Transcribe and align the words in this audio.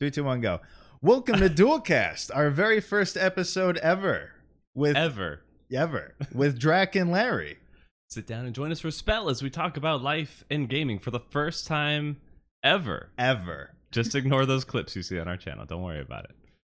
Three, 0.00 0.10
two, 0.10 0.24
one, 0.24 0.40
go. 0.40 0.60
Welcome 1.02 1.40
to 1.40 1.50
Dualcast, 1.50 2.30
our 2.34 2.48
very 2.48 2.80
first 2.80 3.18
episode 3.18 3.76
ever 3.76 4.30
with 4.74 4.96
Ever. 4.96 5.42
ever 5.70 6.14
with 6.32 6.58
Drac 6.58 6.96
and 6.96 7.10
Larry. 7.10 7.58
Sit 8.08 8.26
down 8.26 8.46
and 8.46 8.54
join 8.54 8.72
us 8.72 8.80
for 8.80 8.88
a 8.88 8.92
spell 8.92 9.28
as 9.28 9.42
we 9.42 9.50
talk 9.50 9.76
about 9.76 10.02
life 10.02 10.42
and 10.48 10.70
gaming 10.70 10.98
for 10.98 11.10
the 11.10 11.20
first 11.20 11.66
time 11.66 12.16
ever. 12.64 13.10
Ever. 13.18 13.72
Just 13.90 14.14
ignore 14.14 14.46
those 14.46 14.64
clips 14.64 14.96
you 14.96 15.02
see 15.02 15.18
on 15.18 15.28
our 15.28 15.36
channel. 15.36 15.66
Don't 15.66 15.82
worry 15.82 16.00
about 16.00 16.30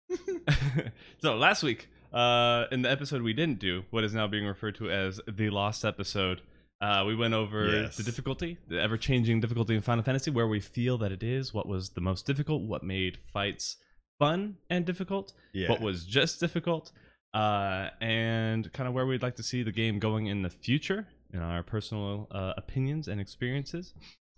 it. 0.08 0.92
so 1.20 1.36
last 1.36 1.62
week, 1.62 1.90
uh, 2.14 2.64
in 2.72 2.80
the 2.80 2.90
episode 2.90 3.20
we 3.20 3.34
didn't 3.34 3.58
do, 3.58 3.84
what 3.90 4.04
is 4.04 4.14
now 4.14 4.26
being 4.26 4.46
referred 4.46 4.76
to 4.76 4.90
as 4.90 5.20
the 5.30 5.50
lost 5.50 5.84
episode, 5.84 6.40
uh, 6.80 7.04
we 7.06 7.14
went 7.16 7.34
over 7.34 7.66
Yes. 7.82 7.96
the 7.96 8.02
difficulty, 8.02 8.58
the 8.68 8.80
ever-changing 8.80 9.40
difficulty 9.40 9.74
in 9.74 9.80
Final 9.82 10.04
Fantasy, 10.04 10.30
where 10.30 10.46
we 10.48 10.60
feel 10.60 10.98
that 10.98 11.12
it 11.12 11.22
is, 11.22 11.52
what 11.54 11.66
was 11.66 11.90
the 11.90 12.00
most 12.00 12.26
difficult, 12.26 12.62
what 12.62 12.82
made 12.82 13.18
fights 13.32 13.76
fun 14.18 14.56
and 14.70 14.84
difficult, 14.84 15.32
Yeah. 15.52 15.68
what 15.70 15.80
was 15.80 16.04
just 16.04 16.40
difficult, 16.40 16.92
uh, 17.34 17.90
and 18.00 18.72
kind 18.72 18.88
of 18.88 18.94
where 18.94 19.06
we'd 19.06 19.22
like 19.22 19.36
to 19.36 19.42
see 19.42 19.62
the 19.62 19.72
game 19.72 19.98
going 19.98 20.26
in 20.26 20.42
the 20.42 20.50
future, 20.50 21.06
in 21.32 21.40
our 21.40 21.62
personal 21.62 22.26
uh, 22.30 22.54
opinions 22.56 23.06
and 23.08 23.20
experiences. 23.20 23.92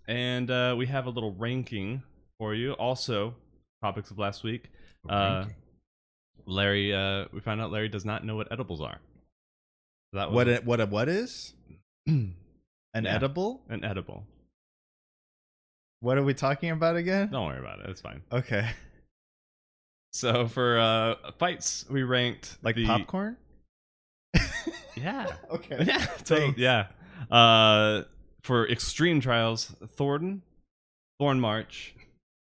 And 0.07 0.49
uh, 0.51 0.75
we 0.77 0.87
have 0.87 1.05
a 1.05 1.09
little 1.09 1.33
ranking 1.33 2.03
for 2.37 2.53
you. 2.53 2.73
Also, 2.73 3.35
topics 3.83 4.11
of 4.11 4.17
last 4.19 4.43
week. 4.43 4.69
Uh, 5.07 5.45
Larry, 6.45 6.93
uh, 6.93 7.25
we 7.31 7.39
found 7.39 7.61
out 7.61 7.71
Larry 7.71 7.87
does 7.89 8.03
not 8.03 8.25
know 8.25 8.35
what 8.35 8.51
edibles 8.51 8.81
are. 8.81 8.99
That 10.13 10.31
was 10.31 10.35
what 10.35 10.47
a, 10.49 10.57
what 10.65 10.81
a, 10.81 10.85
what 10.87 11.07
is 11.09 11.53
an 12.93 13.05
Yeah. 13.05 13.15
edible? 13.15 13.61
an 13.69 13.83
edible. 13.83 14.25
What 16.01 16.17
are 16.17 16.23
we 16.23 16.33
talking 16.33 16.71
about 16.71 16.95
again? 16.95 17.29
Don't 17.31 17.45
worry 17.45 17.59
about 17.59 17.79
it. 17.81 17.89
It's 17.89 18.01
fine. 18.01 18.21
Okay. 18.31 18.69
So 20.13 20.45
for 20.45 20.77
uh, 20.77 21.31
fights, 21.39 21.85
we 21.89 22.03
ranked 22.03 22.57
Like 22.61 22.75
the, 22.75 22.85
popcorn? 22.85 23.37
Yeah. 24.97 25.31
Okay. 25.51 25.85
yeah, 25.85 26.05
so, 26.25 26.53
yeah. 26.57 26.87
Uh, 27.31 28.03
for 28.43 28.67
extreme 28.67 29.21
trials, 29.21 29.73
Thornton, 29.95 30.41
Thorn 31.17 31.39
March, 31.39 31.95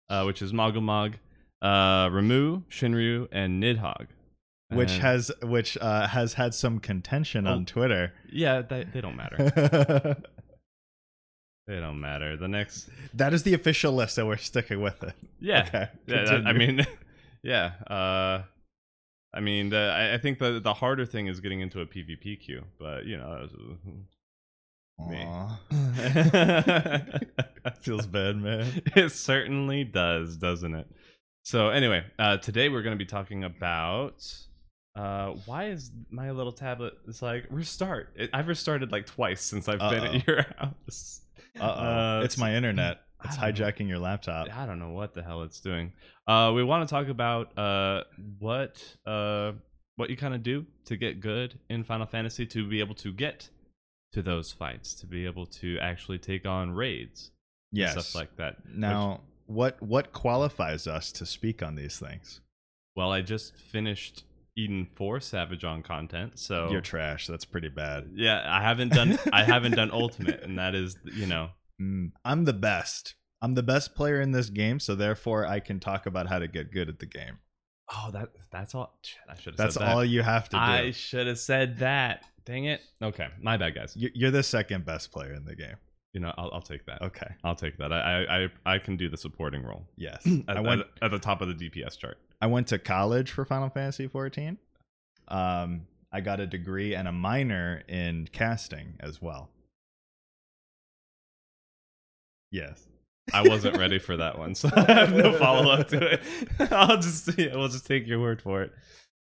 uh, 0.09 0.23
which 0.23 0.41
is 0.41 0.53
Mogumog, 0.53 1.15
uh, 1.61 2.07
Ramuh, 2.07 2.63
Shinryu, 2.71 3.27
and 3.33 3.61
Nidhogg. 3.61 4.07
Which 4.71 4.91
And- 4.93 5.01
has 5.01 5.31
which 5.41 5.77
uh, 5.81 6.07
has 6.07 6.33
had 6.33 6.53
some 6.53 6.79
contention 6.79 7.47
Oh. 7.47 7.53
on 7.53 7.65
Twitter. 7.65 8.13
yeah, 8.31 8.61
they, 8.61 8.83
they 8.83 9.01
don't 9.01 9.15
matter. 9.15 9.37
they 11.67 11.79
don't 11.79 11.99
matter. 11.99 12.35
The 12.37 12.47
next, 12.47 12.89
that 13.13 13.33
is 13.33 13.43
the 13.43 13.53
official 13.53 13.93
list, 13.93 14.15
so 14.15 14.25
we're 14.27 14.37
sticking 14.37 14.81
with 14.81 15.03
it. 15.03 15.13
yeah, 15.39 15.65
Okay. 15.67 15.87
yeah. 16.07 16.23
that- 16.25 16.47
I 16.47 16.53
mean, 16.53 16.85
yeah. 17.43 17.71
Uh, 17.87 18.43
I 19.33 19.41
mean, 19.41 19.69
the, 19.69 19.93
I, 19.95 20.15
I 20.15 20.17
think 20.17 20.39
the 20.39 20.59
the 20.59 20.73
harder 20.73 21.05
thing 21.05 21.27
is 21.27 21.39
getting 21.39 21.61
into 21.61 21.81
a 21.81 21.85
PvP 21.85 22.39
queue, 22.39 22.63
but 22.79 23.05
you 23.05 23.17
know, 23.17 23.47
me. 25.07 25.23
Aw. 25.25 25.59
it 25.71 27.77
feels 27.81 28.07
bad, 28.07 28.37
man. 28.37 28.81
It 28.95 29.11
certainly 29.11 29.83
does, 29.83 30.37
doesn't 30.37 30.73
it? 30.75 30.87
So 31.43 31.69
anyway, 31.69 32.03
uh, 32.17 32.37
today 32.37 32.69
we're 32.69 32.81
going 32.81 32.97
to 32.97 33.03
be 33.03 33.09
talking 33.09 33.43
about 33.43 34.23
uh, 34.99 35.33
why 35.45 35.69
is 35.69 35.91
my 36.09 36.31
little 36.31 36.51
tablet? 36.51 36.93
It's 37.07 37.21
like 37.21 37.45
restart. 37.49 38.09
It, 38.15 38.29
I've 38.33 38.47
restarted 38.47 38.91
like 38.91 39.05
twice 39.05 39.41
since 39.41 39.67
I've 39.69 39.79
been 39.79 40.03
Uh-oh. 40.03 40.15
at 40.15 40.27
your 40.27 40.45
house. 40.57 41.21
Uh 41.59 42.21
it's 42.23 42.37
my 42.37 42.53
internet. 42.55 43.01
It's 43.25 43.37
know. 43.37 43.43
hijacking 43.43 43.87
your 43.87 43.99
laptop. 43.99 44.47
I 44.55 44.65
don't 44.65 44.79
know 44.79 44.91
what 44.91 45.13
the 45.13 45.21
hell 45.21 45.43
it's 45.43 45.59
doing. 45.59 45.91
Uh, 46.27 46.51
we 46.55 46.63
want 46.63 46.87
to 46.87 46.93
talk 46.93 47.07
about 47.09 47.57
uh, 47.57 48.03
what 48.39 48.81
uh, 49.05 49.51
what 49.97 50.09
you 50.09 50.15
kind 50.15 50.33
of 50.33 50.41
do 50.43 50.65
to 50.85 50.95
get 50.95 51.19
good 51.19 51.59
in 51.69 51.83
Final 51.83 52.05
Fantasy 52.05 52.45
to 52.45 52.65
be 52.67 52.79
able 52.79 52.95
to 52.95 53.11
get 53.11 53.49
to 54.13 54.21
those 54.21 54.53
fights, 54.53 54.93
to 54.95 55.05
be 55.05 55.25
able 55.25 55.45
to 55.47 55.77
actually 55.79 56.17
take 56.17 56.45
on 56.45 56.71
raids, 56.71 57.31
and 57.71 57.79
Yes. 57.79 57.91
stuff 57.91 58.15
like 58.15 58.35
that. 58.37 58.55
Which- 58.65 58.75
now, 58.77 59.21
what 59.47 59.81
what 59.81 60.13
qualifies 60.13 60.87
us 60.87 61.11
to 61.13 61.25
speak 61.25 61.61
on 61.63 61.75
these 61.75 61.99
things? 61.99 62.39
well, 62.95 63.11
I 63.11 63.21
just 63.21 63.55
finished 63.55 64.23
Eden 64.59 64.87
Four 64.95 65.19
Savage 65.19 65.63
on 65.63 65.81
content, 65.83 66.37
so 66.39 66.69
You're 66.71 66.81
trash. 66.81 67.27
That's 67.27 67.45
pretty 67.45 67.69
bad. 67.69 68.11
yeah, 68.15 68.43
I 68.47 68.61
haven't 68.61 68.93
done 68.93 69.17
I 69.33 69.43
haven't 69.43 69.75
done 69.75 69.91
Ultimate, 69.91 70.43
and 70.43 70.57
that 70.59 70.75
is 70.75 70.97
you 71.03 71.25
know 71.27 71.49
Mm, 71.81 72.11
I'm 72.25 72.43
the 72.43 72.51
best. 72.51 73.15
I'm 73.41 73.53
the 73.53 73.63
best 73.63 73.95
player 73.95 74.19
in 74.19 74.31
this 74.33 74.49
game, 74.49 74.81
so 74.81 74.95
therefore 74.95 75.45
I 75.45 75.61
can 75.61 75.79
talk 75.79 76.05
about 76.07 76.27
how 76.27 76.39
to 76.39 76.47
get 76.47 76.73
good 76.73 76.89
at 76.89 76.99
the 76.99 77.05
game. 77.05 77.39
oh 77.95 78.09
that 78.11 78.31
that's 78.51 78.75
all. 78.75 78.99
I 79.29 79.35
should 79.35 79.53
have. 79.53 79.57
That's 79.57 79.73
said 79.75 79.83
that. 79.83 79.95
all 79.95 80.03
you 80.03 80.21
have 80.21 80.49
to 80.49 80.57
do. 80.57 80.61
I 80.61 80.91
should 80.91 81.27
have 81.27 81.39
said 81.39 81.77
that. 81.79 82.23
Dang 82.43 82.65
it. 82.65 82.81
Okay, 83.01 83.27
my 83.41 83.55
bad, 83.55 83.75
guys. 83.75 83.93
You're 83.95 84.31
the 84.31 84.43
second 84.43 84.85
best 84.85 85.11
player 85.13 85.33
in 85.33 85.45
the 85.45 85.55
game. 85.55 85.75
You 86.13 86.19
know, 86.21 86.33
I'll, 86.37 86.49
I'll 86.53 86.61
take 86.61 86.85
that. 86.87 87.01
Okay. 87.03 87.27
I'll 87.43 87.55
take 87.55 87.77
that. 87.77 87.93
I, 87.93 88.45
I 88.65 88.73
I 88.75 88.79
can 88.79 88.97
do 88.97 89.09
the 89.09 89.17
supporting 89.17 89.61
role 89.63 89.85
Yes. 89.95 90.25
at, 90.47 90.57
I 90.57 90.59
went. 90.59 90.81
at, 90.81 90.87
at 91.03 91.11
the 91.11 91.19
top 91.19 91.41
of 91.41 91.47
the 91.47 91.69
DPS 91.69 91.97
chart. 91.99 92.17
I 92.41 92.47
went 92.47 92.67
to 92.69 92.79
college 92.79 93.31
for 93.31 93.45
Final 93.45 93.69
Fantasy 93.69 94.07
14. 94.07 94.57
Um, 95.27 95.81
I 96.11 96.21
got 96.21 96.39
a 96.39 96.47
degree 96.47 96.95
and 96.95 97.07
a 97.07 97.11
minor 97.11 97.83
in 97.87 98.27
casting 98.31 98.95
as 99.01 99.21
well. 99.21 99.49
Yes. 102.51 102.87
I 103.31 103.47
wasn't 103.47 103.77
ready 103.77 103.99
for 103.99 104.17
that 104.17 104.39
one, 104.39 104.55
so 104.55 104.69
I 104.75 104.91
have 104.91 105.13
no 105.13 105.37
follow 105.37 105.69
up 105.71 105.89
to 105.89 106.13
it. 106.13 106.21
I'll 106.71 106.97
just 106.97 107.37
yeah, 107.37 107.55
we'll 107.55 107.67
just 107.67 107.85
take 107.85 108.07
your 108.07 108.19
word 108.19 108.41
for 108.41 108.63
it. 108.63 108.71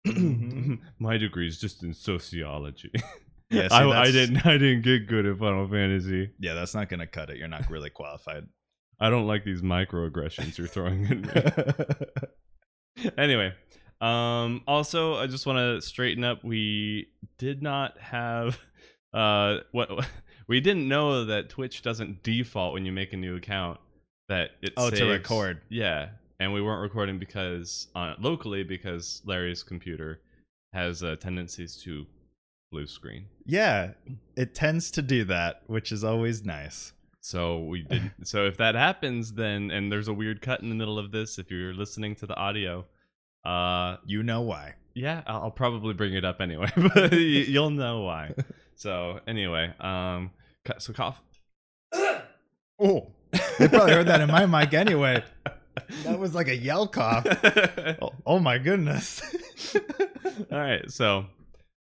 Mhm. 0.07 0.79
My 0.99 1.17
degree 1.17 1.47
is 1.47 1.59
just 1.59 1.83
in 1.83 1.93
sociology. 1.93 2.91
Yeah, 3.53 3.67
see, 3.69 3.75
I, 3.75 4.01
I 4.03 4.11
didn't 4.11 4.45
I 4.45 4.57
didn't 4.57 4.81
get 4.81 5.07
good 5.07 5.25
at 5.25 5.37
Final 5.37 5.67
Fantasy. 5.67 6.31
Yeah, 6.39 6.53
that's 6.53 6.73
not 6.73 6.89
gonna 6.89 7.07
cut 7.07 7.29
it. 7.29 7.37
You're 7.37 7.47
not 7.47 7.69
really 7.69 7.89
qualified. 7.89 8.47
I 8.99 9.09
don't 9.09 9.27
like 9.27 9.43
these 9.43 9.61
microaggressions 9.61 10.57
you're 10.57 10.67
throwing 10.67 11.05
at 11.07 12.07
me. 12.97 13.11
anyway, 13.17 13.53
um, 14.01 14.61
also 14.67 15.15
I 15.15 15.27
just 15.27 15.45
want 15.45 15.57
to 15.57 15.81
straighten 15.85 16.23
up. 16.23 16.43
We 16.43 17.07
did 17.37 17.61
not 17.61 17.97
have 17.99 18.59
uh 19.13 19.59
what 19.71 19.89
we 20.47 20.59
didn't 20.59 20.87
know 20.87 21.25
that 21.25 21.49
Twitch 21.49 21.81
doesn't 21.81 22.23
default 22.23 22.73
when 22.73 22.85
you 22.85 22.91
make 22.91 23.13
a 23.13 23.17
new 23.17 23.35
account 23.35 23.79
that 24.29 24.51
it 24.61 24.73
Oh, 24.77 24.89
to 24.89 25.05
record. 25.05 25.61
Yeah, 25.69 26.09
and 26.39 26.53
we 26.53 26.61
weren't 26.61 26.81
recording 26.81 27.19
because 27.19 27.87
uh, 27.95 28.15
locally 28.19 28.63
because 28.63 29.21
Larry's 29.25 29.63
computer 29.63 30.21
has 30.73 31.03
uh, 31.03 31.15
tendencies 31.17 31.75
to 31.83 32.05
blue 32.73 32.87
screen. 32.87 33.25
yeah, 33.45 33.91
it 34.35 34.55
tends 34.55 34.89
to 34.91 35.01
do 35.01 35.23
that, 35.25 35.61
which 35.67 35.91
is 35.91 36.03
always 36.03 36.43
nice. 36.43 36.91
So 37.21 37.59
we 37.59 37.83
did. 37.83 38.11
so 38.23 38.45
if 38.47 38.57
that 38.57 38.73
happens, 38.75 39.33
then 39.33 39.69
and 39.71 39.91
there's 39.91 40.07
a 40.07 40.13
weird 40.13 40.41
cut 40.41 40.61
in 40.61 40.69
the 40.69 40.75
middle 40.75 40.97
of 40.99 41.11
this, 41.11 41.37
if 41.39 41.51
you're 41.51 41.73
listening 41.73 42.15
to 42.17 42.25
the 42.25 42.35
audio, 42.35 42.85
uh, 43.45 43.97
You 44.05 44.23
know 44.23 44.41
why. 44.41 44.73
yeah, 44.95 45.21
I'll, 45.27 45.43
I'll 45.43 45.51
probably 45.51 45.93
bring 45.93 46.13
it 46.15 46.25
up 46.25 46.41
anyway, 46.41 46.69
but 46.95 47.13
you, 47.13 47.43
you'll 47.53 47.69
know 47.69 48.01
why. 48.01 48.33
So 48.75 49.19
anyway, 49.27 49.71
um, 49.79 50.31
so 50.79 50.93
cough. 50.93 51.21
Oh, 52.79 53.11
they 53.59 53.67
probably 53.67 53.93
heard 53.93 54.07
that 54.07 54.19
in 54.21 54.29
my 54.29 54.45
mic 54.47 54.73
anyway. 54.73 55.23
That 56.03 56.17
was 56.19 56.33
like 56.35 56.47
a 56.47 56.55
yell 56.55 56.87
cough. 56.87 57.25
Oh, 58.01 58.11
oh 58.25 58.39
my 58.39 58.57
goodness. 58.57 59.21
All 60.51 60.59
right, 60.59 60.89
so 60.91 61.25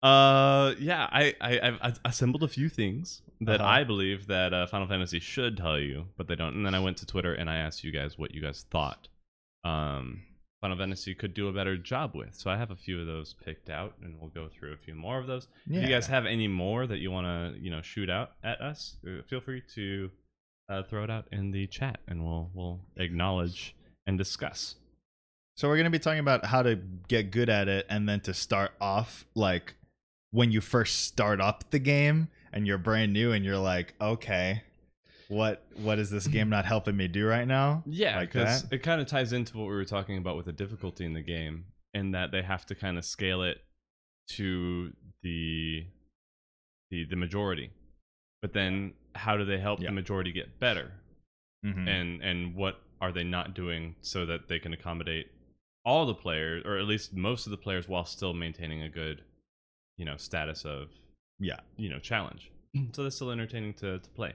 uh, 0.07 0.75
yeah, 0.79 1.09
I, 1.11 1.35
I 1.41 1.79
I've 1.83 2.01
assembled 2.05 2.43
a 2.43 2.49
few 2.49 2.69
things 2.69 3.23
that 3.41 3.61
Uh-huh. 3.61 3.69
I 3.69 3.85
believe 3.85 4.27
that 4.29 4.53
uh, 4.55 4.67
Final 4.67 4.87
Fantasy 4.87 5.21
should 5.21 5.57
tell 5.57 5.79
you, 5.79 6.07
but 6.17 6.29
they 6.29 6.35
don't. 6.37 6.55
And 6.55 6.65
then 6.67 6.75
I 6.75 6.81
went 6.81 6.97
to 6.99 7.07
Twitter 7.07 7.35
and 7.35 7.49
I 7.51 7.57
asked 7.57 7.85
you 7.85 7.93
guys 7.93 8.19
what 8.19 8.33
you 8.35 8.41
guys 8.43 8.65
thought. 8.71 9.09
Um, 9.65 10.23
Final 10.61 10.79
Fantasy 10.79 11.15
could 11.15 11.35
do 11.35 11.49
a 11.49 11.53
better 11.53 11.77
job 11.77 12.15
with. 12.15 12.35
So 12.35 12.51
I 12.51 12.57
have 12.57 12.71
a 12.71 12.77
few 12.77 13.01
of 13.01 13.07
those 13.07 13.35
picked 13.45 13.69
out, 13.69 13.95
and 14.03 14.19
we'll 14.19 14.31
go 14.31 14.49
through 14.49 14.73
a 14.73 14.77
few 14.77 14.95
more 14.95 15.19
of 15.19 15.27
those. 15.27 15.49
If 15.69 15.83
you 15.83 15.89
guys 15.89 16.07
have 16.07 16.25
any 16.27 16.49
more 16.49 16.87
that 16.87 16.99
you 16.99 17.11
want 17.11 17.27
to, 17.27 17.61
you 17.61 17.71
know, 17.71 17.83
shoot 17.83 18.09
out 18.09 18.33
at 18.43 18.61
us, 18.61 18.97
uh, 19.07 19.23
feel 19.29 19.41
free 19.41 19.63
to 19.75 20.11
uh, 20.69 20.83
throw 20.85 21.05
it 21.05 21.11
out 21.11 21.27
in 21.33 21.51
the 21.51 21.67
chat, 21.67 21.99
and 22.09 22.25
we'll 22.25 22.51
we'll 22.55 22.81
acknowledge 22.97 23.75
and 24.07 24.17
discuss. 24.19 24.77
So 25.57 25.69
we're 25.69 25.77
gonna 25.77 25.91
be 25.91 25.99
talking 25.99 26.21
about 26.21 26.45
how 26.47 26.63
to 26.63 26.77
get 27.09 27.31
good 27.31 27.49
at 27.51 27.69
it, 27.69 27.87
and 27.89 28.09
then 28.09 28.21
to 28.21 28.33
start 28.35 28.73
off 28.81 29.27
like 29.35 29.75
when 30.37 30.53
you 30.53 30.61
first 30.61 31.05
start 31.05 31.41
up 31.41 31.71
the 31.71 31.79
game 31.79 32.29
and 32.53 32.67
you're 32.67 32.77
brand 32.79 33.11
new, 33.13 33.33
and 33.33 33.43
you're 33.43 33.57
like, 33.75 33.95
okay, 34.01 34.63
what 35.29 35.65
what 35.77 35.99
is 35.99 36.11
this 36.11 36.27
game 36.27 36.51
not 36.51 36.65
helping 36.67 36.95
me 36.97 37.09
do 37.09 37.27
right 37.27 37.49
now? 37.49 37.83
Yeah, 37.87 38.19
Like 38.19 38.33
because 38.33 38.63
that? 38.65 38.75
it 38.77 38.83
kind 38.83 39.01
of 39.01 39.07
ties 39.07 39.33
into 39.33 39.57
what 39.57 39.65
we 39.65 39.75
were 39.75 39.85
talking 39.87 40.19
about 40.19 40.37
with 40.37 40.45
the 40.47 40.53
difficulty 40.53 41.05
in 41.07 41.15
the 41.15 41.23
game, 41.23 41.65
in 41.95 42.11
that 42.13 42.33
they 42.33 42.43
have 42.43 42.67
to 42.67 42.75
kind 42.75 42.99
of 42.99 43.05
scale 43.05 43.43
it 43.43 43.59
to 44.37 44.93
the 45.23 45.87
the 46.91 47.05
the 47.07 47.17
majority. 47.17 47.71
But 48.43 48.53
then, 48.53 48.93
how 49.15 49.37
do 49.39 49.45
they 49.47 49.59
help 49.59 49.81
Yeah. 49.81 49.89
the 49.89 49.95
majority 49.95 50.33
get 50.33 50.61
better? 50.61 50.93
Mhm. 51.65 51.89
And 51.89 52.23
and 52.23 52.55
what 52.55 52.83
are 53.01 53.11
they 53.13 53.25
not 53.25 53.55
doing 53.55 53.97
so 54.03 54.27
that 54.27 54.49
they 54.49 54.59
can 54.59 54.73
accommodate 54.75 55.29
all 55.85 56.05
the 56.07 56.15
players, 56.15 56.63
or 56.67 56.77
at 56.79 56.85
least 56.87 57.15
most 57.15 57.47
of 57.47 57.51
the 57.51 57.57
players, 57.57 57.89
while 57.89 58.05
still 58.05 58.35
maintaining 58.35 58.83
a 58.83 58.89
good, 58.89 59.23
you 59.99 60.05
know, 60.05 60.17
status 60.17 60.65
of 60.65 60.89
Yeah. 61.39 61.61
you 61.77 61.89
know 61.91 61.99
challenge. 61.99 62.51
so 62.93 63.03
that's 63.03 63.17
still 63.17 63.31
entertaining 63.31 63.75
to 63.75 63.99
to 63.99 64.11
play, 64.11 64.33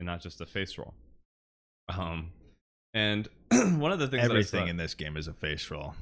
and 0.00 0.06
not 0.06 0.20
just 0.20 0.40
a 0.40 0.46
face 0.46 0.76
roll. 0.78 0.94
Um, 1.88 2.30
and 2.94 3.28
one 3.52 3.92
of 3.92 3.98
the 3.98 4.08
things 4.08 4.22
that 4.22 4.30
I 4.30 4.34
Everything 4.34 4.64
saw- 4.66 4.70
in 4.70 4.76
this 4.76 4.94
game 4.94 5.16
is 5.16 5.28
a 5.28 5.32
face 5.34 5.70
roll. 5.70 5.94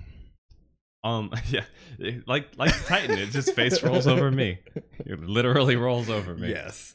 um 1.05 1.31
yeah 1.51 1.65
like 2.27 2.49
like 2.57 2.73
Titan, 2.87 3.19
it 3.19 3.31
just 3.31 3.55
face 3.55 3.83
rolls 3.83 4.07
over 4.07 4.31
me. 4.31 4.59
It 5.05 5.21
literally 5.21 5.77
rolls 5.77 6.09
over 6.09 6.35
me. 6.35 6.49
Yes. 6.51 6.95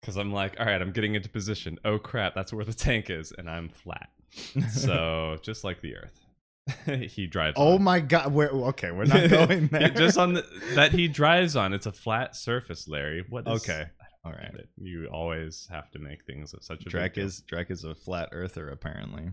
because 0.00 0.16
I'm 0.16 0.32
like, 0.32 0.58
all 0.58 0.64
right, 0.66 0.80
I'm 0.80 0.92
getting 0.92 1.14
into 1.14 1.28
position. 1.28 1.78
Oh 1.84 1.98
crap, 1.98 2.34
that's 2.34 2.52
where 2.52 2.64
the 2.64 2.72
tank 2.72 3.10
is, 3.10 3.32
and 3.32 3.48
I'm 3.50 3.68
flat. 3.68 4.08
So 4.70 5.36
just 5.42 5.62
like 5.64 5.82
the 5.82 5.94
Earth, 5.96 6.18
he 6.86 7.26
drives. 7.26 7.54
Oh 7.56 7.74
on. 7.74 7.82
my 7.82 8.00
god. 8.00 8.32
We're, 8.32 8.50
okay, 8.50 8.90
we're 8.90 9.04
not 9.04 9.28
going 9.30 9.66
there. 9.72 9.88
just 9.90 10.16
on 10.18 10.34
the, 10.34 10.46
that 10.74 10.92
he 10.92 11.08
drives 11.08 11.56
on. 11.56 11.72
It's 11.72 11.86
a 11.86 11.92
flat 11.92 12.36
surface, 12.36 12.86
Larry. 12.88 13.24
What? 13.28 13.48
Is, 13.48 13.62
Okay. 13.62 13.86
All 14.24 14.32
right. 14.32 14.52
You 14.76 15.08
always 15.08 15.66
have 15.72 15.90
to 15.92 15.98
make 15.98 16.24
things 16.24 16.54
of 16.54 16.62
such 16.62 16.86
a 16.86 16.88
Drac 16.88 17.18
is 17.18 17.40
Drac 17.40 17.70
is 17.72 17.82
a 17.82 17.94
flat 17.94 18.28
earther 18.32 18.68
apparently. 18.68 19.30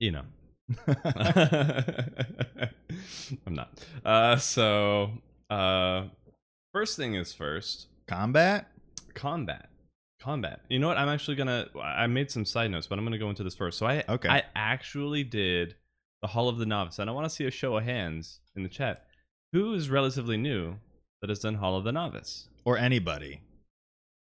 you 0.00 0.10
know. 0.10 0.24
I'm 3.46 3.54
not. 3.54 3.78
Uh, 4.04 4.36
so, 4.36 5.10
uh, 5.50 6.04
first 6.72 6.96
thing 6.96 7.14
is 7.14 7.32
first. 7.32 7.86
Combat? 8.08 8.68
combat 9.14 9.68
combat. 10.22 10.60
You 10.68 10.78
know 10.78 10.88
what? 10.88 10.96
I'm 10.98 11.08
actually 11.08 11.36
gonna 11.36 11.68
i 11.82 12.06
made 12.06 12.30
some 12.30 12.44
side 12.44 12.70
notes 12.70 12.86
but 12.86 12.98
i'm 12.98 13.04
gonna 13.04 13.18
go 13.18 13.30
into 13.30 13.42
this 13.42 13.54
first. 13.54 13.78
So 13.78 13.86
i 13.86 14.04
Okay. 14.08 14.28
i 14.28 14.42
actually 14.54 15.24
did 15.24 15.74
the 16.22 16.28
hall 16.28 16.48
of 16.48 16.58
the 16.58 16.66
novice 16.66 16.98
and 16.98 17.10
i 17.10 17.12
want 17.12 17.24
to 17.26 17.30
see 17.30 17.44
a 17.46 17.50
show 17.50 17.76
of 17.76 17.84
hands 17.84 18.40
in 18.56 18.62
the 18.62 18.68
chat. 18.68 19.06
Who 19.52 19.74
is 19.74 19.90
relatively 19.90 20.36
new 20.36 20.76
that 21.20 21.28
has 21.30 21.40
done 21.40 21.54
hall 21.56 21.76
of 21.76 21.84
the 21.84 21.92
novice? 21.92 22.48
Or 22.64 22.78
anybody. 22.78 23.40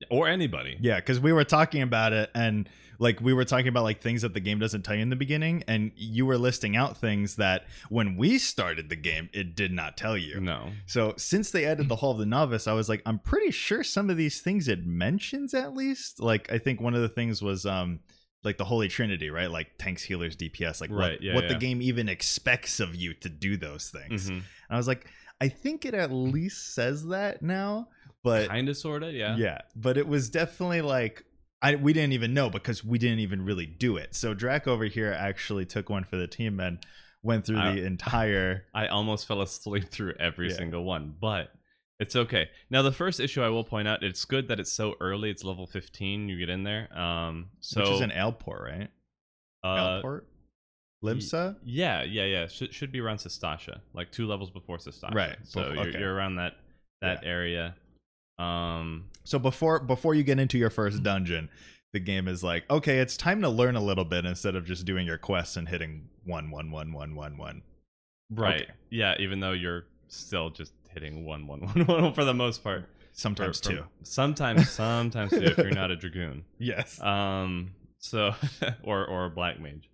Or 0.09 0.27
anybody 0.27 0.77
Yeah, 0.79 0.97
because 0.97 1.19
we 1.19 1.33
were 1.33 1.43
talking 1.43 1.81
about 1.81 2.13
it 2.13 2.29
and 2.33 2.69
like 2.99 3.21
we 3.21 3.33
were 3.33 3.45
talking 3.45 3.69
about 3.69 3.83
like 3.83 4.01
things 4.01 4.23
that 4.23 4.33
the 4.33 4.39
game 4.41 4.59
doesn't 4.59 4.83
tell 4.83 4.93
you 4.95 5.01
in 5.01 5.09
the 5.09 5.15
beginning, 5.15 5.63
and 5.67 5.91
you 5.95 6.25
were 6.25 6.37
listing 6.37 6.75
out 6.75 6.97
things 6.97 7.37
that 7.37 7.65
when 7.89 8.17
we 8.17 8.37
started 8.37 8.89
the 8.89 8.95
game, 8.97 9.29
it 9.31 9.55
did 9.55 9.71
not 9.71 9.95
tell 9.95 10.17
you. 10.17 10.39
no 10.41 10.69
So 10.85 11.13
since 11.17 11.51
they 11.51 11.65
added 11.65 11.87
the 11.87 11.95
Hall 11.95 12.11
of 12.11 12.17
the 12.17 12.25
Novice, 12.25 12.67
I 12.67 12.73
was 12.73 12.89
like, 12.89 13.01
I'm 13.05 13.19
pretty 13.19 13.51
sure 13.51 13.83
some 13.83 14.09
of 14.09 14.17
these 14.17 14.41
things 14.41 14.67
it 14.67 14.85
mentions 14.85 15.53
at 15.53 15.73
least. 15.73 16.19
Like 16.19 16.51
I 16.51 16.57
think 16.57 16.81
one 16.81 16.93
of 16.93 17.01
the 17.01 17.09
things 17.09 17.41
was 17.41 17.65
um 17.65 18.01
like 18.43 18.57
the 18.57 18.65
Holy 18.65 18.87
Trinity, 18.89 19.29
right? 19.29 19.49
Like 19.49 19.77
tanks, 19.77 20.03
healers, 20.03 20.35
DPS, 20.35 20.81
like 20.81 20.91
Right, 20.91 21.13
what, 21.13 21.21
yeah, 21.21 21.35
what 21.35 21.47
the 21.47 21.55
game 21.55 21.81
even 21.81 22.09
expects 22.09 22.79
of 22.79 22.95
you 22.95 23.13
to 23.15 23.29
do 23.29 23.57
those 23.57 23.89
things. 23.89 24.29
Mhm. 24.29 24.35
And 24.35 24.43
I 24.69 24.77
was 24.77 24.87
like, 24.87 25.07
I 25.41 25.47
think 25.47 25.85
it 25.85 25.93
at 25.93 26.11
least 26.11 26.73
says 26.73 27.07
that 27.07 27.41
now, 27.41 27.87
but 28.23 28.47
kind 28.49 28.69
of 28.69 28.77
sort 28.77 29.03
of 29.03 29.13
yeah 29.13 29.35
yeah, 29.37 29.59
but 29.75 29.97
it 29.97 30.07
was 30.07 30.29
definitely 30.29 30.81
like 30.81 31.25
I 31.61 31.75
we 31.75 31.93
didn't 31.93 32.13
even 32.13 32.33
know 32.33 32.49
because 32.49 32.83
we 32.83 32.97
didn't 32.97 33.19
even 33.19 33.43
really 33.43 33.65
do 33.65 33.97
it. 33.97 34.15
So 34.15 34.33
Drac 34.33 34.67
over 34.67 34.85
here 34.85 35.11
actually 35.11 35.65
took 35.65 35.89
one 35.89 36.03
for 36.03 36.15
the 36.17 36.27
team 36.27 36.59
and 36.59 36.79
went 37.21 37.45
through 37.45 37.59
I- 37.59 37.75
the 37.75 37.83
entire 37.85 38.63
i 38.73 38.87
almost 38.87 39.27
fell 39.27 39.41
asleep 39.41 39.89
through 39.89 40.13
every 40.21 40.49
Yeah. 40.49 40.55
single 40.55 40.85
one 40.85 41.13
but 41.19 41.51
it's 41.99 42.15
okay 42.15 42.47
now 42.69 42.81
the 42.81 42.93
first 42.93 43.19
issue 43.19 43.41
i 43.41 43.49
will 43.49 43.65
point 43.65 43.89
out 43.89 44.03
it's 44.03 44.23
good 44.23 44.47
that 44.47 44.57
it's 44.61 44.71
so 44.71 44.95
early 45.01 45.29
it's 45.29 45.43
level 45.43 45.67
15 45.67 46.29
you 46.29 46.39
get 46.39 46.47
in 46.49 46.63
there 46.63 46.87
um 46.97 47.49
so 47.59 47.81
which 47.81 47.89
is 47.89 47.99
an 48.01 48.13
Aleport, 48.13 48.61
right? 48.61 48.89
uh, 49.65 49.67
Aleport? 49.67 50.27
Limsa? 51.03 51.57
Yeah, 51.63 52.03
yeah, 52.03 52.25
yeah. 52.25 52.47
Should 52.47 52.73
should 52.73 52.91
be 52.91 52.99
around 53.01 53.17
Sastasha, 53.17 53.79
like 53.93 54.11
two 54.11 54.25
levels 54.27 54.49
before 54.49 54.77
Sastasha. 54.77 55.13
Right, 55.13 55.37
So 55.43 55.61
bef- 55.61 55.75
you're, 55.93 55.99
you're 56.01 56.13
around 56.13 56.35
that 56.37 56.53
that 57.01 57.25
area. 57.25 57.75
Um, 58.39 59.05
So 59.23 59.37
before 59.39 59.79
before 59.79 60.15
you 60.15 60.23
get 60.23 60.39
into 60.39 60.57
your 60.57 60.69
first 60.69 61.03
dungeon, 61.03 61.49
the 61.93 61.99
game 61.99 62.27
is 62.27 62.43
like, 62.43 62.69
okay, 62.69 62.99
it's 62.99 63.17
time 63.17 63.41
to 63.41 63.49
learn 63.49 63.75
a 63.75 63.81
little 63.81 64.05
bit 64.05 64.25
instead 64.25 64.55
of 64.55 64.65
just 64.65 64.85
doing 64.85 65.05
your 65.05 65.17
quests 65.17 65.57
and 65.57 65.67
hitting 65.67 66.07
one 66.23 66.49
one 66.51 66.71
one 66.71 66.93
one 66.93 67.15
one 67.15 67.37
one. 67.37 67.61
right. 68.31 68.61
Okay. 68.61 68.71
Yeah, 68.89 69.15
even 69.19 69.39
though 69.39 69.51
you're 69.53 69.85
still 70.07 70.49
just 70.49 70.71
hitting 70.91 71.25
one, 71.25 71.45
one, 71.47 71.59
one, 71.85 71.85
one 72.03 72.13
for 72.13 72.23
the 72.25 72.33
most 72.33 72.63
part. 72.63 72.87
Sometimes 73.11 73.59
For- 73.59 73.69
for- 73.69 73.75
two. 73.77 73.83
Sometimes, 74.03 74.69
sometimes 74.69 75.31
two 75.31 75.43
if 75.43 75.57
you're 75.57 75.71
not 75.71 75.91
a 75.91 75.95
dragoon. 76.03 76.45
Yes. 76.59 77.01
Um, 77.01 77.71
so 77.97 78.33
or 78.83 79.05
or 79.05 79.25
a 79.25 79.29
black 79.29 79.59
mage. 79.59 79.89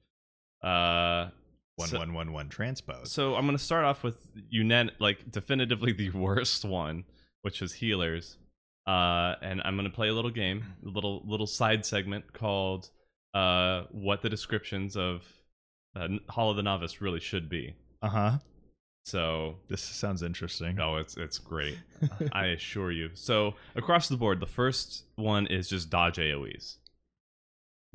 Uh, 0.61 1.29
One 1.77 1.89
so- 1.89 1.97
one 1.99 2.13
one 2.13 2.31
one 2.33 2.49
transpose. 2.49 3.11
So 3.11 3.35
I'm 3.35 3.45
gonna 3.45 3.57
start 3.57 3.85
off 3.85 4.03
with 4.03 4.17
unan 4.53 4.91
like 4.99 5.31
definitively 5.31 5.91
the 5.91 6.09
worst 6.11 6.63
one, 6.65 7.03
which 7.45 7.61
is 7.61 7.73
healers. 7.73 8.37
Uh, 8.87 9.35
and 9.43 9.61
I'm 9.63 9.75
gonna 9.75 9.91
play 9.91 10.09
a 10.09 10.13
little 10.13 10.31
game, 10.31 10.63
a 10.83 10.89
little 10.89 11.21
little 11.25 11.45
side 11.45 11.85
segment 11.85 12.33
called 12.33 12.89
uh, 13.35 13.83
what 13.91 14.23
the 14.23 14.29
descriptions 14.29 14.97
of 14.97 15.23
uh, 15.95 16.07
Hall 16.27 16.49
of 16.49 16.57
the 16.57 16.63
Novice 16.63 17.01
really 17.01 17.19
should 17.19 17.47
be. 17.47 17.75
Uh 18.01 18.09
huh. 18.09 18.31
So 19.05 19.57
This 19.69 19.81
sounds 19.83 20.23
interesting. 20.23 20.75
no, 20.75 20.97
it's 20.97 21.17
it's 21.17 21.37
great. 21.37 21.77
I 22.33 22.47
assure 22.47 22.91
you. 22.91 23.11
So 23.13 23.53
across 23.75 24.09
the 24.09 24.17
board, 24.17 24.39
the 24.39 24.47
first 24.47 25.03
one 25.15 25.45
is 25.45 25.69
just 25.69 25.91
dodge 25.91 26.17
AOE's. 26.17 26.77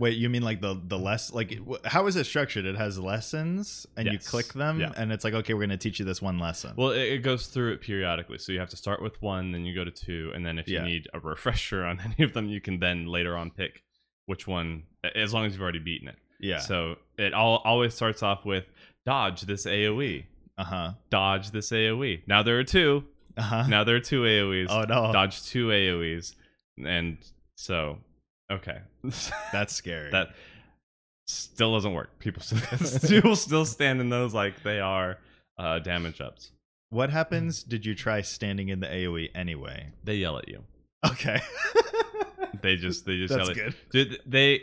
Wait, 0.00 0.17
you 0.17 0.29
mean 0.31 0.43
like 0.43 0.61
the 0.62 0.81
the 0.82 0.99
less 0.99 1.32
like 1.32 1.56
how 1.85 2.06
is 2.06 2.17
it 2.17 2.25
structured? 2.25 2.64
It 2.64 2.75
has 2.76 2.99
lessons 2.99 3.87
and 3.97 4.08
you 4.11 4.19
click 4.19 4.52
them 4.55 4.81
Yeah. 4.81 4.93
and 4.97 5.12
it's 5.12 5.25
like 5.25 5.35
okay, 5.35 5.52
we're 5.55 5.61
going 5.61 5.70
to 5.70 5.76
teach 5.76 5.99
you 5.99 6.06
this 6.06 6.23
one 6.23 6.38
lesson. 6.38 6.73
Well, 6.76 6.91
it, 6.91 7.02
it 7.02 7.19
goes 7.19 7.47
through 7.49 7.73
it 7.75 7.82
periodically. 7.82 8.38
So 8.38 8.50
you 8.52 8.61
have 8.61 8.70
to 8.70 8.76
start 8.79 9.02
with 9.02 9.20
one, 9.20 9.52
then 9.52 9.64
you 9.67 9.75
go 9.75 9.85
to 9.85 9.91
two, 9.91 10.32
and 10.35 10.44
then 10.44 10.58
if 10.58 10.67
Yeah. 10.67 10.81
you 10.81 10.87
need 10.87 11.08
a 11.12 11.20
refresher 11.32 11.85
on 11.85 12.00
any 12.00 12.25
of 12.25 12.32
them, 12.32 12.49
you 12.49 12.61
can 12.62 12.81
then 12.81 13.06
later 13.06 13.37
on 13.37 13.50
pick 13.50 13.82
which 14.26 14.47
one, 14.49 14.85
as 15.14 15.35
long 15.35 15.44
as 15.44 15.52
you've 15.52 15.62
already 15.62 15.79
beaten 15.81 16.08
it. 16.08 16.17
yeah. 16.41 16.58
So 16.61 16.96
it 17.19 17.35
all 17.35 17.61
always 17.64 17.93
starts 17.94 18.23
off 18.23 18.44
with 18.46 18.64
dodge 19.05 19.43
this 19.43 19.67
AOE, 19.67 20.25
Uh-huh. 20.56 20.93
dodge 21.11 21.50
this 21.50 21.70
AOE. 21.73 22.23
Now 22.26 22.43
there 22.43 22.58
are 22.58 22.64
two. 22.64 23.05
Uh-huh. 23.37 23.67
Now 23.69 23.85
there 23.85 23.96
are 23.96 24.00
two 24.00 24.23
AOEs. 24.23 24.69
oh 24.70 24.82
no. 24.88 25.12
Dodge 25.12 25.43
two 25.44 25.69
AOEs, 25.69 26.35
and 26.85 27.19
so 27.56 27.99
okay, 28.50 28.79
That's 29.52 29.75
scary. 29.75 30.11
that 30.11 30.35
still 31.26 31.75
doesn't 31.75 31.93
work. 31.94 32.19
People 32.19 32.43
still, 32.43 32.58
people 33.08 33.37
still 33.37 33.64
stand 33.64 34.00
in 34.00 34.08
those 34.08 34.35
like 34.35 34.62
they 34.62 34.81
are 34.81 35.19
uh, 35.58 35.79
damage 35.79 36.20
ups. 36.20 36.51
what 36.91 37.10
happens 37.10 37.63
did 37.63 37.86
you 37.86 37.94
try 37.94 38.20
standing 38.20 38.69
in 38.69 38.81
the 38.81 38.86
AoE 38.86 39.29
anyway? 39.34 39.89
They 40.05 40.17
yell 40.17 40.39
at 40.39 40.48
you. 40.48 40.65
Okay. 41.06 41.41
They 42.63 42.77
just 42.77 43.06
they 43.06 43.17
just 43.17 43.32
That's 43.32 43.48
yell 43.48 43.51
at 43.51 43.56
good. 43.56 43.75
Dude, 43.91 44.20
they 44.27 44.63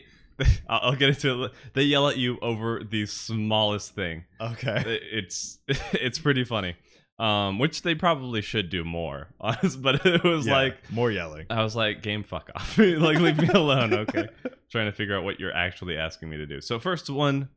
I'll 0.69 0.93
get 0.95 1.09
into 1.09 1.45
it. 1.45 1.51
They 1.73 1.81
yell 1.81 2.07
at 2.07 2.17
you 2.17 2.37
over 2.43 2.83
the 2.83 3.07
smallest 3.07 3.95
thing. 3.95 4.25
Okay. 4.39 4.99
It's 5.11 5.57
it's 5.67 6.19
pretty 6.19 6.43
funny. 6.43 6.75
Um, 7.19 7.57
which 7.57 7.81
they 7.81 7.95
probably 7.95 8.41
should 8.41 8.69
do 8.69 8.83
more. 8.83 9.29
Honest, 9.39 9.81
but 9.81 10.05
it 10.05 10.23
was 10.23 10.45
Yeah, 10.45 10.53
like 10.53 10.91
more 10.91 11.09
yelling. 11.11 11.47
I 11.49 11.63
was 11.63 11.75
like, 11.75 12.03
game 12.03 12.21
fuck 12.23 12.51
off. 12.55 12.77
like 12.77 13.19
leave 13.19 13.39
me 13.41 13.47
alone, 13.47 13.93
okay? 13.93 14.27
Trying 14.71 14.85
to 14.85 14.91
figure 14.91 15.17
out 15.17 15.23
what 15.23 15.39
you're 15.39 15.53
actually 15.53 15.97
asking 15.97 16.29
me 16.29 16.37
to 16.37 16.45
do. 16.45 16.61
So 16.61 16.77
first 16.77 17.09
one, 17.09 17.49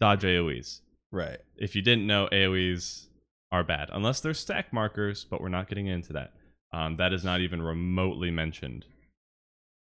dodge 0.00 0.22
AoEs. 0.22 0.80
Right. 1.12 1.38
If 1.56 1.76
you 1.76 1.82
didn't 1.82 2.06
know, 2.06 2.28
AoEs 2.32 3.06
are 3.52 3.62
bad 3.62 3.90
unless 3.92 4.20
they're 4.20 4.34
stack 4.34 4.72
markers, 4.72 5.24
but 5.24 5.40
we're 5.40 5.48
not 5.50 5.68
getting 5.68 5.86
into 5.86 6.12
that. 6.14 6.32
Um, 6.72 6.96
that 6.96 7.12
is 7.12 7.22
not 7.24 7.40
even 7.40 7.62
remotely 7.62 8.32
mentioned. 8.32 8.86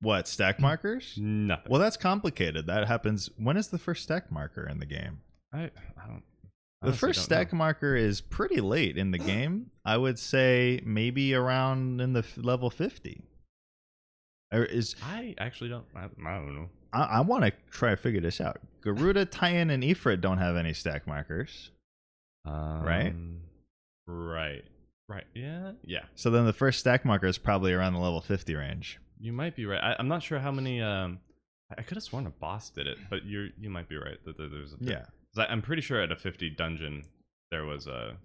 What, 0.01 0.27
stack 0.27 0.59
markers? 0.59 1.13
Nothing. 1.15 1.71
Well, 1.71 1.79
that's 1.79 1.95
complicated. 1.95 2.65
That 2.65 2.87
happens 2.87 3.29
when 3.37 3.55
is 3.55 3.67
the 3.67 3.77
first 3.77 4.01
stack 4.01 4.31
marker 4.31 4.67
in 4.67 4.79
the 4.79 4.87
game? 4.87 5.19
I, 5.53 5.65
I 5.65 6.07
don't. 6.07 6.23
The 6.81 6.93
first 6.93 7.21
stack 7.23 7.51
know. 7.53 7.57
marker 7.59 7.95
is 7.95 8.21
pretty 8.21 8.59
late 8.61 8.97
in 8.97 9.11
the 9.11 9.17
game. 9.33 9.69
I 9.85 9.97
would 9.97 10.17
say 10.17 10.81
maybe 10.83 11.33
around 11.35 12.01
in 12.01 12.13
the 12.13 12.19
f- 12.19 12.37
level 12.37 12.69
50. 12.69 13.23
Or 14.53 14.63
is 14.65 14.95
I 15.03 15.35
actually 15.37 15.69
don't. 15.69 15.85
I, 15.95 16.05
I 16.05 16.35
don't 16.37 16.55
know. 16.55 16.69
I, 16.91 17.03
I 17.03 17.21
want 17.21 17.45
to 17.45 17.53
try 17.69 17.91
to 17.91 17.97
figure 17.97 18.19
this 18.19 18.41
out. 18.41 18.59
Garuda, 18.81 19.25
Titan, 19.25 19.69
and 19.69 19.81
Ifrit 19.83 20.19
don't 20.21 20.39
have 20.39 20.55
any 20.57 20.73
stack 20.73 21.07
markers. 21.07 21.71
Right? 22.45 23.07
Um, 23.11 23.41
Right. 24.07 24.63
Right. 25.07 25.25
Yeah. 25.35 25.71
Yeah. 25.85 26.03
So 26.15 26.31
then 26.31 26.45
the 26.45 26.53
first 26.53 26.79
stack 26.79 27.05
marker 27.05 27.27
is 27.27 27.37
probably 27.37 27.71
around 27.73 27.93
the 27.93 27.99
level 27.99 28.19
50 28.21 28.55
range. 28.55 28.99
You 29.19 29.31
might 29.31 29.55
be 29.55 29.65
right. 29.65 29.81
I, 29.81 29.95
I'm 29.99 30.07
not 30.07 30.23
sure 30.23 30.39
how 30.39 30.51
many. 30.51 30.81
Um, 30.81 31.19
I, 31.77 31.83
could 31.83 31.95
have 31.95 32.03
sworn 32.03 32.25
a 32.27 32.29
boss 32.31 32.69
did 32.71 32.87
it, 32.87 32.97
but 33.09 33.25
you're 33.25 33.49
you 33.59 33.69
might 33.69 33.87
be 33.87 33.95
right 33.95 34.17
that 34.25 34.37
there- 34.37 34.49
there's 34.49 34.73
a 34.73 34.77
Yeah. 34.81 35.05
I'm 35.37 35.61
pretty 35.61 35.81
sure 35.81 36.01
at 36.01 36.11
a 36.11 36.15
50 36.15 36.49
dungeon 36.51 37.03
there 37.51 37.65
was 37.65 37.87
a, 37.87 38.15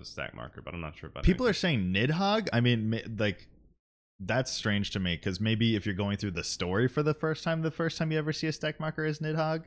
a 0.00 0.04
stack 0.04 0.34
marker, 0.34 0.62
but 0.62 0.74
I'm 0.74 0.80
not 0.80 0.96
sure 0.96 1.08
about 1.08 1.24
People 1.24 1.46
are 1.46 1.52
saying 1.52 1.92
Nidhogg. 1.92 2.48
I 2.52 2.60
mean, 2.60 3.00
like 3.18 3.46
That's 4.18 4.50
strange 4.50 4.90
to 4.92 5.00
me 5.00 5.16
because 5.16 5.40
maybe 5.40 5.76
if 5.76 5.86
you're 5.86 5.94
going 5.94 6.16
through 6.18 6.32
the 6.32 6.44
story 6.44 6.88
for 6.88 7.02
the 7.02 7.14
first 7.14 7.42
time, 7.44 7.62
the 7.62 7.70
first 7.70 7.96
time 7.98 8.12
you 8.12 8.18
ever 8.18 8.32
see 8.32 8.46
a 8.46 8.52
stack 8.52 8.78
marker 8.80 9.04
is 9.04 9.18
Nidhogg. 9.20 9.64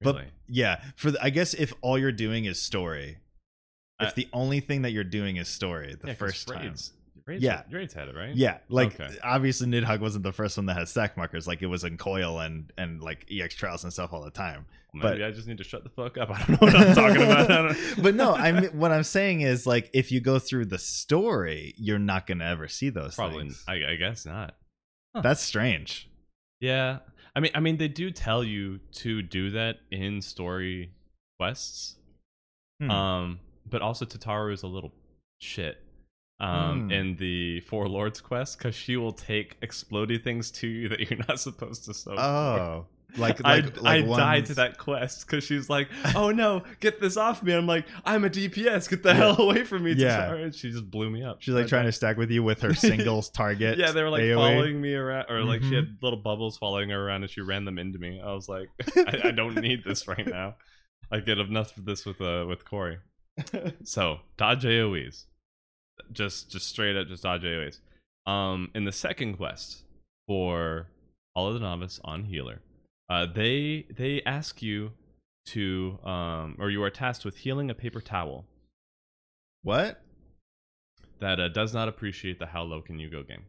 But 0.00 0.16
Really? 0.16 0.26
yeah, 0.48 0.82
for 0.96 1.12
the, 1.12 1.22
I 1.22 1.30
guess 1.30 1.54
if 1.54 1.72
all 1.80 1.96
you're 1.98 2.10
doing 2.12 2.44
is 2.46 2.60
story, 2.60 3.18
if 4.00 4.08
Uh, 4.08 4.12
the 4.16 4.28
only 4.32 4.58
thing 4.60 4.82
that 4.82 4.90
you're 4.90 5.04
doing 5.04 5.36
is 5.36 5.46
story, 5.48 5.94
the 5.94 6.08
Yeah, 6.08 6.14
first 6.14 6.48
time. 6.48 6.74
Raids, 7.26 7.42
Yeah. 7.42 7.62
Raids 7.70 7.94
had 7.94 8.08
it 8.08 8.14
right. 8.16 8.34
Yeah, 8.36 8.58
like 8.68 9.00
Okay. 9.00 9.16
obviously 9.22 9.66
Nidhogg 9.66 10.00
wasn't 10.00 10.24
the 10.24 10.32
first 10.32 10.56
one 10.58 10.66
that 10.66 10.76
had 10.76 10.88
stack 10.88 11.16
markers. 11.16 11.46
Like 11.46 11.62
it 11.62 11.66
was 11.66 11.82
in 11.84 11.96
Coil 11.96 12.38
and 12.40 12.70
and 12.76 13.02
like 13.02 13.26
EX 13.30 13.54
trials 13.54 13.82
and 13.84 13.92
stuff 13.92 14.12
all 14.12 14.22
the 14.22 14.30
time. 14.30 14.66
Well, 14.92 15.04
maybe 15.10 15.22
but- 15.22 15.28
I 15.28 15.30
just 15.30 15.48
need 15.48 15.56
to 15.58 15.64
shut 15.64 15.84
the 15.84 15.90
fuck 15.90 16.18
up. 16.18 16.30
I 16.34 16.38
don't 16.44 16.50
know 16.50 16.56
what 16.60 16.76
I'm 16.76 16.94
talking 16.94 17.22
about. 17.22 17.76
But 18.02 18.14
no, 18.14 18.34
I 18.34 18.52
mean 18.52 18.78
what 18.78 18.92
I'm 18.92 19.04
saying 19.04 19.40
is 19.40 19.66
like 19.66 19.88
if 19.94 20.12
you 20.12 20.20
go 20.20 20.38
through 20.38 20.66
the 20.66 20.78
story, 20.78 21.74
you're 21.78 21.98
not 21.98 22.26
gonna 22.26 22.44
ever 22.44 22.68
see 22.68 22.90
those 22.90 23.14
probably. 23.14 23.38
things. 23.44 23.64
I, 23.66 23.92
I 23.92 23.96
guess 23.96 24.26
not. 24.26 24.54
Huh. 25.16 25.22
That's 25.22 25.42
strange. 25.42 26.10
Yeah, 26.60 26.98
I 27.34 27.40
mean, 27.40 27.52
I 27.54 27.60
mean, 27.60 27.78
they 27.78 27.88
do 27.88 28.10
tell 28.10 28.44
you 28.44 28.80
to 28.96 29.22
do 29.22 29.50
that 29.50 29.76
in 29.90 30.20
story 30.20 30.90
quests. 31.38 31.96
Hmm. 32.80 32.90
Um, 32.90 33.40
but 33.68 33.80
also 33.82 34.04
Tataru 34.04 34.52
is 34.52 34.62
a 34.62 34.66
little 34.66 34.92
shit. 35.40 35.78
Um, 36.40 36.86
Hmm. 36.86 36.90
in 36.90 37.16
the 37.16 37.60
Four 37.60 37.88
Lords 37.88 38.20
quest, 38.20 38.58
because 38.58 38.74
she 38.74 38.96
will 38.96 39.12
take 39.12 39.58
explodey 39.60 40.22
things 40.22 40.50
to 40.52 40.66
you 40.66 40.88
that 40.88 40.98
you're 41.08 41.20
not 41.28 41.38
supposed 41.48 41.84
to 41.84 41.94
soak. 41.94 42.16
for. 42.16 42.20
oh, 42.20 42.86
like 43.16 43.40
I, 43.44 43.60
like, 43.60 43.78
I 43.84 43.98
like 44.00 44.06
died 44.18 44.46
to 44.46 44.54
that 44.54 44.76
quest 44.76 45.24
because 45.24 45.44
she's 45.44 45.70
like, 45.70 45.88
"Oh 46.16 46.32
no, 46.32 46.64
get 46.80 47.00
this 47.00 47.16
off 47.16 47.40
me!" 47.44 47.52
I'm 47.52 47.68
like, 47.68 47.86
"I'm 48.04 48.24
a 48.24 48.28
DPS, 48.30 48.90
get 48.90 49.04
the 49.04 49.14
hell 49.14 49.40
away 49.40 49.62
from 49.62 49.84
me!" 49.84 49.92
Yeah. 49.92 50.34
And 50.34 50.52
she 50.52 50.72
just 50.72 50.90
blew 50.90 51.08
me 51.08 51.22
up. 51.22 51.40
She's 51.40 51.54
like 51.54 51.68
trying 51.68 51.84
to 51.84 51.92
stack 51.92 52.16
with 52.16 52.32
you 52.32 52.42
with 52.42 52.60
her 52.62 52.74
singles 52.88 53.30
target. 53.30 53.78
Yeah, 53.78 53.92
they 53.92 54.02
were 54.02 54.10
like 54.10 54.22
AoE. 54.24 54.34
following 54.34 54.80
me 54.80 54.92
around, 54.94 55.26
or 55.30 55.44
like 55.44 55.62
she 55.62 55.70
Mhm. 55.70 55.76
had 55.76 55.96
little 56.02 56.18
bubbles 56.18 56.58
following 56.58 56.90
her 56.90 57.00
around, 57.06 57.22
and 57.22 57.30
she 57.30 57.42
ran 57.42 57.64
them 57.64 57.78
into 57.78 58.00
me. 58.00 58.20
I 58.20 58.32
was 58.32 58.48
like, 58.48 58.68
I, 58.96 59.20
I 59.26 59.30
don't 59.30 59.54
need 59.60 59.84
this 59.84 60.08
right 60.08 60.26
now. 60.26 60.56
I 61.12 61.20
get 61.20 61.38
enough 61.38 61.76
of 61.76 61.84
this 61.84 62.04
with 62.04 62.20
uh 62.20 62.44
with 62.48 62.64
Corey. 62.64 62.98
so 63.84 64.18
dodge 64.36 64.64
AOE's, 64.64 65.26
just 66.12 66.50
just 66.50 66.68
straight 66.68 66.96
up 66.96 67.08
just 67.08 67.22
dodge 67.22 67.42
AOE's. 67.42 67.80
Um, 68.26 68.70
in 68.74 68.84
the 68.84 68.92
second 68.92 69.36
quest 69.36 69.82
for 70.26 70.88
all 71.34 71.48
of 71.48 71.54
the 71.54 71.60
novice 71.60 72.00
on 72.04 72.24
healer, 72.24 72.60
uh, 73.10 73.26
they 73.26 73.86
they 73.94 74.22
ask 74.24 74.62
you 74.62 74.92
to 75.46 75.98
um 76.04 76.56
or 76.58 76.70
you 76.70 76.82
are 76.82 76.90
tasked 76.90 77.24
with 77.24 77.36
healing 77.36 77.68
a 77.70 77.74
paper 77.74 78.00
towel 78.00 78.46
What? 79.62 80.00
that 81.20 81.38
uh, 81.38 81.48
does 81.48 81.72
not 81.74 81.86
appreciate 81.88 82.38
the 82.38 82.46
how 82.46 82.62
low 82.62 82.80
can 82.80 82.98
you 82.98 83.08
go 83.10 83.22
game. 83.22 83.44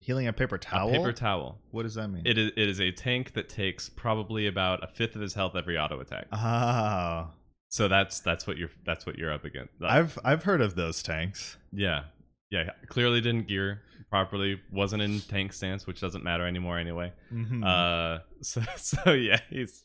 Healing 0.00 0.26
a 0.28 0.32
paper 0.34 0.58
towel? 0.58 0.90
A 0.90 0.92
paper 0.92 1.12
towel. 1.12 1.58
what 1.70 1.82
does 1.84 1.94
that 1.94 2.08
mean? 2.08 2.22
It 2.26 2.36
is, 2.36 2.50
it 2.56 2.68
is 2.68 2.78
a 2.80 2.90
tank 2.92 3.32
that 3.34 3.48
takes 3.48 3.88
probably 3.88 4.46
about 4.46 4.84
a 4.84 4.86
fifth 4.86 5.14
of 5.14 5.22
his 5.22 5.32
health 5.34 5.56
every 5.56 5.78
auto 5.78 5.98
attack. 6.00 6.26
oh. 6.32 7.30
So 7.74 7.88
that's 7.88 8.20
that's 8.20 8.46
what 8.46 8.56
you're 8.56 8.70
that's 8.86 9.04
what 9.04 9.18
you're 9.18 9.32
up 9.32 9.44
against. 9.44 9.72
That- 9.80 9.90
I've 9.90 10.16
I've 10.24 10.44
heard 10.44 10.60
of 10.60 10.76
those 10.76 11.02
tanks. 11.02 11.56
yeah, 11.72 12.04
yeah. 12.50 12.70
Clearly 12.86 13.20
didn't 13.20 13.48
gear 13.48 13.82
properly. 14.10 14.60
Wasn't 14.70 15.02
in 15.02 15.18
tank 15.22 15.52
stance, 15.52 15.84
which 15.84 16.00
doesn't 16.00 16.22
matter 16.22 16.46
anymore 16.46 16.78
anyway. 16.78 17.12
Mhm. 17.32 17.64
Uh, 17.66 18.20
so 18.42 18.62
so 18.76 19.12
yeah, 19.12 19.40
he's. 19.50 19.84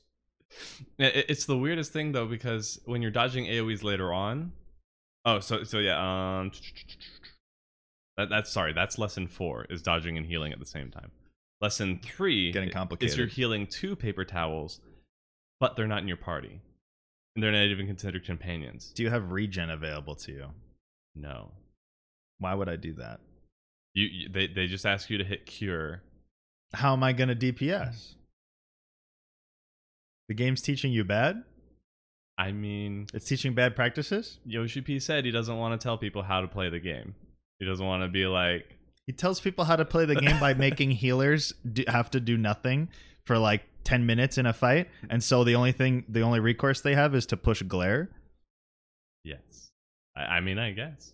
it- 1.00 1.26
It's 1.30 1.46
the 1.48 1.58
weirdest 1.58 1.92
thing 1.92 2.12
though 2.12 2.28
because 2.28 2.80
when 2.86 3.02
you're 3.02 3.10
dodging 3.10 3.46
AOE's 3.46 3.84
later 3.84 4.14
on. 4.14 4.52
Oh, 5.26 5.40
so 5.40 5.64
so 5.64 5.80
yeah. 5.80 5.98
Um. 6.42 6.52
That, 8.18 8.30
that's 8.30 8.52
sorry. 8.52 8.74
That's 8.74 9.00
lesson 9.00 9.28
four 9.28 9.66
is 9.72 9.82
dodging 9.82 10.16
and 10.16 10.28
healing 10.28 10.52
at 10.54 10.60
the 10.60 10.66
same 10.68 10.92
time. 10.92 11.10
Lesson 11.60 12.00
three 12.04 12.52
Getting 12.52 12.70
complicated. 12.70 13.14
is 13.14 13.18
you're 13.18 13.26
healing 13.28 13.66
two 13.66 13.96
paper 13.96 14.26
towels, 14.26 14.80
but 15.60 15.76
they're 15.76 15.88
not 15.88 16.02
in 16.04 16.08
your 16.08 16.18
party, 16.18 16.62
and 17.36 17.44
they're 17.44 17.52
not 17.52 17.64
even 17.64 17.88
considered 17.88 18.26
companions. 18.26 18.92
Do 18.96 19.04
you 19.04 19.10
have 19.10 19.32
regen 19.32 19.70
available 19.70 20.16
to 20.16 20.32
you? 20.32 20.46
No, 21.16 21.52
Why 22.40 22.54
would 22.54 22.70
I 22.70 22.76
do 22.76 22.94
that? 22.94 23.20
you, 23.94 24.06
you 24.06 24.30
they 24.30 24.48
they 24.48 24.68
just 24.68 24.86
ask 24.86 25.10
you 25.10 25.18
to 25.18 25.24
hit 25.24 25.46
cure. 25.46 26.02
How 26.74 26.94
am 26.94 27.04
I 27.04 27.14
gonna 27.14 27.36
DPS? 27.36 28.14
The 30.28 30.36
game's 30.36 30.62
teaching 30.62 30.92
you 30.92 31.04
bad? 31.04 31.44
I 32.38 32.52
mean, 32.52 33.08
It's 33.14 33.26
teaching 33.28 33.54
bad 33.54 33.76
practices? 33.76 34.38
Yoshi 34.46 34.82
P 34.82 35.00
said 35.00 35.26
he 35.26 35.32
doesn't 35.32 35.58
want 35.58 35.80
to 35.80 35.84
tell 35.84 35.98
people 35.98 36.22
how 36.22 36.40
to 36.42 36.48
play 36.48 36.70
the 36.70 36.80
game. 36.80 37.16
He 37.60 37.66
doesn't 37.66 37.86
want 37.86 38.04
to 38.04 38.08
be 38.08 38.26
like, 38.28 38.78
He 39.08 39.12
tells 39.14 39.42
people 39.42 39.66
how 39.66 39.76
to 39.76 39.84
play 39.86 40.06
the 40.06 40.16
game 40.16 40.40
by 40.40 40.54
making 40.68 40.92
healers 40.92 41.52
do, 41.70 41.84
have 41.88 42.10
to 42.12 42.20
do 42.20 42.38
nothing 42.38 42.90
for 43.26 43.38
like 43.38 43.64
10 43.84 44.06
minutes 44.06 44.38
in 44.38 44.46
a 44.46 44.54
fight. 44.54 44.90
And 45.10 45.24
so 45.24 45.44
the 45.44 45.56
only 45.56 45.72
thing, 45.72 46.06
the 46.10 46.22
only 46.22 46.40
recourse 46.40 46.82
they 46.82 46.96
have 46.96 47.16
is 47.16 47.26
to 47.28 47.38
push 47.38 47.62
glare. 47.64 48.10
yes. 49.24 49.72
I, 50.16 50.22
I 50.38 50.40
mean, 50.42 50.58
I 50.60 50.72
guess. 50.72 51.14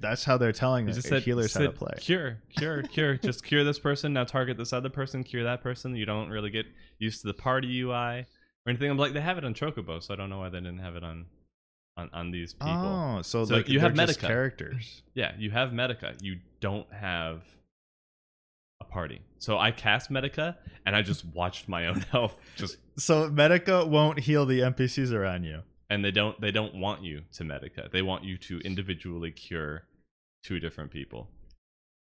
That's 0.00 0.24
how 0.24 0.36
they're 0.36 0.52
telling 0.52 0.86
He 0.86 0.92
the 0.92 0.96
just 0.96 1.08
said, 1.08 1.22
healers 1.22 1.54
how 1.54 1.60
to 1.60 1.72
play. 1.72 1.94
Cure, 2.00 2.38
cure, 2.56 2.82
cure. 2.92 3.16
just 3.16 3.44
cure 3.44 3.64
this 3.64 3.78
person. 3.78 4.12
Now 4.12 4.24
target 4.24 4.58
this 4.58 4.72
other 4.74 4.90
person. 4.90 5.24
Cure 5.24 5.42
that 5.44 5.62
person. 5.62 5.96
You 5.96 6.04
don't 6.04 6.28
really 6.28 6.50
get 6.50 6.66
used 6.98 7.22
to 7.22 7.28
the 7.28 7.34
party 7.34 7.80
UI 7.80 7.90
or 8.20 8.26
anything. 8.68 8.90
I'm 8.90 8.98
like, 8.98 9.14
they 9.14 9.22
have 9.22 9.38
it 9.38 9.44
on 9.44 9.54
Chocobo, 9.54 10.02
so 10.02 10.12
I 10.12 10.16
don't 10.18 10.28
know 10.28 10.38
why 10.38 10.50
they 10.50 10.58
didn't 10.58 10.80
have 10.80 10.96
it 10.96 11.02
on 11.04 11.26
on, 11.96 12.10
on 12.12 12.30
these 12.30 12.52
people. 12.52 12.72
Oh, 12.74 13.22
so, 13.22 13.44
So 13.46 13.54
like 13.56 13.68
you 13.68 13.80
have 13.80 13.96
Medica. 13.96 14.26
characters. 14.26 15.02
Yeah, 15.14 15.32
you 15.38 15.50
have 15.50 15.72
Medica. 15.72 16.14
You 16.20 16.38
don't 16.60 16.90
have 16.92 17.42
party. 18.90 19.20
So 19.38 19.56
I 19.58 19.70
cast 19.70 20.10
Medica 20.10 20.58
and 20.84 20.94
I 20.94 21.02
just 21.02 21.24
watched 21.24 21.68
my 21.68 21.86
own 21.86 22.00
health 22.12 22.38
just 22.56 22.76
So 22.98 23.28
Medica 23.30 23.86
won't 23.86 24.18
heal 24.20 24.44
the 24.44 24.60
NPCs 24.60 25.12
around 25.12 25.44
you. 25.44 25.62
and 25.88 26.04
they 26.04 26.10
don't 26.10 26.38
they 26.40 26.50
don't 26.50 26.74
want 26.74 27.02
you 27.02 27.22
to 27.32 27.44
Medica. 27.44 27.88
They 27.92 28.02
want 28.02 28.24
you 28.24 28.36
to 28.38 28.58
individually 28.60 29.30
cure 29.30 29.84
two 30.44 30.58
different 30.60 30.90
people. 30.90 31.28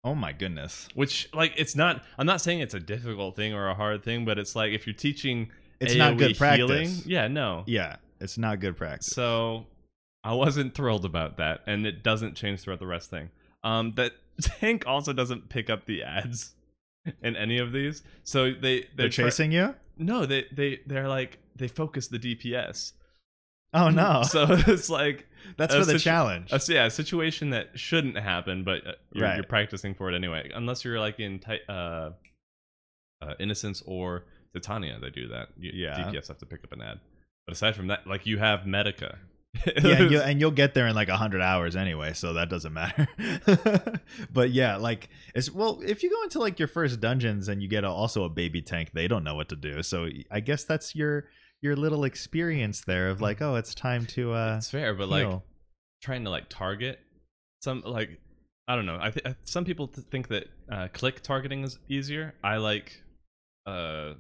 Oh 0.04 0.16
my 0.16 0.32
goodness. 0.34 0.88
Which 0.96 1.30
like 1.34 1.54
it's 1.58 1.76
not 1.76 2.04
I'm 2.18 2.26
not 2.26 2.42
saying 2.42 2.60
it's 2.60 2.74
a 2.74 2.80
difficult 2.80 3.36
thing 3.36 3.54
or 3.54 3.68
a 3.70 3.74
hard 3.76 4.04
thing, 4.04 4.26
but 4.26 4.38
it's 4.40 4.56
like 4.56 4.72
if 4.74 4.86
you're 4.88 4.94
teaching 4.96 5.50
It's 5.80 5.96
not 5.96 6.18
good 6.18 6.38
practice. 6.38 6.70
healing, 6.70 6.92
yeah, 7.06 7.28
no. 7.28 7.64
Yeah, 7.68 7.98
it's 8.20 8.38
not 8.38 8.60
good 8.60 8.76
practice. 8.78 9.08
So 9.14 9.66
I 10.24 10.34
wasn't 10.34 10.74
thrilled 10.76 11.06
about 11.06 11.38
that, 11.38 11.62
and 11.66 11.86
it 11.88 12.04
doesn't 12.04 12.36
change 12.36 12.60
throughout 12.60 12.80
the 12.80 12.88
rest 12.88 13.10
thing. 13.10 13.30
Um, 13.64 13.94
that 13.96 14.12
tank 14.42 14.84
also 14.88 15.14
doesn't 15.14 15.48
pick 15.50 15.70
up 15.70 15.86
the 15.86 16.04
ads 16.04 16.54
in 17.22 17.36
any 17.36 17.58
of 17.58 17.72
these, 17.72 18.04
so 18.24 18.52
they 18.52 18.88
They're 18.96 19.10
try- 19.10 19.26
chasing 19.26 19.52
you? 19.52 19.76
no, 19.98 20.26
they 20.26 20.46
they 20.52 20.80
they're 20.88 21.08
like 21.08 21.40
they 21.56 21.68
focus 21.68 22.08
the 22.08 22.20
DPS. 22.20 22.94
Oh 23.74 23.90
no. 23.90 24.24
So 24.28 24.46
it's 24.50 24.90
like 24.90 25.28
That's 25.58 25.74
for 25.76 25.80
the 25.86 25.94
situ- 25.94 26.00
challenge. 26.00 26.52
a, 26.52 26.60
yeah, 26.68 26.86
a 26.86 26.90
situation 26.90 27.52
that 27.52 27.78
shouldn't 27.78 28.18
happen, 28.18 28.64
but 28.64 28.86
uh, 28.88 28.92
you're, 29.14 29.26
Right. 29.26 29.36
you're 29.36 29.44
practicing 29.44 29.94
for 29.94 30.10
it 30.12 30.16
anyway. 30.16 30.50
Unless 30.54 30.84
you're 30.86 31.00
like 31.00 31.20
in 31.20 31.40
ti- 31.40 31.60
uh, 31.70 32.12
uh, 33.22 33.34
Innocence 33.40 33.84
or 33.86 34.26
Titania, 34.54 34.98
they 35.02 35.10
do 35.10 35.28
that. 35.28 35.50
You, 35.58 35.72
Yeah. 35.74 36.00
DPS 36.12 36.28
have 36.30 36.38
to 36.40 36.46
pick 36.46 36.64
up 36.64 36.72
an 36.72 36.82
ad. 36.82 37.00
But 37.46 37.54
aside 37.54 37.76
from 37.76 37.88
that, 37.88 38.08
like 38.08 38.26
you 38.26 38.38
have 38.40 38.66
Medica. 38.66 39.20
yeah, 39.66 40.02
and, 40.02 40.12
you, 40.12 40.20
and 40.22 40.40
you'll 40.40 40.52
get 40.52 40.74
there 40.74 40.88
in 40.88 40.96
like 40.96 41.08
100 41.08 41.42
hours 41.42 41.76
anyway, 41.76 42.14
so 42.14 42.34
that 42.34 42.50
doesn't 42.50 42.74
matter. 42.74 43.08
but 44.32 44.52
yeah, 44.52 44.78
like 44.78 45.10
it's 45.34 45.52
well, 45.52 45.82
if 45.86 46.04
you 46.04 46.10
go 46.10 46.24
into 46.24 46.40
like 46.40 46.60
your 46.60 46.68
first 46.68 47.00
dungeons 47.00 47.48
and 47.48 47.62
you 47.62 47.68
get 47.68 47.84
a, 47.84 47.90
also 47.90 48.24
a 48.24 48.30
baby 48.30 48.62
tank, 48.62 48.92
they 48.94 49.08
don't 49.08 49.24
know 49.24 49.36
what 49.36 49.50
to 49.50 49.56
do. 49.56 49.82
So 49.84 50.08
I 50.32 50.40
guess 50.40 50.64
that's 50.64 50.96
your 50.96 51.30
your 51.62 51.76
little 51.76 52.04
experience 52.04 52.82
there 52.82 53.10
of 53.10 53.22
like, 53.22 53.42
oh, 53.42 53.56
it's 53.56 53.74
time 53.74 54.06
to 54.08 54.34
uh 54.34 54.56
it's 54.58 54.70
fair, 54.70 54.94
but 54.94 55.10
like 55.10 55.30
trying 56.02 56.24
to 56.24 56.30
like 56.30 56.48
target 56.50 57.00
some 57.62 57.84
like 57.86 58.20
I 58.68 58.76
don't 58.76 58.86
know. 58.86 59.00
I 59.02 59.12
think 59.12 59.36
some 59.46 59.66
people 59.66 59.88
th- 59.88 60.08
think 60.12 60.28
that 60.28 60.48
uh, 60.72 60.88
click 60.94 61.22
targeting 61.22 61.64
is 61.64 61.80
easier. 61.90 62.36
I 62.44 62.58
like 62.58 63.04
uh 63.66 64.14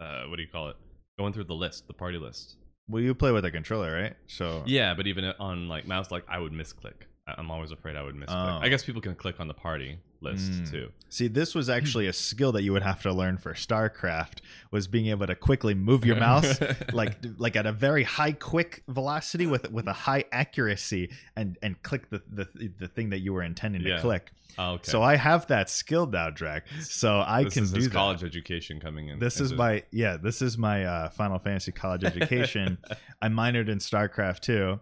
uh 0.00 0.24
what 0.28 0.36
do 0.36 0.42
you 0.42 0.48
call 0.48 0.68
it? 0.68 0.76
Going 1.18 1.32
through 1.32 1.44
the 1.44 1.54
list, 1.54 1.86
the 1.86 1.94
party 1.94 2.18
list. 2.18 2.56
Well, 2.90 3.02
you 3.02 3.14
play 3.14 3.32
with 3.32 3.44
a 3.44 3.50
controller, 3.50 3.92
right? 3.92 4.14
So 4.26 4.62
Yeah, 4.66 4.94
but 4.94 5.06
even 5.06 5.24
on 5.24 5.68
like 5.68 5.86
mouse, 5.86 6.10
like 6.10 6.24
I 6.28 6.38
would 6.38 6.52
misclick. 6.52 7.06
I- 7.30 7.34
I'm 7.38 7.50
always 7.50 7.70
afraid 7.70 7.96
I 7.96 8.02
would 8.02 8.14
misclick. 8.14 8.26
Oh. 8.58 8.58
I 8.60 8.68
guess 8.68 8.84
people 8.84 9.00
can 9.00 9.14
click 9.14 9.40
on 9.40 9.48
the 9.48 9.54
party 9.54 9.98
list 10.22 10.52
Mm. 10.52 10.70
too. 10.70 10.92
See, 11.08 11.28
this 11.28 11.54
was 11.54 11.70
actually 11.70 12.06
a 12.06 12.12
skill 12.12 12.52
that 12.52 12.62
you 12.62 12.72
would 12.74 12.82
have 12.82 13.00
to 13.02 13.12
learn 13.12 13.38
for 13.38 13.54
StarCraft 13.54 14.40
was 14.70 14.86
being 14.86 15.06
able 15.06 15.26
to 15.26 15.34
quickly 15.34 15.72
move 15.74 16.04
your 16.04 16.16
mouse 16.16 16.60
like 16.92 17.16
like 17.38 17.56
at 17.56 17.64
a 17.64 17.72
very 17.72 18.02
high 18.02 18.32
quick 18.32 18.82
velocity 18.88 19.46
with 19.46 19.70
with 19.70 19.86
a 19.88 19.92
high 19.94 20.24
accuracy 20.32 21.10
and 21.36 21.56
and 21.62 21.82
click 21.82 22.10
the 22.10 22.22
the, 22.30 22.70
the 22.78 22.88
thing 22.88 23.10
that 23.10 23.20
you 23.20 23.32
were 23.32 23.42
intending 23.42 23.82
Yeah. 23.82 23.96
to 23.96 24.00
click. 24.02 24.30
Oh, 24.58 24.72
okay. 24.72 24.90
So 24.90 25.02
I 25.02 25.16
have 25.16 25.46
that 25.46 25.70
skill 25.70 26.06
now, 26.06 26.28
Drac. 26.28 26.66
So 26.82 27.20
I 27.20 27.44
this 27.44 27.54
can 27.54 27.62
is 27.64 27.70
do 27.72 27.76
his 27.76 27.86
that. 27.86 27.92
college 27.94 28.22
education 28.24 28.78
coming 28.80 29.08
in. 29.08 29.18
This 29.20 29.40
is 29.40 29.54
my 29.54 29.84
yeah. 29.90 30.18
This 30.18 30.42
is 30.42 30.58
my 30.58 30.84
uh, 30.84 31.08
Final 31.10 31.38
Fantasy 31.38 31.72
college 31.72 32.04
education. 32.12 32.76
I 33.22 33.28
minored 33.28 33.68
in 33.70 33.78
StarCraft 33.78 34.40
too. 34.40 34.80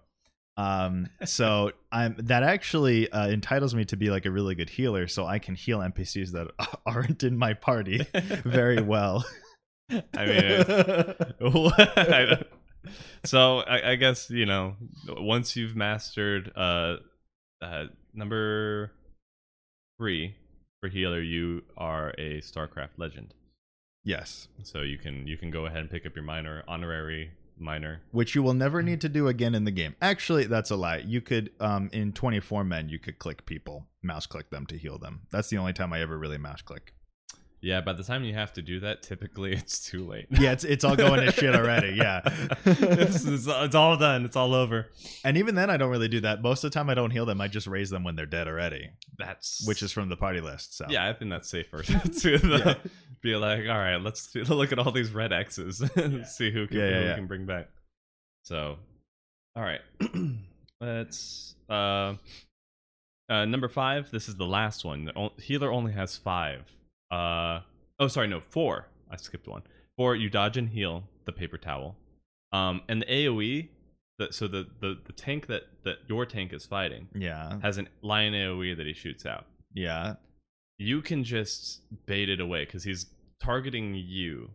Um, 0.58 1.08
so 1.24 1.70
I'm 1.92 2.16
that 2.18 2.42
actually 2.42 3.08
uh, 3.12 3.28
entitles 3.28 3.74
me 3.76 3.84
to 3.86 3.96
be 3.96 4.10
like 4.10 4.26
a 4.26 4.30
really 4.30 4.56
good 4.56 4.68
healer, 4.68 5.06
so 5.06 5.24
I 5.24 5.38
can 5.38 5.54
heal 5.54 5.78
NPCs 5.78 6.32
that 6.32 6.48
aren't 6.86 7.22
in 7.22 7.38
my 7.38 7.54
party 7.54 8.04
very 8.44 8.82
well. 8.82 9.24
I 9.90 10.26
mean, 10.26 10.64
I- 11.96 12.42
so 13.24 13.58
I, 13.60 13.92
I 13.92 13.94
guess 13.96 14.30
you 14.30 14.46
know 14.46 14.74
once 15.06 15.54
you've 15.56 15.76
mastered 15.76 16.50
uh, 16.56 16.96
uh 17.62 17.84
number 18.12 18.90
three 19.98 20.34
for 20.80 20.88
healer, 20.88 21.20
you 21.20 21.62
are 21.76 22.10
a 22.18 22.40
StarCraft 22.40 22.98
legend. 22.98 23.34
yes, 24.04 24.48
So 24.64 24.82
you 24.82 24.98
can 24.98 25.26
you 25.26 25.36
can 25.36 25.50
go 25.50 25.66
ahead 25.66 25.80
and 25.80 25.90
pick 25.90 26.04
up 26.06 26.14
your 26.16 26.24
minor 26.24 26.64
honorary 26.66 27.30
minor. 27.60 28.02
which 28.10 28.34
you 28.34 28.42
will 28.42 28.54
never 28.54 28.82
need 28.82 29.00
to 29.00 29.08
do 29.08 29.28
again 29.28 29.54
in 29.54 29.64
the 29.64 29.70
game. 29.70 29.94
Actually, 30.00 30.46
that's 30.46 30.70
a 30.70 30.76
lie. 30.76 30.98
You 30.98 31.20
could, 31.20 31.50
um, 31.60 31.90
in 31.92 32.12
24 32.12 32.64
men, 32.64 32.88
you 32.88 32.98
could 32.98 33.18
click 33.18 33.46
people, 33.46 33.86
mouse 34.02 34.26
click 34.26 34.50
them 34.50 34.66
to 34.66 34.78
heal 34.78 34.98
them. 34.98 35.22
That's 35.30 35.48
the 35.48 35.58
only 35.58 35.72
time 35.72 35.92
I 35.92 36.00
ever 36.00 36.18
really 36.18 36.38
mouse 36.38 36.62
click. 36.62 36.94
Yeah, 37.60 37.80
by 37.80 37.92
the 37.92 38.04
time 38.04 38.22
you 38.22 38.34
have 38.34 38.52
to 38.52 38.62
do 38.62 38.78
that, 38.80 39.02
typically 39.02 39.52
it's 39.54 39.84
too 39.84 40.06
late. 40.06 40.26
Yeah, 40.30 40.52
it's 40.52 40.62
it's 40.64 40.84
all 40.84 40.94
going 40.94 41.24
to 41.26 41.32
shit 41.32 41.54
already. 41.54 41.94
Yeah. 41.96 42.20
it's, 42.64 43.24
it's, 43.24 43.46
it's 43.48 43.74
all 43.74 43.96
done. 43.96 44.24
It's 44.24 44.36
all 44.36 44.54
over. 44.54 44.86
And 45.24 45.36
even 45.36 45.54
then, 45.56 45.68
I 45.68 45.76
don't 45.76 45.90
really 45.90 46.08
do 46.08 46.20
that. 46.20 46.40
Most 46.40 46.62
of 46.62 46.70
the 46.70 46.74
time, 46.74 46.88
I 46.88 46.94
don't 46.94 47.10
heal 47.10 47.26
them. 47.26 47.40
I 47.40 47.48
just 47.48 47.66
raise 47.66 47.90
them 47.90 48.04
when 48.04 48.14
they're 48.14 48.26
dead 48.26 48.46
already, 48.46 48.90
That's 49.18 49.66
which 49.66 49.82
is 49.82 49.90
from 49.90 50.08
the 50.08 50.16
party 50.16 50.40
list. 50.40 50.76
So 50.76 50.86
yeah, 50.88 51.08
I 51.08 51.12
think 51.14 51.30
that's 51.32 51.48
safer 51.50 51.82
to 51.82 52.38
the, 52.38 52.62
Yeah. 52.84 52.90
be 53.22 53.34
like, 53.34 53.60
all 53.62 53.78
right, 53.78 53.96
let's 53.96 54.32
look 54.34 54.70
at 54.70 54.78
all 54.78 54.92
these 54.92 55.10
red 55.10 55.32
X's 55.32 55.80
and 55.96 56.24
see 56.26 56.52
who 56.52 56.68
can 56.68 56.76
Yeah, 56.78 56.88
yeah, 56.88 57.00
who 57.00 57.06
yeah. 57.06 57.14
can 57.16 57.26
bring 57.26 57.44
back. 57.46 57.68
So, 58.44 58.76
all 59.56 59.62
right, 59.64 59.80
let's 60.80 61.54
uh, 61.68 62.14
uh, 63.28 63.44
number 63.46 63.68
five. 63.68 64.10
This 64.12 64.28
is 64.28 64.36
the 64.36 64.46
last 64.46 64.84
one. 64.84 65.06
The 65.06 65.30
healer 65.42 65.72
only 65.72 65.92
has 65.92 66.16
five. 66.16 66.62
Uh, 67.10 67.60
oh, 67.98 68.08
sorry, 68.08 68.28
no, 68.28 68.40
four. 68.50 68.88
I 69.10 69.16
skipped 69.16 69.48
one. 69.48 69.62
Four. 69.96 70.16
You 70.16 70.28
dodge 70.28 70.56
and 70.56 70.68
heal 70.68 71.04
the 71.24 71.32
paper 71.32 71.58
towel. 71.58 71.96
Um, 72.52 72.82
and 72.88 73.02
the 73.02 73.06
AOE. 73.06 73.68
The, 74.18 74.32
so 74.32 74.48
the, 74.48 74.66
the 74.80 74.98
the 75.06 75.12
tank 75.12 75.46
that 75.46 75.62
that 75.84 75.98
your 76.08 76.26
tank 76.26 76.52
is 76.52 76.66
fighting 76.66 77.06
yeah, 77.14 77.60
has 77.62 77.78
a 77.78 77.84
lion 78.02 78.34
AOE 78.34 78.76
that 78.76 78.84
he 78.84 78.92
shoots 78.92 79.24
out 79.24 79.46
yeah. 79.74 80.14
you 80.78 81.02
can 81.02 81.24
just 81.24 81.82
bait 82.06 82.28
it 82.28 82.40
away 82.40 82.64
because 82.64 82.84
he's 82.84 83.06
targeting 83.42 83.94
you. 83.94 84.50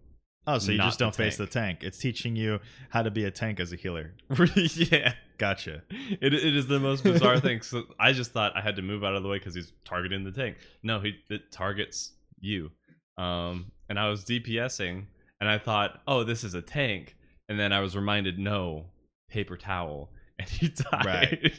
Oh, 0.45 0.57
so 0.57 0.73
you 0.73 0.79
just 0.79 0.99
don't 0.99 1.15
face 1.15 1.37
the 1.37 1.45
tank. 1.45 1.79
tank. 1.79 1.83
It's 1.83 1.97
teaching 1.97 2.35
you 2.35 2.59
how 2.89 3.01
to 3.01 3.11
be 3.11 3.23
a 3.23 3.31
tank 3.31 3.61
as 3.61 3.71
a 3.71 3.77
healer. 3.77 4.13
yeah, 4.55 5.13
Gotcha. 5.37 5.83
it, 5.89 6.33
it 6.33 6.55
is 6.55 6.67
the 6.67 6.79
most 6.79 7.03
bizarre 7.03 7.39
thing. 7.39 7.61
So 7.61 7.83
I 7.97 8.11
just 8.11 8.31
thought 8.31 8.51
I 8.55 8.61
had 8.61 8.75
to 8.75 8.81
move 8.81 9.05
out 9.05 9.15
of 9.15 9.23
the 9.23 9.29
way 9.29 9.37
because 9.37 9.55
he's 9.55 9.71
targeting 9.85 10.25
the 10.25 10.31
tank. 10.31 10.57
No, 10.83 10.99
he 10.99 11.15
it 11.29 11.51
targets 11.51 12.11
you. 12.43 12.71
Um, 13.17 13.71
and 13.89 13.99
I 13.99 14.09
was 14.09 14.23
DPSing, 14.25 15.05
and 15.39 15.49
I 15.49 15.57
thought, 15.57 16.01
oh, 16.07 16.23
this 16.23 16.43
is 16.43 16.53
a 16.53 16.61
tank, 16.61 17.15
and 17.49 17.59
then 17.59 17.71
I 17.73 17.79
was 17.81 17.95
reminded, 17.95 18.39
no, 18.39 18.85
paper 19.29 19.57
towel, 19.57 20.09
and 20.39 20.49
he 20.49 20.69
died. 20.69 21.05
Right. 21.05 21.53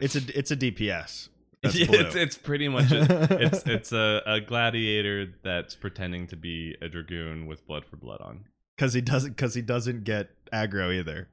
It's 0.00 0.14
a 0.16 0.20
it's 0.38 0.50
a 0.50 0.56
DPS. 0.56 1.28
It's 1.64 2.14
it's 2.14 2.38
pretty 2.38 2.68
much 2.68 2.92
a, 2.92 3.26
it's 3.42 3.62
it's 3.66 3.92
a, 3.92 4.22
a 4.26 4.40
gladiator 4.40 5.34
that's 5.42 5.74
pretending 5.74 6.28
to 6.28 6.36
be 6.36 6.76
a 6.80 6.88
dragoon 6.88 7.46
with 7.48 7.66
blood 7.66 7.84
for 7.84 7.96
blood 7.96 8.20
on. 8.20 8.44
because 8.76 8.92
he 8.94 9.00
doesn't 9.00 9.30
because 9.30 9.54
he 9.54 9.62
doesn't 9.62 10.04
get 10.04 10.28
aggro 10.52 10.94
either. 10.96 11.28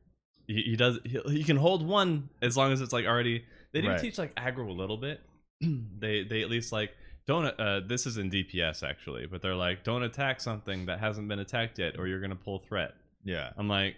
he, 0.47 0.63
he 0.63 0.75
does 0.75 0.97
he, 1.05 1.19
he 1.27 1.43
can 1.43 1.57
hold 1.57 1.85
one 1.87 2.29
as 2.41 2.57
long 2.57 2.71
as 2.71 2.81
it's 2.81 2.91
like 2.91 3.05
already 3.05 3.45
they 3.71 3.81
do 3.81 3.89
Right. 3.89 3.99
teach 3.99 4.17
like 4.17 4.33
aggro 4.35 4.67
a 4.67 4.71
little 4.71 4.97
bit 4.97 5.21
they 5.61 6.23
they 6.23 6.41
at 6.41 6.49
least 6.49 6.71
like 6.71 6.89
don't 7.27 7.45
uh 7.59 7.79
this 7.87 8.05
is 8.05 8.17
in 8.17 8.29
dps 8.29 8.83
actually 8.87 9.25
but 9.25 9.41
they're 9.41 9.55
like 9.55 9.83
don't 9.83 10.03
attack 10.03 10.39
something 10.39 10.85
that 10.85 10.99
hasn't 10.99 11.27
been 11.27 11.39
attacked 11.39 11.79
yet 11.79 11.97
or 11.97 12.07
you're 12.07 12.21
gonna 12.21 12.35
pull 12.35 12.59
threat 12.59 12.93
Yeah. 13.23 13.51
i'm 13.57 13.67
like 13.67 13.95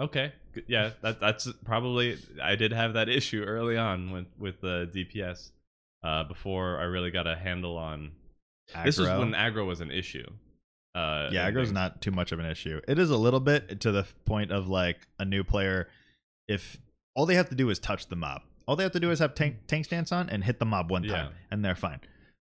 okay 0.00 0.32
yeah 0.66 0.90
that 1.02 1.20
that's 1.20 1.48
probably 1.64 2.16
i 2.42 2.56
did 2.56 2.72
have 2.72 2.94
that 2.94 3.08
issue 3.18 3.42
early 3.44 3.76
on 3.76 4.10
with 4.10 4.26
with 4.38 4.60
the 4.60 4.90
dps 4.94 5.50
uh 6.02 6.24
before 6.24 6.78
i 6.78 6.84
really 6.84 7.10
got 7.10 7.26
a 7.26 7.36
handle 7.36 7.76
on 7.76 8.12
this 8.84 8.98
was 8.98 9.08
when 9.08 9.32
aggro 9.32 9.66
was 9.66 9.80
an 9.80 9.90
issue 9.90 10.24
uh 10.94 11.28
yeah, 11.30 11.48
aggro's 11.48 11.56
things. 11.68 11.72
not 11.72 12.00
too 12.00 12.10
much 12.10 12.32
of 12.32 12.40
an 12.40 12.46
issue. 12.46 12.80
It 12.88 12.98
is 12.98 13.10
a 13.10 13.16
little 13.16 13.38
bit 13.38 13.78
to 13.82 13.92
the 13.92 14.04
point 14.24 14.50
of 14.50 14.66
like 14.66 14.96
a 15.20 15.24
new 15.24 15.44
player. 15.44 15.86
If 16.48 16.78
all 17.14 17.26
they 17.26 17.36
have 17.36 17.48
to 17.50 17.54
do 17.54 17.70
is 17.70 17.78
touch 17.78 18.08
the 18.08 18.16
mob, 18.16 18.42
all 18.66 18.74
they 18.74 18.82
have 18.82 18.90
to 18.94 18.98
do 19.00 19.12
is 19.12 19.20
have 19.20 19.36
tank 19.36 19.68
tank 19.68 19.84
stance 19.84 20.10
on 20.10 20.28
and 20.30 20.42
hit 20.42 20.58
the 20.58 20.64
mob 20.66 20.90
one 20.90 21.04
time, 21.04 21.26
Yeah. 21.26 21.38
and 21.52 21.64
they're 21.64 21.76
fine. 21.76 22.00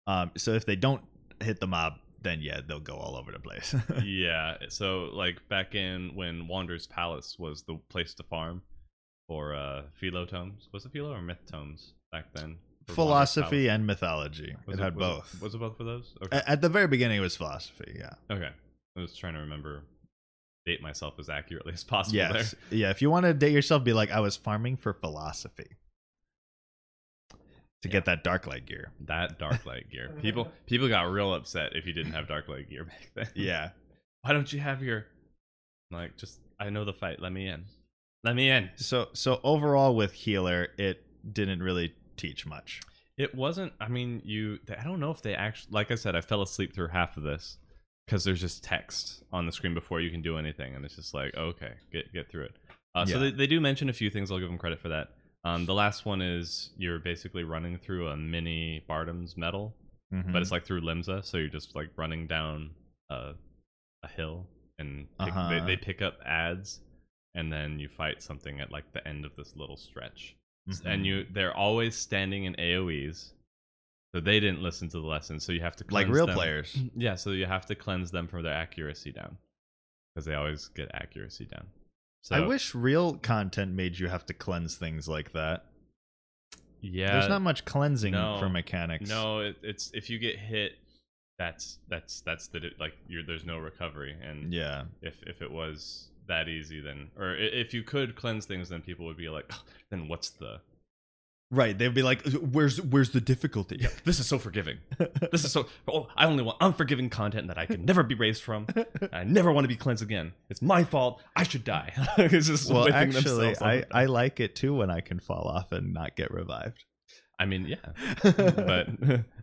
Um, 0.08 0.32
so 0.38 0.54
if 0.54 0.66
they 0.66 0.76
don't 0.76 1.04
hit 1.42 1.60
the 1.60 1.68
mob, 1.68 1.94
then 2.22 2.40
yeah, 2.42 2.62
they'll 2.68 2.80
go 2.80 2.96
all 2.96 3.16
over 3.16 3.32
the 3.32 3.40
place. 3.40 3.74
yeah 4.04 4.58
so 4.70 5.10
like 5.14 5.48
back 5.50 5.74
in 5.76 6.14
when 6.16 6.48
Wanderer's 6.48 6.88
Palace 6.88 7.38
was 7.40 7.64
the 7.64 7.80
place 7.90 8.14
to 8.16 8.24
farm 8.24 8.62
for 9.28 9.54
uh 9.56 9.84
philo 9.94 10.26
tomes 10.26 10.68
was 10.74 10.86
it 10.86 10.92
philo 10.92 11.14
or 11.14 11.22
myth 11.22 11.38
tomes 11.50 11.94
back 12.12 12.26
then 12.34 12.58
philosophy 12.88 13.68
and 13.70 13.86
mythology. 13.86 14.56
Was 14.66 14.80
it 14.80 14.82
had 14.82 14.96
was 14.96 15.06
both. 15.32 15.42
was 15.42 15.54
it 15.56 15.60
both 15.60 15.78
for 15.78 15.84
those 15.84 16.16
okay. 16.24 16.38
A- 16.38 16.50
At 16.50 16.62
the 16.62 16.70
very 16.70 16.88
beginning, 16.88 17.18
it 17.18 17.22
was 17.22 17.36
philosophy. 17.38 17.96
Yeah. 17.98 18.14
okay 18.32 18.50
i 18.98 19.00
was 19.00 19.16
trying 19.16 19.34
to 19.36 19.40
remember 19.40 19.84
date 20.66 20.82
myself 20.82 21.14
as 21.20 21.30
accurately 21.30 21.72
as 21.74 21.84
possible 21.84 22.18
Yes. 22.18 22.54
Yeah. 22.70 22.90
If 22.90 23.02
you 23.02 23.10
want 23.10 23.26
to 23.28 23.34
date 23.34 23.54
yourself, 23.54 23.84
be 23.84 23.94
like, 23.94 24.12
I 24.12 24.20
was 24.20 24.36
farming 24.36 24.76
for 24.78 24.94
philosophy 24.94 25.78
to 27.82 27.88
get 27.90 28.06
that 28.06 28.24
Darklight 28.24 28.66
gear. 28.66 28.92
that 29.02 29.40
Darklight 29.40 29.90
gear 29.92 30.10
people 30.22 30.52
people 30.66 30.88
got 30.88 31.04
real 31.12 31.34
upset 31.34 31.76
if 31.76 31.86
you 31.86 31.94
didn't 31.94 32.14
have 32.14 32.26
Darklight 32.28 32.70
gear 32.70 32.86
back 32.86 33.10
then 33.16 33.28
Yeah. 33.36 33.70
why 34.22 34.34
don't 34.34 34.52
you 34.52 34.60
have 34.60 34.82
your 34.84 35.06
like 35.92 36.18
just 36.18 36.40
i 36.60 36.70
know 36.70 36.86
the 36.86 36.94
fight 36.94 37.20
let 37.22 37.32
me 37.32 37.48
in 37.48 37.66
let 38.24 38.36
me 38.36 38.50
in 38.50 38.70
So 38.76 39.08
so 39.14 39.40
overall 39.44 39.96
with 39.96 40.12
healer, 40.12 40.68
it 40.78 41.04
didn't 41.32 41.64
really 41.64 41.94
teach 42.18 42.46
much. 42.46 42.82
It 43.18 43.34
wasn't. 43.34 43.72
I 43.80 43.88
mean, 43.88 44.22
you. 44.26 44.60
I 44.78 44.84
don't 44.84 45.00
know 45.00 45.12
if 45.12 45.22
they 45.22 45.36
actually. 45.36 45.72
Like 45.72 45.90
I 45.90 45.96
said, 45.96 46.16
I 46.18 46.22
fell 46.22 46.42
asleep 46.42 46.74
through 46.76 46.90
half 46.90 47.16
of 47.16 47.24
this 47.24 47.58
because 48.06 48.26
there's 48.26 48.42
just 48.42 48.62
text 48.64 49.24
on 49.32 49.46
the 49.46 49.52
screen 49.54 49.74
before 49.74 50.02
you 50.02 50.10
can 50.12 50.22
do 50.22 50.38
anything, 50.38 50.76
and 50.76 50.84
it's 50.84 50.96
just 50.98 51.14
like, 51.14 51.34
okay, 51.38 51.74
get 51.94 52.12
get 52.14 52.30
through 52.30 52.44
it. 52.46 52.56
Uh, 52.94 53.06
So 53.06 53.20
they, 53.20 53.32
they 53.32 53.48
do 53.48 53.62
mention 53.62 53.88
a 53.88 53.94
few 53.94 54.10
things. 54.10 54.32
I'll 54.32 54.40
give 54.40 54.50
them 54.50 54.58
credit 54.58 54.80
for 54.82 54.90
that. 54.90 55.10
Um, 55.44 55.66
the 55.66 55.74
last 55.74 56.06
one 56.06 56.22
is 56.22 56.72
you're 56.78 57.00
basically 57.00 57.44
running 57.44 57.78
through 57.78 58.08
a 58.10 58.18
mini 58.18 58.84
Bardam's 58.88 59.38
Mettle, 59.38 59.74
Mhm. 60.14 60.32
but 60.34 60.42
it's 60.42 60.52
like 60.52 60.66
through 60.66 60.82
Limsa, 60.82 61.24
so 61.24 61.38
you're 61.38 61.48
just 61.48 61.76
like 61.76 61.90
running 61.98 62.28
down 62.28 62.72
a, 63.10 63.34
a 64.04 64.08
hill, 64.08 64.46
and 64.80 65.08
pick, 65.20 65.28
Uh-huh. 65.30 65.50
they, 65.50 65.60
they 65.66 65.78
pick 65.78 66.02
up 66.02 66.20
ads, 66.26 66.82
and 67.36 67.52
then 67.52 67.80
you 67.80 67.88
fight 67.88 68.22
something 68.22 68.60
at 68.60 68.72
like 68.72 68.92
the 68.92 69.06
end 69.08 69.24
of 69.26 69.36
this 69.36 69.56
little 69.56 69.78
stretch 69.78 70.36
Mhm. 70.68 70.86
and 70.86 71.06
you 71.06 71.24
they're 71.32 71.56
always 71.56 71.96
standing 71.96 72.44
in 72.44 72.54
AoEs. 72.56 73.34
So 74.14 74.20
they 74.20 74.40
didn't 74.40 74.62
listen 74.64 74.90
to 74.90 75.00
the 75.00 75.06
lesson, 75.06 75.40
so 75.40 75.52
you 75.52 75.62
have 75.62 75.76
to 75.78 75.86
like 75.92 76.08
real 76.08 76.26
them. 76.26 76.36
players. 76.36 76.76
Yeah, 76.96 77.16
so 77.16 77.32
you 77.32 77.46
have 77.46 77.66
to 77.68 77.76
cleanse 77.76 78.10
them 78.12 78.28
from 78.28 78.42
their 78.44 78.54
accuracy 78.54 79.12
down 79.12 79.38
because 80.16 80.26
they 80.26 80.34
always 80.34 80.68
get 80.70 80.90
accuracy 80.94 81.46
down. 81.46 81.68
So 82.22 82.36
I 82.36 82.46
wish 82.46 82.76
real 82.76 83.16
content 83.16 83.74
made 83.74 83.98
you 83.98 84.08
have 84.08 84.26
to 84.28 84.34
cleanse 84.34 84.76
things 84.76 85.08
like 85.08 85.32
that. 85.34 85.66
yeah, 86.82 87.14
There's 87.14 87.30
not 87.30 87.42
much 87.42 87.66
cleansing 87.66 88.12
no, 88.12 88.38
for 88.40 88.50
mechanics. 88.50 89.10
no, 89.10 89.40
it, 89.40 89.58
it's 89.64 89.90
if 89.94 90.10
you 90.10 90.20
get 90.20 90.38
hit, 90.38 90.74
that's 91.38 91.80
that's 91.88 92.22
that's 92.22 92.48
the 92.48 92.72
like 92.80 92.94
you're 93.08 93.24
there's 93.24 93.46
no 93.46 93.58
recovery, 93.58 94.16
and 94.22 94.54
Yeah. 94.54 94.84
if 95.02 95.24
if 95.24 95.42
it 95.42 95.50
was 95.52 96.10
that 96.28 96.48
easy, 96.50 96.80
then 96.82 97.10
or 97.18 97.36
if 97.36 97.74
you 97.74 97.84
could 97.84 98.16
cleanse 98.16 98.46
things, 98.46 98.70
then 98.70 98.82
people 98.82 99.06
would 99.06 99.18
be 99.18 99.30
like, 99.30 99.52
then 99.90 100.08
what's 100.08 100.30
the 100.32 100.60
Right. 101.52 101.76
They'd 101.76 101.96
be 101.96 102.04
like, 102.04 102.24
"Where's 102.28 102.80
where's 102.80 103.10
the 103.10 103.22
difficulty?" 103.22 103.88
this 104.06 104.20
is 104.20 104.28
so 104.28 104.38
forgiving. 104.38 104.78
This 105.32 105.44
is 105.44 105.52
so. 105.52 105.66
Oh, 105.88 106.08
I 106.16 106.26
only 106.28 106.44
want 106.44 106.58
unforgiving 106.62 107.10
content 107.10 107.48
that 107.48 107.58
I 107.58 107.66
can 107.66 107.86
never 107.86 108.04
be 108.04 108.14
raised 108.14 108.44
from. 108.44 108.68
I 109.12 109.24
never 109.24 109.52
want 109.52 109.64
to 109.64 109.68
be 109.68 109.76
cleansed 109.76 110.04
again. 110.04 110.34
It's 110.50 110.62
my 110.62 110.84
fault. 110.84 111.24
I 111.36 111.44
should 111.44 111.64
die. 111.64 111.94
it's 112.18 112.48
just 112.48 112.72
well, 112.72 112.92
actually, 112.94 113.56
I. 113.62 113.84
I 113.92 114.06
like 114.06 114.40
it 114.40 114.56
too 114.56 114.76
when 114.76 114.92
I 114.92 115.02
can 115.02 115.20
fall 115.20 115.48
off 115.48 115.72
and 115.72 115.92
not 115.92 116.16
get 116.16 116.30
revived. 116.32 116.84
I 117.40 117.46
mean, 117.46 117.66
yeah, 117.66 117.78
but 118.24 118.90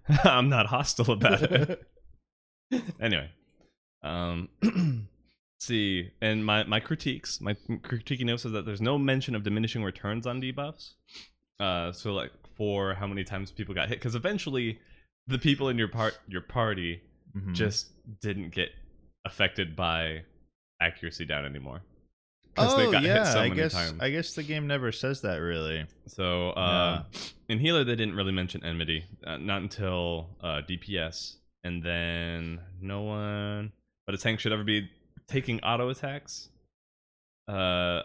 I'm 0.24 0.48
not 0.48 0.66
hostile 0.66 1.12
about 1.12 1.42
it. 1.42 1.82
anyway, 3.00 3.30
um, 4.02 4.48
see, 5.58 6.10
and 6.20 6.44
my 6.44 6.62
my 6.64 6.78
critiques, 6.78 7.40
my 7.40 7.54
critiquing 7.54 8.26
notes 8.26 8.44
is 8.44 8.52
that 8.52 8.66
there's 8.66 8.82
no 8.82 8.98
mention 8.98 9.34
of 9.34 9.42
diminishing 9.42 9.82
returns 9.82 10.26
on 10.26 10.40
debuffs. 10.40 10.92
Uh, 11.60 11.92
so 11.92 12.12
like 12.12 12.30
for 12.56 12.94
how 12.94 13.06
many 13.06 13.24
times 13.24 13.50
people 13.50 13.74
got 13.74 13.88
hit, 13.88 13.98
because 13.98 14.14
eventually 14.14 14.78
the 15.26 15.38
people 15.38 15.68
in 15.68 15.78
your 15.78 15.88
part 15.88 16.14
your 16.28 16.40
party 16.42 17.00
Mhm. 17.36 17.54
just 17.54 17.90
didn't 18.20 18.50
get 18.50 18.70
affected 19.26 19.76
by 19.76 20.22
accuracy 20.80 21.24
down 21.26 21.44
anymore. 21.44 21.82
because 22.54 22.72
oh 22.72 22.76
they 22.78 22.90
got 22.90 23.02
yeah, 23.02 23.18
hit 23.24 23.32
so 23.32 23.40
I 23.40 23.48
many 23.48 23.56
guess 23.56 23.72
times. 23.74 24.00
I 24.00 24.08
guess 24.10 24.34
the 24.34 24.42
game 24.42 24.66
never 24.66 24.90
says 24.92 25.20
that 25.22 25.36
really. 25.36 25.84
So 26.06 26.50
uh, 26.50 27.02
in 27.50 27.58
healer, 27.58 27.84
they 27.84 27.96
didn't 27.96 28.14
really 28.16 28.32
mention 28.32 28.64
enmity, 28.64 29.04
uh, 29.26 29.36
not 29.36 29.60
until 29.62 30.30
uh, 30.42 30.62
DPS, 30.66 31.36
and 31.64 31.82
then 31.82 32.60
no 32.80 33.02
one. 33.02 33.72
But 34.06 34.14
a 34.14 34.18
tank 34.18 34.40
should 34.40 34.52
ever 34.52 34.64
be 34.64 34.88
taking 35.28 35.60
auto 35.60 35.90
attacks, 35.90 36.48
uh, 37.48 37.52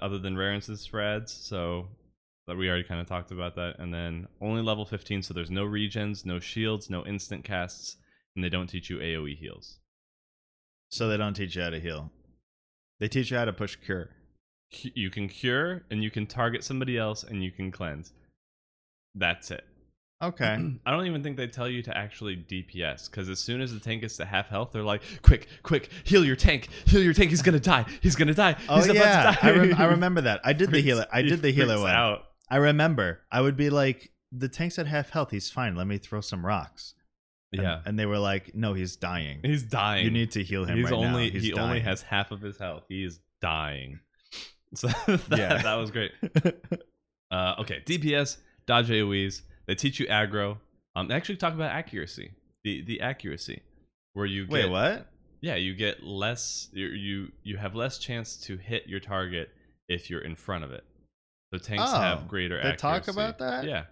other 0.01 0.17
than 0.19 0.35
rare 0.37 0.53
instance 0.53 0.81
spreads. 0.81 1.31
So 1.31 1.87
we 2.57 2.67
already 2.67 2.83
kind 2.83 3.01
of 3.01 3.07
talked 3.07 3.31
about 3.31 3.55
that, 3.55 3.75
and 3.79 3.93
then 3.93 4.27
only 4.41 4.61
level 4.61 4.85
15. 4.85 5.21
So 5.23 5.33
there's 5.33 5.51
no 5.51 5.65
regens, 5.65 6.25
no 6.25 6.39
shields, 6.39 6.89
no 6.89 7.05
instant 7.05 7.43
casts, 7.43 7.97
and 8.35 8.43
they 8.43 8.49
don't 8.49 8.67
teach 8.67 8.89
you 8.89 8.97
AOE 8.97 9.37
heals. 9.37 9.79
So 10.89 11.07
they 11.07 11.17
don't 11.17 11.33
teach 11.33 11.55
you 11.55 11.61
how 11.61 11.69
to 11.69 11.79
heal. 11.79 12.11
They 12.99 13.07
teach 13.07 13.31
you 13.31 13.37
how 13.37 13.45
to 13.45 13.53
push 13.53 13.75
cure. 13.77 14.09
You 14.71 15.09
can 15.09 15.27
cure, 15.27 15.83
and 15.91 16.03
you 16.03 16.11
can 16.11 16.27
target 16.27 16.63
somebody 16.63 16.97
else, 16.97 17.23
and 17.23 17.43
you 17.43 17.51
can 17.51 17.71
cleanse. 17.71 18.13
That's 19.15 19.51
it. 19.51 19.65
Okay. 20.21 20.57
I 20.85 20.91
don't 20.91 21.05
even 21.07 21.23
think 21.23 21.37
they 21.37 21.47
tell 21.47 21.67
you 21.67 21.81
to 21.83 21.97
actually 21.97 22.37
DPS 22.37 23.09
because 23.09 23.27
as 23.29 23.39
soon 23.39 23.61
as 23.61 23.73
the 23.73 23.79
tank 23.79 24.01
gets 24.01 24.17
to 24.17 24.25
half 24.25 24.49
health, 24.49 24.69
they're 24.71 24.83
like, 24.83 25.01
"Quick, 25.23 25.47
quick, 25.63 25.89
heal 26.03 26.23
your 26.23 26.35
tank, 26.35 26.69
heal 26.85 27.01
your 27.01 27.13
tank. 27.13 27.31
He's 27.31 27.41
gonna 27.41 27.59
die. 27.59 27.85
He's 28.01 28.15
gonna 28.15 28.33
die. 28.33 28.55
oh 28.69 28.77
He's 28.77 28.85
about 28.85 28.95
yeah, 28.95 29.31
to 29.31 29.41
die." 29.41 29.47
I, 29.47 29.51
rem- 29.51 29.75
I 29.77 29.85
remember 29.85 30.21
that. 30.21 30.41
I 30.43 30.53
did 30.53 30.67
the 30.67 30.73
Freaks- 30.73 30.85
healer. 30.85 31.05
I 31.11 31.21
did 31.23 31.41
the 31.41 31.51
healer 31.51 31.79
one. 31.79 31.91
Out. 31.91 32.23
I 32.51 32.57
remember. 32.57 33.21
I 33.31 33.41
would 33.41 33.57
be 33.57 33.69
like, 33.71 34.11
the 34.31 34.47
tank's 34.49 34.77
at 34.77 34.85
half 34.85 35.09
health. 35.09 35.31
He's 35.31 35.49
fine. 35.49 35.75
Let 35.75 35.87
me 35.87 35.97
throw 35.97 36.21
some 36.21 36.45
rocks. 36.45 36.93
And- 37.53 37.61
Yeah, 37.63 37.81
And 37.85 37.97
they 37.97 38.05
were 38.05 38.19
like, 38.19 38.53
no, 38.53 38.73
he's 38.73 38.95
dying. 38.95 39.39
he's 39.43 39.63
dying. 39.63 40.05
You 40.05 40.11
need 40.11 40.31
to 40.31 40.43
heal 40.43 40.65
him 40.65 40.77
He's 40.77 40.85
right 40.91 40.99
now. 41.01 41.07
only 41.07 41.29
He's 41.31 41.43
he 41.43 41.53
only 41.53 41.79
has 41.79 42.01
half 42.03 42.31
of 42.31 42.41
his 42.41 42.57
health. 42.57 42.83
He 42.89 43.03
is 43.03 43.19
dying. 43.41 43.99
So 44.73 44.87
that, 44.87 45.21
Yeah. 45.37 45.61
that 45.61 45.75
was 45.75 45.89
great. 45.91 46.11
Uh, 47.31 47.55
okay, 47.59 47.81
DPS, 47.85 48.37
dodge 48.67 48.89
AOE's. 48.89 49.41
They 49.67 49.75
teach 49.75 49.99
you 50.01 50.05
aggro. 50.07 50.57
Um, 50.95 51.07
they 51.07 51.13
actually 51.15 51.37
talk 51.37 51.53
about 51.53 51.71
accuracy. 51.71 52.31
The 52.65 52.83
the 52.83 52.99
accuracy, 53.01 53.61
where 54.13 54.25
you 54.25 54.45
Wait, 54.49 54.63
get 54.63 54.69
what? 54.69 55.07
Yeah, 55.41 55.55
you 55.55 55.73
get 55.73 56.03
less. 56.03 56.67
You 56.73 57.31
you 57.43 57.55
have 57.57 57.73
less 57.73 57.99
chance 57.99 58.35
to 58.47 58.57
hit 58.57 58.87
your 58.87 58.99
target 58.99 59.49
if 59.87 60.09
you're 60.09 60.21
in 60.21 60.35
front 60.35 60.65
of 60.65 60.71
it. 60.71 60.83
So 61.53 61.57
tanks 61.59 61.83
Oh, 61.87 61.99
have 61.99 62.27
greater. 62.27 62.61
they 62.63 62.75
talk 62.75 63.07
about 63.07 63.39
that? 63.39 63.65
Yeah. 63.65 63.83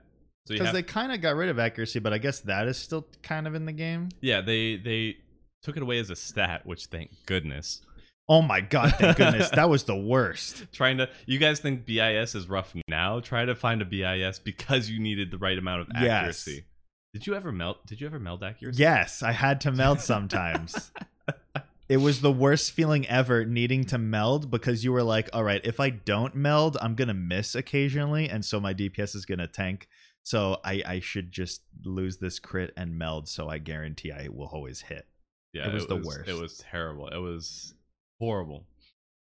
Because 0.47 0.67
have, 0.67 0.73
they 0.75 0.81
kind 0.83 1.11
of 1.11 1.21
got 1.21 1.35
rid 1.35 1.49
of 1.49 1.59
accuracy, 1.59 1.99
but 1.99 2.13
I 2.13 2.17
guess 2.17 2.39
that 2.41 2.67
is 2.67 2.77
still 2.77 3.05
kind 3.21 3.45
of 3.47 3.53
in 3.55 3.65
the 3.65 3.71
game. 3.73 4.09
yeah 4.21 4.41
they 4.41 4.77
they 4.77 5.17
took 5.61 5.75
it 5.77 5.83
away 5.83 5.99
as 5.99 6.09
a 6.09 6.15
stat, 6.15 6.65
which 6.65 6.85
thank 6.85 7.11
goodness. 7.25 7.81
Oh 8.29 8.41
my 8.41 8.61
god! 8.61 8.93
Thank 8.97 9.17
goodness 9.17 9.49
that 9.53 9.69
was 9.69 9.83
the 9.83 9.95
worst. 9.95 10.65
Trying 10.71 10.97
to 10.99 11.09
you 11.25 11.37
guys 11.39 11.59
think 11.59 11.85
BIS 11.85 12.33
is 12.35 12.47
rough 12.47 12.73
now? 12.87 13.19
Try 13.19 13.43
to 13.45 13.55
find 13.55 13.81
a 13.81 13.85
BIS 13.85 14.39
because 14.39 14.89
you 14.89 14.99
needed 14.99 15.29
the 15.31 15.37
right 15.37 15.57
amount 15.57 15.81
of 15.81 15.87
Yes. 15.95 16.03
accuracy. 16.11 16.65
Did 17.13 17.25
you 17.27 17.35
ever 17.35 17.51
melt? 17.51 17.85
Did 17.87 17.99
you 18.01 18.07
ever 18.07 18.19
meld 18.19 18.43
accuracy? 18.43 18.79
Yes, 18.81 19.21
I 19.23 19.31
had 19.33 19.61
to 19.61 19.71
meld 19.71 19.99
sometimes. 20.13 20.91
it 21.89 21.97
was 21.97 22.21
the 22.21 22.31
worst 22.31 22.71
feeling 22.71 23.07
ever 23.07 23.43
needing 23.45 23.83
to 23.85 23.97
meld 23.97 24.51
because 24.51 24.83
you 24.83 24.91
were 24.91 25.03
like, 25.03 25.27
all 25.33 25.43
right, 25.43 25.61
if 25.63 25.79
I 25.79 25.89
don't 25.89 26.35
meld, 26.35 26.77
I'm 26.81 26.93
going 26.95 27.07
to 27.07 27.13
miss 27.15 27.55
occasionally. 27.55 28.29
And 28.29 28.45
so 28.45 28.59
my 28.59 28.73
DPS 28.75 29.15
is 29.15 29.25
going 29.25 29.39
to 29.39 29.47
tank. 29.47 29.87
So 30.23 30.59
I, 30.63 30.83
I 30.85 30.99
should 30.99 31.31
just 31.31 31.63
lose 31.83 32.17
this 32.19 32.37
crit 32.37 32.71
and 32.77 32.97
meld. 32.97 33.27
So 33.27 33.49
I 33.49 33.57
guarantee 33.57 34.11
I 34.11 34.27
will 34.31 34.47
always 34.53 34.81
hit. 34.81 35.07
Yeah, 35.53 35.67
It 35.67 35.73
was 35.73 35.87
the 35.87 35.95
worst. 35.95 36.29
It 36.29 36.35
was 36.39 36.57
terrible. 36.57 37.07
It 37.07 37.17
was 37.17 37.73
horrible. 38.19 38.67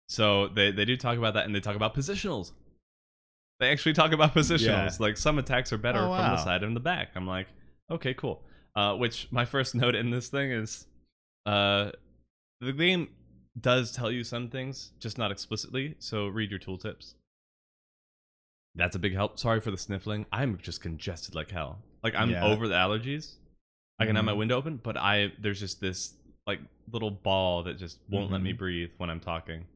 So 0.08 0.48
they 0.48 0.72
they 0.72 0.84
do 0.84 0.96
talk 0.96 1.18
about 1.18 1.34
that, 1.34 1.46
and 1.46 1.54
they 1.54 1.60
talk 1.60 1.76
about 1.76 1.94
positionals. 1.94 2.50
They 3.60 3.70
actually 3.70 3.92
talk 3.92 4.12
about 4.12 4.34
positionals. 4.34 4.60
Yeah. 4.66 4.90
Like 4.98 5.16
some 5.16 5.38
attacks 5.38 5.72
are 5.72 5.78
better 5.78 6.00
Oh, 6.00 6.12
from 6.14 6.30
the 6.30 6.42
side 6.42 6.62
and 6.64 6.74
the 6.74 6.80
back. 6.80 7.10
I'm 7.14 7.26
like, 7.26 7.46
okay, 7.90 8.14
cool. 8.14 8.42
Uh, 8.74 8.94
which 8.96 9.28
my 9.30 9.44
first 9.44 9.74
note 9.76 9.94
in 9.94 10.10
this 10.10 10.28
thing 10.28 10.50
is, 10.50 10.86
uh, 11.46 11.90
the 12.60 12.72
game 12.72 13.08
does 13.60 13.92
tell 13.92 14.10
you 14.10 14.24
some 14.24 14.48
things, 14.50 14.92
just 14.98 15.18
not 15.18 15.30
explicitly. 15.30 15.94
So 15.98 16.26
read 16.28 16.50
your 16.50 16.60
tooltips. 16.60 17.14
That's 18.74 18.94
a 18.96 18.98
big 18.98 19.14
help. 19.14 19.38
Sorry 19.38 19.60
for 19.60 19.70
the 19.70 19.78
sniffling. 19.78 20.26
I'm 20.32 20.58
just 20.58 20.82
congested 20.82 21.34
like 21.34 21.50
hell. 21.50 21.78
Like 22.02 22.14
I'm 22.14 22.30
Yeah. 22.30 22.44
over 22.44 22.68
the 22.68 22.74
allergies. 22.74 23.36
I 23.98 24.04
can 24.04 24.16
have 24.16 24.26
my 24.26 24.32
Mhm. 24.32 24.38
window 24.38 24.56
open, 24.58 24.76
but 24.76 24.96
I 24.98 25.32
there's 25.38 25.60
just 25.60 25.80
this 25.80 26.14
like 26.46 26.60
little 26.92 27.10
ball 27.10 27.62
that 27.64 27.78
just 27.78 27.98
won't 28.08 28.30
let 28.30 28.42
me 28.42 28.52
Mhm. 28.52 28.58
breathe 28.58 28.90
when 28.98 29.08
I'm 29.10 29.20
talking. 29.20 29.66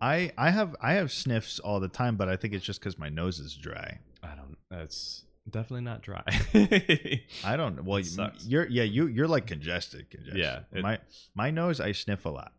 I, 0.00 0.32
I 0.36 0.50
have 0.50 0.76
I 0.80 0.94
have 0.94 1.12
sniffs 1.12 1.58
all 1.60 1.78
the 1.80 1.88
time, 1.88 2.16
but 2.16 2.28
I 2.28 2.36
think 2.36 2.54
it's 2.54 2.64
just 2.64 2.80
because 2.80 2.98
my 2.98 3.08
nose 3.08 3.38
is 3.38 3.54
dry. 3.56 4.00
I 4.22 4.34
don't. 4.34 4.58
That's 4.70 5.24
definitely 5.50 5.82
not 5.82 6.02
dry. 6.02 6.22
I 7.44 7.56
don't. 7.56 7.76
Know. 7.76 7.82
Well, 7.84 8.02
sucks. 8.04 8.46
you're 8.46 8.66
yeah 8.68 8.82
you 8.84 9.06
you're 9.06 9.28
like 9.28 9.46
congested. 9.46 10.10
Congested. 10.10 10.38
Yeah, 10.38 10.60
it- 10.72 10.82
my 10.82 10.98
my 11.34 11.50
nose 11.50 11.80
I 11.80 11.92
sniff 11.92 12.24
a 12.24 12.30
lot, 12.30 12.52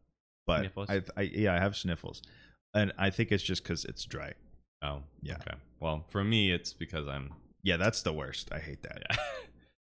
but 0.47 0.59
Sniffles? 0.61 0.89
I, 0.89 1.01
I 1.17 1.21
yeah 1.21 1.53
I 1.55 1.59
have 1.59 1.75
sniffles, 1.75 2.21
and 2.73 2.91
I 2.97 3.09
think 3.09 3.31
it's 3.31 3.43
just 3.43 3.63
because 3.63 3.85
it's 3.85 4.05
dry. 4.05 4.33
oh, 4.81 5.01
Yeah. 5.21 5.35
Okay. 5.41 5.57
Well, 5.79 6.05
for 6.09 6.23
me, 6.23 6.51
it's 6.51 6.73
because 6.73 7.07
I'm. 7.07 7.33
Yeah, 7.63 7.77
that's 7.77 8.01
the 8.01 8.13
worst. 8.13 8.49
I 8.51 8.59
hate 8.59 8.83
that. 8.83 9.03
Yeah. 9.09 9.17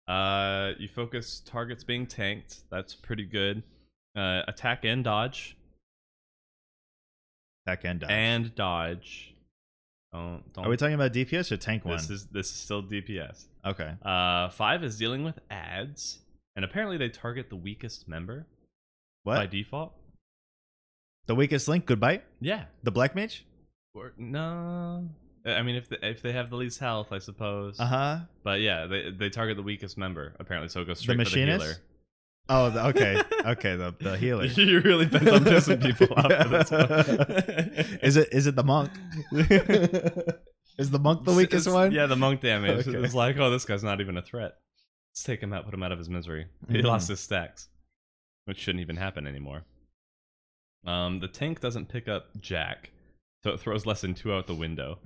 Uh, 0.07 0.73
you 0.77 0.89
focus 0.89 1.41
targets 1.45 1.85
being 1.85 2.05
tanked. 2.05 2.63
That's 2.69 2.93
pretty 2.93 3.23
good. 3.23 3.63
Uh, 4.13 4.41
attack 4.47 4.83
and 4.83 5.05
dodge 5.05 5.55
Attack 7.65 7.85
and 7.85 7.99
dodge. 8.01 8.09
and 8.11 8.55
dodge. 8.55 9.30
Don't 10.13 10.43
don't. 10.53 10.65
Are 10.65 10.69
we 10.69 10.77
talking 10.77 10.95
about 10.95 11.13
DPS 11.13 11.51
or 11.51 11.57
tank 11.57 11.85
one? 11.85 11.95
this 11.97 12.09
is 12.09 12.25
this 12.27 12.47
is 12.47 12.53
still 12.55 12.83
DPS. 12.83 13.45
okay. 13.65 13.93
Uh, 14.03 14.49
five 14.49 14.83
is 14.83 14.97
dealing 14.97 15.23
with 15.23 15.39
ads, 15.49 16.19
and 16.55 16.65
apparently 16.65 16.97
they 16.97 17.09
target 17.09 17.49
the 17.49 17.55
weakest 17.55 18.07
member 18.09 18.45
What? 19.23 19.35
by 19.35 19.45
default. 19.45 19.93
the 21.27 21.35
weakest 21.35 21.67
link. 21.67 21.85
Goodbye. 21.85 22.21
Yeah. 22.41 22.65
The 22.83 22.91
black 22.91 23.15
mage. 23.15 23.45
Or 23.93 24.13
no. 24.17 25.07
I 25.45 25.61
mean, 25.63 25.75
if 25.75 25.89
they, 25.89 25.97
if 26.03 26.21
they 26.21 26.33
have 26.33 26.49
the 26.49 26.55
least 26.55 26.79
health, 26.79 27.11
I 27.11 27.17
suppose. 27.19 27.79
Uh 27.79 27.85
huh. 27.85 28.19
But 28.43 28.59
yeah, 28.61 28.85
they 28.87 29.11
they 29.11 29.29
target 29.29 29.55
the 29.57 29.63
weakest 29.63 29.97
member 29.97 30.33
apparently, 30.39 30.69
so 30.69 30.81
it 30.81 30.85
goes 30.87 30.99
straight 30.99 31.17
The 31.17 31.23
for 31.25 31.29
machinist. 31.29 31.65
the 31.65 31.75
Oh, 32.49 32.69
the, 32.69 32.85
okay. 32.87 33.21
okay. 33.45 33.75
The 33.75 33.93
the 33.99 34.17
healer. 34.17 34.43
You're 34.45 34.81
really 34.81 35.05
bent 35.05 35.29
on 35.29 35.43
pissing 35.45 35.81
people 35.81 36.07
off 36.17 36.25
for 36.31 36.49
this 36.49 36.71
one. 36.71 37.99
is 38.01 38.17
it 38.17 38.29
is 38.33 38.47
it 38.47 38.55
the 38.55 38.63
monk? 38.63 38.91
is 40.77 40.89
the 40.91 40.99
monk 40.99 41.23
the 41.23 41.33
weakest 41.33 41.67
It's- 41.67 41.73
one? 41.73 41.91
Yeah, 41.91 42.07
the 42.07 42.15
monk 42.15 42.41
damage. 42.41 42.87
Okay. 42.87 42.97
It's 42.97 43.13
like, 43.13 43.37
oh, 43.37 43.49
this 43.49 43.65
guy's 43.65 43.83
not 43.83 44.01
even 44.01 44.17
a 44.17 44.21
threat. 44.21 44.57
Let's 45.11 45.23
take 45.23 45.41
him 45.41 45.53
out, 45.53 45.65
put 45.65 45.73
him 45.73 45.83
out 45.83 45.91
of 45.91 45.97
his 45.97 46.09
misery. 46.09 46.47
He 46.69 46.79
Mhm. 46.79 46.83
lost 46.85 47.07
his 47.09 47.19
stacks, 47.19 47.69
which 48.45 48.57
shouldn't 48.59 48.81
even 48.81 48.97
happen 48.97 49.27
anymore. 49.27 49.63
Um, 50.85 51.19
the 51.19 51.27
tank 51.27 51.59
doesn't 51.59 51.89
pick 51.89 52.07
up 52.07 52.29
Jack, 52.39 52.91
so 53.43 53.51
it 53.51 53.59
throws 53.59 53.85
less 53.85 54.01
than 54.01 54.13
two 54.15 54.33
out 54.33 54.47
the 54.47 54.55
window. 54.55 54.99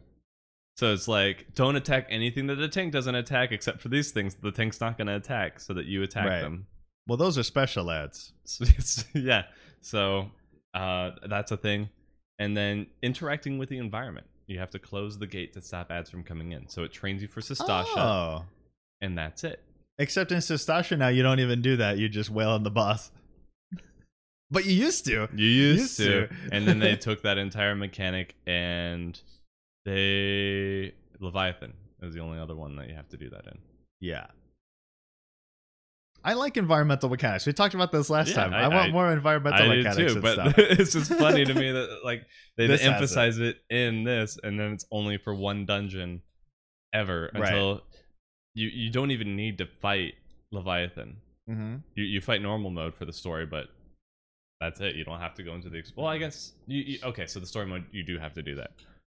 So 0.78 0.93
it's 0.93 1.08
like, 1.08 1.54
don't 1.56 1.76
attack 1.76 2.08
anything 2.10 2.48
that 2.48 2.56
the 2.56 2.67
tank 2.67 2.91
doesn't 2.93 3.15
attack, 3.15 3.52
except 3.52 3.82
for 3.82 3.89
these 3.89 4.12
things. 4.12 4.36
The 4.36 4.52
tank's 4.52 4.80
not 4.82 4.98
going 4.98 5.08
to 5.08 5.15
attack, 5.15 5.60
so 5.60 5.74
that 5.74 5.86
you 5.86 6.04
attack 6.04 6.28
Right. 6.28 6.41
them. 6.41 6.67
Well, 7.08 7.18
those 7.18 7.38
are 7.38 7.44
special 7.44 7.91
ads. 7.91 8.34
Yeah. 9.13 9.44
So 9.82 10.30
uh, 10.74 11.12
that's 11.30 11.52
a 11.52 11.58
thing. 11.58 11.89
And 12.39 12.56
then 12.58 12.88
interacting 13.02 13.58
with 13.58 13.70
the 13.70 13.78
environment. 13.78 14.28
You 14.48 14.60
have 14.60 14.70
to 14.72 14.80
close 14.80 15.18
the 15.18 15.26
gate 15.28 15.54
to 15.54 15.62
stop 15.62 15.89
ads 15.91 16.10
from 16.10 16.24
coming 16.24 16.52
in. 16.52 16.68
So 16.68 16.84
it 16.84 16.91
trains 16.94 17.22
you 17.22 17.28
for 17.28 17.41
Sastasha, 17.41 17.98
Oh. 17.98 18.46
and 19.02 19.18
that's 19.18 19.44
it. 19.44 19.63
Except 19.98 20.32
in 20.32 20.38
Sastasha 20.39 20.98
now, 20.98 21.08
you 21.08 21.24
don't 21.24 21.39
even 21.39 21.62
do 21.63 21.78
that. 21.78 21.98
You 21.98 22.10
just 22.10 22.30
wail 22.30 22.50
on 22.52 22.63
the 22.63 22.70
boss. 22.72 23.12
But 24.52 24.65
you 24.65 24.74
used 24.74 25.06
to. 25.06 25.28
You 25.36 25.48
used, 25.48 25.82
Used 25.82 25.98
to. 25.98 26.28
to. 26.28 26.34
and 26.52 26.68
then 26.68 26.78
they 26.78 26.96
took 27.08 27.24
that 27.24 27.39
entire 27.39 27.74
mechanic 27.76 28.36
and 28.46 29.20
they. 29.86 30.94
Leviathan 31.20 31.74
is 32.04 32.13
the 32.13 32.20
only 32.20 32.38
other 32.39 32.56
one 32.56 32.76
that 32.76 32.88
you 32.88 32.94
have 32.96 33.10
to 33.10 33.18
do 33.18 33.30
that 33.32 33.46
in. 33.48 33.58
Yeah. 34.02 34.28
I 36.26 36.34
like 36.34 36.58
environmental 36.58 37.08
mechanics. 37.10 37.46
We 37.46 37.54
talked 37.54 37.76
about 37.76 37.92
this 37.92 38.10
last 38.10 38.30
Yeah, 38.30 38.36
time. 38.36 38.54
I, 38.54 38.64
I- 38.64 38.68
want 38.68 38.90
I- 38.90 38.92
more 38.92 39.12
environmental 39.14 39.72
I 39.72 39.76
do 39.76 39.84
mechanics 39.84 40.14
too, 40.16 40.22
but 40.22 40.38
it's 40.58 40.92
just 40.94 41.14
funny 41.14 41.46
to 41.46 41.54
me 41.54 41.72
that 41.72 42.00
like 42.04 42.24
they 42.58 42.68
has 42.68 42.82
it. 42.82 42.86
emphasize 42.86 43.38
it. 43.38 43.58
in 43.70 44.04
this, 44.04 44.38
and 44.44 44.60
then 44.60 44.74
it's 44.74 44.86
only 44.92 45.18
for 45.18 45.34
one 45.36 45.66
dungeon 45.66 46.22
ever 46.94 47.30
Right. 47.34 47.44
until 47.54 47.82
you 48.56 48.70
you 48.70 48.90
don't 48.90 49.12
even 49.12 49.36
need 49.36 49.58
to 49.60 49.68
fight 49.82 50.14
Leviathan. 50.52 51.18
hmm 51.48 51.76
You 51.96 52.04
you 52.06 52.22
fight 52.22 52.42
normal 52.42 52.72
mode 52.72 52.96
for 52.96 53.06
the 53.06 53.14
story, 53.14 53.46
but 53.46 53.68
that's 54.62 54.80
it. 54.80 54.96
You 54.96 55.04
don't 55.06 55.20
have 55.20 55.36
to 55.36 55.44
go 55.44 55.54
into 55.54 55.70
the 55.70 55.84
well. 55.96 56.08
I 56.08 56.18
guess 56.18 56.54
you, 56.66 56.82
you 56.82 56.98
okay. 57.04 57.28
So 57.28 57.40
the 57.40 57.46
story 57.46 57.68
mode 57.68 57.86
you 57.92 58.04
do 58.04 58.18
have 58.18 58.34
to 58.34 58.42
do 58.42 58.56
that. 58.56 58.72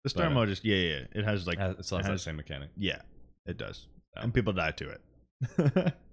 The 0.04 0.10
story 0.10 0.28
But- 0.28 0.34
mode 0.34 0.50
is 0.50 0.60
yeah, 0.64 0.76
yeah. 0.76 1.00
It 1.14 1.24
has 1.26 1.48
like 1.48 1.58
It 1.58 1.62
has- 1.62 1.92
it 1.92 1.96
has 1.98 2.06
has- 2.08 2.24
same 2.24 2.36
mechanic. 2.36 2.70
yeah, 2.76 3.02
it 3.46 3.58
does, 3.58 3.88
and 4.16 4.34
people 4.34 4.52
die 4.54 4.72
to 4.72 4.90
it. 4.90 5.94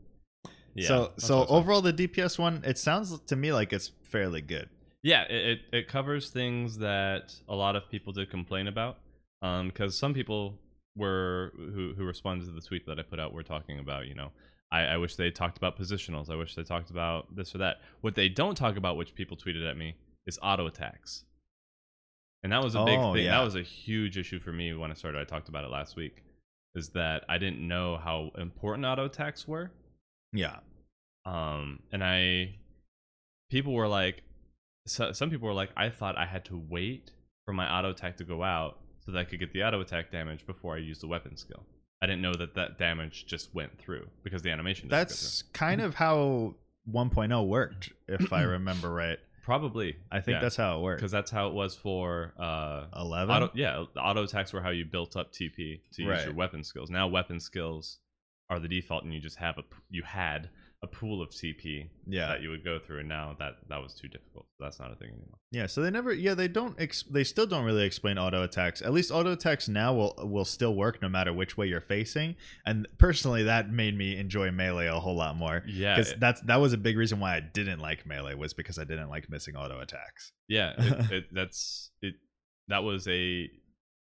yeah, 0.74 0.86
so 0.88 1.12
so 1.16 1.36
what 1.36 1.42
it's 1.44 1.50
like. 1.50 1.58
overall, 1.58 1.80
the 1.82 1.92
DPS 1.92 2.38
one, 2.38 2.62
it 2.64 2.78
sounds 2.78 3.18
to 3.20 3.36
me 3.36 3.52
like 3.52 3.72
it's 3.72 3.90
fairly 4.02 4.40
good. 4.40 4.68
Yeah, 5.02 5.22
it, 5.24 5.58
it, 5.72 5.76
it 5.76 5.88
covers 5.88 6.30
things 6.30 6.78
that 6.78 7.34
a 7.48 7.54
lot 7.54 7.76
of 7.76 7.90
people 7.90 8.12
did 8.12 8.30
complain 8.30 8.66
about. 8.68 8.98
Um, 9.42 9.68
because 9.68 9.96
some 9.98 10.14
people 10.14 10.58
were 10.96 11.52
who 11.56 11.92
who 11.96 12.04
responded 12.04 12.46
to 12.46 12.52
the 12.52 12.60
tweet 12.62 12.86
that 12.86 12.98
I 12.98 13.02
put 13.02 13.20
out 13.20 13.32
were 13.34 13.42
talking 13.42 13.78
about, 13.78 14.06
you 14.06 14.14
know, 14.14 14.30
I, 14.72 14.80
I 14.82 14.96
wish 14.96 15.16
they 15.16 15.30
talked 15.30 15.58
about 15.58 15.78
positionals. 15.78 16.30
I 16.30 16.36
wish 16.36 16.54
they 16.54 16.62
talked 16.62 16.90
about 16.90 17.34
this 17.36 17.54
or 17.54 17.58
that. 17.58 17.78
What 18.00 18.14
they 18.14 18.28
don't 18.30 18.56
talk 18.56 18.76
about, 18.76 18.96
which 18.96 19.14
people 19.14 19.36
tweeted 19.36 19.68
at 19.68 19.76
me, 19.76 19.96
is 20.26 20.38
auto 20.42 20.66
attacks. 20.66 21.24
And 22.42 22.52
that 22.52 22.62
was 22.62 22.74
a 22.74 22.84
big 22.84 22.98
Oh, 22.98 23.14
thing. 23.14 23.24
yeah. 23.24 23.38
That 23.38 23.44
was 23.44 23.54
a 23.56 23.62
huge 23.62 24.16
issue 24.18 24.38
for 24.40 24.52
me 24.52 24.72
when 24.74 24.90
I 24.90 24.94
started. 24.94 25.18
I 25.20 25.24
talked 25.24 25.48
about 25.48 25.64
it 25.64 25.70
last 25.70 25.96
week. 25.96 26.22
Is 26.74 26.88
that 26.90 27.24
I 27.28 27.38
didn't 27.38 27.66
know 27.66 27.96
how 27.96 28.30
important 28.38 28.84
auto 28.86 29.04
attacks 29.06 29.46
were. 29.46 29.70
Yeah. 30.34 30.56
Um, 31.24 31.80
and 31.92 32.04
I, 32.04 32.56
people 33.50 33.72
were 33.72 33.88
like, 33.88 34.22
so, 34.86 35.12
some 35.12 35.30
people 35.30 35.48
were 35.48 35.54
like, 35.54 35.70
I 35.76 35.88
thought 35.88 36.18
I 36.18 36.26
had 36.26 36.44
to 36.46 36.62
wait 36.68 37.10
for 37.46 37.52
my 37.54 37.70
auto 37.70 37.90
attack 37.90 38.18
to 38.18 38.24
go 38.24 38.42
out 38.42 38.78
so 39.04 39.12
that 39.12 39.18
I 39.18 39.24
could 39.24 39.38
get 39.40 39.52
the 39.52 39.62
auto 39.62 39.80
attack 39.80 40.10
damage 40.10 40.46
before 40.46 40.74
I 40.74 40.78
used 40.78 41.00
the 41.02 41.06
weapon 41.06 41.36
skill. 41.36 41.62
I 42.02 42.06
didn't 42.06 42.20
know 42.22 42.34
that 42.34 42.54
that 42.56 42.78
damage 42.78 43.26
just 43.26 43.54
went 43.54 43.78
through 43.78 44.06
because 44.22 44.42
the 44.42 44.50
animation. 44.50 44.88
That's 44.90 45.42
kind 45.54 45.80
of 45.80 45.94
how 45.94 46.54
1.0 46.92 47.46
worked, 47.48 47.92
if 48.08 48.30
I 48.32 48.42
remember 48.56 48.90
right. 48.90 49.18
probably. 49.42 49.96
I 50.12 50.20
think 50.20 50.40
that's 50.42 50.56
how 50.56 50.78
it 50.78 50.82
worked. 50.82 51.00
because 51.00 51.12
that's 51.12 51.30
how 51.30 51.48
it 51.48 51.54
was 51.54 51.74
for 51.74 52.34
uh, 52.38 52.84
11. 52.98 53.34
auto. 53.34 53.50
Yeah, 53.54 53.84
auto 53.96 54.24
attacks 54.24 54.52
were 54.52 54.60
how 54.60 54.70
you 54.70 54.84
built 54.84 55.16
up 55.16 55.32
TP 55.32 55.80
to 55.92 56.02
use 56.02 56.06
Right. 56.10 56.24
your 56.26 56.34
weapon 56.34 56.62
skills. 56.62 56.90
Now 56.90 57.08
weapon 57.08 57.40
skills 57.40 57.98
are 58.50 58.60
the 58.60 58.68
default, 58.68 59.04
and 59.04 59.12
you 59.12 59.20
just 59.20 59.36
have 59.38 59.58
a 59.58 59.62
you 59.90 60.02
had 60.02 60.50
a 60.84 60.86
pool 60.86 61.22
of 61.22 61.30
TP 61.30 61.88
yeah. 62.06 62.28
that 62.28 62.42
you 62.42 62.50
would 62.50 62.62
go 62.62 62.78
through, 62.78 63.00
and 63.00 63.08
now 63.08 63.34
that 63.38 63.54
that 63.68 63.82
was 63.82 63.94
too 63.94 64.06
difficult. 64.06 64.46
That's 64.60 64.78
not 64.78 64.92
a 64.92 64.94
thing 64.94 65.08
anymore. 65.08 65.38
Yeah, 65.50 65.66
so 65.66 65.80
they 65.80 65.90
never 65.90 66.12
yeah, 66.12 66.34
they 66.34 66.46
don't 66.46 66.78
ex- 66.78 67.04
they 67.10 67.24
still 67.24 67.46
don't 67.46 67.64
really 67.64 67.84
explain 67.84 68.18
auto 68.18 68.42
attacks. 68.42 68.82
At 68.82 68.92
least 68.92 69.10
auto 69.10 69.32
attacks 69.32 69.66
now 69.66 69.94
will 69.94 70.14
will 70.18 70.44
still 70.44 70.74
work 70.74 71.00
no 71.00 71.08
matter 71.08 71.32
which 71.32 71.56
way 71.56 71.66
you're 71.66 71.80
facing. 71.80 72.36
And 72.66 72.86
personally 72.98 73.44
that 73.44 73.70
made 73.70 73.96
me 73.96 74.16
enjoy 74.16 74.50
melee 74.50 74.86
a 74.86 75.00
whole 75.00 75.16
lot 75.16 75.36
more. 75.36 75.64
Yeah, 75.66 75.96
Cuz 75.96 76.14
that's 76.18 76.40
that 76.42 76.56
was 76.56 76.72
a 76.72 76.78
big 76.78 76.96
reason 76.98 77.18
why 77.18 77.34
I 77.34 77.40
didn't 77.40 77.80
like 77.80 78.06
melee 78.06 78.34
was 78.34 78.52
because 78.52 78.78
I 78.78 78.84
didn't 78.84 79.08
like 79.08 79.30
missing 79.30 79.56
auto 79.56 79.80
attacks. 79.80 80.32
yeah 80.48 80.74
it, 80.76 81.10
it, 81.12 81.24
that's 81.32 81.90
it 82.02 82.14
that 82.68 82.82
was 82.82 83.08
a 83.08 83.50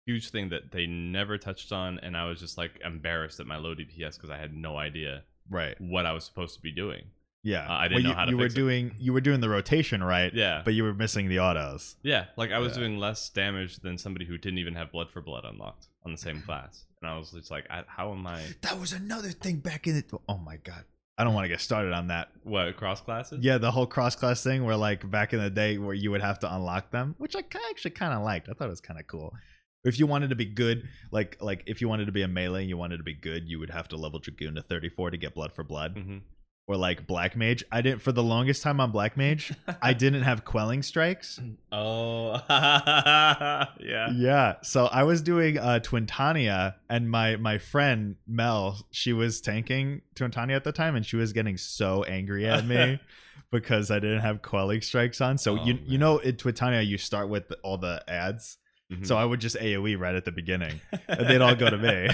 huge 0.07 0.31
thing 0.31 0.49
that 0.49 0.71
they 0.73 0.87
never 0.87 1.39
touched 1.39 1.73
on 1.73 1.99
and 2.01 2.17
i 2.17 2.25
was 2.27 2.41
just 2.41 2.59
like 2.59 2.81
embarrassed 2.85 3.39
at 3.41 3.47
my 3.47 3.57
low 3.57 3.75
dps 3.75 4.17
because 4.17 4.31
i 4.31 4.37
had 4.37 4.55
no 4.55 4.77
idea 4.77 5.23
Right. 5.51 5.77
what 5.81 6.07
i 6.07 6.13
was 6.13 6.25
supposed 6.25 6.55
to 6.57 6.61
be 6.61 6.73
doing 6.73 7.05
Yeah. 7.45 7.67
Uh, 7.69 7.73
I 7.73 7.89
didn't 7.89 7.95
Well, 7.95 8.03
know 8.05 8.09
you, 8.11 8.15
how 8.15 8.25
to 8.27 8.31
you 8.31 8.37
were 8.39 8.47
it. 8.47 8.55
doing 8.55 8.95
you 8.99 9.13
were 9.13 9.21
doing 9.21 9.41
the 9.41 9.49
rotation 9.49 10.03
right, 10.03 10.33
yeah 10.35 10.63
but 10.65 10.75
you 10.75 10.83
were 10.85 10.95
missing 10.95 11.29
the 11.29 11.41
autos. 11.41 11.97
yeah 12.03 12.27
like 12.37 12.51
i 12.53 12.59
was 12.59 12.73
Yeah. 12.73 12.81
doing 12.81 12.99
less 12.99 13.29
damage 13.29 13.77
than 13.79 13.99
somebody 13.99 14.25
who 14.25 14.39
didn't 14.39 14.59
even 14.59 14.75
have 14.75 14.91
blood 14.93 15.11
for 15.11 15.21
blood 15.21 15.45
unlocked 15.45 15.87
on 16.05 16.13
the 16.13 16.19
same 16.19 16.41
class 16.47 16.85
and 17.01 17.11
i 17.11 17.17
was 17.19 17.31
just 17.33 17.51
like 17.51 17.67
I, 17.71 17.83
how 17.87 18.13
am 18.13 18.27
i 18.27 18.41
That 18.63 18.79
was 18.81 18.93
another 18.93 19.31
thing 19.31 19.57
back 19.59 19.87
in 19.87 19.97
it. 19.97 20.11
Oh 20.29 20.39
my 20.39 20.57
god. 20.57 20.85
I 21.19 21.25
don't 21.25 21.35
want 21.35 21.45
to 21.45 21.49
get 21.49 21.61
started 21.61 21.93
on 21.93 22.09
that. 22.09 22.29
what 22.43 22.77
cross 22.77 23.01
classes 23.01 23.39
Yeah, 23.43 23.59
the 23.59 23.71
whole 23.71 23.87
cross 23.87 24.17
class 24.17 24.43
thing 24.43 24.65
where 24.65 24.77
like 24.77 25.09
back 25.11 25.33
in 25.35 25.41
the 25.41 25.51
day 25.51 25.79
where 25.79 25.95
you 25.95 26.11
would 26.11 26.23
have 26.23 26.39
to 26.41 26.53
unlock 26.55 26.91
them, 26.91 27.15
which 27.19 27.37
I 27.37 27.43
actually 27.71 27.91
kind 27.93 28.15
of 28.15 28.23
liked. 28.23 28.49
I 28.49 28.53
thought 28.55 28.67
it 28.67 28.71
was 28.71 28.81
kind 28.81 28.99
of 28.99 29.07
cool. 29.07 29.33
If 29.85 29.99
you 29.99 30.07
wanted 30.07 30.31
to 30.31 30.37
be 30.37 30.45
good, 30.45 30.89
like 31.11 31.39
like 31.41 31.65
if 31.67 31.81
you 31.81 31.89
wanted 31.89 32.07
to 32.07 32.13
be 32.13 32.23
a 32.23 32.29
melee 32.29 32.61
and 32.61 32.69
you 32.69 32.77
wanted 32.77 32.99
to 32.99 33.03
be 33.03 33.15
good, 33.15 33.49
you 33.49 33.59
would 33.59 33.71
have 33.71 33.89
to 33.89 33.97
level 33.97 34.21
Dragoon 34.21 34.55
to 34.55 34.63
34 34.63 35.11
to 35.11 35.17
get 35.17 35.35
blood 35.35 35.53
for 35.53 35.65
blood. 35.65 35.97
hmm 35.99 36.19
Or 36.69 36.77
like 36.77 37.07
Black 37.07 37.37
Mage. 37.37 37.65
I 37.73 37.83
didn't 37.83 38.01
for 38.01 38.13
the 38.13 38.23
longest 38.23 38.63
time 38.63 38.81
on 38.81 38.93
Black 38.93 39.17
Mage, 39.17 39.53
I 39.83 39.93
didn't 39.93 40.23
have 40.23 40.45
quelling 40.45 40.83
strikes. 40.83 41.41
oh 41.73 42.41
yeah 43.81 44.09
Yeah. 44.15 44.55
So 44.63 44.87
I 44.87 45.03
was 45.03 45.23
doing 45.23 45.59
uh 45.59 45.81
Twintania 45.83 46.75
and 46.89 47.11
my 47.11 47.37
my 47.37 47.59
friend 47.59 48.17
Mel, 48.27 48.87
she 48.91 49.13
was 49.13 49.41
tanking 49.41 50.03
Twintania 50.15 50.57
at 50.57 50.65
the 50.65 50.73
time 50.73 50.95
and 50.97 51.05
she 51.05 51.17
was 51.17 51.33
getting 51.33 51.57
so 51.57 52.05
angry 52.05 52.47
at 52.47 52.65
me 52.67 53.01
because 53.51 53.91
I 53.91 53.99
didn't 53.99 54.21
have 54.21 54.43
quelling 54.43 54.81
strikes 54.81 55.21
on. 55.21 55.39
So 55.39 55.59
Oh, 55.59 55.65
you 55.65 55.75
man. 55.75 55.83
you 55.87 55.99
know 55.99 56.19
in 56.19 56.37
Twintania 56.37 56.87
you 56.87 56.99
start 56.99 57.29
with 57.29 57.53
all 57.63 57.79
the 57.79 58.03
ads. 58.09 58.59
Mhm. 58.93 59.07
So 59.07 59.17
I 59.17 59.25
would 59.25 59.41
just 59.41 59.57
AoE 59.57 59.99
right 59.99 60.15
at 60.15 60.25
the 60.25 60.33
beginning. 60.33 60.81
and 61.09 61.27
they'd 61.29 61.41
all 61.41 61.55
go 61.55 61.71
to 61.71 61.79
me. 61.79 62.09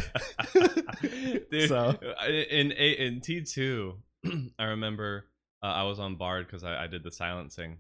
Dude, 1.51 1.69
So- 1.69 1.99
in 2.29 2.73
in 2.73 3.21
T 3.21 3.43
two, 3.43 3.97
I 4.59 4.65
remember 4.65 5.27
uh, 5.63 5.67
I 5.67 5.83
was 5.85 5.99
on 5.99 6.17
Bard 6.17 6.47
because 6.47 6.65
I, 6.65 6.85
I 6.85 6.87
did 6.87 7.03
the 7.03 7.11
silencing, 7.11 7.79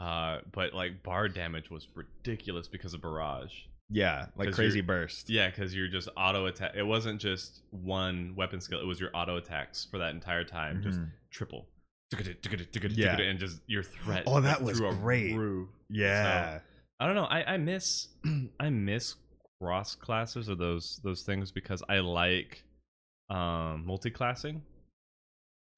uh, 0.00 0.38
but 0.52 0.74
like 0.74 1.02
Bard 1.02 1.34
damage 1.34 1.70
was 1.70 1.88
ridiculous 1.94 2.68
because 2.68 2.94
of 2.94 3.02
barrage. 3.02 3.52
Yeah, 3.92 4.26
like 4.36 4.52
crazy 4.52 4.80
burst. 4.82 5.28
Yeah, 5.28 5.50
because 5.50 5.74
you're 5.74 5.88
just 5.88 6.08
auto 6.16 6.46
attack. 6.46 6.72
It 6.76 6.84
wasn't 6.84 7.20
just 7.20 7.62
one 7.70 8.34
weapon 8.36 8.60
skill; 8.60 8.80
it 8.80 8.86
was 8.86 9.00
your 9.00 9.10
auto 9.14 9.36
attacks 9.36 9.86
for 9.90 9.98
that 9.98 10.14
entire 10.14 10.44
time, 10.44 10.80
just 10.82 10.98
Mhm. 11.00 11.10
triple. 11.32 11.66
Yeah. 12.12 13.16
and 13.20 13.38
just 13.38 13.60
your 13.68 13.82
threat. 13.84 14.24
Oh, 14.26 14.40
that 14.40 14.62
was 14.62 14.78
through 14.78 14.94
great. 14.96 15.34
roof. 15.36 15.68
Yeah. 15.88 16.60
I 17.00 17.06
don't 17.06 17.14
know. 17.16 17.24
I, 17.24 17.54
I 17.54 17.56
miss 17.56 18.08
I 18.60 18.70
miss 18.70 19.16
cross 19.60 19.94
classes 19.94 20.48
or 20.48 20.54
those 20.54 21.00
those 21.02 21.22
things 21.22 21.50
because 21.50 21.82
I 21.88 21.98
like 22.00 22.62
um 23.30 23.84
multi-classing. 23.86 24.62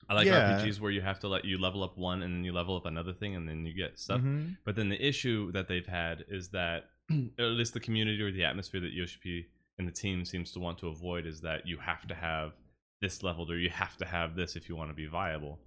I 0.09 0.15
like 0.15 0.27
Yeah. 0.27 0.59
RPGs 0.61 0.81
where 0.81 0.91
you 0.91 1.01
have 1.01 1.21
to 1.21 1.29
let 1.29 1.45
you 1.45 1.59
level 1.59 1.83
up 1.85 1.97
one 1.97 2.23
and 2.23 2.35
then 2.35 2.45
you 2.45 2.53
level 2.53 2.77
up 2.77 2.87
another 2.87 3.13
thing 3.13 3.37
and 3.37 3.49
then 3.49 3.65
you 3.65 3.73
get 3.73 3.99
stuff. 3.99 4.21
Mhm. 4.21 4.57
But 4.65 4.75
then 4.77 4.89
the 4.89 5.01
issue 5.01 5.53
that 5.53 5.69
they've 5.69 5.87
had 5.87 6.25
is 6.29 6.49
that 6.51 6.91
at 7.39 7.45
least 7.45 7.73
the 7.73 7.81
community 7.81 8.21
or 8.21 8.33
the 8.33 8.45
atmosphere 8.45 8.81
that 8.81 8.93
Yoshi 8.93 9.47
and 9.79 9.87
the 9.87 9.93
team 9.93 10.25
seems 10.25 10.51
to 10.53 10.61
want 10.61 10.79
to 10.79 10.89
avoid 10.89 11.25
is 11.27 11.41
that 11.43 11.67
you 11.67 11.79
have 11.79 12.07
to 12.09 12.15
have 12.15 12.53
this 13.01 13.23
leveled 13.23 13.51
or 13.51 13.59
you 13.59 13.71
have 13.71 13.97
to 13.99 14.05
have 14.05 14.35
this 14.37 14.55
if 14.57 14.69
you 14.69 14.77
want 14.77 14.91
to 14.91 14.95
be 14.95 15.07
viable. 15.07 15.59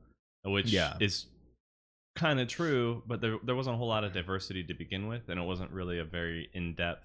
Which 0.44 0.68
Yeah. 0.72 0.96
is 1.00 1.28
kind 2.15 2.39
of 2.39 2.47
true, 2.47 3.04
but 3.08 3.21
there 3.21 3.38
there 3.43 3.56
wasn't 3.56 3.75
a 3.75 3.78
whole 3.78 3.88
lot 3.88 4.04
of 4.04 4.13
diversity 4.13 4.63
to 4.63 4.73
begin 4.73 5.08
with, 5.08 5.30
and 5.30 5.39
it 5.39 5.43
wasn't 5.43 5.71
really 5.71 5.99
a 5.99 6.06
very 6.06 6.49
in 6.54 6.73
depth 6.75 7.04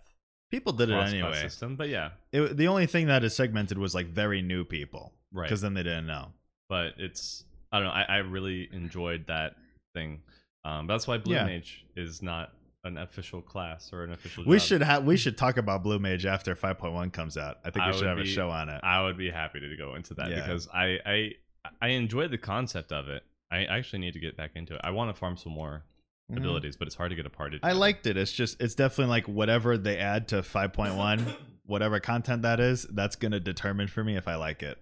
People 0.51 0.73
did 0.73 0.91
it 0.91 0.95
anyway. 0.95 1.35
system. 1.35 1.77
But 1.77 1.89
yeah, 1.91 2.11
It, 2.33 2.57
the 2.57 2.67
only 2.67 2.87
thing 2.87 3.07
that 3.07 3.23
is 3.23 3.37
segmented 3.37 3.79
was 3.79 3.95
like 3.95 4.09
very 4.09 4.43
new 4.43 4.65
people 4.65 5.13
right. 5.33 5.45
because 5.45 5.61
then 5.61 5.75
they 5.75 5.85
didn't 5.85 6.07
know. 6.09 6.29
But 6.69 6.95
it's 6.99 7.45
I 7.71 7.79
don't 7.79 7.87
know. 7.87 7.93
I, 7.95 8.03
I 8.03 8.17
really 8.19 8.69
enjoyed 8.73 9.27
that 9.29 9.55
thing. 9.95 10.23
Um, 10.65 10.87
that's 10.89 11.07
why 11.07 11.19
Blue 11.19 11.35
Yeah. 11.37 11.45
Mage 11.47 11.85
is 11.97 12.21
not 12.21 12.53
an 12.83 12.99
official 12.99 13.41
class 13.43 13.91
or 13.93 14.03
an 14.05 14.13
official. 14.13 14.45
We 14.45 14.57
job. 14.59 14.67
should 14.67 14.83
have 14.83 15.05
we 15.05 15.17
should 15.17 15.39
talk 15.39 15.57
about 15.57 15.85
Blue 15.85 15.99
Mage 16.01 16.27
after 16.27 16.57
5.1 16.57 17.13
comes 17.13 17.37
out. 17.37 17.59
I 17.65 17.71
think 17.71 17.85
I 17.85 17.91
we 17.93 17.97
should 17.99 18.07
have 18.09 18.19
a 18.19 18.25
show 18.25 18.51
on 18.51 18.69
it. 18.71 18.81
I 18.83 19.03
would 19.05 19.17
be 19.17 19.31
happy 19.31 19.61
to 19.61 19.77
go 19.77 19.95
into 19.95 20.15
that 20.15 20.31
Yeah. 20.31 20.37
because 20.41 20.67
I 20.75 20.99
I 21.07 21.33
I 21.81 21.89
enjoy 21.91 22.27
the 22.27 22.39
concept 22.39 22.91
of 22.91 23.09
it. 23.09 23.23
I 23.51 23.65
actually 23.65 23.99
need 24.01 24.13
to 24.13 24.21
get 24.21 24.37
back 24.37 24.53
into 24.55 24.75
it. 24.75 24.81
I 24.85 24.91
want 24.91 25.13
to 25.15 25.19
farm 25.19 25.37
some 25.37 25.53
more 25.53 25.85
Mhm. 26.31 26.37
abilities, 26.39 26.77
but 26.77 26.87
it's 26.87 26.95
hard 26.95 27.11
to 27.11 27.17
get 27.17 27.27
a 27.27 27.31
party. 27.31 27.59
I 27.63 27.73
liked 27.73 28.07
it. 28.07 28.17
It's 28.17 28.33
just 28.33 28.61
it's 28.61 28.75
definitely 28.77 29.11
like 29.11 29.27
whatever 29.27 29.77
they 29.77 29.99
add 29.99 30.29
to 30.29 30.43
5.1, 30.43 31.21
whatever 31.67 31.99
content 32.01 32.43
that 32.43 32.61
is, 32.61 32.85
that's 32.85 33.17
gonna 33.17 33.41
determine 33.41 33.89
for 33.89 34.05
me 34.05 34.17
if 34.17 34.29
I 34.29 34.37
like 34.37 34.63
it. 34.63 34.79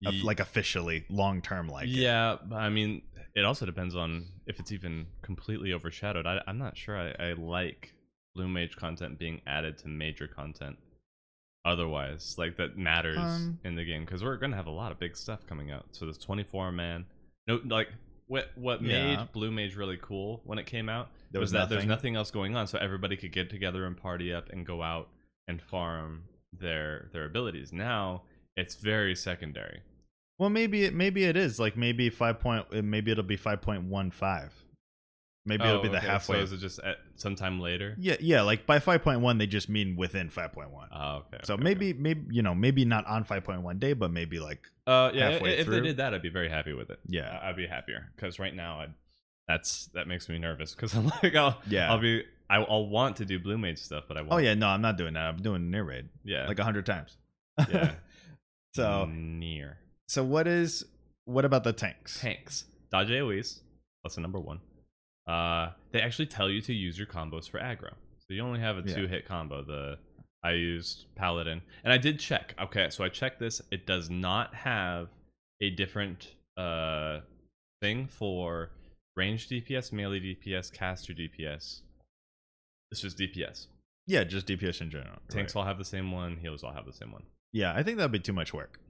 Ye- 0.00 0.22
like 0.22 0.40
officially, 0.40 1.04
long 1.10 1.42
term 1.42 1.68
like 1.68 1.88
yeah, 1.90 2.36
but 2.44 2.56
I 2.56 2.70
mean, 2.70 3.02
it 3.34 3.44
also 3.44 3.66
depends 3.66 3.94
on 3.96 4.26
if 4.46 4.58
it's 4.60 4.72
even 4.72 5.06
completely 5.22 5.72
overshadowed. 5.72 6.26
I, 6.26 6.40
I'm 6.46 6.58
not 6.58 6.76
sure 6.78 6.96
I, 6.96 7.10
I 7.30 7.32
like 7.34 7.92
Blue 8.34 8.48
Mage 8.48 8.76
content 8.76 9.18
being 9.18 9.40
added 9.46 9.76
to 9.78 9.88
major 9.88 10.26
content. 10.28 10.78
Otherwise, 11.64 12.36
like 12.38 12.56
that 12.56 12.78
matters 12.78 13.18
Um, 13.18 13.58
in 13.64 13.74
the 13.74 13.84
game 13.84 14.04
because 14.06 14.24
we're 14.24 14.36
gonna 14.38 14.56
have 14.56 14.66
a 14.68 14.70
lot 14.70 14.92
of 14.92 14.98
big 14.98 15.16
stuff 15.16 15.44
coming 15.46 15.70
out. 15.70 15.84
So 15.92 16.06
this 16.06 16.16
24 16.16 16.72
man, 16.72 17.04
no, 17.46 17.60
like 17.64 17.88
what 18.26 18.50
what 18.54 18.82
Yeah. 18.82 19.16
made 19.16 19.32
Blue 19.32 19.50
Mage 19.50 19.74
really 19.76 19.98
cool 20.00 20.40
when 20.44 20.58
it 20.58 20.66
came 20.66 20.88
out 20.88 21.10
There 21.32 21.40
was, 21.40 21.48
was 21.48 21.52
that 21.52 21.68
there's 21.68 21.84
nothing. 21.86 22.16
else 22.16 22.30
going 22.30 22.54
on, 22.56 22.66
so 22.66 22.78
everybody 22.78 23.16
could 23.16 23.32
get 23.32 23.50
together 23.50 23.84
and 23.86 23.96
party 23.96 24.32
up 24.32 24.50
and 24.50 24.64
go 24.64 24.82
out 24.82 25.08
and 25.48 25.60
farm 25.60 26.24
their 26.52 27.08
their 27.12 27.24
abilities. 27.24 27.72
Now 27.72 28.22
it's 28.56 28.74
very 28.76 29.14
secondary. 29.16 29.80
Well, 30.38 30.50
maybe 30.50 30.84
it 30.84 30.94
maybe 30.94 31.24
it 31.24 31.36
is 31.36 31.58
like 31.58 31.76
maybe 31.76 32.08
five 32.10 32.40
point 32.40 32.72
maybe 32.84 33.10
it'll 33.10 33.24
be 33.24 33.36
5.15. 33.36 34.50
Maybe 35.50 35.64
it'll 35.64 35.80
Oh, 35.80 35.82
be 35.82 35.88
the 35.88 35.98
okay, 35.98 36.06
halfway. 36.06 36.36
So 36.38 36.42
is 36.44 36.52
it 36.52 36.56
just 36.58 36.78
at 36.78 36.96
sometime 37.16 37.60
later? 37.60 37.94
yeah, 37.98 38.16
yeah. 38.20 38.40
Like 38.42 38.64
by 38.66 38.78
5.1, 38.78 39.38
they 39.38 39.46
just 39.46 39.68
mean 39.68 39.96
within 39.96 40.30
5.1. 40.30 40.70
Oh, 40.92 41.16
okay. 41.26 41.40
so 41.44 41.54
okay, 41.54 41.62
maybe 41.62 41.92
maybe 41.92 42.22
you 42.34 42.40
know 42.42 42.54
maybe 42.54 42.84
not 42.86 43.06
on 43.06 43.24
5.1 43.24 43.78
day, 43.78 43.92
but 43.92 44.10
maybe 44.10 44.40
like 44.40 44.66
uh, 44.86 45.10
yeah. 45.12 45.30
halfway 45.32 45.58
If 45.58 45.66
through. 45.66 45.74
they 45.76 45.80
did 45.88 45.96
that, 45.98 46.14
I'd 46.14 46.22
be 46.22 46.30
very 46.30 46.48
happy 46.48 46.72
with 46.72 46.88
it. 46.90 46.98
yeah 47.06 47.38
I'd 47.42 47.56
be 47.56 47.66
happier 47.66 48.10
because 48.16 48.38
right 48.38 48.54
now, 48.54 48.80
I'd, 48.80 48.94
that's 49.46 49.86
that 49.94 50.08
makes 50.08 50.28
me 50.28 50.38
nervous 50.38 50.74
because 50.74 50.94
I'm 50.96 51.06
like, 51.22 51.34
I'll, 51.36 51.60
yeah. 51.68 51.90
I'll 51.90 51.98
be, 52.00 52.24
I, 52.48 52.56
I'll 52.62 52.88
want 52.88 53.16
to 53.16 53.24
do 53.24 53.38
Blue 53.38 53.58
Mage 53.58 53.78
stuff, 53.78 54.04
but 54.08 54.16
I 54.16 54.22
won't. 54.22 54.32
oh 54.32 54.38
yeah, 54.38 54.54
no, 54.54 54.68
I'm 54.68 54.80
not 54.82 54.96
doing 54.96 55.14
that. 55.14 55.22
I'm 55.26 55.42
doing 55.42 55.70
NieR 55.70 55.86
raid 55.86 56.08
yeah, 56.24 56.46
like 56.46 56.58
a 56.58 56.64
hundred 56.64 56.86
times. 56.86 57.16
yeah. 57.68 57.92
so 58.74 59.08
near 59.12 59.78
so 60.06 60.22
what 60.22 60.46
is 60.46 60.84
what 61.24 61.44
about 61.44 61.64
the 61.64 61.72
tanks? 61.72 62.20
tanks 62.20 62.64
dodge 62.90 63.08
AOE's 63.08 63.60
lesson 64.04 64.22
number 64.22 64.38
one. 64.40 64.60
Uh, 65.26 65.70
they 65.92 66.00
actually 66.00 66.26
tell 66.26 66.48
you 66.50 66.60
to 66.62 66.72
use 66.72 66.98
your 66.98 67.06
combos 67.06 67.48
for 67.50 67.58
aggro. 67.58 67.92
So 68.18 68.34
you 68.34 68.42
only 68.42 68.60
have 68.60 68.78
a 68.78 68.82
Yeah. 68.86 68.94
two 68.94 69.06
hit 69.06 69.26
combo. 69.26 69.62
The 69.62 69.98
I 70.42 70.52
used 70.52 71.04
Paladin, 71.16 71.60
and 71.84 71.92
I 71.92 71.98
did 71.98 72.18
check. 72.18 72.54
Okay, 72.60 72.88
so 72.90 73.04
I 73.04 73.08
checked 73.10 73.40
this. 73.40 73.60
It 73.70 73.86
does 73.86 74.08
not 74.08 74.54
have 74.54 75.08
a 75.60 75.70
different 75.70 76.34
uh 76.56 77.20
thing 77.80 78.06
for 78.06 78.70
range 79.16 79.48
DPS, 79.48 79.92
melee 79.92 80.20
DPS, 80.20 80.72
caster 80.72 81.12
DPS. 81.12 81.80
It's 82.90 83.00
just 83.02 83.18
DPS. 83.18 83.66
Yeah, 84.06 84.24
just 84.24 84.46
DPS 84.46 84.80
in 84.80 84.90
general. 84.90 85.18
Tanks 85.28 85.54
right. 85.54 85.60
all 85.60 85.66
have 85.66 85.78
the 85.78 85.84
same 85.84 86.10
one. 86.10 86.36
Healers 86.36 86.64
all 86.64 86.72
have 86.72 86.86
the 86.86 86.92
same 86.92 87.12
one. 87.12 87.22
Yeah, 87.52 87.72
I 87.74 87.82
think 87.82 87.98
that'd 87.98 88.10
be 88.12 88.18
too 88.18 88.32
much 88.32 88.52
work. 88.54 88.80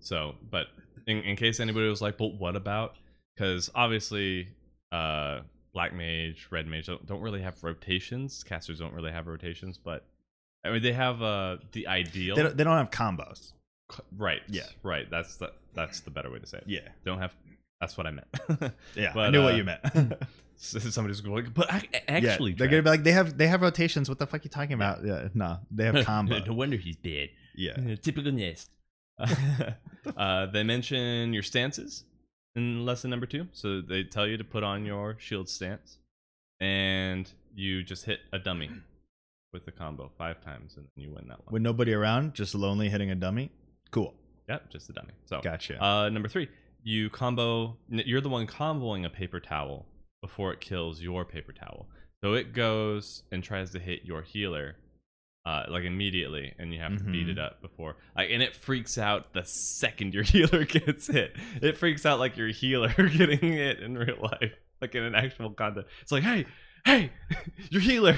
So, 0.00 0.34
but 0.50 0.66
in, 1.06 1.18
in 1.22 1.36
case 1.36 1.60
anybody 1.60 1.88
was 1.88 2.02
like, 2.02 2.18
but 2.18 2.34
what 2.34 2.56
about? 2.56 2.94
Because 3.36 3.70
obviously, 3.74 4.48
uh, 4.92 5.40
Black 5.74 5.92
Mage, 5.92 6.46
Red 6.50 6.66
Mage 6.66 6.86
don't, 6.86 7.04
don't 7.04 7.20
really 7.20 7.42
have 7.42 7.62
rotations. 7.62 8.42
Casters 8.44 8.78
don't 8.78 8.94
really 8.94 9.10
have 9.12 9.26
rotations, 9.26 9.76
but 9.76 10.06
I 10.64 10.70
mean, 10.70 10.82
they 10.82 10.92
have 10.92 11.20
uh, 11.20 11.58
the 11.72 11.88
ideal. 11.88 12.36
They 12.36 12.42
don't, 12.44 12.56
they 12.56 12.64
don't 12.64 12.78
have 12.78 12.90
combos. 12.90 13.52
right. 14.16 14.40
Yeah. 14.48 14.62
Right. 14.82 15.10
That's 15.10 15.36
the 15.36 15.52
that's 15.74 16.00
the 16.00 16.10
better 16.10 16.30
way 16.30 16.38
to 16.38 16.46
say 16.46 16.58
it. 16.58 16.64
Yeah, 16.66 16.88
Don't 17.04 17.18
have. 17.18 17.34
That's 17.80 17.98
what 17.98 18.06
I 18.06 18.12
meant. 18.12 18.28
yeah. 18.94 19.10
I 19.10 19.12
But, 19.14 19.30
knew 19.30 19.42
what 19.42 19.54
uh, 19.54 19.56
you 19.56 19.64
meant. 19.64 19.82
So 20.56 20.78
Somebody's 20.78 21.20
going, 21.20 21.34
like, 21.46 21.52
but 21.52 21.70
I, 21.70 21.82
actually, 22.06 22.52
yeah, 22.52 22.56
they're 22.58 22.68
gonna 22.68 22.82
be 22.84 22.88
like 22.88 23.02
they 23.02 23.10
have 23.10 23.36
they 23.36 23.48
have 23.48 23.60
rotations. 23.60 24.08
What 24.08 24.20
the 24.20 24.26
fuck 24.26 24.40
are 24.40 24.44
you 24.44 24.50
talking 24.50 24.74
about? 24.74 25.04
Yeah, 25.04 25.26
no, 25.34 25.58
they 25.72 25.84
have 25.90 25.96
combos. 25.96 26.46
no 26.46 26.52
wonder 26.54 26.76
he's 26.76 26.94
dead. 26.94 27.30
yeah, 27.56 27.96
Typical 27.96 28.30
nest. 28.30 28.70
uh, 30.16 30.46
they 30.46 30.62
mention 30.62 31.32
your 31.32 31.42
stances 31.42 32.04
in 32.56 32.84
lesson 32.84 33.10
number 33.10 33.26
two. 33.26 33.48
So 33.52 33.80
they 33.80 34.04
tell 34.04 34.26
you 34.26 34.36
to 34.36 34.44
put 34.44 34.62
on 34.62 34.84
your 34.84 35.16
shield 35.18 35.48
stance, 35.48 35.98
and 36.60 37.30
you 37.54 37.82
just 37.82 38.04
hit 38.04 38.20
a 38.32 38.38
dummy 38.38 38.70
with 39.52 39.64
the 39.64 39.72
combo 39.72 40.10
five 40.18 40.40
times, 40.44 40.74
and 40.76 40.86
then 40.96 41.04
you 41.04 41.12
win 41.12 41.28
that 41.28 41.38
one. 41.44 41.52
with 41.52 41.62
nobody 41.62 41.92
around, 41.92 42.34
just 42.34 42.54
lonely 42.54 42.88
hitting 42.88 43.10
a 43.10 43.14
dummy. 43.14 43.50
Cool, 43.90 44.14
Yep, 44.48 44.70
just 44.70 44.90
a 44.90 44.92
dummy. 44.92 45.12
So 45.26 45.40
gotcha. 45.40 45.82
uh, 45.82 46.08
number 46.08 46.28
three, 46.28 46.48
you 46.82 47.08
combo. 47.10 47.76
You're 47.88 48.20
the 48.20 48.28
one 48.28 48.46
comboing 48.46 49.04
a 49.06 49.10
paper 49.10 49.40
towel 49.40 49.86
before 50.20 50.52
it 50.52 50.60
kills 50.60 51.00
your 51.00 51.24
paper 51.24 51.52
towel. 51.52 51.86
So 52.22 52.32
it 52.34 52.52
goes 52.54 53.22
and 53.30 53.42
tries 53.44 53.70
to 53.72 53.78
hit 53.78 54.04
your 54.04 54.22
healer, 54.22 54.76
uh, 55.46 55.64
like 55.68 55.84
immediately, 55.84 56.54
and 56.58 56.72
you 56.72 56.80
have 56.80 56.96
to 56.96 57.04
beat 57.04 57.28
it 57.28 57.38
up 57.38 57.60
before. 57.60 57.96
Like, 58.16 58.30
and 58.30 58.42
it 58.42 58.54
freaks 58.54 58.96
out 58.98 59.32
the 59.34 59.44
second 59.44 60.14
your 60.14 60.22
healer 60.34 60.64
gets 60.64 61.06
hit. 61.06 61.36
It 61.60 61.76
freaks 61.76 62.06
out 62.06 62.18
like 62.18 62.36
your 62.36 62.48
healer 62.48 62.88
getting 62.96 63.40
hit 63.52 63.80
in 63.80 63.96
real 63.98 64.18
life, 64.22 64.52
like 64.80 64.94
in 64.94 65.02
an 65.02 65.14
actual 65.14 65.50
content. 65.50 65.86
It's 66.02 66.12
like, 66.12 66.22
hey, 66.22 66.46
hey, 66.86 67.10
your 67.70 67.82
healer, 67.82 68.16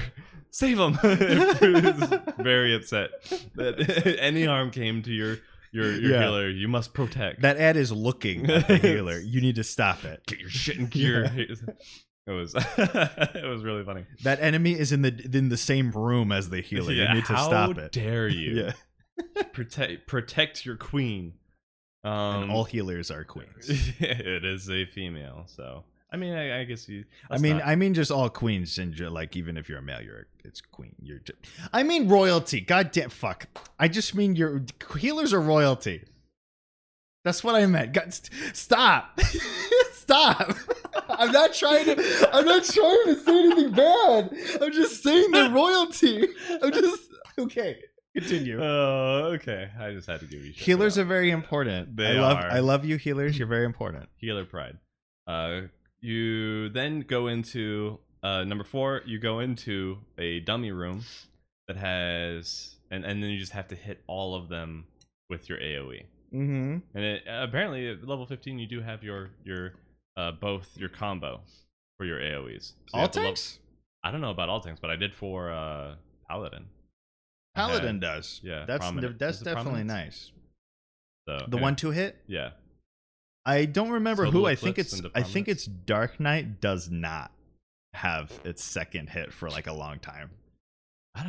save 0.51 0.79
him. 0.79 0.97
it's 1.03 2.41
very 2.41 2.73
upset 2.75 3.09
that 3.55 4.17
any 4.19 4.45
harm 4.45 4.71
came 4.71 5.01
to 5.03 5.11
your 5.11 5.37
your 5.73 5.91
your 5.91 6.11
Yeah. 6.11 6.21
healer. 6.23 6.47
You 6.49 6.69
must 6.69 6.93
protect 6.93 7.41
that 7.41 7.57
ad 7.57 7.75
is 7.75 7.91
looking 7.91 8.49
at 8.49 8.69
the 8.69 8.77
healer. 8.77 9.19
You 9.19 9.41
need 9.41 9.55
to 9.55 9.63
stop 9.65 10.05
it. 10.05 10.25
get 10.27 10.39
your 10.39 10.49
shit 10.49 10.77
in 10.77 10.85
gear. 10.87 11.29
It 12.27 12.31
was 12.31 12.53
it 12.77 13.47
was 13.47 13.63
really 13.63 13.83
funny. 13.85 14.05
That 14.23 14.41
enemy 14.41 14.73
is 14.73 14.91
in 14.91 15.01
the 15.01 15.29
in 15.33 15.49
the 15.49 15.57
same 15.57 15.91
room 15.91 16.31
as 16.31 16.49
the 16.49 16.61
healer. 16.61 16.91
Yeah, 16.91 17.09
you 17.09 17.15
need 17.15 17.25
to 17.25 17.37
stop 17.37 17.77
it. 17.77 17.91
dare 17.93 18.27
you? 18.27 18.65
Yeah, 18.65 19.43
Protect 19.53 20.07
protect 20.07 20.65
your 20.65 20.75
queen. 20.75 21.33
Um, 22.03 22.43
and 22.43 22.51
all 22.51 22.63
healers 22.65 23.09
are 23.11 23.23
queens. 23.23 23.67
it 23.99 24.45
is 24.45 24.69
a 24.69 24.85
female, 24.85 25.45
so 25.47 25.83
I 26.11 26.15
mean, 26.17 26.33
I, 26.33 26.61
I 26.61 26.63
guess 26.63 26.87
you. 26.87 27.03
I 27.29 27.37
mean, 27.37 27.57
not- 27.57 27.67
I 27.67 27.75
mean, 27.75 27.93
just 27.93 28.11
all 28.11 28.29
queens, 28.29 28.77
and 28.77 28.97
like 29.11 29.35
even 29.35 29.57
if 29.57 29.67
you're 29.67 29.79
a 29.79 29.81
male, 29.81 30.01
you're 30.01 30.27
it's 30.45 30.61
queen. 30.61 30.95
You're. 31.01 31.19
Just, 31.19 31.39
I 31.73 31.83
mean, 31.83 32.07
royalty. 32.07 32.61
God 32.61 32.91
damn, 32.91 33.09
fuck. 33.09 33.47
I 33.79 33.87
just 33.87 34.15
mean 34.15 34.35
your 34.35 34.63
healers 34.97 35.33
are 35.33 35.41
royalty. 35.41 36.03
That's 37.25 37.43
what 37.43 37.55
I 37.55 37.65
meant. 37.65 37.91
God, 37.93 38.13
st- 38.13 38.55
stop, 38.55 39.19
stop. 40.07 40.55
I'm 41.09 41.31
not 41.31 41.53
trying 41.53 41.85
to. 41.85 42.29
I'm 42.33 42.45
not 42.45 42.63
trying 42.63 43.05
to 43.05 43.15
say 43.23 43.39
anything 43.39 43.71
bad. 43.71 44.31
I'm 44.61 44.71
just 44.71 45.03
saying 45.03 45.31
they're 45.31 45.49
royalty. 45.51 46.27
I'm 46.61 46.71
just 46.71 47.01
okay. 47.39 47.77
Continue. 48.15 48.59
Oh, 48.63 49.31
okay. 49.35 49.69
I 49.79 49.91
just 49.91 50.07
had 50.07 50.21
to 50.21 50.25
give 50.25 50.43
you 50.43 50.51
Healers 50.51 50.95
that. 50.95 51.01
are 51.01 51.05
very 51.05 51.29
important. 51.29 51.95
They 51.95 52.17
I 52.17 52.21
love. 52.21 52.37
are. 52.37 52.49
I 52.49 52.59
love 52.59 52.83
you, 52.85 52.97
healers. 52.97 53.37
You're 53.37 53.47
very 53.47 53.65
important. 53.65 54.09
healer 54.15 54.45
pride. 54.45 54.77
Uh, 55.27 55.61
you 55.99 56.69
then 56.69 57.01
go 57.01 57.27
into 57.27 57.99
uh, 58.23 58.43
number 58.43 58.63
four. 58.63 59.01
You 59.05 59.19
go 59.19 59.39
into 59.39 59.99
a 60.17 60.39
dummy 60.39 60.71
room 60.71 61.03
that 61.67 61.77
has, 61.77 62.75
and 62.89 63.03
and 63.05 63.21
then 63.21 63.29
you 63.29 63.37
just 63.39 63.51
have 63.51 63.67
to 63.67 63.75
hit 63.75 64.03
all 64.07 64.35
of 64.35 64.49
them 64.49 64.85
with 65.29 65.49
your 65.49 65.59
AOE. 65.59 66.05
Mm-hmm. 66.33 66.77
And 66.95 67.03
it, 67.03 67.23
apparently, 67.27 67.89
at 67.89 68.07
level 68.07 68.25
fifteen, 68.25 68.57
you 68.57 68.67
do 68.67 68.81
have 68.81 69.03
your 69.03 69.29
your 69.43 69.73
uh, 70.17 70.31
both 70.33 70.69
your 70.77 70.89
combo 70.89 71.39
for 71.97 72.05
your 72.05 72.19
AOE's. 72.19 72.73
So 72.89 72.97
All 72.97 73.01
level- 73.05 73.23
tanks. 73.23 73.59
I 74.03 74.11
don't 74.11 74.21
know 74.21 74.31
about 74.31 74.49
all 74.49 74.59
tanks, 74.61 74.79
but 74.81 74.89
I 74.89 74.95
did 74.95 75.13
for 75.13 75.49
uh, 75.51 75.95
Paladin. 76.29 76.65
I 77.55 77.61
had- 77.61 77.67
Paladin 77.69 77.99
does. 77.99 78.39
yeah, 78.43 78.65
that's 78.65 78.85
prominent. 78.85 79.17
that's 79.19 79.39
definitely 79.39 79.83
nice. 79.83 80.31
So, 81.27 81.45
The 81.47 81.57
yeah. 81.57 81.61
one 81.63 81.75
two 81.75 81.91
hit. 81.91 82.17
yeah, 82.27 82.51
I 83.45 83.65
don't 83.65 83.89
remember 83.89 84.25
Total 84.25 84.41
who. 84.41 84.47
I 84.47 84.55
think 84.55 84.77
it's. 84.77 85.01
I 85.15 85.23
think 85.23 85.47
it's 85.47 85.65
Dark 85.65 86.19
Knight 86.19 86.61
does 86.61 86.89
not 86.89 87.31
have 87.93 88.31
its 88.45 88.63
second 88.63 89.09
hit 89.09 89.33
for 89.33 89.49
like 89.49 89.67
a 89.67 89.73
long 89.73 89.99
time, 89.99 90.29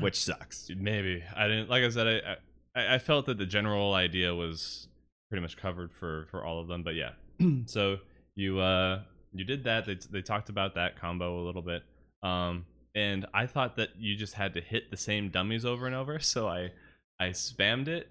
which 0.01 0.21
sucks. 0.21 0.71
Maybe 0.77 1.25
I 1.35 1.49
didn't. 1.49 1.69
Like 1.71 1.83
I 1.83 1.89
said, 1.89 2.07
I, 2.07 2.81
I 2.81 2.95
I 2.95 2.99
felt 2.99 3.27
that 3.27 3.39
the 3.39 3.47
general 3.47 3.95
idea 3.95 4.35
was 4.35 4.87
pretty 5.31 5.43
much 5.43 5.57
covered 5.57 5.93
for 5.93 6.27
for 6.31 6.45
all 6.45 6.61
of 6.61 6.69
them. 6.69 6.83
But 6.85 6.95
yeah, 6.95 7.13
so 7.67 7.97
you 8.39 8.61
uh 8.61 9.01
you 9.33 9.45
did 9.45 9.65
that. 9.65 9.85
They 9.85 9.95
they 10.11 10.23
talked 10.23 10.49
about 10.49 10.75
that 10.77 10.99
combo 10.99 11.41
a 11.41 11.45
little 11.45 11.63
bit. 11.63 11.83
Um, 12.23 12.65
and 12.95 13.27
I 13.35 13.47
thought 13.47 13.77
that 13.77 13.91
you 13.99 14.17
just 14.17 14.35
had 14.35 14.55
to 14.55 14.61
hit 14.61 14.91
the 14.91 14.97
same 14.97 15.29
dummies 15.31 15.65
over 15.65 15.87
and 15.87 15.95
over. 15.95 16.19
So 16.21 16.49
I 16.49 16.71
I 17.21 17.31
spammed 17.31 17.89
it, 17.89 18.09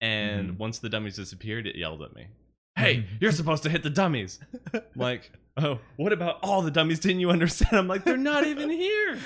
and 0.00 0.50
Mhm. 0.52 0.58
once 0.58 0.78
the 0.80 0.88
dummies 0.88 1.16
disappeared, 1.16 1.66
it 1.66 1.76
yelled 1.76 2.02
at 2.02 2.14
me. 2.14 2.26
Hey, 2.76 3.06
you're 3.20 3.32
supposed 3.32 3.62
to 3.64 3.70
hit 3.70 3.82
the 3.82 3.90
dummies. 3.90 4.38
Like, 4.94 5.30
oh, 5.56 5.78
what 5.96 6.12
about 6.12 6.38
all 6.42 6.62
the 6.62 6.70
dummies? 6.72 6.98
Didn't 7.00 7.20
you 7.20 7.30
understand? 7.30 7.76
I'm 7.76 7.88
like, 7.88 8.04
they're 8.04 8.16
not 8.16 8.44
even 8.46 8.68
here 8.70 9.18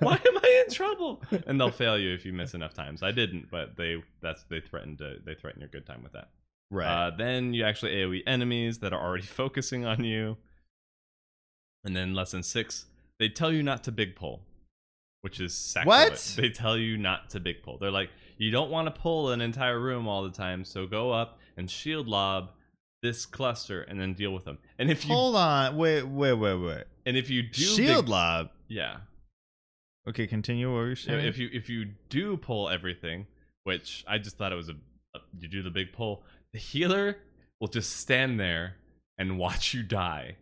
why 0.00 0.14
am 0.26 0.38
I 0.42 0.64
in 0.66 0.72
trouble? 0.72 1.22
And 1.46 1.58
they'll 1.60 1.70
fail 1.70 1.98
you 1.98 2.12
if 2.14 2.24
you 2.26 2.32
miss 2.32 2.54
enough 2.54 2.72
times. 2.74 3.02
I 3.02 3.12
didn't, 3.12 3.50
but 3.50 3.76
they 3.76 4.02
that's 4.22 4.42
they 4.44 4.60
threatened 4.60 4.98
to 4.98 5.16
they 5.24 5.34
threaten 5.34 5.60
your 5.60 5.68
good 5.68 5.86
time 5.86 6.02
with 6.02 6.12
that. 6.12 6.28
Right. 6.70 7.06
Uh, 7.06 7.10
then 7.16 7.52
you 7.54 7.64
actually 7.64 7.92
AOE 7.92 8.22
enemies 8.26 8.78
that 8.80 8.92
are 8.92 9.00
already 9.02 9.24
focusing 9.26 9.84
on 9.84 10.04
you. 10.04 10.36
And 11.84 11.94
then 11.94 12.14
lesson 12.14 12.42
six, 12.42 12.86
they 13.18 13.28
tell 13.28 13.52
you 13.52 13.62
not 13.62 13.84
to 13.84 13.92
big 13.92 14.16
pull, 14.16 14.42
which 15.20 15.38
is 15.40 15.54
sacrilege. 15.54 16.10
What? 16.10 16.34
They 16.36 16.48
tell 16.48 16.78
you 16.78 16.96
not 16.96 17.30
to 17.30 17.40
big 17.40 17.62
pull. 17.62 17.76
They're 17.78 17.90
like, 17.90 18.10
you 18.38 18.50
don't 18.50 18.70
want 18.70 18.86
to 18.86 19.00
pull 19.00 19.30
an 19.30 19.40
entire 19.40 19.78
room 19.78 20.08
all 20.08 20.22
the 20.24 20.30
time, 20.30 20.64
so 20.64 20.86
go 20.86 21.12
up 21.12 21.38
and 21.56 21.70
shield 21.70 22.08
lob 22.08 22.50
this 23.02 23.26
cluster 23.26 23.82
and 23.82 24.00
then 24.00 24.14
deal 24.14 24.32
with 24.32 24.46
them. 24.46 24.56
And 24.78 24.90
if 24.90 25.04
you 25.06 25.14
Hold 25.14 25.36
on. 25.36 25.76
Wait. 25.76 26.02
Wait. 26.04 26.32
Wait. 26.32 26.54
Wait. 26.54 26.84
and 27.04 27.16
if 27.18 27.28
you 27.28 27.42
do 27.42 27.60
Shield 27.60 28.06
big, 28.06 28.08
lob. 28.08 28.48
yeah, 28.66 28.96
Okay. 30.08 30.26
Continue. 30.26 30.72
What 30.74 30.84
you 30.84 30.92
if, 30.92 30.98
saying? 31.00 31.26
if 31.26 31.38
you 31.38 31.50
if 31.52 31.68
you 31.68 31.86
do 32.08 32.36
pull 32.38 32.68
everything, 32.70 33.26
which 33.64 34.04
I 34.08 34.16
just 34.18 34.38
thought 34.38 34.52
it 34.52 34.56
was 34.56 34.70
a, 34.70 34.74
a 35.14 35.20
you 35.38 35.48
do 35.48 35.62
the 35.62 35.70
big 35.70 35.92
pull, 35.92 36.24
the 36.54 36.58
healer 36.58 37.18
will 37.60 37.68
just 37.68 37.96
stand 37.98 38.40
there 38.40 38.76
and 39.18 39.38
watch 39.38 39.74
you 39.74 39.82
die. 39.82 40.36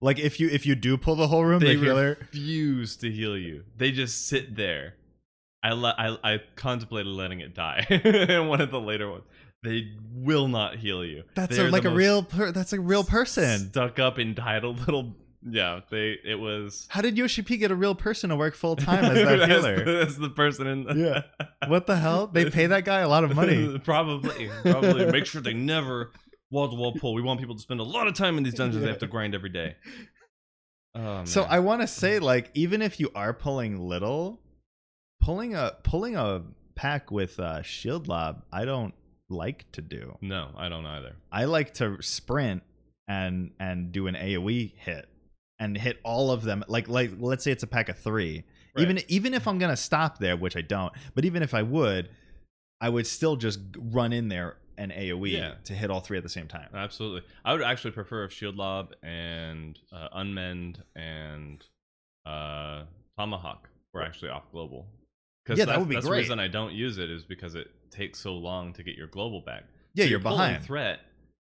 like 0.00 0.18
if 0.18 0.40
you 0.40 0.48
if 0.48 0.66
you 0.66 0.74
do 0.74 0.96
pull 0.96 1.14
the 1.14 1.28
whole 1.28 1.44
room, 1.44 1.60
They 1.60 1.76
the 1.76 1.82
healer. 1.84 2.16
refuse 2.20 2.96
to 2.96 3.10
heal 3.10 3.36
you. 3.38 3.64
They 3.76 3.92
just 3.92 4.26
sit 4.26 4.56
there. 4.56 4.94
I 5.62 5.72
le- 5.72 5.94
I 5.96 6.34
I 6.34 6.40
contemplated 6.56 7.12
letting 7.12 7.40
it 7.40 7.54
die 7.54 7.86
in 7.88 8.48
one 8.52 8.60
of 8.60 8.70
the 8.70 8.80
later 8.80 9.10
ones. 9.10 9.24
They 9.62 9.92
will 10.14 10.48
not 10.48 10.76
heal 10.76 11.02
you. 11.04 11.22
That's 11.34 11.56
a, 11.56 11.64
like 11.70 11.84
a 11.84 11.88
most 11.90 11.96
real. 11.96 12.22
Per, 12.22 12.52
that's 12.52 12.74
a 12.74 12.80
real 12.80 13.02
person. 13.04 13.70
stuck 13.70 13.98
up 13.98 14.18
entitled 14.18 14.80
little. 14.80 15.14
Yeah, 15.46 15.80
they. 15.90 16.16
It 16.24 16.36
was. 16.38 16.86
How 16.88 17.02
did 17.02 17.18
Yoshi 17.18 17.42
P 17.42 17.56
get 17.58 17.70
a 17.70 17.74
real 17.74 17.94
person 17.94 18.30
to 18.30 18.36
work 18.36 18.54
full 18.54 18.76
time 18.76 19.04
as 19.04 19.14
that 19.24 19.48
healer? 19.48 19.74
as 20.00 20.16
the 20.16 20.30
person 20.30 20.66
in. 20.66 20.84
The, 20.84 20.94
Yeah. 20.94 21.68
What 21.68 21.86
the 21.86 21.96
hell? 21.96 22.26
They 22.26 22.48
pay 22.50 22.66
that 22.66 22.84
guy 22.84 23.00
a 23.00 23.08
lot 23.08 23.24
of 23.24 23.34
money. 23.34 23.78
probably, 23.84 24.50
probably. 24.62 25.06
Make 25.06 25.26
sure 25.26 25.42
they 25.42 25.52
never 25.52 26.12
wall 26.50 26.68
to 26.70 26.74
wall 26.76 26.94
pull. 26.98 27.14
We 27.14 27.20
want 27.22 27.40
people 27.40 27.54
to 27.56 27.60
spend 27.60 27.80
a 27.80 27.84
lot 27.84 28.06
of 28.06 28.14
time 28.14 28.38
in 28.38 28.44
these 28.44 28.54
dungeons. 28.54 28.82
They 28.82 28.88
have 28.88 29.00
to 29.00 29.06
grind 29.06 29.34
every 29.34 29.50
day. 29.50 29.76
Oh, 30.94 31.24
So. 31.24 31.42
I 31.42 31.58
want 31.58 31.80
to 31.82 31.86
say, 31.88 32.20
like, 32.20 32.50
even 32.54 32.80
if 32.80 33.00
you 33.00 33.10
are 33.14 33.34
pulling 33.34 33.80
little, 33.88 34.40
pulling 35.20 35.54
a 35.54 35.72
pulling 35.82 36.16
a 36.16 36.42
pack 36.74 37.10
with 37.10 37.38
uh, 37.38 37.62
shield 37.62 38.08
lob, 38.08 38.44
I 38.52 38.64
don't 38.64 38.94
like 39.28 39.70
to 39.72 39.82
do. 39.82 40.16
no, 40.20 40.50
I 40.56 40.68
don't 40.68 40.86
either. 40.86 41.16
I 41.32 41.44
like 41.44 41.74
to 41.74 42.00
sprint 42.00 42.62
and 43.08 43.50
and 43.60 43.92
do 43.92 44.06
an 44.06 44.14
AOE 44.14 44.72
hit 44.76 45.06
and 45.58 45.76
hit 45.76 45.98
all 46.04 46.30
of 46.30 46.42
them 46.42 46.64
like 46.68 46.88
like 46.88 47.10
let's 47.18 47.44
say 47.44 47.50
it's 47.52 47.62
a 47.62 47.66
pack 47.66 47.88
of 47.88 47.98
3 47.98 48.42
Right. 48.76 48.82
even 48.82 48.98
even 49.08 49.34
if 49.34 49.46
i'm 49.46 49.58
gonna 49.58 49.76
stop 49.76 50.18
there 50.18 50.36
which 50.36 50.56
i 50.56 50.60
don't 50.60 50.92
but 51.14 51.24
even 51.24 51.42
if 51.44 51.54
i 51.54 51.62
would 51.62 52.08
i 52.80 52.88
would 52.88 53.06
still 53.06 53.36
just 53.36 53.60
run 53.78 54.12
in 54.12 54.26
there 54.28 54.56
and 54.76 54.90
aoe 54.90 55.30
Yeah. 55.30 55.54
to 55.64 55.74
hit 55.74 55.90
all 55.92 56.00
three 56.00 56.16
at 56.16 56.24
the 56.24 56.28
same 56.28 56.48
time 56.48 56.68
Absolutely. 56.74 57.22
I 57.44 57.52
would 57.52 57.62
actually 57.62 57.92
prefer 57.92 58.24
if 58.24 58.32
Shield 58.32 58.56
Lob 58.56 58.92
and 59.04 59.78
uh, 59.92 60.08
Unmend 60.16 60.78
and 60.96 61.64
uh, 62.26 62.82
Tomahawk 63.16 63.68
were 63.92 64.02
actually 64.02 64.30
off 64.30 64.50
global. 64.50 64.86
Because 65.44 65.58
Yeah, 65.58 65.66
that 65.66 65.78
would 65.78 65.88
be 65.88 65.94
that's 65.94 66.06
great. 66.06 66.16
the 66.16 66.22
reason 66.22 66.40
I 66.40 66.48
don't 66.48 66.72
use 66.72 66.98
it 66.98 67.10
is 67.10 67.22
because 67.22 67.54
it 67.54 67.68
takes 67.92 68.18
so 68.18 68.34
long 68.34 68.72
to 68.72 68.82
get 68.82 68.96
your 68.96 69.06
global 69.06 69.40
back. 69.42 69.64
yeah 69.94 70.04
So 70.06 70.10
you're 70.10 70.18
pulling 70.20 70.38
behind 70.38 70.64
threat, 70.64 71.00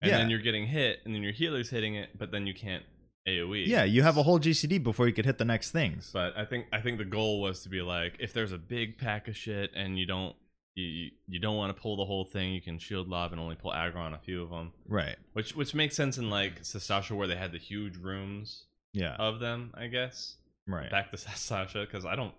and 0.04 0.12
Yeah. 0.12 0.18
then 0.20 0.30
you're 0.30 0.42
getting 0.42 0.68
hit, 0.68 1.00
and 1.06 1.16
then 1.16 1.24
your 1.24 1.32
healer's 1.32 1.70
hitting 1.72 1.96
it, 1.96 2.10
but 2.20 2.32
then 2.32 2.46
you 2.46 2.54
can't 2.54 2.84
AOE. 3.28 3.68
yeah 3.68 3.84
you 3.84 4.04
have 4.04 4.18
a 4.18 4.24
whole 4.24 4.40
gcd 4.40 4.82
before 4.82 5.08
you 5.08 5.14
could 5.14 5.26
hit 5.26 5.38
the 5.38 5.46
next 5.46 5.72
things 5.72 6.10
But 6.14 6.38
I 6.38 6.46
think 6.46 6.68
I 6.72 6.80
think 6.82 6.98
the 6.98 7.06
goal 7.06 7.42
was 7.42 7.62
to 7.64 7.70
be 7.70 7.82
like, 7.82 8.16
if 8.20 8.32
there's 8.34 8.52
a 8.54 8.58
big 8.58 8.98
pack 8.98 9.28
of 9.28 9.36
shit 9.36 9.72
and 9.76 9.98
you 10.00 10.06
don't 10.06 10.36
you 10.76 11.10
you 11.28 11.40
don't 11.40 11.58
want 11.58 11.76
to 11.76 11.82
pull 11.82 11.98
the 11.98 12.06
whole 12.06 12.24
thing, 12.26 12.54
you 12.54 12.62
can 12.62 12.78
shield 12.80 13.08
lob 13.10 13.32
and 13.32 13.42
only 13.42 13.56
pull 13.56 13.72
aggro 13.72 13.98
on 13.98 14.14
a 14.14 14.20
few 14.20 14.44
of 14.44 14.50
them, 14.50 14.72
right 14.88 15.16
which 15.34 15.56
which 15.56 15.74
makes 15.76 15.96
sense 15.96 16.18
in 16.18 16.30
like 16.30 16.62
Sastasha 16.62 17.16
where 17.16 17.28
they 17.28 17.36
had 17.36 17.52
the 17.52 17.58
huge 17.58 17.98
rooms 17.98 18.66
yeah 18.94 19.16
of 19.18 19.40
them, 19.40 19.72
I 19.76 19.88
guess. 19.88 20.36
right 20.68 20.90
Back 20.92 21.12
to 21.12 21.18
Sastasha 21.26 21.86
because 21.86 22.06
I 22.06 22.16
don't. 22.16 22.34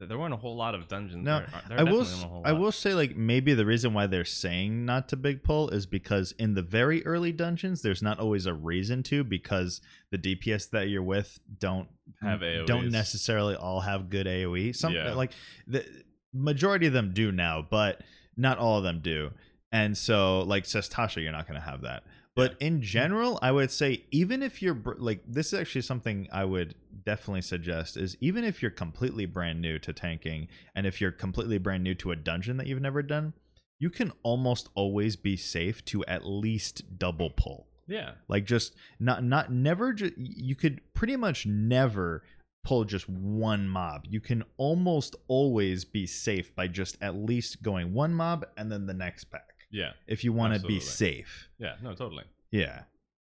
There 0.00 0.16
weren't 0.18 0.32
a 0.34 0.36
whole 0.36 0.54
lot 0.56 0.76
of 0.76 0.86
dungeons. 0.86 1.24
No, 1.24 1.40
there, 1.40 1.48
there 1.68 1.80
I 1.80 1.82
will. 1.82 2.02
definitely 2.02 2.12
s- 2.12 2.12
weren't 2.20 2.24
a 2.24 2.28
whole 2.28 2.42
I 2.46 2.52
will 2.52 2.72
say, 2.72 2.94
like 2.94 3.16
maybe 3.16 3.52
the 3.54 3.66
reason 3.66 3.92
why 3.94 4.06
they're 4.06 4.24
saying 4.24 4.84
not 4.84 5.08
to 5.08 5.16
big 5.16 5.42
pull 5.42 5.70
is 5.70 5.86
because 5.86 6.32
in 6.38 6.54
the 6.54 6.62
very 6.62 7.04
early 7.04 7.32
dungeons, 7.32 7.82
there's 7.82 8.02
not 8.02 8.20
always 8.20 8.46
a 8.46 8.54
reason 8.54 9.02
to 9.04 9.24
because 9.24 9.80
the 10.12 10.18
DPS 10.18 10.70
that 10.70 10.88
you're 10.88 11.02
with 11.02 11.40
don't 11.58 11.88
Have 12.22 12.42
don't 12.66 12.90
necessarily 12.92 13.56
all 13.56 13.80
have 13.80 14.08
good 14.08 14.26
AOE. 14.26 14.74
Some 14.76 14.92
Yeah. 14.94 15.14
like 15.14 15.32
the 15.66 15.84
majority 16.32 16.86
of 16.86 16.92
them 16.92 17.12
do 17.12 17.32
now, 17.32 17.66
but 17.68 18.02
not 18.36 18.58
all 18.58 18.78
of 18.78 18.84
them 18.84 19.00
do. 19.02 19.30
And 19.72 19.98
so, 19.98 20.42
like 20.42 20.64
Sastasha, 20.64 21.20
you're 21.22 21.32
not 21.32 21.46
going 21.48 21.60
to 21.60 21.66
have 21.66 21.82
that. 21.82 22.04
But 22.38 22.54
in 22.60 22.80
general, 22.82 23.36
I 23.42 23.50
would 23.50 23.72
say 23.72 24.04
even 24.12 24.44
if 24.44 24.62
you're 24.62 24.80
like 24.98 25.22
this 25.26 25.52
is 25.52 25.58
actually 25.58 25.82
something 25.82 26.28
I 26.32 26.44
would 26.44 26.76
definitely 27.04 27.42
suggest 27.42 27.96
is 27.96 28.16
even 28.20 28.44
if 28.44 28.62
you're 28.62 28.70
completely 28.70 29.26
brand 29.26 29.60
new 29.60 29.80
to 29.80 29.92
tanking 29.92 30.46
and 30.76 30.86
if 30.86 31.00
you're 31.00 31.10
completely 31.10 31.58
brand 31.58 31.82
new 31.82 31.96
to 31.96 32.12
a 32.12 32.16
dungeon 32.16 32.56
that 32.58 32.68
you've 32.68 32.80
never 32.80 33.02
done, 33.02 33.32
you 33.80 33.90
can 33.90 34.12
almost 34.22 34.68
always 34.76 35.16
be 35.16 35.36
safe 35.36 35.84
to 35.86 36.04
at 36.04 36.26
least 36.26 36.96
double 36.96 37.30
pull. 37.30 37.66
Yeah. 37.88 38.12
Like 38.28 38.44
just 38.44 38.76
not 39.00 39.24
not 39.24 39.52
never 39.52 39.92
ju- 39.92 40.14
you 40.16 40.54
could 40.54 40.80
pretty 40.94 41.16
much 41.16 41.44
never 41.44 42.22
pull 42.62 42.84
just 42.84 43.08
one 43.08 43.68
mob. 43.68 44.04
You 44.08 44.20
can 44.20 44.44
almost 44.58 45.16
always 45.26 45.84
be 45.84 46.06
safe 46.06 46.54
by 46.54 46.68
just 46.68 46.98
at 47.00 47.16
least 47.16 47.64
going 47.64 47.94
one 47.94 48.14
mob 48.14 48.46
and 48.56 48.70
then 48.70 48.86
the 48.86 48.94
next 48.94 49.24
pack 49.24 49.57
Yeah. 49.70 49.92
if 50.06 50.24
you 50.24 50.32
want 50.32 50.54
to 50.60 50.66
be 50.66 50.80
safe. 50.80 51.48
Yeah. 51.58 51.74
No. 51.82 51.94
Totally. 51.94 52.24
Yeah. 52.50 52.82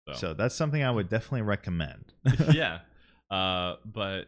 So. 0.08 0.14
So 0.16 0.34
that's 0.34 0.56
something 0.56 0.84
I 0.84 0.92
would 0.92 1.10
definitely 1.10 1.44
recommend. 1.44 2.14
yeah. 2.54 2.80
Uh, 3.32 3.78
but 3.84 4.26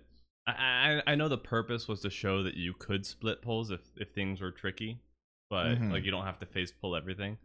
I, 0.47 1.01
I 1.05 1.11
I 1.11 1.15
know 1.15 1.27
the 1.27 1.37
purpose 1.37 1.87
was 1.87 1.99
to 2.01 2.09
show 2.09 2.41
that 2.41 2.55
you 2.55 2.73
could 2.73 3.05
split 3.05 3.43
pulls 3.43 3.69
if 3.69 3.81
if 3.97 4.13
things 4.15 4.41
were 4.41 4.49
tricky, 4.49 4.99
but 5.47 5.75
Mhm. 5.75 5.91
like 5.91 6.03
you 6.05 6.09
don't 6.11 6.23
have 6.25 6.39
to 6.39 6.47
face 6.47 6.71
pull 6.71 6.95
everything. 6.95 7.37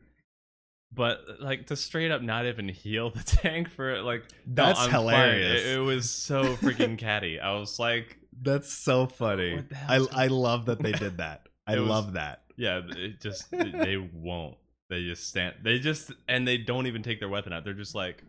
But 0.93 1.21
like 1.39 1.67
to 1.67 1.77
straight 1.77 2.11
up 2.11 2.23
not 2.23 2.47
even 2.47 2.69
heal 2.69 3.11
the 3.11 3.23
tank 3.23 3.69
for 3.69 4.01
like 4.01 4.25
That's 4.47 4.81
I'm 4.81 4.91
hilarious. 4.91 5.63
It, 5.67 5.77
it 5.77 5.81
was 5.81 6.09
so 6.09 6.57
freaking 6.57 6.97
catty. 6.97 7.39
I 7.39 7.53
was 7.59 7.79
like, 7.79 8.17
That's 8.41 8.73
so 8.73 9.07
funny. 9.07 9.63
I 9.87 9.97
I 10.13 10.27
love 10.29 10.65
that 10.67 10.81
they 10.83 10.93
did 10.93 11.19
that. 11.19 11.47
I 11.67 11.79
was- 11.79 11.89
love 11.91 12.13
that. 12.15 12.43
Yeah, 12.61 12.83
it 12.95 13.21
just 13.21 13.51
they 13.51 13.97
won't. 14.13 14.57
They 14.91 15.05
just 15.05 15.27
stand. 15.29 15.55
They 15.63 15.79
just 15.79 16.13
and 16.29 16.47
they 16.47 16.59
don't 16.59 16.87
even 16.87 17.03
take 17.03 17.19
their 17.21 17.29
weapon 17.31 17.53
out. 17.55 17.65
They're 17.65 17.73
just 17.73 17.95
like 17.95 18.23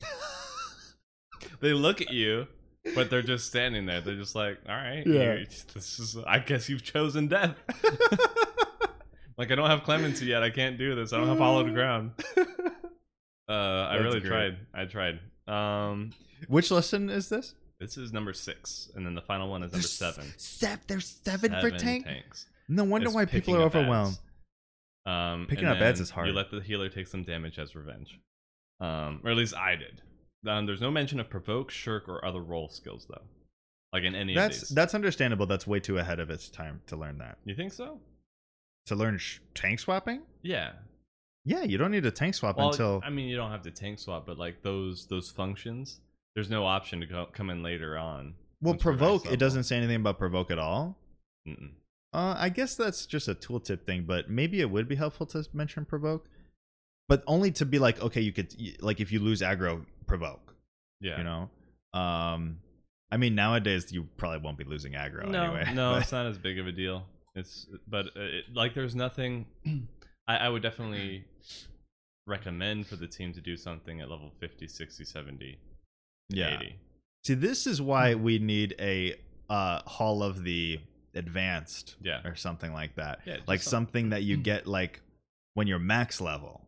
they 1.60 1.72
look 1.72 2.00
at 2.00 2.12
you, 2.12 2.46
but 2.94 3.10
they're 3.10 3.22
just 3.22 3.46
standing 3.46 3.86
there. 3.86 4.00
They're 4.00 4.14
just 4.16 4.34
like, 4.34 4.58
all 4.68 4.74
right, 4.74 5.02
Yeah. 5.06 5.34
you- 5.34 5.46
this 5.74 5.98
is. 5.98 6.16
I 6.26 6.38
guess 6.38 6.68
you've 6.68 6.82
chosen 6.84 7.28
death. 7.28 7.56
like 9.36 9.50
I 9.50 9.54
don't 9.54 9.68
have 9.70 9.82
clemency 9.82 10.26
yet. 10.26 10.42
I 10.42 10.50
can't 10.50 10.78
do 10.78 10.94
this. 10.94 11.12
I 11.12 11.18
don't 11.18 11.28
have 11.28 11.38
Hallowed 11.38 11.72
Ground. 11.74 12.12
Uh, 13.50 13.88
I 13.88 13.92
That's 13.94 14.04
really 14.04 14.20
great. 14.20 14.28
tried. 14.28 14.56
I 14.74 14.84
tried. 14.84 15.20
Um, 15.50 16.10
Which 16.48 16.70
lesson 16.70 17.08
is 17.08 17.30
this? 17.30 17.54
this 17.80 17.96
is 17.96 18.12
number 18.12 18.34
six, 18.34 18.90
and 18.94 19.06
then 19.06 19.14
the 19.14 19.22
final 19.22 19.48
one 19.48 19.62
is 19.62 19.72
number 19.72 19.78
There's 19.78 19.90
seven. 19.90 20.34
Seven. 20.36 20.80
There's 20.86 21.06
seven, 21.24 21.52
for 21.58 21.70
tank. 21.70 22.04
tanks. 22.04 22.44
No 22.68 22.84
wonder 22.84 23.10
why 23.10 23.24
people 23.24 23.56
are 23.56 23.62
overwhelmed. 23.62 24.18
Um, 25.06 25.46
Picking 25.48 25.66
up 25.66 25.78
ads 25.78 26.00
is 26.00 26.10
hard. 26.10 26.28
You 26.28 26.34
let 26.34 26.50
the 26.50 26.60
healer 26.60 26.88
take 26.90 27.06
some 27.06 27.24
damage 27.24 27.58
as 27.58 27.74
revenge, 27.74 28.20
um, 28.80 29.20
or 29.24 29.30
at 29.30 29.36
least 29.36 29.56
I 29.56 29.74
did. 29.76 30.02
Um, 30.46 30.66
there's 30.66 30.80
no 30.82 30.90
mention 30.90 31.18
of 31.18 31.30
provoke, 31.30 31.70
shirk, 31.70 32.08
or 32.08 32.24
other 32.24 32.40
role 32.42 32.68
skills 32.68 33.06
though, 33.08 33.22
like 33.92 34.04
in 34.04 34.14
any 34.14 34.34
That's 34.34 34.56
of 34.62 34.68
these. 34.68 34.74
that's 34.76 34.94
understandable. 34.94 35.46
That's 35.46 35.66
way 35.66 35.80
too 35.80 35.98
ahead 35.98 36.20
of 36.20 36.28
its 36.30 36.48
time 36.50 36.82
to 36.88 36.96
learn 36.96 37.18
that. 37.18 37.38
you 37.44 37.54
think 37.54 37.72
so? 37.72 37.98
To 38.86 38.94
learn 38.94 39.18
sh- 39.18 39.38
tank 39.54 39.80
swapping? 39.80 40.22
Yeah. 40.42 40.72
Yeah, 41.44 41.62
you 41.62 41.78
don't 41.78 41.90
need 41.90 42.02
to 42.02 42.10
tank 42.10 42.34
swap 42.34 42.58
Well, 42.58 42.70
until 42.70 43.00
I 43.02 43.08
mean, 43.08 43.28
you 43.28 43.36
don't 43.36 43.50
have 43.50 43.62
to 43.62 43.70
tank 43.70 43.98
swap, 43.98 44.26
but 44.26 44.36
like 44.38 44.62
those 44.62 45.06
those 45.06 45.30
functions, 45.30 46.00
there's 46.34 46.50
no 46.50 46.66
option 46.66 47.00
to 47.00 47.06
go, 47.06 47.26
come 47.32 47.48
in 47.48 47.62
later 47.62 47.96
on. 47.96 48.34
well 48.60 48.74
once 48.74 48.84
you're 48.84 48.92
max 48.92 48.98
provoke. 49.00 49.32
It 49.32 49.38
doesn't 49.38 49.64
say 49.64 49.78
anything 49.78 49.96
about 49.96 50.18
provoke 50.18 50.50
at 50.50 50.58
all. 50.58 50.98
Mm-mm. 51.48 51.70
Uh, 52.12 52.34
I 52.38 52.48
guess 52.48 52.74
that's 52.74 53.04
just 53.06 53.28
a 53.28 53.34
tooltip 53.34 53.84
thing, 53.84 54.04
but 54.06 54.30
maybe 54.30 54.60
it 54.60 54.70
would 54.70 54.88
be 54.88 54.94
helpful 54.94 55.26
to 55.26 55.44
mention 55.52 55.84
provoke, 55.84 56.28
but 57.06 57.22
only 57.26 57.50
to 57.52 57.66
be 57.66 57.78
like, 57.78 58.00
okay, 58.00 58.20
you 58.20 58.32
could 58.32 58.54
like 58.80 59.00
if 59.00 59.12
you 59.12 59.20
lose 59.20 59.42
aggro, 59.42 59.84
provoke. 60.06 60.54
Yeah. 61.00 61.18
You 61.18 61.24
know, 61.24 61.50
um, 62.00 62.58
I 63.10 63.16
mean 63.18 63.34
nowadays 63.34 63.92
you 63.92 64.08
probably 64.16 64.38
won't 64.38 64.58
be 64.58 64.64
losing 64.64 64.92
aggro 64.92 65.28
no, 65.28 65.44
anyway. 65.44 65.74
no, 65.74 65.92
but- 65.94 66.02
it's 66.02 66.12
not 66.12 66.26
as 66.26 66.38
big 66.38 66.58
of 66.58 66.66
a 66.66 66.72
deal. 66.72 67.04
It's 67.34 67.66
but 67.86 68.06
uh, 68.16 68.20
it, 68.20 68.44
like 68.52 68.74
there's 68.74 68.94
nothing. 68.94 69.46
I, 70.28 70.36
I 70.36 70.48
would 70.48 70.62
definitely 70.62 71.24
recommend 72.26 72.86
for 72.86 72.96
the 72.96 73.06
team 73.06 73.32
to 73.32 73.40
do 73.40 73.56
something 73.56 74.00
at 74.00 74.10
level 74.10 74.30
50, 74.40 74.68
60, 74.68 75.04
70, 75.04 75.58
yeah. 76.28 76.56
80. 76.56 76.76
See, 77.24 77.34
this 77.34 77.66
is 77.66 77.80
why 77.80 78.14
we 78.14 78.38
need 78.38 78.74
a 78.78 79.14
uh, 79.48 79.80
Hall 79.86 80.22
of 80.22 80.44
the 80.44 80.80
Advanced 81.18 81.96
Yeah. 82.00 82.20
or 82.26 82.34
something 82.36 82.72
like 82.72 82.94
that. 82.96 83.20
Yeah, 83.26 83.38
like 83.46 83.60
some- 83.60 83.70
something 83.70 84.10
that 84.10 84.22
you 84.22 84.36
get 84.50 84.66
like 84.66 85.00
when 85.54 85.66
you're 85.66 85.78
max 85.78 86.20
level. 86.20 86.64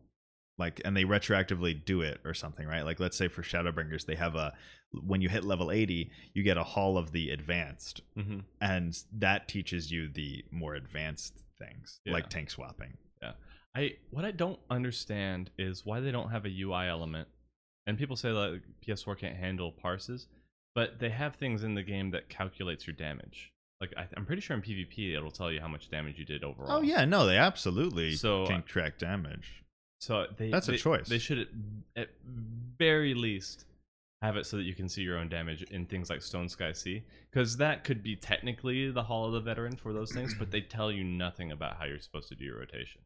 Like 0.57 0.79
and 0.85 0.95
they 0.95 1.05
retroactively 1.05 1.83
do 1.83 2.01
it 2.01 2.19
or 2.23 2.35
something, 2.35 2.67
right? 2.67 2.83
Like 2.83 2.99
let's 2.99 3.17
say 3.17 3.27
for 3.29 3.41
Shadowbringers 3.41 4.05
they 4.05 4.13
have 4.15 4.35
a 4.35 4.53
when 4.91 5.21
you 5.21 5.29
hit 5.29 5.43
level 5.43 5.71
80, 5.71 6.11
you 6.33 6.43
get 6.43 6.57
a 6.57 6.63
Hall 6.63 6.97
of 6.97 7.11
the 7.13 7.31
Advanced 7.31 8.01
hmm 8.15 8.39
and 8.59 8.95
that 9.13 9.47
teaches 9.47 9.91
you 9.91 10.07
the 10.09 10.43
more 10.51 10.75
advanced 10.75 11.33
things 11.57 11.99
Yeah. 12.05 12.13
like 12.13 12.29
tank 12.29 12.51
swapping. 12.51 12.97
Yeah. 13.23 13.31
I 13.75 13.93
what 14.11 14.23
I 14.25 14.31
don't 14.31 14.59
understand 14.69 15.49
is 15.57 15.83
why 15.85 15.99
they 15.99 16.11
don't 16.11 16.29
have 16.29 16.45
a 16.45 16.49
UI 16.61 16.87
element. 16.87 17.27
And 17.87 17.97
people 17.97 18.15
say 18.15 18.29
that 18.31 18.61
PS4 18.85 19.17
can't 19.17 19.37
handle 19.37 19.71
parses, 19.71 20.27
but 20.75 20.99
they 20.99 21.09
have 21.09 21.35
things 21.37 21.63
in 21.63 21.73
the 21.73 21.81
game 21.83 22.11
that 22.11 22.29
calculates 22.29 22.85
your 22.85 22.95
damage. 22.95 23.51
Like 23.81 23.93
I, 23.97 24.07
I'm 24.15 24.25
pretty 24.25 24.41
sure 24.41 24.55
in 24.55 24.61
PvP 24.61 25.15
it'll 25.17 25.31
tell 25.31 25.51
you 25.51 25.59
how 25.59 25.67
much 25.67 25.89
damage 25.89 26.17
you 26.19 26.25
did 26.25 26.43
overall. 26.43 26.71
Oh 26.77 26.81
yeah, 26.81 27.03
no, 27.03 27.25
they 27.25 27.37
absolutely 27.37 28.15
So, 28.15 28.45
can 28.45 28.57
uh, 28.57 28.61
track 28.65 28.99
damage. 28.99 29.63
So 29.99 30.27
they 30.37 30.49
That's 30.51 30.67
a 30.69 30.77
choice. 30.77 31.07
They 31.09 31.17
should 31.17 31.39
at, 31.39 31.47
at 31.95 32.09
very 32.77 33.13
least 33.13 33.65
have 34.21 34.37
it 34.37 34.45
so 34.45 34.57
that 34.57 34.63
you 34.63 34.75
can 34.75 34.87
see 34.87 35.01
your 35.01 35.17
own 35.17 35.29
damage 35.29 35.63
in 35.63 35.85
things 35.87 36.09
like 36.09 36.21
Stone 36.21 36.49
Sky 36.49 36.73
Sea, 36.73 37.03
because 37.31 37.57
that 37.57 37.83
could 37.83 38.03
be 38.03 38.15
technically 38.15 38.91
the 38.91 39.01
Hall 39.03 39.25
of 39.25 39.33
the 39.33 39.39
Veteran 39.41 39.75
for 39.75 39.93
those 39.93 40.11
things, 40.11 40.35
but 40.37 40.51
they 40.51 40.61
tell 40.61 40.91
you 40.91 41.03
nothing 41.03 41.51
about 41.51 41.77
how 41.77 41.85
you're 41.85 41.99
supposed 41.99 42.29
to 42.29 42.35
do 42.35 42.45
your 42.45 42.59
rotation. 42.59 43.01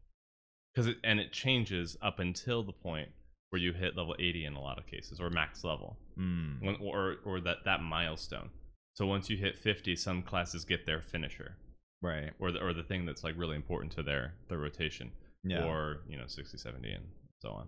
Because 0.74 0.88
it 0.88 0.98
and 1.06 1.22
it 1.22 1.32
changes 1.32 1.96
up 2.02 2.20
until 2.20 2.64
the 2.64 2.74
point 2.74 3.08
where 3.50 3.62
you 3.62 3.72
hit 3.72 3.96
level 3.96 4.14
80 4.20 4.44
in 4.46 4.54
a 4.56 4.62
lot 4.62 4.78
of 4.78 4.86
cases, 4.88 5.22
or 5.22 5.30
max 5.30 5.64
level, 5.64 5.96
Mm. 6.20 6.62
when, 6.62 6.76
or 6.82 7.16
or 7.24 7.40
that 7.42 7.60
that 7.64 7.82
milestone. 7.82 8.50
So 8.96 9.06
once 9.06 9.30
you 9.30 9.38
hit 9.38 9.58
50, 9.58 9.96
some 9.98 10.24
classes 10.24 10.66
get 10.66 10.86
their 10.86 11.02
finisher, 11.02 11.58
Right. 12.02 12.32
or 12.40 12.52
the, 12.52 12.60
or 12.64 12.74
the 12.74 12.84
thing 12.84 13.06
that's 13.06 13.24
like 13.24 13.36
really 13.38 13.56
important 13.56 13.92
to 13.94 14.04
their 14.04 14.34
their 14.48 14.58
rotation 14.58 15.12
Yeah. 15.44 15.64
or 15.66 16.02
you 16.08 16.18
know 16.18 16.28
60 16.28 16.58
70 16.58 16.92
and 16.92 17.06
so 17.42 17.50
on 17.52 17.68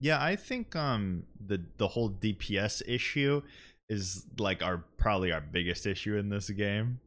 Yeah, 0.00 0.22
I 0.22 0.36
think 0.36 0.74
um 0.76 1.24
the 1.46 1.60
the 1.78 1.88
whole 1.88 2.10
DPS 2.10 2.82
issue 2.86 3.42
is 3.88 4.26
like 4.38 4.62
our 4.62 4.78
probably 4.96 5.30
our 5.32 5.40
biggest 5.40 5.86
issue 5.86 6.16
in 6.16 6.28
this 6.30 6.48
game. 6.50 7.00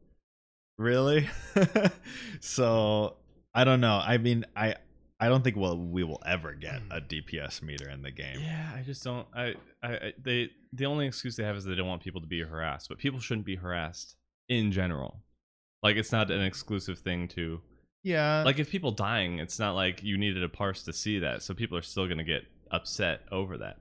Really? 0.78 1.28
so 2.40 3.16
I 3.54 3.64
don't 3.64 3.80
know. 3.80 4.00
I 4.02 4.18
mean, 4.18 4.44
I 4.56 4.76
I 5.20 5.28
don't 5.28 5.42
think 5.42 5.56
we'll 5.56 5.76
we 5.76 6.04
will 6.04 6.22
ever 6.24 6.54
get 6.54 6.80
mm. 6.80 6.96
a 6.96 7.00
DPS 7.00 7.62
meter 7.62 7.88
in 7.90 8.02
the 8.02 8.10
game. 8.10 8.38
Yeah, 8.40 8.70
I 8.74 8.82
just 8.82 9.02
don't. 9.02 9.26
I, 9.34 9.54
I, 9.82 9.92
I, 9.92 10.12
they, 10.22 10.50
the 10.72 10.86
only 10.86 11.06
excuse 11.06 11.36
they 11.36 11.44
have 11.44 11.56
is 11.56 11.64
they 11.64 11.74
don't 11.74 11.88
want 11.88 12.02
people 12.02 12.20
to 12.20 12.26
be 12.26 12.42
harassed, 12.42 12.88
but 12.88 12.98
people 12.98 13.18
shouldn't 13.18 13.46
be 13.46 13.56
harassed 13.56 14.14
in 14.48 14.70
general. 14.70 15.20
Like, 15.82 15.96
it's 15.96 16.12
not 16.12 16.30
an 16.30 16.42
exclusive 16.42 16.98
thing 17.00 17.28
to. 17.28 17.60
Yeah, 18.04 18.44
Like, 18.44 18.60
if 18.60 18.70
people 18.70 18.92
dying, 18.92 19.40
it's 19.40 19.58
not 19.58 19.74
like 19.74 20.02
you 20.04 20.16
needed 20.16 20.42
a 20.42 20.48
parse 20.48 20.84
to 20.84 20.92
see 20.92 21.18
that, 21.18 21.42
so 21.42 21.52
people 21.52 21.76
are 21.76 21.82
still 21.82 22.06
gonna 22.06 22.24
get 22.24 22.44
upset 22.70 23.22
over 23.32 23.58
that. 23.58 23.76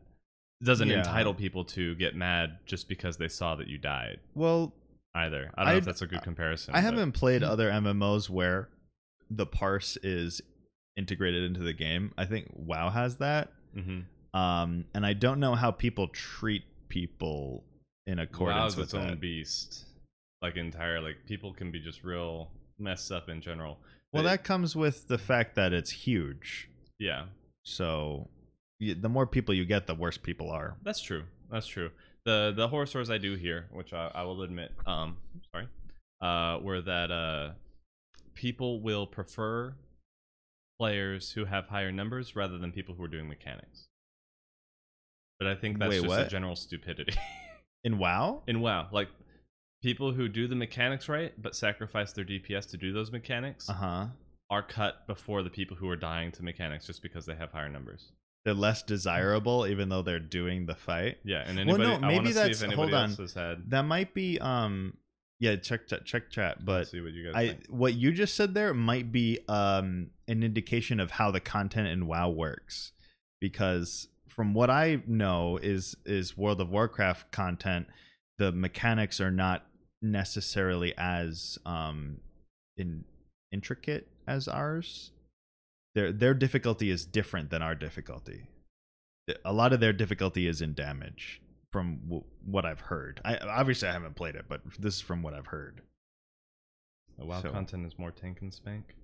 It 0.59 0.65
doesn't 0.65 0.89
Yeah. 0.89 0.97
entitle 0.97 1.35
people 1.35 1.63
to 1.65 1.93
get 1.95 2.15
mad 2.15 2.57
just 2.65 2.89
because 2.89 3.17
they 3.17 3.27
saw 3.27 3.55
that 3.55 3.67
you 3.67 3.77
died 3.77 4.19
well, 4.33 4.73
either. 5.13 5.51
I 5.55 5.63
don't 5.63 5.73
know 5.73 5.77
if 5.77 5.85
that's 5.85 6.01
a 6.01 6.07
good 6.07 6.23
comparison. 6.23 6.73
I 6.73 6.79
but- 6.79 6.83
haven't 6.85 7.11
played 7.11 7.43
hmm. 7.43 7.49
other 7.49 7.69
MMOs 7.69 8.27
where 8.27 8.69
the 9.29 9.45
parse 9.45 9.97
is 10.01 10.41
integrated 10.97 11.43
into 11.43 11.61
the 11.61 11.73
game. 11.73 12.11
I 12.17 12.25
think 12.25 12.47
WoW 12.53 12.89
has 12.89 13.17
that. 13.17 13.53
Mhm. 13.75 14.05
Um, 14.33 14.85
and 14.93 15.05
I 15.05 15.13
don't 15.13 15.39
know 15.39 15.55
how 15.55 15.71
people 15.71 16.07
treat 16.09 16.63
people 16.89 17.63
in 18.05 18.19
accordance 18.19 18.75
WoW's 18.75 18.77
with 18.77 18.83
its 18.85 18.93
own 18.93 19.17
beast, 19.19 19.85
like 20.41 20.57
entire. 20.57 20.99
Like 21.01 21.17
people 21.25 21.53
can 21.53 21.71
be 21.71 21.79
just 21.79 22.03
real 22.03 22.51
messed 22.79 23.11
up 23.11 23.29
in 23.29 23.41
general. 23.41 23.77
Well, 24.13 24.23
that 24.23 24.43
comes 24.43 24.75
with 24.75 25.07
the 25.07 25.17
fact 25.17 25.55
that 25.55 25.73
it's 25.73 25.91
huge. 25.91 26.69
yeah, 26.99 27.25
So 27.63 28.29
the 28.79 29.09
more 29.09 29.27
people 29.27 29.53
you 29.53 29.65
get, 29.65 29.85
the 29.85 29.93
worse 29.95 30.17
people 30.17 30.49
are. 30.49 30.77
That's 30.83 31.01
true. 31.01 31.23
That's 31.51 31.67
true. 31.67 31.91
The 32.25 32.53
the 32.55 32.67
horror 32.67 32.85
stories 32.85 33.09
I 33.09 33.17
do 33.19 33.35
hear, 33.35 33.67
which 33.71 33.93
I, 33.93 34.11
I 34.13 34.23
will 34.23 34.41
admit, 34.41 34.71
um, 34.85 35.17
sorry, 35.51 35.67
uh, 36.21 36.59
were 36.61 36.81
that 36.81 37.11
uh, 37.11 37.51
people 38.33 38.81
will 38.81 39.05
prefer 39.07 39.75
players 40.79 41.31
who 41.31 41.45
have 41.45 41.65
higher 41.67 41.91
numbers 41.91 42.35
rather 42.35 42.57
than 42.57 42.71
people 42.71 42.95
who 42.95 43.03
are 43.03 43.07
doing 43.07 43.27
mechanics. 43.27 43.87
But 45.39 45.47
I 45.47 45.55
think 45.55 45.79
that's 45.79 45.91
Wait, 45.91 46.03
just 46.03 46.19
a 46.19 46.27
general 46.29 46.55
stupidity. 46.55 47.13
In 47.83 47.99
WoW? 47.99 48.43
In 48.47 48.59
WoW, 48.61 48.87
like 48.91 49.07
people 49.83 50.11
who 50.11 50.27
do 50.27 50.47
the 50.47 50.55
mechanics 50.55 51.07
right 51.07 51.33
but 51.41 51.55
sacrifice 51.55 52.11
their 52.11 52.25
DPS 52.25 52.69
to 52.71 52.77
do 52.77 52.91
those 52.91 53.11
mechanics 53.11 53.69
Uh 53.69 53.73
huh. 53.73 54.05
are 54.49 54.63
cut 54.63 55.05
before 55.07 55.43
the 55.43 55.49
people 55.49 55.77
who 55.77 55.87
are 55.89 55.95
dying 55.95 56.31
to 56.33 56.43
mechanics 56.43 56.87
just 56.87 57.01
because 57.03 57.25
they 57.25 57.35
have 57.35 57.51
higher 57.51 57.69
numbers. 57.69 58.11
They're 58.45 58.53
less 58.53 58.81
desirable, 58.81 59.67
even 59.67 59.89
though 59.89 60.01
they're 60.01 60.19
doing 60.19 60.65
the 60.65 60.75
fight. 60.75 61.17
Yeah, 61.23 61.43
and 61.45 61.57
Well, 61.57 61.75
anybody, 61.81 61.83
no, 61.83 62.07
I 62.07 62.11
want 62.13 62.23
maybe 62.23 62.27
to 62.27 62.27
see 62.29 62.33
that's- 62.33 62.57
if 62.57 62.63
anybody 62.63 62.91
hold 62.91 63.03
on. 63.03 63.09
else 63.09 63.17
has 63.19 63.33
had. 63.33 63.69
That 63.69 63.83
might 63.83 64.13
be 64.13 64.39
um, 64.39 64.93
yeah. 65.39 65.55
Check 65.55 65.87
chat, 65.87 66.05
check 66.05 66.29
chat, 66.29 66.65
but 66.65 66.87
see 66.87 67.01
what 67.01 67.13
you 67.13 67.25
guys 67.25 67.35
I 67.35 67.47
think. 67.49 67.67
what 67.67 67.93
you 67.93 68.11
just 68.11 68.35
said 68.35 68.53
there 68.53 68.73
might 68.73 69.11
be 69.11 69.39
um 69.47 70.11
an 70.27 70.43
indication 70.43 70.99
of 70.99 71.11
how 71.11 71.31
the 71.31 71.39
content 71.39 71.87
in 71.87 72.07
WoW 72.07 72.29
works, 72.29 72.91
because 73.39 74.07
from 74.27 74.53
what 74.53 74.69
I 74.69 75.01
know 75.07 75.57
is 75.57 75.95
is 76.05 76.37
World 76.37 76.61
of 76.61 76.69
Warcraft 76.69 77.31
content, 77.31 77.87
the 78.37 78.51
mechanics 78.51 79.19
are 79.19 79.31
not 79.31 79.65
necessarily 80.01 80.93
as 80.97 81.57
um 81.65 82.17
in 82.77 83.03
intricate 83.51 84.07
as 84.27 84.47
ours. 84.47 85.11
Their 85.95 86.11
their 86.11 86.33
difficulty 86.33 86.91
is 86.91 87.05
different 87.05 87.49
than 87.49 87.61
our 87.61 87.73
difficulty. 87.73 88.49
A 89.43 89.51
lot 89.51 89.73
of 89.73 89.79
their 89.79 89.93
difficulty 89.93 90.47
is 90.47 90.61
in 90.61 90.73
damage, 90.73 91.41
from 91.71 91.99
w- 92.05 92.23
what 92.45 92.65
I've 92.65 92.79
heard. 92.79 93.21
I 93.25 93.37
obviously 93.37 93.89
I 93.89 93.93
haven't 93.93 94.15
played 94.15 94.35
it, 94.35 94.45
but 94.47 94.61
this 94.79 94.95
is 94.95 95.01
from 95.01 95.21
what 95.21 95.33
I've 95.33 95.47
heard. 95.47 95.81
The 97.17 97.25
WoW 97.25 97.41
So- 97.41 97.51
content 97.51 97.85
is 97.85 97.97
more 97.97 98.11
tank 98.11 98.41
and 98.41 98.53
spank. 98.53 98.95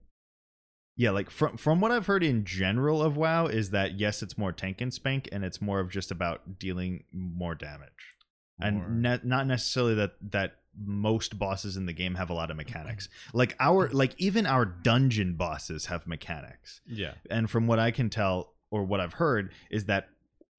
Yeah, 0.95 1.09
like 1.09 1.32
from 1.32 1.57
from 1.57 1.82
what 1.82 1.91
I've 1.91 2.05
heard 2.05 2.24
in 2.24 2.45
general 2.45 3.01
of 3.01 3.18
WoW 3.18 3.47
is 3.47 3.72
that 3.72 3.99
yes, 3.99 4.22
it's 4.22 4.38
more 4.38 4.51
tank 4.51 4.80
and 4.80 4.93
spank, 4.93 5.28
and 5.32 5.43
it's 5.43 5.59
more 5.59 5.80
of 5.80 5.89
just 5.89 6.11
about 6.11 6.59
dealing 6.59 7.03
more 7.11 7.55
damage, 7.55 8.16
More- 8.59 8.68
and 8.86 9.01
ne- 9.01 9.20
not 9.24 9.47
necessarily 9.47 9.95
that 9.95 10.11
that 10.32 10.57
most 10.78 11.38
bosses 11.39 11.78
in 11.78 11.88
the 11.88 11.93
game 11.93 12.14
have 12.16 12.30
a 12.30 12.34
lot 12.34 12.51
of 12.51 12.57
mechanics. 12.57 13.09
Like 13.34 13.55
our 13.59 13.89
like 13.89 14.14
even 14.20 14.45
our 14.45 14.66
dungeon 14.66 15.34
bosses 15.34 15.88
have 15.88 16.05
mechanics, 16.05 16.82
Yeah. 16.86 17.16
and 17.30 17.49
from 17.49 17.66
what 17.66 17.80
I 17.80 17.89
can 17.89 18.11
tell 18.11 18.53
or 18.70 18.84
what 18.84 18.99
I've 18.99 19.14
heard 19.14 19.51
is 19.72 19.86
that 19.86 20.09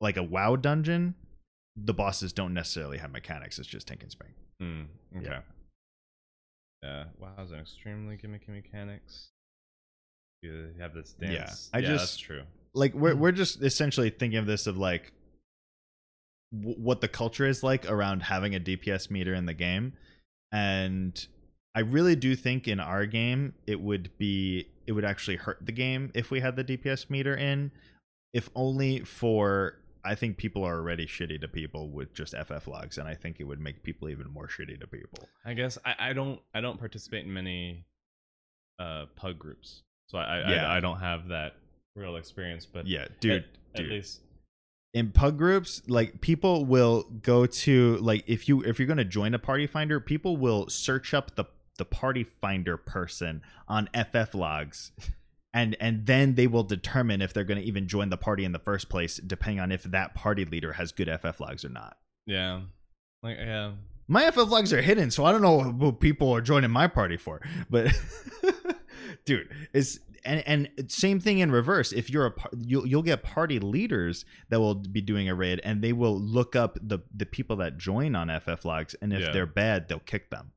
like 0.00 0.16
a 0.16 0.22
WoW 0.24 0.56
dungeon, 0.56 1.14
the 1.76 1.94
bosses 1.94 2.32
don't 2.32 2.54
necessarily 2.54 2.98
have 2.98 3.10
mechanics. 3.10 3.58
It's 3.58 3.68
just 3.68 3.86
tank 3.88 4.02
and 4.02 4.10
spank. 4.12 4.32
Mm, 4.62 4.86
okay. 5.16 5.26
Yeah. 5.26 5.40
Yeah. 6.82 7.04
WoW 7.18 7.32
has 7.38 7.50
an 7.50 7.60
extremely 7.60 8.16
gimmicky 8.16 8.48
mechanics. 8.48 9.30
You 10.42 10.74
have 10.78 10.92
this 10.94 11.14
Yeah, 11.20 11.32
dance. 11.32 11.70
I 11.72 11.78
yeah, 11.78 11.86
just- 11.88 12.02
that's 12.02 12.16
true. 12.18 12.42
like 12.74 12.92
we're 12.94 13.14
we're 13.16 13.32
just 13.32 13.62
essentially 13.62 14.10
thinking 14.10 14.38
of 14.38 14.46
this 14.46 14.66
of 14.66 14.76
like 14.76 15.12
w- 16.52 16.78
what 16.78 17.00
the 17.00 17.08
culture 17.08 17.46
is 17.46 17.62
like 17.62 17.90
around 17.90 18.22
having 18.24 18.54
a 18.54 18.60
DPS 18.60 19.10
meter 19.10 19.32
in 19.34 19.46
the 19.46 19.54
game, 19.54 19.94
and 20.52 21.26
I 21.74 21.80
really 21.80 22.14
do 22.16 22.36
think 22.36 22.68
in 22.68 22.78
our 22.78 23.06
game 23.06 23.54
it 23.66 23.80
would 23.80 24.10
be 24.18 24.68
it 24.86 24.92
would 24.92 25.04
actually 25.04 25.36
hurt 25.36 25.64
the 25.64 25.72
game 25.72 26.10
if 26.14 26.30
we 26.30 26.40
had 26.40 26.56
the 26.56 26.64
DPS 26.64 27.08
meter 27.08 27.34
in, 27.34 27.70
if 28.34 28.50
only 28.54 29.00
for 29.00 29.78
I 30.04 30.14
think 30.14 30.36
people 30.36 30.64
are 30.64 30.76
already 30.76 31.06
shitty 31.06 31.40
to 31.40 31.48
people 31.48 31.88
with 31.90 32.12
just 32.14 32.34
FF 32.34 32.66
logs, 32.66 32.98
and 32.98 33.08
I 33.08 33.14
think 33.14 33.40
it 33.40 33.44
would 33.44 33.60
make 33.60 33.82
people 33.82 34.08
even 34.08 34.30
more 34.30 34.46
shitty 34.46 34.80
to 34.80 34.86
people. 34.86 35.28
I 35.44 35.54
guess 35.54 35.78
I, 35.84 36.10
I 36.10 36.12
don't 36.12 36.40
I 36.54 36.60
don't 36.60 36.78
participate 36.78 37.24
in 37.24 37.32
many 37.32 37.86
uh 38.78 39.06
pug 39.16 39.38
groups, 39.38 39.82
so 40.08 40.18
I 40.18 40.38
I, 40.38 40.50
Yeah. 40.50 40.68
I, 40.68 40.76
I 40.76 40.80
don't 40.80 41.00
have 41.00 41.28
that 41.28 41.56
real 41.96 42.16
experience. 42.16 42.66
But 42.66 42.86
Yeah, 42.86 43.06
dude, 43.20 43.44
at, 43.74 43.80
at 43.80 43.88
least 43.88 44.20
in 44.94 45.10
pug 45.10 45.36
groups 45.36 45.82
like 45.88 46.20
people 46.20 46.64
will 46.64 47.02
go 47.22 47.44
to 47.44 47.96
like 47.96 48.22
if 48.26 48.48
you 48.48 48.62
if 48.62 48.78
you're 48.78 48.86
going 48.86 48.96
to 48.96 49.04
join 49.04 49.34
a 49.34 49.38
party 49.38 49.66
finder 49.66 49.98
people 49.98 50.36
will 50.36 50.68
search 50.68 51.12
up 51.12 51.34
the 51.34 51.44
the 51.78 51.84
party 51.84 52.22
finder 52.22 52.76
person 52.76 53.42
on 53.66 53.88
ff 53.92 54.34
logs 54.34 54.92
and 55.54 55.74
and 55.80 56.04
then 56.04 56.34
they 56.34 56.46
will 56.46 56.64
determine 56.64 57.22
if 57.22 57.32
they're 57.32 57.44
going 57.44 57.60
to 57.60 57.66
even 57.66 57.88
join 57.88 58.10
the 58.10 58.18
party 58.18 58.44
in 58.44 58.52
the 58.52 58.58
first 58.58 58.90
place 58.90 59.16
depending 59.26 59.60
on 59.60 59.72
if 59.72 59.84
that 59.84 60.14
party 60.14 60.44
leader 60.44 60.74
has 60.74 60.92
good 60.92 61.08
ff 61.22 61.40
logs 61.40 61.64
or 61.64 61.70
not 61.70 61.96
yeah, 62.26 62.60
like 63.22 63.36
yeah. 63.38 63.72
my 64.08 64.30
ff 64.30 64.36
logs 64.36 64.72
are 64.72 64.82
hidden 64.82 65.10
so 65.10 65.24
i 65.24 65.32
don't 65.32 65.42
know 65.42 65.62
what 65.62 66.00
people 66.00 66.30
are 66.34 66.40
joining 66.42 66.70
my 66.70 66.86
party 66.86 67.16
for 67.16 67.40
but 67.70 67.90
dude 69.24 69.48
it's 69.72 69.98
and 70.24 70.42
and 70.46 70.70
same 70.90 71.20
thing 71.20 71.38
in 71.38 71.50
reverse 71.50 71.92
if 71.92 72.10
you're 72.10 72.26
a 72.26 72.32
you'll 72.58 72.86
you'll 72.86 73.02
get 73.02 73.22
party 73.22 73.58
leaders 73.58 74.24
that 74.48 74.58
will 74.58 74.74
be 74.74 75.00
doing 75.00 75.28
a 75.28 75.34
raid 75.34 75.60
and 75.64 75.82
they 75.82 75.92
will 75.92 76.18
look 76.18 76.56
up 76.56 76.78
the 76.82 76.98
the 77.14 77.26
people 77.26 77.56
that 77.56 77.76
join 77.78 78.14
on 78.16 78.28
ff 78.40 78.64
logs 78.64 78.94
and 79.02 79.12
if 79.12 79.20
Yeah. 79.20 79.32
they're 79.32 79.46
bad 79.46 79.88
they'll 79.88 79.98
kick 80.00 80.30
them 80.30 80.52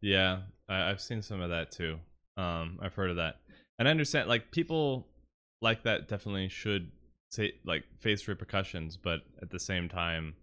Yeah, 0.00 0.40
I, 0.68 0.90
I've 0.90 1.00
seen 1.00 1.22
some 1.22 1.40
of 1.40 1.50
that 1.50 1.70
too. 1.72 1.98
Um, 2.36 2.78
I've 2.82 2.94
heard 2.94 3.08
of 3.10 3.16
that, 3.16 3.36
and 3.78 3.88
I 3.88 3.90
understand. 3.90 4.28
Like 4.28 4.50
people 4.50 5.06
like 5.62 5.82
that 5.84 6.08
definitely 6.08 6.48
should 6.48 6.90
say 7.30 7.52
like 7.64 7.84
face 7.98 8.28
repercussions, 8.28 8.96
but 8.96 9.20
at 9.42 9.50
the 9.50 9.58
same 9.58 9.88
time, 9.88 10.34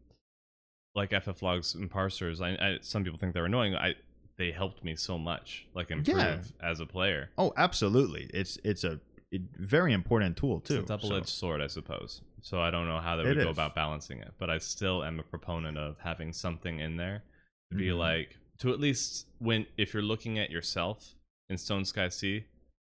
like 0.96 1.12
FF 1.12 1.42
logs 1.42 1.76
and 1.76 1.90
parsers, 1.92 2.42
I, 2.42 2.52
I 2.74 2.78
some 2.82 3.04
people 3.04 3.20
think 3.20 3.34
they're 3.34 3.46
annoying. 3.46 3.76
I 3.76 3.96
they 4.38 4.52
helped 4.52 4.84
me 4.84 4.96
so 4.96 5.18
much, 5.18 5.68
like 5.76 5.92
improve 5.92 6.18
Yeah. 6.18 6.40
as 6.62 6.80
a 6.80 6.86
player. 6.86 7.30
oh 7.38 7.54
absolutely 7.58 8.30
it's 8.34 8.58
it's 8.64 8.84
a 8.84 9.00
it, 9.32 9.42
very 9.60 9.94
important 9.94 10.38
tool 10.38 10.60
too 10.60 10.76
It's 10.80 10.84
a 10.86 10.88
double-edged 10.88 11.28
so- 11.30 11.40
sword, 11.48 11.62
I 11.62 11.68
suppose. 11.68 12.22
So 12.42 12.60
I 12.62 12.70
don't 12.72 12.88
know 12.88 13.00
how 13.00 13.16
they 13.16 13.24
It 13.24 13.28
would 13.30 13.44
go 13.46 13.50
is. 13.52 13.56
about 13.58 13.74
balancing 13.74 14.20
it, 14.20 14.32
but 14.38 14.50
I 14.50 14.58
still 14.58 15.04
am 15.04 15.20
a 15.20 15.24
proponent 15.24 15.78
of 15.78 15.98
having 16.00 16.34
something 16.34 16.80
in 16.80 16.98
there 16.98 17.24
to 17.72 17.78
be 17.78 17.88
Mhm. 17.88 17.98
like 17.98 18.38
to 18.60 18.72
at 18.74 18.80
least 18.80 19.28
when 19.40 19.66
if 19.78 19.94
you're 19.94 20.04
looking 20.04 20.38
at 20.40 20.50
yourself 20.52 21.16
in 21.50 21.58
Stone 21.58 21.86
Sky 21.86 22.10
Sea, 22.10 22.46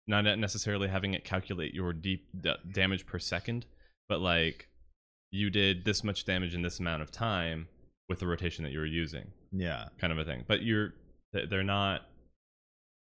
not 0.10 0.26
necessarily 0.38 0.88
having 0.90 1.14
it 1.14 1.24
calculate 1.24 1.74
your 1.74 1.94
deep 1.94 2.28
d- 2.42 2.54
damage 2.72 3.06
per 3.06 3.20
second, 3.20 3.66
but 4.10 4.20
like 4.20 4.68
you 5.32 5.50
did 5.50 5.86
this 5.86 6.04
much 6.04 6.26
damage 6.26 6.54
in 6.56 6.62
this 6.64 6.80
amount 6.80 7.02
of 7.04 7.12
time 7.12 7.68
with 8.10 8.20
the 8.20 8.28
rotation 8.28 8.64
that 8.64 8.72
you 8.72 8.80
were 8.80 8.86
using, 8.86 9.32
yeah 9.52 9.88
kind 10.00 10.12
of 10.12 10.18
a 10.20 10.26
thing. 10.26 10.44
But 10.48 10.64
you're 10.64 10.94
they- 11.32 11.46
they're 11.46 11.64
not 11.64 12.02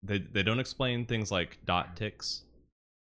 they 0.02 0.18
they 0.18 0.42
don't 0.42 0.60
explain 0.60 1.06
things 1.06 1.30
like 1.30 1.58
dot 1.64 1.96
ticks, 1.96 2.42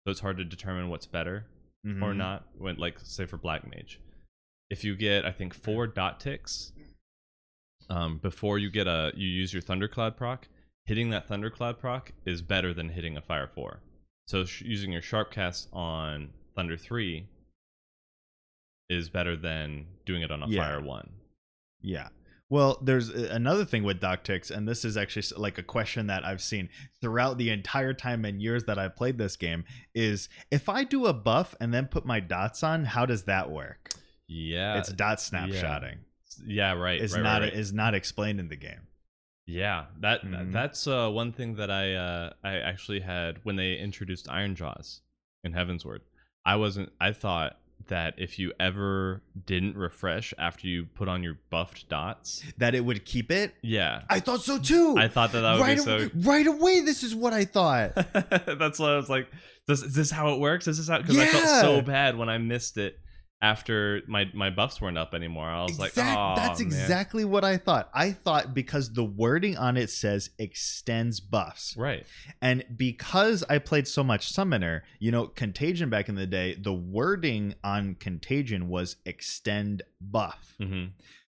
so 0.05 0.11
it's 0.11 0.20
hard 0.20 0.36
to 0.36 0.44
determine 0.44 0.88
what's 0.88 1.07
better 1.07 1.47
or 1.86 2.12
Mhm. 2.12 2.16
not 2.16 2.47
when 2.59 2.76
like 2.76 2.99
say 3.01 3.26
for 3.26 3.36
black 3.36 3.64
mage 3.70 4.01
if 4.70 4.82
you 4.82 4.97
get 4.97 5.24
i 5.24 5.30
think 5.30 5.55
four 5.55 5.86
dot 5.86 6.18
ticks 6.18 6.72
um 7.88 8.18
before 8.18 8.59
you 8.59 8.68
get 8.70 8.88
a 8.88 9.12
you 9.14 9.28
use 9.28 9.53
your 9.53 9.62
thundercloud 9.62 10.16
proc 10.16 10.49
hitting 10.86 11.11
that 11.11 11.28
thundercloud 11.28 11.78
proc 11.78 12.11
is 12.24 12.42
better 12.42 12.74
than 12.74 12.88
hitting 12.88 13.16
a 13.16 13.20
fire 13.22 13.47
4 13.47 13.78
so 14.27 14.45
sh- 14.45 14.62
using 14.62 14.93
your 14.93 15.03
sharp 15.03 15.31
cast 15.33 15.68
on 15.72 16.31
thunder 16.55 16.77
3 16.77 17.27
is 18.89 19.09
better 19.09 19.37
than 19.37 19.87
doing 20.05 20.22
it 20.22 20.31
on 20.31 20.43
a 20.43 20.49
Yeah. 20.49 20.62
fire 20.62 20.81
1 20.81 21.11
Yeah. 21.81 22.09
Well, 22.49 22.79
there's 22.81 23.11
uh, 23.11 23.29
another 23.33 23.64
thing 23.64 23.83
with 23.83 23.99
dot 24.01 24.24
ticks, 24.24 24.51
and 24.53 24.68
this 24.68 24.85
is 24.85 24.97
actually 24.97 25.24
like 25.37 25.59
a 25.59 25.64
question 25.64 26.07
that 26.07 26.24
I've 26.24 26.41
seen 26.41 26.68
throughout 27.01 27.39
the 27.39 27.51
entire 27.51 27.93
time 27.93 28.24
and 28.24 28.41
years 28.41 28.64
that 28.64 28.79
I've 28.79 28.95
played 28.95 29.18
this 29.18 29.37
game 29.37 29.64
is 29.95 30.29
if 30.53 30.68
I 30.68 30.85
do 30.85 31.07
a 31.07 31.12
buff 31.12 31.57
and 31.61 31.74
then 31.74 31.87
put 31.87 32.07
my 32.07 32.20
dots 32.20 32.62
on, 32.62 32.85
how 32.85 33.05
does 33.05 33.24
that 33.24 33.51
work? 33.51 33.91
Yeah, 34.29 34.79
it's 34.79 34.93
dot 34.93 35.18
snapshotting. 35.18 35.97
yeah, 36.47 36.72
right. 36.74 37.01
Is 37.01 37.14
right, 37.14 37.22
not 37.22 37.43
right, 37.43 37.53
right. 37.53 37.59
is 37.59 37.72
not 37.72 37.95
explained 37.95 38.39
in 38.39 38.49
the 38.49 38.57
game. 38.57 38.87
Yeah, 39.47 39.86
that 40.01 40.22
Mhm. 40.22 40.53
that's 40.53 40.86
uh, 40.86 41.09
one 41.09 41.32
thing 41.32 41.55
that 41.57 41.70
I 41.70 41.94
uh, 41.94 42.32
I 42.42 42.57
actually 42.57 43.01
had 43.01 43.38
when 43.44 43.57
they 43.57 43.76
introduced 43.76 44.28
Iron 44.28 44.55
Jaws 44.57 45.03
in 45.44 45.53
Heavensward. 45.53 46.01
I 46.44 46.57
wasn't. 46.57 46.90
I 47.01 47.12
thought 47.12 47.57
that 47.88 48.14
if 48.18 48.38
you 48.38 48.53
ever 48.59 49.22
didn't 49.44 49.76
refresh 49.76 50.34
after 50.38 50.66
you 50.66 50.86
put 50.86 51.09
on 51.09 51.22
your 51.22 51.38
buffed 51.51 51.88
dots, 51.88 52.42
That 52.59 52.74
it 52.74 52.84
would 52.84 53.05
keep 53.05 53.30
it. 53.30 53.55
yeah, 53.62 54.03
I 54.11 54.18
thought 54.18 54.40
so 54.40 54.59
too. 54.59 54.97
I 54.99 55.07
thought 55.09 55.30
that 55.32 55.42
that 55.42 55.55
would 55.55 55.61
right, 55.62 55.76
be 55.76 55.82
so. 55.82 55.97
away, 55.97 56.11
right 56.14 56.47
away, 56.47 56.80
this 56.80 57.03
is 57.05 57.14
what 57.14 57.32
I 57.32 57.44
thought. 57.44 57.94
that's 58.59 58.78
why 58.80 58.94
I 58.94 58.97
was 58.97 59.09
like, 59.09 59.28
"This 59.68 59.82
is 59.82 59.94
this 59.94 60.11
how 60.11 60.34
it 60.34 60.40
works? 60.40 60.66
Is 60.66 60.78
this 60.78 60.88
how?" 60.88 60.99
Because 60.99 61.18
I 61.18 61.26
felt 61.26 61.61
so 61.61 61.80
bad 61.82 62.16
when 62.16 62.28
I 62.28 62.38
missed 62.38 62.78
it 62.78 62.99
after 63.43 64.01
my 64.07 64.30
my 64.32 64.49
buffs 64.51 64.80
weren't 64.80 64.97
up 64.97 65.12
anymore. 65.14 65.47
I 65.47 65.62
was 65.64 65.78
like, 65.78 65.93
"Oh, 65.97 66.34
that's 66.37 66.59
man." 66.61 66.66
exactly 66.68 67.24
what 67.24 67.45
I 67.45 67.59
thought. 67.59 67.91
I 67.93 68.12
thought 68.12 68.55
because 68.55 68.93
the 68.95 69.05
wording 69.05 69.57
on 69.59 69.76
it 69.76 69.91
says 69.91 70.30
extends 70.39 71.20
buffs. 71.20 71.76
right." 71.76 72.07
And 72.41 72.64
because 72.76 73.45
I 73.49 73.59
played 73.59 73.87
so 73.87 74.03
much 74.03 74.30
Summoner, 74.32 74.84
you 74.99 75.12
know, 75.12 75.26
Contagion 75.26 75.91
back 75.91 76.09
in 76.09 76.14
the 76.14 76.26
day, 76.26 76.55
the 76.55 76.72
wording 76.72 77.55
on 77.62 77.95
Contagion 77.97 78.68
was 78.68 78.97
extend 79.05 79.82
buff. 80.01 80.55
hmm 80.59 80.87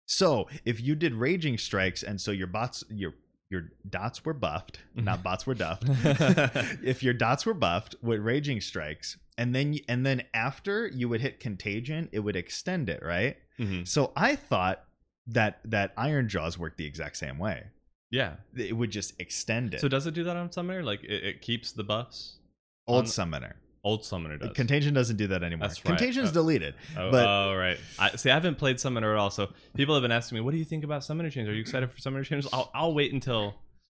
So 0.05 0.47
if 0.63 0.79
you 0.79 0.93
did 0.95 1.13
Raging 1.15 1.57
Strikes 1.57 2.03
and 2.03 2.21
so 2.21 2.31
your 2.31 2.47
bots, 2.47 2.83
your 2.89 3.15
your 3.49 3.71
dots 3.89 4.23
were 4.25 4.33
buffed, 4.33 4.79
Mm-hmm. 4.95 5.05
not 5.05 5.23
bots 5.23 5.45
were 5.47 5.53
duffed. 5.55 5.83
if 6.83 7.01
your 7.03 7.13
dots 7.13 7.45
were 7.45 7.53
buffed 7.53 7.95
with 8.01 8.19
Raging 8.19 8.61
Strikes, 8.61 9.17
and 9.37 9.53
then 9.55 9.77
and 9.87 10.05
then 10.05 10.23
after 10.33 10.87
you 10.87 11.09
would 11.09 11.21
hit 11.21 11.39
Contagion, 11.39 12.09
it 12.11 12.19
would 12.19 12.35
extend 12.35 12.89
it, 12.89 13.01
right? 13.03 13.37
hmm 13.57 13.83
So 13.83 14.11
I 14.15 14.35
thought 14.35 14.83
that 15.27 15.59
that 15.65 15.93
Iron 15.97 16.27
Jaws 16.29 16.57
worked 16.57 16.77
the 16.77 16.85
exact 16.85 17.17
same 17.17 17.37
way. 17.37 17.63
Yeah. 18.11 18.35
It 18.55 18.73
would 18.77 18.91
just 18.91 19.19
extend 19.19 19.73
it. 19.73 19.81
So 19.81 19.87
does 19.87 20.05
it 20.07 20.13
do 20.13 20.23
that 20.25 20.37
on 20.37 20.51
Summoner? 20.51 20.83
Like 20.83 21.03
it, 21.03 21.23
it 21.23 21.41
keeps 21.41 21.71
the 21.71 21.83
buffs? 21.83 22.37
Old 22.87 22.99
on- 22.99 23.07
Summoner. 23.07 23.55
Old 23.83 24.03
Summoner 24.03 24.37
does. 24.37 24.51
Contagion 24.55 24.93
doesn't 24.95 25.17
do 25.17 25.27
that 25.27 25.43
anymore. 25.43 25.67
That's 25.67 25.83
right. 25.85 25.95
Contagion's 25.97 26.29
Uh, 26.29 26.33
deleted. 26.33 26.73
Oh, 26.97 27.11
But- 27.11 27.27
oh, 27.27 27.55
right. 27.55 27.77
I 27.99 28.15
see. 28.15 28.31
I 28.31 28.33
haven't 28.33 28.57
played 28.57 28.79
Summoner 28.79 29.11
at 29.13 29.17
all, 29.19 29.29
so 29.29 29.49
people 29.75 29.93
have 29.95 30.01
been 30.01 30.11
asking 30.11 30.37
me, 30.37 30.41
"What 30.41 30.51
do 30.51 30.57
you 30.57 30.65
think 30.65 30.83
about 30.83 31.03
Summoner 31.03 31.29
changes? 31.29 31.51
Are 31.51 31.55
you 31.55 31.61
excited 31.61 31.91
for 31.91 31.99
Summoner 31.99 32.23
changes?" 32.23 32.49
I'll, 32.51 32.71
I'll 32.73 32.93
wait 32.95 33.13
until 33.13 33.53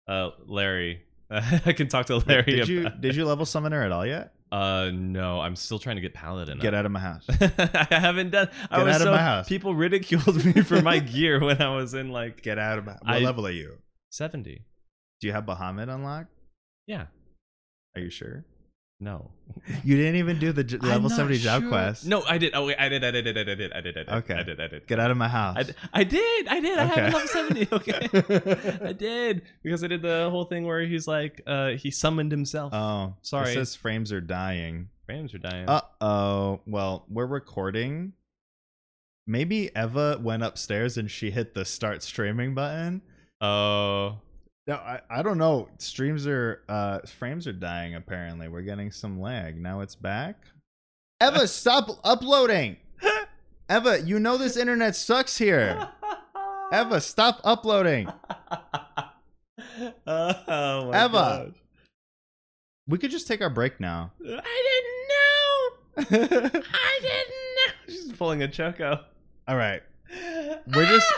uh, 0.08 0.30
Larry. 0.46 1.02
I 1.30 1.72
can 1.72 1.86
talk 1.88 2.06
to 2.06 2.16
Larry. 2.18 2.44
Did 2.56 2.68
you 2.68 2.88
did 2.90 3.14
you 3.16 3.24
level 3.26 3.46
Summoner 3.46 3.82
at 3.84 3.92
all 3.92 4.04
yet? 4.06 4.32
Uh, 4.52 4.90
no. 4.92 5.40
I'm 5.40 5.56
still 5.56 5.78
trying 5.78 5.96
to 5.96 6.02
get 6.02 6.14
Paladin. 6.14 6.58
Get 6.58 6.74
up. 6.74 6.78
out 6.78 6.86
of 6.86 6.92
my 6.92 7.00
house. 7.00 7.26
I 7.40 7.86
haven't 7.90 8.30
done. 8.30 8.48
I 8.70 8.76
Get 8.78 8.84
was 8.86 8.94
out 8.94 9.00
of 9.00 9.06
so, 9.06 9.10
my 9.12 9.22
house. 9.22 9.48
People 9.48 9.74
ridiculed 9.74 10.44
me 10.44 10.62
for 10.62 10.80
my 10.82 10.98
gear 10.98 11.40
when 11.44 11.60
I 11.60 11.74
was 11.74 11.94
in 11.94 12.10
like 12.10 12.42
Get 12.42 12.58
out 12.58 12.78
of 12.78 12.84
my. 12.86 12.92
What 12.92 13.02
I- 13.04 13.18
level 13.18 13.46
are 13.46 13.50
you? 13.50 13.78
seventy. 14.10 14.62
Do 15.20 15.26
you 15.26 15.32
have 15.32 15.44
Bahamut 15.44 15.88
unlocked? 15.92 16.30
Yeah. 16.86 17.06
Are 17.96 18.00
you 18.00 18.10
sure? 18.10 18.44
No. 18.98 19.30
You 19.84 19.96
didn't 19.96 20.16
even 20.16 20.38
do 20.38 20.52
the 20.52 20.64
j- 20.64 20.78
I'm 20.80 20.88
level 20.88 21.08
not 21.10 21.16
seventy 21.16 21.36
job 21.38 21.62
sure. 21.62 21.70
quest. 21.70 22.06
No, 22.06 22.22
I 22.26 22.38
did. 22.38 22.52
Oh 22.54 22.66
wait, 22.66 22.76
I 22.78 22.88
did. 22.88 23.04
I 23.04 23.10
did. 23.10 23.26
I 23.28 23.32
did. 23.32 23.48
I 23.48 23.54
did. 23.54 23.72
I 23.72 23.80
did. 23.82 23.96
I 23.98 24.02
did. 24.04 24.08
Okay. 24.08 24.34
I 24.34 24.42
did. 24.42 24.60
I 24.60 24.68
did. 24.68 24.86
Get 24.86 24.98
out 24.98 25.10
of 25.10 25.16
my 25.18 25.28
house. 25.28 25.56
I, 25.58 25.62
d- 25.64 25.72
I 25.92 26.04
did. 26.04 26.48
I 26.48 26.60
did. 26.60 26.78
I 26.78 26.84
have 26.84 26.92
Okay. 26.92 27.06
a 27.08 27.10
level 27.10 27.28
70. 27.28 27.68
Okay. 27.72 28.88
I 28.88 28.92
did. 28.92 29.42
Because 29.62 29.84
I 29.84 29.88
did 29.88 30.00
the 30.02 30.28
whole 30.30 30.44
thing 30.46 30.64
where 30.66 30.80
he's 30.80 31.06
like, 31.06 31.42
uh, 31.46 31.70
he 31.70 31.90
summoned 31.90 32.32
himself. 32.32 32.72
oh, 32.72 33.14
Sorry. 33.22 33.50
It 33.50 33.54
says 33.54 33.74
frames 33.74 34.12
are 34.12 34.20
dying. 34.22 34.88
Frames 35.04 35.34
are 35.34 35.38
dying. 35.38 35.68
Uh 35.68 35.82
oh. 36.00 36.60
Well, 36.66 37.04
we're 37.10 37.26
recording. 37.26 38.14
Maybe 39.26 39.70
Eva 39.76 40.18
went 40.22 40.42
upstairs 40.42 40.96
and 40.96 41.10
she 41.10 41.30
hit 41.30 41.54
the 41.54 41.64
start 41.66 42.02
streaming 42.02 42.54
button. 42.54 43.02
Oh. 43.40 44.20
No, 44.66 44.74
I, 44.74 45.00
I 45.08 45.22
don't 45.22 45.38
know. 45.38 45.68
Streams 45.78 46.26
are 46.26 46.62
uh 46.68 46.98
frames 47.00 47.46
are 47.46 47.52
dying 47.52 47.94
apparently. 47.94 48.48
We're 48.48 48.62
getting 48.62 48.90
some 48.90 49.20
lag. 49.20 49.60
Now 49.60 49.80
it's 49.80 49.94
back. 49.94 50.36
Eva, 51.22 51.46
stop 51.46 51.88
uploading. 52.04 52.76
Eva, 53.70 54.00
you 54.02 54.18
know 54.18 54.36
this 54.36 54.56
internet 54.56 54.96
sucks 54.96 55.38
here. 55.38 55.88
Eva, 56.72 57.00
stop 57.00 57.40
uploading. 57.44 58.08
oh 60.06 60.90
my 60.90 61.04
Eva. 61.04 61.12
God. 61.12 61.54
We 62.88 62.98
could 62.98 63.10
just 63.10 63.26
take 63.28 63.40
our 63.40 63.50
break 63.50 63.80
now. 63.80 64.12
I 64.20 64.26
didn't 64.26 66.22
know. 66.28 66.36
I 66.60 66.98
didn't 67.00 67.30
know. 67.56 67.72
She's 67.88 68.12
pulling 68.12 68.42
a 68.42 68.48
choco. 68.48 69.00
All 69.48 69.56
right. 69.56 69.82
We're 70.74 70.86
just 70.86 71.12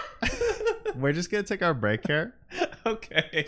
we're 0.96 1.12
just 1.12 1.30
going 1.30 1.44
to 1.44 1.48
take 1.48 1.62
our 1.62 1.74
break 1.74 2.06
here. 2.06 2.34
okay. 2.86 3.46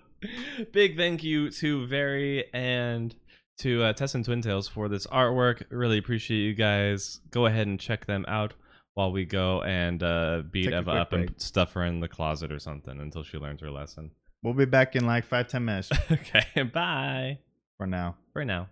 Big 0.72 0.96
thank 0.96 1.22
you 1.22 1.50
to 1.50 1.86
Very 1.86 2.52
and 2.52 3.14
to 3.58 3.82
uh, 3.82 3.92
Tess 3.92 4.14
and 4.14 4.24
Twin 4.24 4.42
Tails 4.42 4.68
for 4.68 4.88
this 4.88 5.06
artwork. 5.06 5.62
Really 5.70 5.98
appreciate 5.98 6.38
you 6.38 6.54
guys. 6.54 7.20
Go 7.30 7.46
ahead 7.46 7.66
and 7.66 7.78
check 7.78 8.06
them 8.06 8.24
out 8.28 8.54
while 8.94 9.12
we 9.12 9.24
go 9.24 9.62
and 9.62 10.02
uh, 10.02 10.42
beat 10.50 10.66
Take 10.66 10.74
Eva 10.74 10.90
up 10.90 11.12
and 11.12 11.32
stuff 11.36 11.72
her 11.74 11.84
in 11.84 12.00
the 12.00 12.08
closet 12.08 12.50
or 12.50 12.58
something 12.58 13.00
until 13.00 13.22
she 13.22 13.38
learns 13.38 13.60
her 13.60 13.70
lesson. 13.70 14.10
We'll 14.42 14.54
be 14.54 14.64
back 14.64 14.96
in 14.96 15.06
like 15.06 15.24
five 15.24 15.48
ten 15.48 15.64
minutes 15.64 15.90
okay. 16.10 16.62
Bye. 16.62 17.38
for 17.76 17.86
now. 17.86 18.16
For 18.32 18.44
now. 18.44 18.68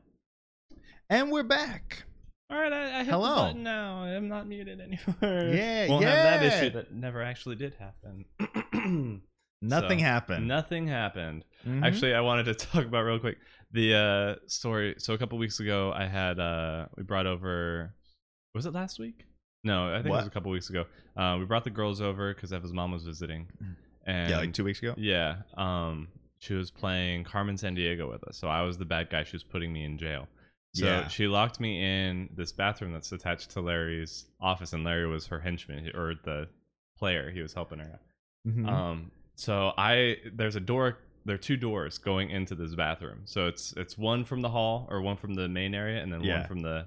And 1.09 1.31
we're 1.31 1.45
back. 1.45 2.06
All 2.49 2.57
right, 2.59 2.73
I, 2.73 3.01
I 3.01 3.05
hit 3.05 3.09
Hello. 3.09 3.29
the 3.35 3.41
button 3.43 3.63
now. 3.65 4.03
I'm 4.03 4.29
not 4.29 4.47
muted 4.47 4.81
anymore. 4.81 5.17
Yeah, 5.55 5.89
Won't 5.89 6.05
have 6.05 6.41
that 6.41 6.43
issue 6.45 6.71
that 6.71 6.93
never 6.93 7.23
actually 7.23 7.57
did 7.57 7.75
happen. 7.75 8.25
Nothing 9.63 9.99
So, 9.99 10.05
happened. 10.05 10.47
Nothing 10.47 10.87
happened. 10.87 11.45
Mhm. 11.67 11.85
Actually, 11.85 12.15
I 12.15 12.21
wanted 12.21 12.45
to 12.45 12.55
talk 12.67 12.85
about 12.85 13.01
real 13.03 13.19
quick 13.19 13.39
the 13.73 13.95
uh, 13.95 14.35
story. 14.47 14.95
So 14.99 15.13
a 15.15 15.19
couple 15.19 15.39
weeks 15.39 15.59
ago, 15.61 15.93
I 15.97 16.07
had 16.07 16.39
uh, 16.39 16.87
we 16.97 17.03
brought 17.03 17.27
over. 17.27 17.95
Was 18.55 18.65
it 18.67 18.73
last 18.75 18.99
week? 19.01 19.25
No, 19.65 19.89
I 19.91 19.97
think 19.97 20.07
it 20.07 20.11
was 20.11 20.27
a 20.27 20.31
couple 20.31 20.53
weeks 20.53 20.71
ago. 20.71 20.85
Uh, 21.17 21.37
we 21.41 21.47
brought 21.47 21.65
the 21.65 21.71
girls 21.71 22.01
over 22.01 22.33
because 22.33 22.53
Eva's 22.53 22.73
mom 22.73 22.93
was 22.93 23.03
visiting, 23.05 23.49
and 24.07 24.29
Mm. 24.29 24.31
yeah, 24.31 24.39
like 24.39 24.53
two 24.53 24.63
weeks 24.63 24.79
ago. 24.81 24.95
yeah, 24.97 25.39
um, 25.57 26.07
she 26.39 26.55
was 26.55 26.71
playing 26.71 27.25
Carmen 27.25 27.57
Sandiego 27.57 28.09
with 28.09 28.23
us. 28.29 28.37
So 28.39 28.47
I 28.47 28.63
was 28.63 28.79
the 28.79 28.85
bad 28.85 29.11
guy. 29.11 29.25
She 29.25 29.35
was 29.35 29.43
putting 29.43 29.73
me 29.73 29.85
in 29.85 29.99
jail. 29.99 30.29
So 30.77 30.85
Yeah. 30.87 31.09
she 31.09 31.27
locked 31.27 31.59
me 31.59 31.83
in 31.83 32.29
this 32.37 32.53
bathroom 32.53 32.93
that's 32.93 33.11
attached 33.13 33.51
to 33.53 33.61
Larry's 33.63 34.27
office, 34.41 34.73
and 34.75 34.85
Larry 34.85 35.07
was 35.07 35.27
her 35.29 35.41
henchman 35.41 35.91
or 35.95 36.15
the 36.23 36.49
player. 36.99 37.31
He 37.31 37.41
was 37.41 37.55
helping 37.55 37.79
her. 37.79 37.99
Mhm. 38.47 38.69
Um, 38.69 39.11
so 39.37 39.73
I 39.79 40.19
there's 40.35 40.57
a 40.57 40.61
door. 40.61 40.99
There 41.25 41.35
are 41.35 41.39
two 41.39 41.57
doors 41.57 41.99
going 41.99 42.31
into 42.31 42.55
this 42.55 42.75
bathroom. 42.75 43.23
So 43.25 43.47
it's 43.47 43.73
it's 43.77 43.97
one 43.97 44.23
from 44.25 44.43
the 44.43 44.51
hall 44.51 44.87
or 44.91 45.01
one 45.01 45.17
from 45.17 45.35
the 45.35 45.49
main 45.49 45.75
area, 45.75 46.03
and 46.03 46.13
then 46.13 46.23
Yeah. 46.23 46.41
one 46.41 46.47
from 46.49 46.61
the 46.61 46.87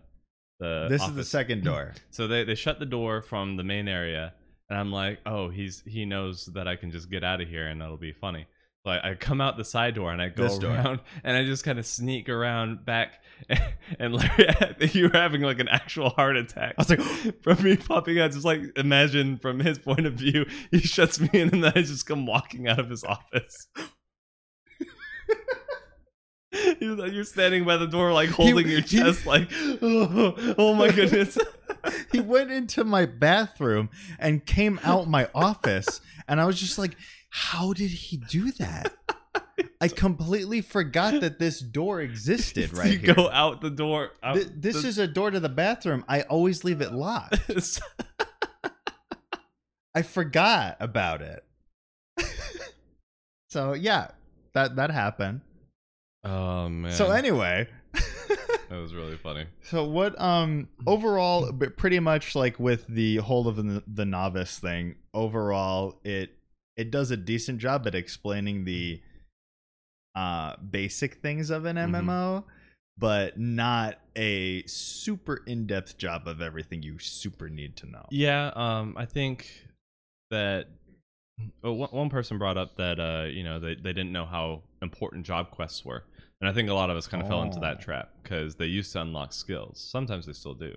the. 0.60 0.88
this 0.90 1.02
is 1.08 1.16
the 1.16 1.24
second 1.26 1.64
door. 1.64 1.94
So 2.12 2.28
they 2.28 2.44
they 2.44 2.56
shut 2.56 2.80
the 2.80 2.86
door 2.86 3.22
from 3.22 3.58
the 3.58 3.64
main 3.64 3.88
area, 3.88 4.34
and 4.70 4.78
I'm 4.78 4.92
like, 4.92 5.20
oh, 5.26 5.50
he's 5.50 5.82
he 5.86 6.06
knows 6.06 6.46
that 6.54 6.68
I 6.68 6.76
can 6.76 6.92
just 6.92 7.10
get 7.10 7.24
out 7.24 7.42
of 7.42 7.50
here, 7.50 7.68
and 7.68 7.82
that'll 7.82 7.98
be 7.98 8.14
funny. 8.14 8.46
So 8.86 8.92
I, 8.92 9.14
come 9.16 9.42
out 9.42 9.58
the 9.58 9.66
side 9.66 9.96
door 9.96 10.14
and 10.14 10.22
I 10.22 10.30
go 10.30 10.44
This 10.44 10.58
door. 10.58 10.72
around 10.72 11.02
and 11.26 11.36
I 11.36 11.44
just 11.44 11.66
kind 11.66 11.80
of 11.80 11.86
sneak 11.86 12.30
around 12.30 12.86
back, 12.86 13.22
and 14.00 14.16
Larry, 14.16 14.48
you 14.94 15.10
were 15.10 15.18
having 15.18 15.42
like 15.42 15.60
an 15.60 15.68
actual 15.68 16.10
heart 16.12 16.38
attack. 16.38 16.76
I 16.78 16.82
was 16.82 16.90
like, 16.90 17.44
from 17.44 17.62
me 17.62 17.76
popping 17.76 18.20
out, 18.22 18.32
just 18.32 18.46
like 18.46 18.62
imagine 18.78 19.38
from 19.38 19.60
his 19.60 19.78
point 19.80 20.06
of 20.06 20.14
view, 20.14 20.46
he 20.72 20.80
shuts 20.80 21.20
me 21.20 21.30
in, 21.34 21.50
and 21.50 21.64
then 21.66 21.74
I 21.76 21.82
just 21.82 22.06
come 22.06 22.26
walking 22.26 22.70
out 22.70 22.80
of 22.80 22.90
his 22.90 23.04
office. 23.04 23.68
You're 26.82 27.26
standing 27.26 27.64
by 27.66 27.78
the 27.78 27.86
door, 27.86 28.12
like 28.12 28.30
holding 28.30 28.68
your 28.68 28.82
he- 28.82 28.98
chest, 28.98 29.26
like, 29.26 29.50
oh, 29.82 30.56
oh 30.58 30.74
my 30.74 30.90
goodness. 30.92 31.38
he 32.12 32.20
went 32.22 32.50
into 32.50 32.84
my 32.84 33.06
bathroom 33.06 33.90
and 34.18 34.46
came 34.46 34.80
out 34.84 35.08
my 35.08 35.30
office 35.34 36.02
and 36.28 36.42
i 36.42 36.46
was 36.46 36.60
just 36.60 36.78
like 36.78 36.98
how 37.30 37.74
did 37.74 37.90
he 37.92 38.18
do 38.18 38.52
that 38.54 38.94
i 39.82 39.88
completely 39.88 40.62
forgot 40.62 41.22
that 41.22 41.40
this 41.40 41.60
door 41.60 42.02
existed 42.02 42.74
right 42.78 42.92
you 42.94 42.98
here 43.00 43.14
go 43.14 43.30
out 43.30 43.62
the 43.62 43.70
door. 43.70 44.12
Out 44.24 44.36
Th- 44.36 44.48
this 44.56 44.84
is 44.84 44.98
a 44.98 45.08
door 45.08 45.32
to 45.32 45.40
the 45.40 45.50
bathroom 45.50 46.04
i 46.08 46.22
always 46.24 46.64
leave 46.64 46.82
it 46.82 46.92
locked 46.92 47.40
i 49.96 50.02
forgot 50.02 50.78
about 50.80 51.22
it 51.22 51.44
so 53.50 53.74
yeah 53.74 54.10
that 54.54 54.76
that 54.76 54.92
happened 54.92 55.42
oh 56.24 56.70
man. 56.70 56.92
so 56.94 57.12
anyway 57.12 57.68
That 58.70 58.78
was 58.78 58.94
really 58.94 59.18
funny. 59.18 59.46
So 59.64 59.84
what 59.84 60.20
um 60.22 60.68
overall 60.86 61.52
but 61.52 61.76
pretty 61.76 62.00
much 62.00 62.36
like 62.36 62.60
with 62.60 62.86
the 62.86 63.16
whole 63.18 63.48
of 63.48 63.56
the, 63.56 63.84
the 63.88 64.06
novice 64.06 64.60
thing, 64.60 64.96
overall 65.12 66.00
it 66.04 66.38
it 66.80 66.92
does 66.92 67.12
a 67.12 67.18
decent 67.18 67.60
job 67.60 67.86
at 67.88 67.94
explaining 67.94 68.64
the 68.66 69.02
uh 70.16 70.56
basic 70.58 71.16
things 71.22 71.50
of 71.50 71.66
an. 71.66 71.76
MMO, 71.76 72.44
but 72.98 73.38
not 73.38 74.00
a 74.16 74.64
super 74.66 75.44
in-depth 75.46 75.98
job 75.98 76.28
of 76.28 76.42
everything 76.42 76.82
you 76.84 76.98
super 77.00 77.50
need 77.50 77.76
to 77.78 77.86
know. 77.86 78.06
Yeah, 78.12 78.52
um, 78.56 78.96
I 78.98 79.06
think 79.06 79.68
that 80.32 80.68
oh, 81.64 81.74
one 81.74 82.10
person 82.10 82.38
brought 82.38 82.58
up 82.58 82.76
that 82.78 83.00
uh, 83.00 83.26
you 83.30 83.44
know 83.44 83.60
they, 83.60 83.76
they 83.76 83.94
didn't 83.94 84.12
know 84.12 84.26
how 84.26 84.64
important 84.82 85.26
job 85.26 85.52
quests 85.52 85.86
were, 85.86 86.04
and 86.42 86.50
I 86.50 86.54
think 86.54 86.70
a 86.70 86.74
lot 86.74 86.90
of 86.90 86.98
us 86.98 87.08
kind 87.08 87.22
of 87.22 87.30
fell 87.30 87.44
into 87.44 87.60
that 87.60 87.78
Oh. 87.80 87.82
trap 87.84 88.10
because 88.24 88.56
they 88.56 88.66
used 88.66 88.92
to 88.94 89.02
unlock 89.02 89.34
skills. 89.34 89.80
Sometimes 89.80 90.26
they 90.26 90.34
still 90.34 90.56
do. 90.56 90.74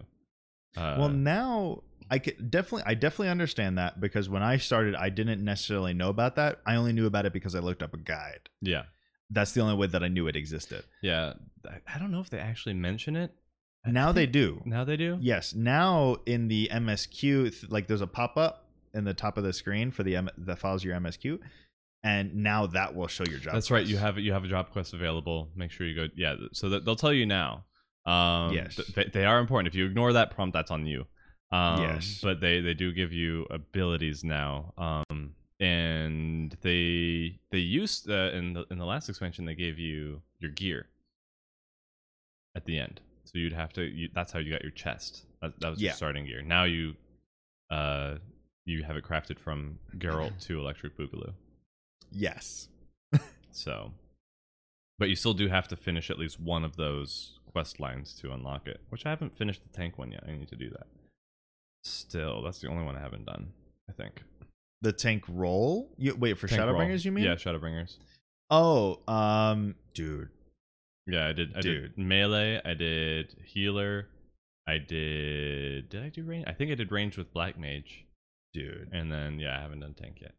Uh, 0.76 0.96
well, 0.98 1.09
now 1.09 1.82
I 2.11 2.18
could 2.18 2.50
definitely 2.50 2.84
I 2.86 2.94
definitely 2.94 3.28
understand 3.28 3.78
that 3.78 4.00
because 4.00 4.28
when 4.28 4.42
I 4.42 4.57
started 4.57 4.94
I 4.94 5.09
didn't 5.09 5.44
necessarily 5.44 5.94
know 5.94 6.09
about 6.09 6.36
that. 6.36 6.61
I 6.66 6.76
only 6.76 6.92
knew 6.92 7.07
about 7.07 7.26
it 7.26 7.32
because 7.32 7.55
I 7.55 7.61
looked 7.61 7.82
up 7.82 7.94
a 7.94 7.98
guide. 7.98 8.48
yeah, 8.61 8.82
That's 9.30 9.53
the 9.53 9.61
only 9.61 9.74
way 9.76 9.86
that 9.88 10.03
I 10.03 10.09
knew 10.09 10.26
it 10.26 10.36
existed. 10.36 10.84
yeah. 11.03 11.34
I, 11.68 11.78
I 11.94 11.98
don't 11.98 12.11
know 12.11 12.20
if 12.20 12.28
they 12.30 12.38
actually 12.38 12.74
mention 12.74 13.14
it. 13.16 13.32
I 13.86 13.90
Now 13.90 14.12
they 14.12 14.26
do. 14.26 14.62
Now 14.64 14.84
they 14.84 14.96
do. 14.96 15.16
Yes, 15.20 15.55
now 15.55 16.16
in 16.26 16.48
the 16.48 16.68
MSQ, 16.72 17.70
like 17.70 17.86
there's 17.86 18.00
a 18.00 18.07
pop 18.07 18.36
up 18.36 18.68
in 18.94 19.05
the 19.05 19.14
top 19.14 19.38
of 19.38 19.44
the 19.44 19.53
screen 19.53 19.90
for 19.90 20.03
the 20.03 20.16
M- 20.16 20.28
that 20.38 20.59
follows 20.59 20.84
your 20.84 20.94
MSQ, 20.96 21.38
and 22.05 22.34
now 22.36 22.66
that 22.66 22.94
will 22.94 23.07
show 23.09 23.24
your 23.24 23.38
job. 23.38 23.55
That's 23.55 23.70
right. 23.70 23.86
You 23.86 23.94
quest. 23.96 24.05
have 24.05 24.18
you 24.18 24.32
have 24.32 24.44
a 24.44 24.48
job 24.48 24.70
quest 24.70 24.92
available. 24.92 25.48
Make 25.57 25.70
sure 25.70 25.86
you 25.86 25.94
go. 25.96 26.07
Yeah. 26.16 26.34
So 26.53 26.68
they'll 26.68 26.96
tell 26.96 27.12
you 27.12 27.26
now. 27.26 27.64
Um, 28.05 28.53
Yes. 28.53 28.80
th- 28.94 29.12
they 29.12 29.24
are 29.24 29.38
important. 29.38 29.68
If 29.68 29.74
you 29.76 29.86
ignore 29.86 30.12
that 30.14 30.32
prompt, 30.32 30.53
that's 30.55 30.70
on 30.72 30.86
you. 30.86 31.07
Um, 31.53 31.82
Yes. 31.82 32.20
But 32.22 32.40
they 32.40 32.61
they 32.61 32.74
do 32.74 32.92
give 32.92 33.12
you 33.12 33.46
abilities 33.50 34.24
now. 34.24 34.72
Um, 34.78 35.34
and 35.61 36.57
they 36.62 37.38
they 37.50 37.59
used 37.59 38.11
uh, 38.11 38.30
in 38.32 38.53
the 38.55 38.64
in 38.70 38.78
the 38.78 38.86
last 38.86 39.09
expansion 39.09 39.44
they 39.44 39.55
gave 39.55 39.78
you 39.78 40.22
your 40.40 40.50
gear 40.50 40.86
at 42.57 42.64
the 42.64 42.78
end. 42.78 43.00
So 43.24 43.38
you'd 43.38 43.53
have 43.53 43.72
to. 43.74 43.82
You, 43.82 44.09
that's 44.14 44.32
how 44.32 44.38
you 44.40 44.50
got 44.53 44.62
your 44.62 44.72
chest. 44.72 45.24
That, 45.40 45.59
that 45.61 45.70
was 45.70 45.80
Yeah. 45.80 45.90
your 45.90 45.96
starting 45.96 46.26
gear. 46.26 46.42
Now 46.42 46.64
you, 46.64 46.94
uh, 47.70 48.16
you 48.64 48.82
have 48.82 48.96
it 48.96 49.05
crafted 49.05 49.38
from 49.38 49.78
Gerolt 49.98 50.38
to 50.46 50.59
Electric 50.59 50.96
Boogaloo. 50.96 51.32
yes. 52.11 52.68
So, 53.55 53.92
but 54.98 55.11
you 55.11 55.14
still 55.16 55.34
do 55.34 55.46
have 55.48 55.68
to 55.68 55.76
finish 55.76 56.11
at 56.11 56.18
least 56.18 56.40
one 56.40 56.64
of 56.64 56.76
those 56.76 57.38
quest 57.53 57.78
lines 57.80 58.14
to 58.22 58.32
unlock 58.32 58.66
it, 58.66 58.80
which 58.88 59.05
I 59.05 59.11
haven't 59.11 59.36
finished 59.36 59.62
the 59.62 59.68
tank 59.76 59.98
one 59.98 60.11
yet. 60.11 60.24
I 60.26 60.32
need 60.32 60.48
to 60.48 60.57
do 60.57 60.70
that. 60.70 60.86
Still, 61.85 62.43
that's 62.43 62.61
the 62.61 62.68
only 62.68 62.85
one 62.85 62.97
I 62.97 63.01
haven't 63.01 63.26
done. 63.26 63.53
I 63.89 63.93
think. 63.93 64.22
The 64.83 64.93
tank 64.93 65.24
roll. 65.28 65.91
You 65.99 66.14
wait 66.16 66.39
for 66.39 66.47
Tank 66.49 66.61
roll. 66.62 66.74
Shadowbringers. 66.74 67.05
You 67.05 67.12
mean? 67.12 67.24
Yeah, 67.24 67.35
Shadowbringers. 67.35 67.97
Oh, 68.51 68.99
um, 69.09 69.74
dude. 69.95 70.28
Yeah, 71.07 71.26
I 71.28 71.33
did. 71.33 71.57
I 71.57 71.61
Dude. 71.61 71.97
did 71.97 71.99
melee. 71.99 72.61
I 72.64 72.74
did 72.74 73.35
healer. 73.45 74.07
I 74.68 74.78
did. 74.78 75.89
Did 75.89 76.03
I 76.05 76.09
do 76.11 76.22
range? 76.24 76.45
I 76.47 76.53
think 76.53 76.70
I 76.70 76.74
did 76.76 76.93
range 76.93 77.16
with 77.18 77.33
black 77.33 77.59
mage, 77.59 78.05
Dude, 78.55 78.89
and 78.93 79.11
then 79.11 79.41
yeah, 79.41 79.59
I 79.59 79.62
haven't 79.62 79.80
done 79.80 79.95
tank 79.95 80.18
yet. 80.20 80.35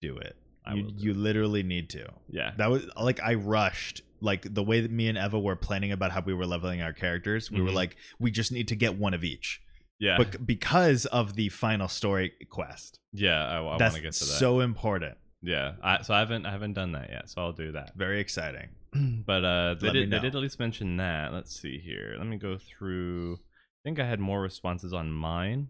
do 0.00 0.16
it. 0.18 0.36
I 0.64 0.74
you 0.74 0.90
you 0.96 1.14
literally 1.14 1.62
need 1.64 1.90
to. 1.90 2.06
Yeah, 2.28 2.52
That 2.58 2.70
was 2.70 2.86
like 3.00 3.20
I 3.20 3.34
rushed. 3.34 4.02
Like 4.20 4.52
the 4.54 4.62
way 4.62 4.80
that 4.80 4.90
me 4.90 5.08
and 5.08 5.18
Eva 5.18 5.38
were 5.40 5.56
planning 5.56 5.90
about 5.92 6.12
how 6.12 6.20
we 6.20 6.32
were 6.34 6.46
leveling 6.46 6.80
our 6.82 6.92
characters, 6.92 7.50
we 7.50 7.60
were 7.60 7.70
Mhm. 7.70 7.74
like, 7.74 7.96
we 8.20 8.30
just 8.30 8.50
need 8.52 8.68
to 8.68 8.76
get 8.76 8.96
one 8.96 9.12
of 9.14 9.24
each. 9.24 9.60
Yeah, 9.98 10.16
But 10.18 10.46
because 10.46 11.06
of 11.06 11.34
the 11.36 11.48
final 11.48 11.88
story 11.88 12.32
quest, 12.50 12.98
yeah. 13.12 13.44
I, 13.46 13.56
I 13.56 13.60
want 13.60 13.78
to 13.78 13.86
get 14.00 14.12
to 14.12 14.24
that. 14.24 14.38
so 14.38 14.60
important. 14.60 15.16
yeah, 15.42 15.72
I, 15.82 16.02
so 16.02 16.14
I 16.14 16.18
haven't 16.20 16.46
I 16.46 16.50
haven't 16.52 16.74
done 16.74 16.92
that 16.92 17.10
yet. 17.10 17.30
So 17.30 17.42
I'll 17.42 17.52
do 17.52 17.72
that. 17.72 17.94
Very 17.96 18.20
exciting. 18.20 18.68
but 19.26 19.44
uh, 19.44 19.74
they 19.74 19.90
did, 19.92 20.10
they 20.10 20.18
did 20.18 20.34
at 20.34 20.40
least 20.40 20.58
mention 20.58 20.96
that. 20.98 21.32
Let's 21.32 21.58
see 21.60 21.78
here. 21.78 22.14
Let 22.18 22.26
me 22.26 22.36
go 22.36 22.58
through. 22.58 23.34
I 23.34 23.80
think 23.84 23.98
I 24.00 24.06
had 24.06 24.20
more 24.20 24.40
responses 24.40 24.92
on 24.92 25.12
mine. 25.12 25.68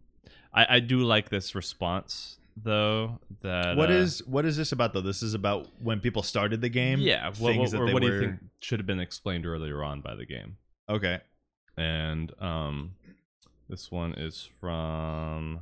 I, 0.53 0.77
I 0.77 0.81
do 0.81 1.01
like 1.01 1.29
this 1.29 1.55
response 1.55 2.39
though. 2.57 3.19
That 3.43 3.77
What 3.77 3.91
uh, 3.91 3.95
is 3.95 4.27
what 4.27 4.45
is 4.47 4.57
this 4.57 4.73
about 4.73 4.93
though? 4.95 5.03
This 5.03 5.23
is 5.23 5.35
about 5.35 5.69
when 5.83 6.01
people 6.01 6.23
started 6.23 6.61
the 6.61 6.69
game. 6.71 6.99
yeah? 7.01 7.27
What, 7.39 7.53
things 7.53 7.73
what, 7.73 7.81
that 7.81 7.87
they 7.87 7.93
what 7.93 8.03
do 8.03 8.09
were- 8.09 8.15
you 8.15 8.21
think 8.29 8.41
should 8.61 8.79
have 8.81 8.87
been 8.87 9.01
explained 9.01 9.45
earlier 9.47 9.85
on 9.85 10.01
by 10.01 10.15
the 10.15 10.25
game? 10.27 10.57
Okay. 10.89 11.21
And 11.77 12.33
um, 12.41 12.93
this 13.69 13.91
one 13.91 14.15
is 14.15 14.49
from 14.61 15.61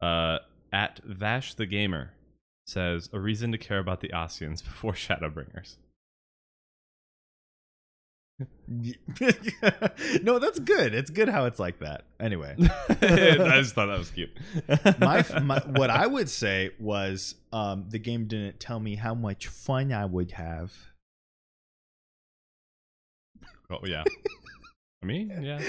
uh 0.00 0.38
at 0.72 1.00
Vash 1.04 1.54
the 1.54 1.66
Gamer 1.66 2.12
says 2.66 3.10
a 3.12 3.20
reason 3.20 3.52
to 3.52 3.58
care 3.58 3.78
about 3.78 4.00
the 4.00 4.08
Ascians 4.08 4.64
before 4.64 4.92
Shadowbringers. 4.92 5.76
no, 10.22 10.38
that's 10.38 10.58
good. 10.58 10.94
It's 10.94 11.10
good 11.10 11.28
how 11.28 11.44
it's 11.44 11.58
like 11.58 11.78
that. 11.80 12.04
Anyway, 12.18 12.56
I 12.88 13.60
just 13.60 13.74
thought 13.74 13.86
that 13.86 13.98
was 13.98 14.10
cute. 14.10 14.30
my, 14.98 15.24
my 15.40 15.58
what 15.60 15.90
I 15.90 16.06
would 16.06 16.28
say 16.28 16.70
was 16.80 17.36
um, 17.52 17.84
the 17.88 17.98
game 17.98 18.26
didn't 18.26 18.58
tell 18.58 18.80
me 18.80 18.96
how 18.96 19.14
much 19.14 19.46
fun 19.46 19.92
I 19.92 20.06
would 20.06 20.32
have. 20.32 20.72
oh 23.70 23.78
yeah, 23.84 24.02
I 25.02 25.06
mean 25.06 25.42
yeah, 25.42 25.60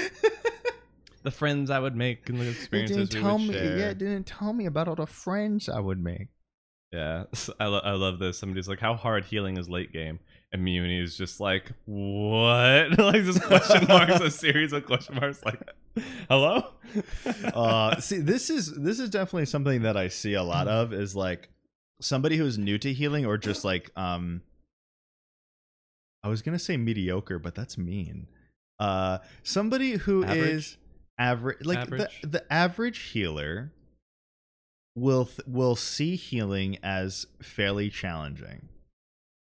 the 1.24 1.32
friends 1.32 1.70
I 1.70 1.80
would 1.80 1.96
make 1.96 2.30
and 2.30 2.40
the 2.40 2.50
experiences 2.50 3.10
didn't 3.10 3.14
we 3.16 3.22
tell 3.22 3.38
would 3.38 3.48
me. 3.48 3.54
share. 3.54 3.78
Yeah, 3.78 3.90
it 3.90 3.98
didn't 3.98 4.28
tell 4.28 4.54
me 4.54 4.66
about 4.66 4.88
all 4.88 4.96
the 4.96 5.08
friends 5.08 5.70
I 5.70 5.80
would 5.80 6.02
make. 6.04 6.28
Yeah, 6.92 7.24
I, 7.60 7.66
lo- 7.66 7.82
I 7.84 7.92
love 7.94 8.20
this. 8.20 8.38
Somebody's 8.38 8.68
like, 8.68 8.80
"How 8.80 8.94
hard 8.96 9.26
healing 9.26 9.58
is 9.58 9.68
late 9.68 9.92
game?" 9.92 10.20
And 10.52 10.64
Muni 10.64 11.00
is 11.00 11.18
just 11.18 11.40
like, 11.40 11.72
"What?" 11.86 12.98
like 13.00 13.24
this 13.24 13.40
question 13.40 13.88
marks, 13.88 14.20
a 14.20 14.30
series 14.30 14.74
of 14.74 14.86
question 14.86 15.16
marks. 15.16 15.44
Like, 15.44 15.60
"Hello." 16.30 16.70
uh 17.56 18.00
see 18.00 18.18
this 18.20 18.50
is 18.50 18.72
this 18.76 19.00
is 19.00 19.10
definitely 19.10 19.46
something 19.46 19.82
that 19.84 19.96
i 19.98 20.08
see 20.08 20.34
a 20.34 20.44
lot 20.44 20.68
of 20.68 20.94
is 20.94 21.16
like 21.16 21.50
somebody 22.02 22.38
who's 22.38 22.58
new 22.58 22.78
to 22.78 22.92
healing 22.94 23.26
or 23.26 23.38
just 23.38 23.64
like 23.64 23.90
um 23.96 24.42
i 26.24 26.28
was 26.28 26.42
gonna 26.42 26.60
say 26.60 26.78
mediocre 26.78 27.40
but 27.40 27.56
that's 27.56 27.78
mean 27.78 28.28
uh 28.80 29.20
somebody 29.44 29.94
who 29.98 30.24
is 30.24 30.78
Average? 31.18 31.58
average 31.60 31.66
like 31.66 31.78
Average? 31.80 32.22
the 32.22 32.28
the 32.28 32.54
average 32.54 33.00
healer 33.12 33.72
will 34.96 35.26
th- 35.26 35.48
will 35.48 35.76
see 35.76 36.16
healing 36.16 36.78
as 36.84 37.26
fairly 37.42 37.90
challenging 37.90 38.70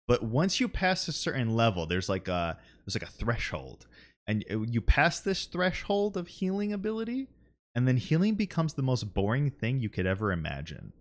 but 0.08 0.22
once 0.22 0.60
you 0.60 0.68
pass 0.68 1.08
a 1.08 1.12
certain 1.12 1.54
level 1.54 1.86
there's 1.86 2.08
like 2.08 2.28
a 2.28 2.58
there's 2.84 2.94
like 2.94 3.08
a 3.08 3.12
threshold 3.12 3.86
and 4.26 4.44
uh, 4.50 4.60
you 4.62 4.80
pass 4.80 5.20
this 5.20 5.46
threshold 5.46 6.16
of 6.16 6.28
healing 6.28 6.72
ability 6.72 7.28
and 7.74 7.88
then 7.88 7.96
healing 7.96 8.34
becomes 8.34 8.74
the 8.74 8.82
most 8.82 9.14
boring 9.14 9.50
thing 9.50 9.80
you 9.80 9.88
could 9.88 10.06
ever 10.06 10.32
imagine 10.32 10.92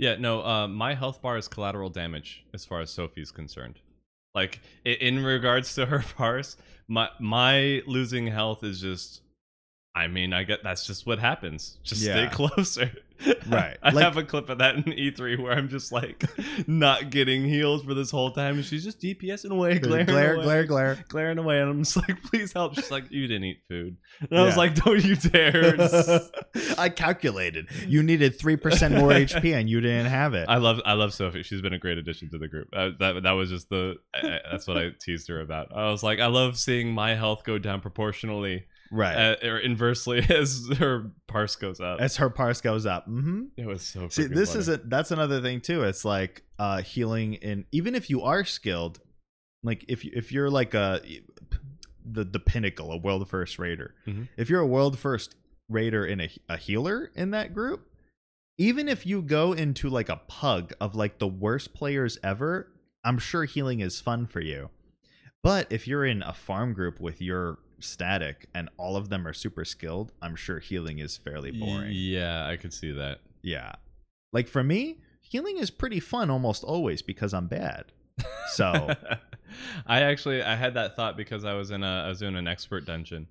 yeah, 0.00 0.14
no. 0.14 0.44
Uh, 0.44 0.68
my 0.68 0.94
health 0.94 1.20
bar 1.20 1.36
is 1.36 1.48
collateral 1.48 1.90
damage 1.90 2.44
as 2.54 2.64
far 2.64 2.80
as 2.80 2.88
Sophie's 2.88 3.32
concerned. 3.32 3.80
Like 4.34 4.60
in 4.84 5.24
regards 5.24 5.74
to 5.76 5.86
her 5.92 6.04
bars, 6.16 6.56
my 6.88 7.08
my 7.20 7.82
losing 7.86 8.26
health 8.26 8.64
is 8.64 8.80
just. 8.80 9.22
I 9.94 10.06
mean, 10.06 10.32
I 10.32 10.44
get 10.44 10.62
that's 10.62 10.86
just 10.86 11.06
what 11.06 11.18
happens. 11.18 11.78
Just 11.82 12.02
Yeah. 12.02 12.12
stay 12.12 12.26
closer. 12.34 12.92
Right. 13.48 13.76
I 13.82 13.90
Like- 13.90 14.04
have 14.04 14.16
a 14.16 14.22
clip 14.24 14.48
of 14.50 14.58
that 14.58 14.74
in 14.76 14.82
E3 14.84 15.42
where 15.42 15.52
I'm 15.52 15.68
just 15.68 15.90
like 15.90 16.24
not 16.68 17.10
getting 17.10 17.44
heals 17.44 17.82
for 17.82 17.94
this 17.94 18.10
whole 18.10 18.30
time, 18.30 18.56
and 18.56 18.64
she's 18.64 18.84
just 18.84 19.00
DPSing 19.00 19.50
away, 19.50 19.78
glaring 19.78 20.06
glare 20.06 20.34
away, 20.34 20.44
glare 20.44 20.64
glare 20.66 20.98
glaring 21.08 21.38
away, 21.38 21.60
and 21.60 21.70
I'm 21.70 21.82
just 21.82 21.96
like, 21.96 22.22
please 22.24 22.52
help. 22.52 22.74
She's 22.74 22.90
like, 22.90 23.10
you 23.10 23.26
didn't 23.26 23.44
eat 23.44 23.60
food, 23.68 23.96
and 24.30 24.38
I 24.38 24.42
was 24.44 24.56
like, 24.56 24.74
don't 24.74 25.02
you 25.02 25.16
dare. 25.16 25.74
I 26.78 26.88
calculated 26.88 27.68
you 27.86 28.02
needed 28.02 28.38
3% 28.38 28.98
more 28.98 29.10
hp 29.10 29.54
and 29.54 29.68
you 29.68 29.80
didn't 29.80 30.06
have 30.06 30.34
it 30.34 30.48
I 30.48 30.56
love 30.58 30.80
I 30.84 30.92
love 30.94 31.12
Sophie. 31.14 31.42
She's 31.42 31.60
been 31.62 31.72
a 31.72 31.78
great 31.78 31.98
addition 31.98 32.30
to 32.30 32.38
the 32.38 32.48
group. 32.48 32.68
Uh, 32.74 32.90
that 32.98 33.22
that 33.22 33.32
was 33.32 33.50
just 33.50 33.68
the 33.68 33.94
I- 34.14 34.40
that's 34.50 34.66
what 34.66 34.76
I 34.76 34.90
teased 35.00 35.28
her 35.28 35.40
about. 35.40 35.68
I 35.74 35.90
was 35.90 36.02
like, 36.02 36.20
I 36.20 36.26
love 36.26 36.58
seeing 36.58 36.92
my 36.92 37.14
health 37.14 37.44
go 37.44 37.58
down 37.58 37.80
proportionally 37.80 38.66
right 38.90 39.14
uh, 39.42 39.46
or 39.46 39.58
inversely 39.58 40.18
as 40.30 40.68
her 40.78 41.10
parse 41.26 41.56
goes 41.56 41.80
up. 41.80 42.00
as 42.00 42.16
her 42.16 42.30
parse 42.30 42.60
goes 42.60 42.86
up 42.86 43.06
mm-hmm 43.08 43.44
it 43.56 43.66
was 43.66 43.82
so. 43.82 44.08
See, 44.08 44.24
this 44.24 44.50
funny. 44.50 44.60
is 44.60 44.68
a 44.68 44.76
that's 44.78 45.10
another 45.10 45.40
thing 45.42 45.60
too. 45.60 45.82
It's 45.82 46.04
like 46.04 46.42
uh 46.58 46.82
healing 46.82 47.34
in 47.34 47.64
even 47.72 47.94
if 47.94 48.08
you 48.10 48.22
are 48.22 48.44
skilled, 48.44 49.00
like 49.62 49.84
if 49.88 50.04
you, 50.04 50.12
if 50.14 50.30
you're 50.32 50.50
like 50.50 50.74
a 50.74 51.00
the 52.04 52.24
the 52.24 52.38
pinnacle, 52.40 52.92
a 52.92 52.96
world 52.96 53.28
first 53.28 53.58
raider. 53.58 53.94
Mhm. 54.06 54.28
If 54.36 54.48
you're 54.48 54.60
a 54.60 54.66
world 54.66 54.98
first 54.98 55.34
raider 55.68 56.06
in 56.06 56.20
a 56.20 56.30
a 56.48 56.56
healer 56.56 57.10
in 57.14 57.32
that 57.32 57.52
group, 57.52 57.88
even 58.58 58.88
if 58.88 59.04
you 59.06 59.22
go 59.22 59.52
into 59.52 59.88
like 59.90 60.08
a 60.08 60.20
pug 60.28 60.72
of 60.80 60.94
like 60.94 61.18
the 61.18 61.28
worst 61.28 61.74
players 61.74 62.18
ever, 62.22 62.72
I'm 63.04 63.18
sure 63.18 63.44
healing 63.44 63.80
is 63.80 64.00
fun 64.00 64.26
for 64.26 64.40
you. 64.40 64.70
But 65.42 65.66
if 65.70 65.86
you're 65.86 66.04
in 66.04 66.22
a 66.22 66.32
farm 66.32 66.72
group 66.74 67.00
with 67.00 67.20
your 67.20 67.58
static 67.80 68.48
and 68.54 68.68
all 68.76 68.96
of 68.96 69.08
them 69.08 69.26
are 69.26 69.32
super 69.32 69.64
skilled, 69.64 70.12
I'm 70.22 70.36
sure 70.36 70.58
healing 70.58 70.98
is 70.98 71.16
fairly 71.16 71.50
boring. 71.50 71.90
Yeah, 71.92 72.46
I 72.46 72.56
could 72.56 72.72
see 72.72 72.92
that. 72.92 73.20
Yeah. 73.42 73.72
Like 74.32 74.48
for 74.48 74.62
me, 74.62 74.98
healing 75.20 75.58
is 75.58 75.70
pretty 75.70 76.00
fun 76.00 76.30
almost 76.30 76.64
always 76.64 77.02
because 77.02 77.32
I'm 77.34 77.46
bad. 77.46 77.86
So 78.52 78.90
I 79.86 80.02
actually 80.02 80.42
I 80.42 80.54
had 80.56 80.74
that 80.74 80.96
thought 80.96 81.16
because 81.16 81.44
I 81.44 81.54
was 81.54 81.70
in 81.70 81.82
a 81.82 82.02
I 82.04 82.08
was 82.08 82.18
doing 82.18 82.36
an 82.36 82.48
expert 82.48 82.84
dungeon 82.84 83.26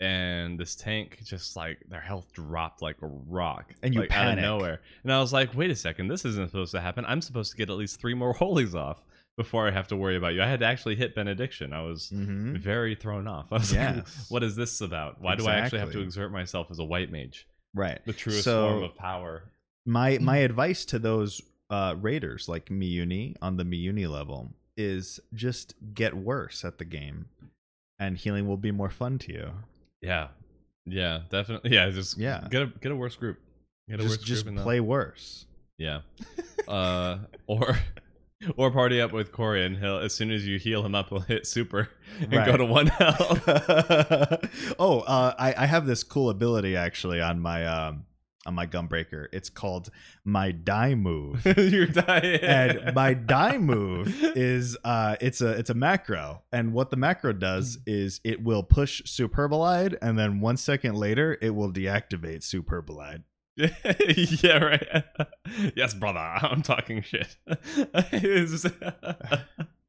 and 0.00 0.58
this 0.58 0.74
tank 0.74 1.20
just 1.24 1.54
like 1.54 1.78
their 1.88 2.00
health 2.00 2.32
dropped 2.32 2.82
like 2.82 2.96
a 3.02 3.06
rock 3.06 3.72
And 3.84 3.94
you 3.94 4.00
like, 4.00 4.10
out 4.10 4.24
of 4.24 4.28
panic. 4.30 4.42
nowhere 4.42 4.80
and 5.04 5.12
i 5.12 5.20
was 5.20 5.32
like 5.32 5.54
wait 5.54 5.70
a 5.70 5.76
second 5.76 6.08
this 6.08 6.24
isn't 6.24 6.48
supposed 6.50 6.72
to 6.72 6.80
happen 6.80 7.04
i'm 7.06 7.20
supposed 7.20 7.52
to 7.52 7.56
get 7.56 7.70
at 7.70 7.76
least 7.76 8.00
three 8.00 8.14
more 8.14 8.32
holies 8.42 8.74
off 8.74 9.04
before 9.36 9.66
i 9.66 9.70
have 9.70 9.88
to 9.88 9.96
worry 9.96 10.16
about 10.16 10.34
you 10.34 10.42
i 10.42 10.46
had 10.46 10.60
to 10.60 10.66
actually 10.66 10.94
hit 10.94 11.14
benediction 11.14 11.72
i 11.72 11.80
was 11.82 12.10
Mhm. 12.14 12.58
very 12.58 12.94
thrown 12.94 13.26
off 13.26 13.46
i 13.52 13.56
was 13.56 13.72
like 13.74 13.96
Yes. 13.96 14.26
what 14.28 14.42
is 14.42 14.56
this 14.56 14.80
about 14.80 15.20
why 15.20 15.34
do 15.36 15.46
i 15.46 15.54
actually 15.54 15.78
have 15.80 15.92
to 15.92 16.00
exert 16.00 16.30
myself 16.32 16.70
as 16.70 16.78
a 16.78 16.84
white 16.84 17.10
mage 17.10 17.46
right. 17.74 18.00
the 18.04 18.12
truest 18.12 18.44
So- 18.44 18.68
form 18.68 18.82
of 18.84 18.94
power 18.96 19.44
my 19.86 20.18
my 20.18 20.38
Mm. 20.38 20.44
advice 20.44 20.84
to 20.86 20.98
those 20.98 21.40
uh 21.70 21.96
raiders 22.00 22.48
like 22.48 22.66
Miyuni 22.66 23.34
on 23.42 23.56
the 23.56 23.64
Miyuni 23.64 24.08
level 24.08 24.52
is 24.76 25.18
just 25.34 25.74
get 25.94 26.14
worse 26.14 26.64
at 26.64 26.78
the 26.78 26.84
game 26.84 27.26
and 27.98 28.16
healing 28.16 28.46
will 28.46 28.56
be 28.58 28.70
more 28.70 28.90
fun 28.90 29.18
to 29.20 29.32
you. 29.32 29.50
yeah 30.02 30.28
yeah 30.84 31.22
definitely 31.30 31.72
yeah 31.72 31.88
just 31.90 32.18
Yeah. 32.18 32.46
get 32.50 32.62
a 32.62 32.66
get 32.80 32.92
a 32.92 32.96
worse 32.96 33.16
group 33.16 33.38
get 33.88 34.00
a 34.00 34.02
worse 34.02 34.16
Just 34.16 34.26
just 34.26 34.44
group 34.44 34.56
and 34.56 34.62
play 34.64 34.80
worse. 34.80 35.46
Yeah. 35.78 36.00
uh, 36.68 37.18
or 37.46 37.78
or 38.56 38.70
party 38.70 39.00
up 39.00 39.12
with 39.12 39.32
Corey 39.32 39.64
and 39.64 39.76
he'll 39.76 39.98
as 39.98 40.14
soon 40.14 40.30
as 40.30 40.46
you 40.46 40.58
heal 40.58 40.84
him 40.84 40.94
up, 40.94 41.08
he'll 41.10 41.20
hit 41.20 41.46
super 41.46 41.88
and 42.20 42.30
go 42.30 42.56
to 42.56 42.64
one 42.64 42.86
health. 42.88 43.42
oh, 44.78 45.00
uh, 45.06 45.34
I, 45.38 45.54
I 45.56 45.66
have 45.66 45.86
this 45.86 46.02
cool 46.02 46.30
ability 46.30 46.76
actually 46.76 47.20
on 47.20 47.40
my 47.40 47.66
um 47.66 48.04
on 48.44 48.54
my 48.54 48.66
gunbreaker. 48.66 49.26
It's 49.32 49.48
called 49.48 49.88
my 50.24 50.50
die 50.50 50.96
move. 50.96 51.44
You're 51.56 51.86
dying. 51.86 52.40
and 52.40 52.92
my 52.94 53.14
die 53.14 53.58
move 53.58 54.12
is 54.36 54.76
uh 54.84 55.14
it's 55.20 55.40
a 55.40 55.50
it's 55.52 55.70
a 55.70 55.74
macro 55.74 56.42
and 56.50 56.72
what 56.72 56.90
the 56.90 56.96
macro 56.96 57.32
does 57.32 57.76
Mm. 57.76 57.82
is 57.86 58.20
it 58.24 58.42
will 58.42 58.64
push 58.64 59.00
superbolide 59.02 59.96
and 60.02 60.18
then 60.18 60.40
one 60.40 60.56
second 60.56 60.96
later 60.96 61.38
it 61.40 61.50
will 61.50 61.72
deactivate 61.72 62.40
superbolide 62.40 63.22
yeah, 64.42 64.56
right. 64.58 65.04
yes, 65.76 65.94
brother, 65.94 66.18
I'm 66.42 66.62
talking 66.62 67.02
shit. 67.02 67.36
it 67.46 68.50
was, 68.50 68.64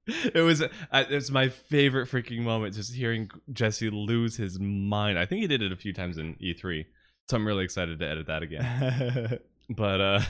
it 0.07 0.41
was 0.41 0.61
uh, 0.61 0.70
it's 0.91 1.32
my 1.32 1.49
favorite 1.49 2.09
freaking 2.09 2.41
moment 2.41 2.76
just 2.76 2.93
hearing 2.93 3.30
Jesse 3.51 3.89
lose 3.89 4.36
his 4.36 4.59
mind. 4.59 5.18
I 5.18 5.26
think 5.26 5.41
he 5.41 5.47
did 5.47 5.61
it 5.61 5.72
a 5.72 5.78
few 5.78 5.93
times 5.93 6.18
in 6.18 6.36
E3. 6.36 6.86
So 7.30 7.38
I'm 7.38 7.47
really 7.47 7.64
excited 7.64 7.99
to 7.99 8.07
edit 8.07 8.28
that 8.28 8.43
again. 8.43 9.39
but 9.70 10.01
uh 10.01 10.22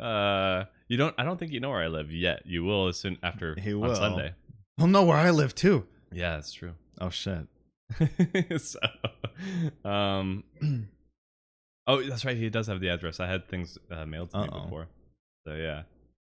uh 0.00 0.64
you 0.88 0.96
don't 0.96 1.12
i 1.18 1.24
don't 1.24 1.38
think 1.38 1.50
you 1.50 1.58
know 1.58 1.70
where 1.70 1.82
i 1.82 1.88
live 1.88 2.12
yet 2.12 2.40
you 2.46 2.62
will 2.62 2.86
as 2.86 2.96
soon 2.96 3.18
after 3.22 3.56
He 3.60 3.74
on 3.74 3.96
sunday 3.96 4.32
he'll 4.76 4.86
know 4.86 5.02
where 5.04 5.16
i 5.16 5.30
live 5.30 5.56
too 5.56 5.84
yeah 6.12 6.36
that's 6.36 6.52
true 6.52 6.74
oh 7.00 7.10
shit 7.10 7.48
so 8.58 8.78
um 9.84 10.44
oh 11.86 12.02
that's 12.02 12.24
right 12.24 12.36
he 12.36 12.48
does 12.50 12.66
have 12.66 12.80
the 12.80 12.88
address 12.88 13.20
i 13.20 13.26
had 13.26 13.48
things 13.48 13.78
uh, 13.90 14.04
mailed 14.06 14.30
to 14.30 14.38
me 14.38 14.48
Uh-oh. 14.50 14.64
before 14.64 14.86
so 15.46 15.54
yeah 15.54 15.82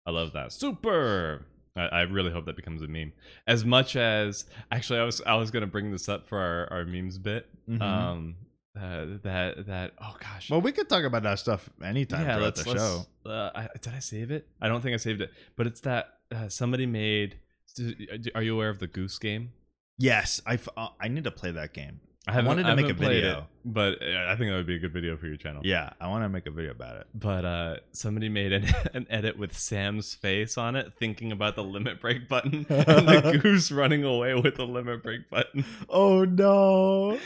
i 0.05 0.11
love 0.11 0.33
that 0.33 0.51
super 0.53 1.45
I, 1.75 1.81
I 1.87 2.01
really 2.03 2.31
hope 2.31 2.45
that 2.45 2.55
becomes 2.55 2.81
a 2.81 2.87
meme 2.87 3.13
as 3.47 3.65
much 3.65 3.95
as 3.95 4.45
actually 4.71 4.99
i 4.99 5.03
was 5.03 5.21
i 5.25 5.35
was 5.35 5.51
gonna 5.51 5.67
bring 5.67 5.91
this 5.91 6.07
up 6.09 6.27
for 6.27 6.39
our, 6.39 6.67
our 6.79 6.85
memes 6.85 7.17
bit 7.17 7.47
Mhm. 7.69 7.81
um 7.81 8.35
uh, 8.79 9.05
that 9.23 9.65
that 9.65 9.91
oh 9.99 10.15
gosh 10.19 10.51
well 10.51 10.61
we 10.61 10.71
could 10.71 10.87
talk 10.87 11.03
about 11.03 11.23
that 11.23 11.39
stuff 11.39 11.67
anytime 11.83 12.23
throughout 12.25 12.55
the 12.55 12.63
show 12.63 13.05
Uh, 13.25 13.49
I, 13.55 13.67
did 13.81 13.93
I 13.93 13.99
save 13.99 14.29
it? 14.31 14.47
I 14.61 14.67
don't 14.69 14.79
think 14.81 14.93
I 14.93 14.97
saved 14.97 15.19
it. 15.19 15.31
But 15.57 15.67
it's 15.67 15.81
that 15.81 16.19
uh, 16.33 16.47
somebody 16.47 16.85
made. 16.85 17.39
Are 18.35 18.41
you 18.41 18.53
aware 18.53 18.69
of 18.69 18.79
the 18.79 18.87
Goose 18.87 19.17
game? 19.19 19.51
yes 19.99 20.41
I 20.45 20.59
uh, 20.77 20.89
i 21.01 21.07
need 21.09 21.23
to 21.23 21.31
play 21.31 21.51
that 21.51 21.73
game 21.73 21.99
I 22.27 22.39
I 22.39 22.41
wanted 22.43 22.63
to 22.63 22.75
make 22.75 22.89
a 22.89 22.93
video. 22.93 23.39
it, 23.39 23.43
but 23.65 24.01
I 24.03 24.35
think 24.35 24.49
that 24.49 24.55
would 24.57 24.67
be 24.67 24.75
a 24.75 24.79
good 24.79 24.93
video 24.93 25.15
for 25.17 25.27
your 25.27 25.37
channel. 25.37 25.61
yeah 25.65 25.91
i 26.01 26.07
want 26.07 26.23
to 26.23 26.29
make 26.29 26.45
a 26.45 26.51
video 26.51 26.71
about 26.71 26.97
it 26.97 27.07
But 27.13 27.45
uh, 27.45 27.75
somebody 27.91 28.29
made 28.29 28.51
an, 28.53 28.65
an 28.93 29.07
edit 29.09 29.37
with 29.37 29.57
Sam's 29.57 30.13
face 30.13 30.57
on 30.57 30.75
it, 30.75 30.93
thinking 30.99 31.31
about 31.31 31.55
the 31.55 31.63
limit 31.63 31.99
break 32.01 32.27
button, 32.27 32.65
and 32.69 33.07
the 33.07 33.39
goose 33.43 33.71
running 33.71 34.03
away 34.03 34.35
with 34.35 34.55
the 34.55 34.65
limit 34.67 35.03
break 35.03 35.29
button. 35.29 35.63
oh 35.89 36.23
no 36.25 37.17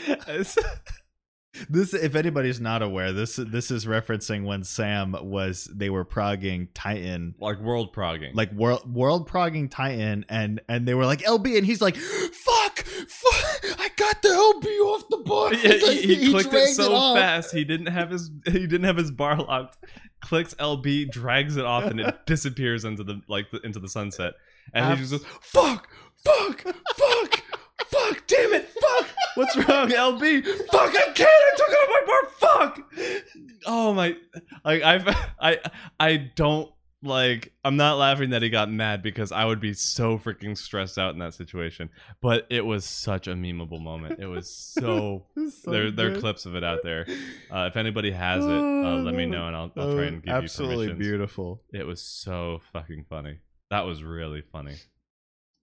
This, 1.68 1.92
if 1.92 2.14
anybody's 2.14 2.60
not 2.62 2.80
aware, 2.80 3.12
this 3.12 3.36
this 3.36 3.70
is 3.70 3.84
referencing 3.84 4.44
when 4.46 4.64
Sam 4.64 5.14
was 5.20 5.68
they 5.72 5.90
were 5.90 6.02
progging 6.04 6.68
Titan, 6.72 7.34
like 7.38 7.60
world 7.60 7.92
progging. 7.92 8.34
like 8.34 8.50
world 8.52 8.90
world 8.92 9.26
progging 9.26 9.68
Titan, 9.68 10.24
and 10.30 10.62
and 10.66 10.88
they 10.88 10.94
were 10.94 11.04
like 11.04 11.20
LB, 11.20 11.58
and 11.58 11.66
he's 11.66 11.82
like, 11.82 11.96
"Fuck, 11.96 12.61
fuck, 12.78 13.80
I 13.80 13.88
got 13.96 14.22
the 14.22 14.28
LB 14.28 14.66
off 14.86 15.08
the 15.08 15.18
bar." 15.18 15.54
yeah, 15.54 15.92
he, 15.92 16.14
he 16.16 16.30
clicked 16.30 16.52
it 16.52 16.74
so 16.74 16.94
off. 16.94 17.16
fast 17.16 17.52
he 17.52 17.64
didn't 17.64 17.86
have 17.86 18.10
his 18.10 18.30
he 18.46 18.60
didn't 18.60 18.84
have 18.84 18.96
his 18.96 19.10
bar 19.10 19.36
locked. 19.36 19.78
Clicks 20.20 20.54
LB, 20.54 21.10
drags 21.10 21.56
it 21.56 21.64
off, 21.64 21.84
and 21.84 22.00
it 22.00 22.14
disappears 22.26 22.84
into 22.84 23.02
the 23.02 23.20
like 23.28 23.50
the, 23.50 23.60
into 23.62 23.80
the 23.80 23.88
sunset. 23.88 24.34
And 24.72 24.98
he 24.98 25.04
just 25.04 25.10
goes, 25.12 25.24
"Fuck, 25.40 25.88
fuck, 26.24 26.62
fuck, 26.62 27.42
fuck, 27.86 28.26
damn 28.28 28.52
it, 28.54 28.68
fuck! 28.68 29.08
What's 29.34 29.56
wrong, 29.56 29.88
LB? 29.88 30.44
Fuck, 30.70 30.94
I 30.96 31.12
can't! 31.12 31.20
I 31.20 31.52
took 31.56 31.68
it 31.68 31.78
off 31.82 31.88
my 31.88 32.02
bar. 32.06 32.28
Fuck! 32.38 32.92
Oh 33.66 33.92
my! 33.92 34.16
Like 34.64 34.82
I 34.82 35.26
I 35.40 35.58
I 35.98 36.16
don't 36.36 36.72
like. 37.02 37.52
I'm 37.64 37.76
not 37.76 37.96
laughing 37.98 38.30
that 38.30 38.42
he 38.42 38.50
got 38.50 38.70
mad 38.70 39.02
because 39.02 39.30
I 39.32 39.44
would 39.44 39.60
be 39.60 39.72
so 39.74 40.18
freaking 40.18 40.56
stressed 40.58 40.98
out 40.98 41.12
in 41.14 41.20
that 41.20 41.34
situation. 41.34 41.90
But 42.20 42.46
it 42.50 42.64
was 42.66 42.84
such 42.84 43.28
a 43.28 43.34
memeable 43.34 43.80
moment. 43.80 44.18
It 44.20 44.26
was 44.26 44.50
so 44.78 45.26
so 45.60 45.70
there, 45.70 45.90
there 45.90 46.12
are 46.14 46.18
clips 46.20 46.44
of 46.46 46.54
it 46.56 46.64
out 46.64 46.80
there. 46.82 47.06
Uh, 47.50 47.68
if 47.70 47.76
anybody 47.76 48.10
has 48.10 48.44
it, 48.44 48.50
uh, 48.50 48.96
let 49.02 49.14
me 49.14 49.26
know 49.26 49.46
and 49.46 49.54
I'll, 49.56 49.70
I'll 49.76 49.94
try 49.94 50.04
and 50.04 50.22
give 50.22 50.32
Oh, 50.34 50.38
absolutely 50.38 50.86
you 50.86 50.90
permissions. 50.92 51.08
beautiful. 51.08 51.62
It 51.72 51.86
was 51.86 52.00
so 52.02 52.60
fucking 52.72 53.06
funny. 53.08 53.38
That 53.70 53.86
was 53.86 54.02
really 54.02 54.42
funny. 54.52 54.74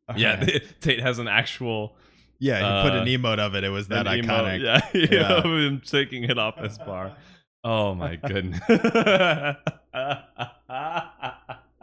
All 0.08 0.18
yeah, 0.18 0.40
right. 0.40 0.64
Tate 0.82 1.02
has 1.02 1.20
an 1.20 1.28
actual 1.28 1.96
yeah. 2.40 2.84
Put 2.84 2.94
uh, 2.94 3.02
an 3.02 3.08
emote 3.08 3.40
of 3.40 3.54
it. 3.56 3.64
It 3.66 3.70
was 3.70 3.90
that 3.90 4.06
iconic. 4.06 4.62
emote, 4.62 4.94
Yeah, 4.94 5.08
Yeah. 5.12 5.34
of 5.40 5.44
him 5.44 5.82
taking 5.86 6.24
it 6.24 6.40
off 6.40 6.58
his 6.58 6.78
bar. 6.78 7.16
Oh 7.64 7.94
my 7.94 8.16
goodness. 8.16 8.62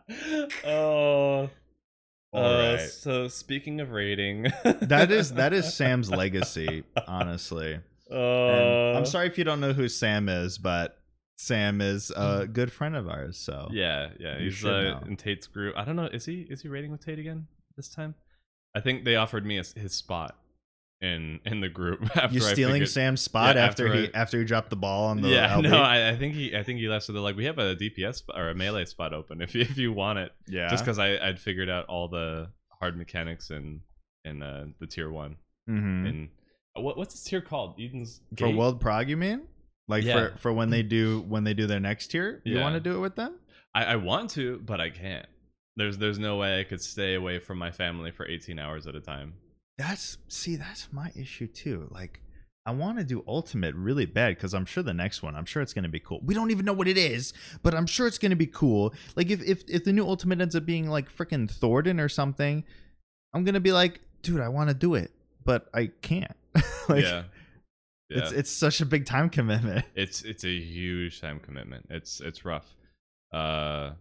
oh. 0.64 1.50
Uh, 2.34 2.76
right. 2.78 2.90
So 2.90 3.28
speaking 3.28 3.80
of 3.80 3.92
rating, 3.92 4.52
That 4.64 5.10
is 5.10 5.32
that 5.34 5.52
is 5.52 5.72
Sam's 5.76 6.10
legacy, 6.10 6.84
honestly. 7.06 7.80
Uh, 8.10 8.92
I'm 8.92 9.06
sorry 9.06 9.26
if 9.26 9.38
you 9.38 9.44
don't 9.44 9.60
know 9.60 9.72
who 9.72 9.88
Sam 9.88 10.28
is, 10.28 10.58
but 10.58 10.98
Sam 11.36 11.80
is 11.80 12.10
a 12.10 12.46
good 12.46 12.70
friend 12.72 12.94
of 12.94 13.08
ours. 13.08 13.38
So 13.38 13.68
Yeah, 13.72 14.10
yeah, 14.18 14.38
he's 14.38 14.64
uh, 14.64 15.00
in 15.06 15.16
Tate's 15.16 15.46
group. 15.46 15.74
I 15.76 15.84
don't 15.84 15.96
know. 15.96 16.06
Is 16.06 16.24
he 16.24 16.46
is 16.50 16.62
he 16.62 16.68
rating 16.68 16.90
with 16.92 17.04
Tate 17.04 17.18
again 17.18 17.46
this 17.76 17.88
time? 17.88 18.14
I 18.74 18.80
think 18.80 19.04
they 19.04 19.16
offered 19.16 19.46
me 19.46 19.58
a, 19.58 19.64
his 19.78 19.94
spot 19.94 20.36
in 21.02 21.40
in 21.44 21.60
the 21.60 21.68
group 21.68 22.00
after 22.16 22.34
You're 22.38 22.42
stealing 22.42 22.74
figured- 22.74 22.88
Sam's 22.90 23.20
spot 23.20 23.56
Yeah, 23.56 23.64
after, 23.66 23.86
after 23.88 24.00
he 24.00 24.14
after 24.14 24.38
he 24.38 24.44
dropped 24.44 24.70
the 24.70 24.76
ball 24.76 25.08
on 25.08 25.20
the 25.20 25.28
yeah, 25.28 25.48
LB? 25.56 25.62
no, 25.70 25.82
I, 25.82 26.10
I 26.10 26.16
think 26.16 26.34
he 26.34 26.56
I 26.56 26.62
think 26.62 26.78
he 26.80 26.88
left. 26.88 27.04
So 27.04 27.12
they're 27.12 27.20
like, 27.22 27.36
we 27.36 27.44
have 27.44 27.58
a 27.58 27.76
DPS 27.76 28.16
spot, 28.16 28.38
or 28.38 28.48
a 28.50 28.54
melee 28.54 28.84
spot 28.86 29.12
open 29.12 29.40
if 29.42 29.54
you, 29.54 29.60
if 29.62 29.76
you 29.76 29.92
want 29.92 30.18
it. 30.18 30.32
yeah, 30.48 30.68
Just 30.68 30.84
because 30.84 30.98
I 30.98 31.16
I'd 31.18 31.38
figured 31.38 31.68
out 31.68 31.86
all 31.86 32.08
the 32.08 32.48
hard 32.80 32.96
mechanics 32.96 33.50
in 33.50 33.80
in 34.24 34.42
uh, 34.42 34.66
the 34.80 34.86
tier 34.86 35.10
one. 35.10 35.36
Mhm. 35.68 36.08
And 36.08 36.28
what 36.76 36.96
what's 36.96 37.14
this 37.14 37.24
tier 37.24 37.40
called? 37.40 37.78
Eden's 37.80 38.20
for 38.36 38.48
World 38.50 38.80
Prog, 38.80 39.08
you 39.08 39.16
mean? 39.16 39.42
Like 39.88 40.02
Yeah. 40.04 40.30
for 40.30 40.38
for 40.38 40.52
when 40.52 40.70
they 40.70 40.82
do 40.82 41.24
when 41.28 41.44
they 41.44 41.54
do 41.54 41.66
their 41.66 41.80
next 41.80 42.08
tier, 42.08 42.40
you 42.44 42.56
Yeah. 42.56 42.62
want 42.62 42.74
to 42.74 42.80
do 42.80 42.96
it 42.96 43.00
with 43.00 43.16
them? 43.16 43.38
I, 43.74 43.84
I 43.84 43.96
want 43.96 44.30
to, 44.30 44.58
but 44.64 44.80
I 44.80 44.88
can't. 44.90 45.26
There's 45.76 45.98
there's 45.98 46.18
no 46.18 46.36
way 46.38 46.58
I 46.58 46.64
could 46.64 46.80
stay 46.80 47.14
away 47.14 47.38
from 47.38 47.58
my 47.58 47.70
family 47.70 48.10
for 48.10 48.26
18 48.26 48.58
hours 48.58 48.86
at 48.86 48.94
a 48.94 49.00
time. 49.00 49.34
That's 49.78 50.18
see, 50.28 50.56
that's 50.56 50.88
my 50.92 51.12
issue 51.14 51.46
too. 51.46 51.88
Like, 51.90 52.20
I 52.64 52.72
want 52.72 52.98
to 52.98 53.04
do 53.04 53.22
Ultimate 53.28 53.74
really 53.74 54.06
bad 54.06 54.34
because 54.36 54.54
I'm 54.54 54.64
sure 54.64 54.82
the 54.82 54.94
next 54.94 55.22
one, 55.22 55.36
I'm 55.36 55.44
sure 55.44 55.62
it's 55.62 55.74
gonna 55.74 55.88
be 55.88 56.00
cool. 56.00 56.20
We 56.24 56.34
don't 56.34 56.50
even 56.50 56.64
know 56.64 56.72
what 56.72 56.88
it 56.88 56.96
is, 56.96 57.32
but 57.62 57.74
I'm 57.74 57.86
sure 57.86 58.06
it's 58.06 58.18
gonna 58.18 58.36
be 58.36 58.46
cool. 58.46 58.94
Like, 59.16 59.30
if 59.30 59.42
if 59.42 59.62
if 59.68 59.84
the 59.84 59.92
new 59.92 60.06
Ultimate 60.06 60.40
ends 60.40 60.56
up 60.56 60.64
being 60.64 60.88
like 60.88 61.14
freaking 61.14 61.50
Thordan 61.50 62.00
or 62.00 62.08
something, 62.08 62.64
I'm 63.34 63.44
gonna 63.44 63.60
be 63.60 63.72
like, 63.72 64.00
dude, 64.22 64.40
I 64.40 64.48
want 64.48 64.68
to 64.70 64.74
do 64.74 64.94
it, 64.94 65.12
but 65.44 65.68
I 65.74 65.90
can't. 66.00 66.36
like, 66.88 67.04
yeah. 67.04 67.24
Yeah. 68.08 68.18
it's 68.18 68.32
it's 68.32 68.50
such 68.50 68.80
a 68.80 68.86
big 68.86 69.04
time 69.04 69.28
commitment. 69.28 69.84
it's 69.94 70.22
it's 70.22 70.44
a 70.44 70.56
huge 70.56 71.20
time 71.20 71.40
commitment. 71.40 71.86
It's 71.90 72.20
it's 72.20 72.44
rough. 72.44 72.74
Uh, 73.32 73.92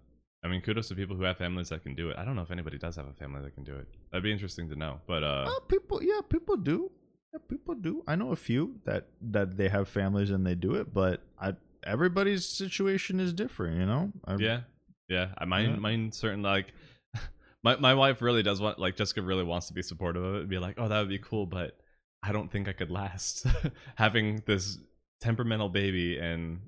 I 0.45 0.47
mean, 0.47 0.61
kudos 0.61 0.87
to 0.89 0.95
people 0.95 1.15
who 1.15 1.23
have 1.23 1.37
families 1.37 1.69
that 1.69 1.81
can 1.81 1.95
do 1.95 2.09
it. 2.11 2.17
I 2.19 2.23
don't 2.23 2.35
know 2.35 2.43
if 2.43 2.51
anybody 2.51 2.77
does 2.77 2.95
have 2.97 3.07
a 3.07 3.13
family 3.13 3.41
that 3.41 3.55
can 3.55 3.63
do 3.63 3.75
it. 3.75 3.87
That'd 4.11 4.23
be 4.23 4.31
interesting 4.31 4.69
to 4.69 4.75
know. 4.75 4.99
But 5.07 5.23
uh, 5.23 5.45
Uh, 5.49 5.59
people, 5.67 6.03
yeah, 6.03 6.19
people 6.29 6.55
do. 6.55 6.91
Yeah, 7.33 7.39
people 7.49 7.73
do. 7.73 8.03
I 8.07 8.15
know 8.15 8.31
a 8.31 8.35
few 8.35 8.79
that 8.85 9.07
that 9.31 9.57
they 9.57 9.69
have 9.69 9.89
families 9.89 10.29
and 10.29 10.45
they 10.45 10.53
do 10.53 10.75
it, 10.75 10.93
but 10.93 11.23
I 11.41 11.55
everybody's 11.83 12.45
situation 12.45 13.19
is 13.19 13.33
different. 13.33 13.79
You 13.79 13.87
know. 13.87 14.11
I, 14.25 14.35
yeah, 14.35 14.61
yeah. 15.09 15.29
I 15.39 15.45
mine, 15.45 15.71
Yeah. 15.71 15.75
mine 15.77 16.11
certain 16.11 16.43
like. 16.43 16.67
My 17.63 17.75
my 17.77 17.95
wife 17.95 18.21
really 18.21 18.43
does 18.43 18.61
want 18.61 18.77
like 18.77 18.95
Jessica 18.95 19.23
really 19.23 19.43
wants 19.43 19.65
to 19.69 19.73
be 19.73 19.81
supportive 19.81 20.23
of 20.23 20.35
it 20.35 20.41
and 20.41 20.49
be 20.49 20.59
like, 20.59 20.75
oh, 20.77 20.87
that 20.87 20.99
would 20.99 21.09
be 21.09 21.17
cool, 21.17 21.47
but 21.47 21.75
I 22.21 22.31
don't 22.31 22.51
think 22.51 22.67
I 22.67 22.73
could 22.73 22.91
last 22.91 23.47
having 23.95 24.43
this 24.45 24.77
temperamental 25.19 25.69
baby 25.69 26.19
and 26.19 26.59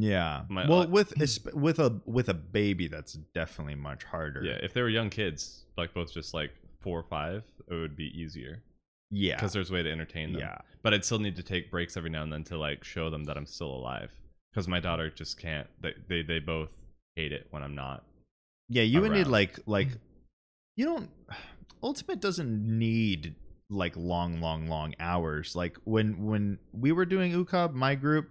Yeah. 0.00 0.42
My- 0.48 0.68
well, 0.68 0.82
uh, 0.82 0.86
with 0.88 1.12
with 1.54 1.78
a 1.78 2.00
with 2.06 2.28
a 2.28 2.34
baby, 2.34 2.88
that's 2.88 3.14
definitely 3.34 3.74
much 3.76 4.04
harder. 4.04 4.42
yeah. 4.44 4.58
If 4.62 4.72
they 4.74 4.82
were 4.82 4.88
young 4.88 5.10
kids, 5.10 5.64
like 5.76 5.94
both 5.94 6.12
just 6.12 6.34
like 6.34 6.50
four 6.80 6.98
or 7.00 7.04
five, 7.04 7.42
it 7.70 7.74
would 7.74 7.96
be 7.96 8.06
easier 8.18 8.62
Yeah. 9.10 9.36
because 9.36 9.52
there's 9.52 9.70
a 9.70 9.74
way 9.74 9.82
to 9.82 9.90
entertain 9.90 10.32
them. 10.32 10.40
Yeah. 10.40 10.58
but 10.82 10.94
I'd 10.94 11.04
still 11.04 11.18
need 11.18 11.36
to 11.36 11.42
take 11.42 11.70
breaks 11.70 11.96
every 11.96 12.10
now 12.10 12.22
and 12.22 12.32
then 12.32 12.44
to 12.44 12.56
like 12.58 12.84
show 12.84 13.10
them 13.10 13.24
that 13.24 13.36
I'm 13.36 13.46
still 13.46 13.70
alive. 13.74 14.10
Because 14.52 14.68
my 14.68 14.80
daughter 14.80 15.10
just 15.10 15.38
can't. 15.40 15.66
They, 15.82 15.94
they 16.08 16.22
they 16.22 16.38
both 16.38 16.70
hate 17.16 17.32
it 17.32 17.46
when 17.50 17.62
I'm 17.62 17.74
not. 17.74 18.04
Yeah. 18.68 18.82
You 18.82 19.00
would 19.02 19.12
need 19.12 19.26
like 19.26 19.58
like 19.66 19.88
you 20.76 20.84
don't. 20.86 21.10
Ultimate 21.82 22.20
doesn't 22.20 22.78
need 22.78 23.34
like 23.68 23.94
long, 23.96 24.40
long, 24.40 24.66
long 24.68 24.94
hours. 24.98 25.54
Like 25.54 25.76
when 25.84 26.24
when 26.24 26.58
we 26.72 26.90
were 26.92 27.04
doing 27.04 27.32
UCOB, 27.32 27.74
my 27.74 27.94
group. 27.94 28.30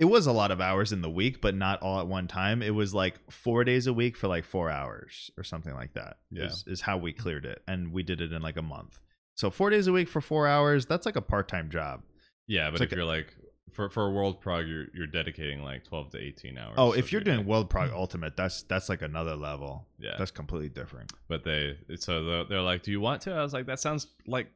It 0.00 0.06
was 0.06 0.26
a 0.26 0.32
lot 0.32 0.50
of 0.50 0.60
hours 0.60 0.92
in 0.92 1.02
the 1.02 1.10
week, 1.10 1.40
but 1.42 1.54
not 1.54 1.82
all 1.82 2.00
at 2.00 2.06
one 2.06 2.26
time. 2.26 2.62
It 2.62 2.74
was 2.74 2.94
like 2.94 3.20
four 3.30 3.64
days 3.64 3.86
a 3.86 3.92
week 3.92 4.16
for 4.16 4.28
like 4.28 4.44
four 4.44 4.70
hours 4.70 5.30
or 5.36 5.44
something 5.44 5.74
like 5.74 5.92
that. 5.92 6.16
Yeah. 6.30 6.46
is, 6.46 6.64
is 6.66 6.80
how 6.80 6.96
we 6.96 7.12
cleared 7.12 7.44
it, 7.44 7.62
and 7.68 7.92
we 7.92 8.02
did 8.02 8.22
it 8.22 8.32
in 8.32 8.40
like 8.40 8.56
a 8.56 8.62
month. 8.62 8.98
So 9.36 9.50
four 9.50 9.70
days 9.70 9.86
a 9.86 9.92
week 9.92 10.08
for 10.08 10.20
four 10.20 10.46
hours. 10.46 10.86
That's 10.86 11.06
like 11.06 11.16
a 11.16 11.22
part 11.22 11.48
time 11.48 11.70
job. 11.70 12.02
Yeah, 12.46 12.70
but 12.70 12.74
It's 12.74 12.82
if 12.82 12.90
like 12.90 12.96
you're 12.96 13.04
like 13.04 13.36
for 13.72 13.88
for 13.88 14.06
a 14.06 14.10
world 14.10 14.40
prog, 14.40 14.66
you're 14.66 14.86
you're 14.94 15.06
dedicating 15.06 15.62
like 15.62 15.84
12 15.84 16.10
to 16.10 16.18
18 16.18 16.58
hours. 16.58 16.74
Oh, 16.76 16.92
if 16.92 17.12
you're 17.12 17.20
doing 17.20 17.40
day. 17.40 17.44
World 17.44 17.70
Prog 17.70 17.88
mm-hmm. 17.88 17.98
Ultimate, 17.98 18.36
that's 18.36 18.62
that's 18.64 18.88
like 18.88 19.02
another 19.02 19.36
level. 19.36 19.86
yeah, 19.98 20.14
That's 20.18 20.30
completely 20.30 20.68
different. 20.68 21.12
but 21.28 21.44
they 21.44 21.76
so 21.96 22.24
they're, 22.24 22.44
they're 22.44 22.62
like, 22.62 22.82
do 22.82 22.90
you 22.90 23.00
want 23.00 23.22
to? 23.22 23.32
I 23.32 23.42
was 23.42 23.52
like, 23.52 23.66
that 23.66 23.80
sounds 23.80 24.08
like 24.26 24.50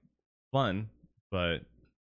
fun, 0.53 0.89
but 1.31 1.59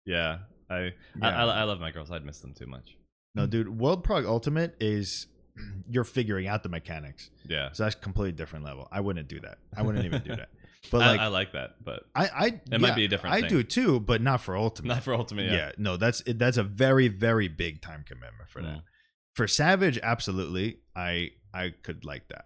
yeah, 0.05 0.39
I 0.69 0.75
I, 0.75 0.91
Yeah. 1.21 1.45
I, 1.45 1.61
I 1.61 1.63
love 1.63 1.80
my 1.80 1.91
girls. 1.91 2.11
I'd 2.11 2.25
miss 2.25 2.39
them 2.39 2.53
too 2.53 2.67
much. 2.67 2.95
No, 3.36 3.45
dude, 3.45 3.80
World 3.80 4.03
Prog 4.03 4.25
Ultimate 4.25 4.75
is 4.80 5.27
you're 5.89 6.03
figuring 6.03 6.47
out 6.47 6.63
the 6.63 6.69
mechanics. 6.69 7.30
Yeah, 7.47 7.69
So 7.73 7.84
that's 7.84 7.95
a 7.95 7.99
completely 7.99 8.32
different 8.34 8.65
level. 8.65 8.88
I 8.91 9.01
wouldn't 9.01 9.27
do 9.27 9.39
that. 9.41 9.57
I 9.75 9.82
wouldn't 9.82 10.05
even 10.05 10.21
do 10.23 10.30
that. 10.36 10.49
But 10.91 10.99
like 10.99 11.19
I 11.19 11.27
like 11.27 11.51
that, 11.53 11.84
but 11.84 12.05
I 12.15 12.25
I 12.27 12.61
It 12.71 12.80
might 12.80 12.95
be 12.95 13.03
a 13.03 13.07
different 13.09 13.36
I 13.36 13.41
thing. 13.41 13.49
do 13.49 13.63
too, 13.63 13.99
but 13.99 14.21
not 14.21 14.39
for 14.41 14.55
Ultimate. 14.55 14.88
not 14.88 15.03
for 15.03 15.13
ultimate. 15.13 15.47
yeah. 15.47 15.53
Yeah, 15.53 15.71
no, 15.77 15.97
that's 15.97 16.21
it, 16.21 16.39
that's 16.39 16.55
a 16.57 16.63
very 16.63 17.09
very 17.09 17.49
big 17.49 17.82
time 17.82 18.05
commitment 18.07 18.49
for 18.49 18.61
that. 18.61 18.77
Mm. 18.77 18.82
For 19.36 19.45
Savage, 19.47 19.99
absolutely. 20.01 20.77
I 20.95 21.32
I 21.53 21.73
could 21.84 22.05
like 22.05 22.30
that. 22.30 22.45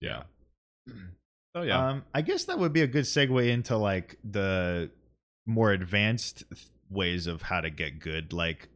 yeah. 0.00 0.24
Oh 1.52 1.62
yeah, 1.62 1.88
Um, 1.88 2.04
I 2.14 2.20
guess 2.22 2.44
that 2.44 2.60
would 2.60 2.72
be 2.72 2.82
a 2.82 2.86
good 2.86 3.04
segue 3.06 3.48
into 3.48 3.76
like 3.76 4.18
the 4.22 4.88
more 5.46 5.72
advanced 5.72 6.44
th- 6.54 6.68
ways 6.88 7.26
of 7.26 7.42
how 7.42 7.60
to 7.60 7.70
get 7.70 7.98
good. 7.98 8.32
Like, 8.32 8.68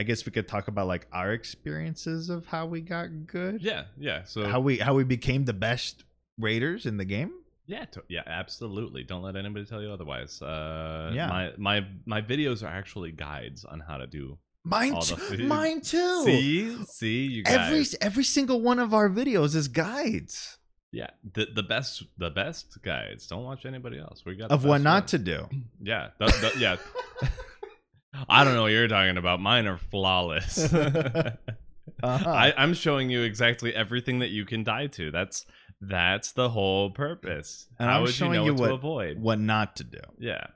I 0.00 0.02
guess 0.02 0.24
we 0.26 0.32
could 0.32 0.48
talk 0.48 0.66
about 0.68 0.86
like 0.94 1.06
our 1.12 1.32
experiences 1.32 2.30
of 2.30 2.46
how 2.46 2.64
we 2.74 2.80
got 2.80 3.08
good. 3.26 3.60
yeah, 3.62 3.84
yeah. 3.98 4.24
So 4.24 4.46
How 4.48 4.60
we 4.60 4.78
how 4.78 4.94
we 4.94 5.04
became 5.04 5.44
the 5.44 5.52
best 5.68 6.04
raiders 6.38 6.86
in 6.86 6.96
the 6.96 7.04
game. 7.04 7.32
Yeah, 7.66 7.84
to- 7.92 8.04
yeah, 8.08 8.22
absolutely. 8.26 9.04
Don't 9.04 9.22
let 9.22 9.36
anybody 9.36 9.64
tell 9.66 9.82
you 9.82 9.90
otherwise. 9.92 10.40
Uh, 10.40 11.10
Yeah. 11.14 11.28
my 11.28 11.52
my 11.68 11.86
my 12.06 12.20
videos 12.22 12.62
are 12.64 12.72
actually 12.80 13.12
guides 13.12 13.64
on 13.72 13.78
how 13.88 13.98
to 13.98 14.06
do. 14.06 14.38
Mine, 14.64 14.94
t- 15.00 15.14
the- 15.36 15.44
mine 15.56 15.80
too. 15.82 16.24
See, 16.24 16.84
see, 16.98 17.22
you 17.26 17.42
guys. 17.44 17.54
every 17.60 17.84
every 18.08 18.24
single 18.24 18.60
one 18.70 18.78
of 18.78 18.92
our 18.94 19.08
videos 19.10 19.54
is 19.54 19.68
guides 19.68 20.56
yeah, 20.92 21.10
the 21.36 21.46
the 21.54 21.62
best 21.62 22.02
the 22.18 22.30
best 22.30 22.66
guides. 22.82 23.26
Don't 23.28 23.44
watch 23.44 23.64
anybody 23.64 23.98
else. 24.06 24.24
We 24.26 24.34
got 24.34 24.50
of 24.50 24.64
what 24.64 24.80
not 24.80 25.08
to 25.08 25.18
do. 25.18 25.46
Yeah, 25.92 26.08
the, 26.18 26.26
the, 26.26 26.50
yeah. 26.58 26.76
I 28.28 28.44
don't 28.44 28.54
know 28.54 28.62
what 28.62 28.72
you're 28.72 28.88
talking 28.88 29.16
about. 29.16 29.40
Mine 29.40 29.66
are 29.66 29.78
flawless. 29.78 30.72
Uh-huh. 32.02 32.30
I, 32.30 32.54
I'm 32.56 32.72
showing 32.72 33.10
you 33.10 33.22
exactly 33.22 33.74
everything 33.74 34.20
that 34.20 34.30
you 34.30 34.46
can 34.46 34.64
die 34.64 34.86
to. 34.86 35.10
That's 35.10 35.44
that's 35.82 36.32
the 36.32 36.48
whole 36.48 36.90
purpose. 36.90 37.66
And 37.78 37.90
How 37.90 37.96
I'm 37.96 38.02
would 38.02 38.08
you 38.10 38.14
showing 38.14 38.32
know 38.32 38.44
you 38.46 38.54
what, 38.54 38.68
to 38.68 38.74
avoid? 38.74 39.20
what 39.20 39.38
not 39.38 39.76
to 39.76 39.84
do. 39.84 39.98
Yeah. 40.18 40.46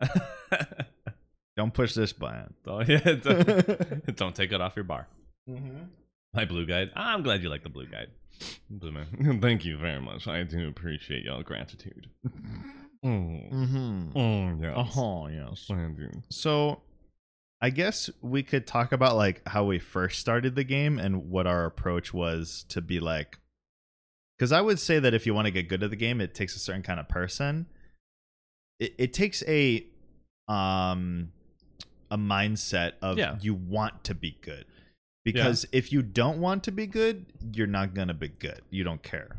Don't 1.56 1.72
push 1.72 1.94
this 1.94 2.12
button. 2.12 2.52
don't, 2.64 2.88
yeah, 2.88 2.98
don't, 2.98 4.16
don't 4.16 4.34
take 4.34 4.50
it 4.50 4.60
off 4.60 4.74
your 4.74 4.84
bar. 4.84 5.06
Mm-hmm. 5.48 5.84
My 6.34 6.44
blue 6.46 6.66
guide. 6.66 6.90
I'm 6.96 7.22
glad 7.22 7.44
you 7.44 7.48
like 7.48 7.62
the 7.62 7.68
blue 7.68 7.86
guide. 7.86 8.08
Blue 8.68 8.90
man. 8.90 9.38
Thank 9.40 9.64
you 9.64 9.78
very 9.78 10.00
much. 10.00 10.26
I 10.26 10.42
do 10.42 10.66
appreciate 10.66 11.22
your 11.24 11.42
gratitude. 11.44 12.08
Mm. 13.04 13.52
Mm-hmm. 13.52 14.18
Oh, 14.18 14.58
yes. 14.60 14.94
Oh 14.96 15.26
yes. 15.28 15.66
I 15.70 15.74
do. 15.96 16.10
So, 16.28 16.80
I 17.60 17.70
guess 17.70 18.10
we 18.20 18.42
could 18.42 18.66
talk 18.66 18.92
about 18.92 19.16
like 19.16 19.46
how 19.48 19.64
we 19.64 19.78
first 19.78 20.18
started 20.20 20.54
the 20.54 20.64
game 20.64 20.98
and 20.98 21.30
what 21.30 21.46
our 21.46 21.64
approach 21.64 22.12
was 22.12 22.64
to 22.68 22.80
be 22.80 23.00
like. 23.00 23.38
Because 24.38 24.52
I 24.52 24.60
would 24.60 24.78
say 24.80 24.98
that 24.98 25.14
if 25.14 25.26
you 25.26 25.34
want 25.34 25.46
to 25.46 25.50
get 25.52 25.68
good 25.68 25.82
at 25.82 25.90
the 25.90 25.96
game, 25.96 26.20
it 26.20 26.34
takes 26.34 26.56
a 26.56 26.58
certain 26.58 26.82
kind 26.82 27.00
of 27.00 27.08
person. 27.08 27.66
It 28.80 28.94
it 28.98 29.12
takes 29.14 29.42
a 29.46 29.86
um 30.48 31.32
a 32.10 32.18
mindset 32.18 32.92
of 33.00 33.16
Yeah. 33.18 33.38
you 33.40 33.54
want 33.54 34.04
to 34.04 34.14
be 34.14 34.36
good. 34.42 34.66
Because 35.24 35.64
if 35.72 35.90
you 35.90 36.02
don't 36.02 36.38
want 36.38 36.64
to 36.64 36.72
be 36.72 36.86
good, 36.86 37.24
you're 37.54 37.66
not 37.66 37.94
gonna 37.94 38.12
be 38.14 38.28
good. 38.28 38.60
You 38.70 38.84
don't 38.84 39.02
care. 39.02 39.38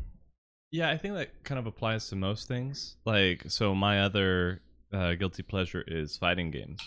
Yeah, 0.72 0.90
I 0.90 0.98
think 0.98 1.14
that 1.14 1.44
kind 1.44 1.60
of 1.60 1.66
applies 1.66 2.08
to 2.08 2.16
most 2.16 2.48
things. 2.48 2.96
Like, 3.04 3.44
so 3.48 3.72
my 3.74 4.00
other 4.00 4.62
uh, 4.92 5.14
guilty 5.14 5.44
pleasure 5.44 5.84
is 5.86 6.16
fighting 6.16 6.50
games. 6.50 6.80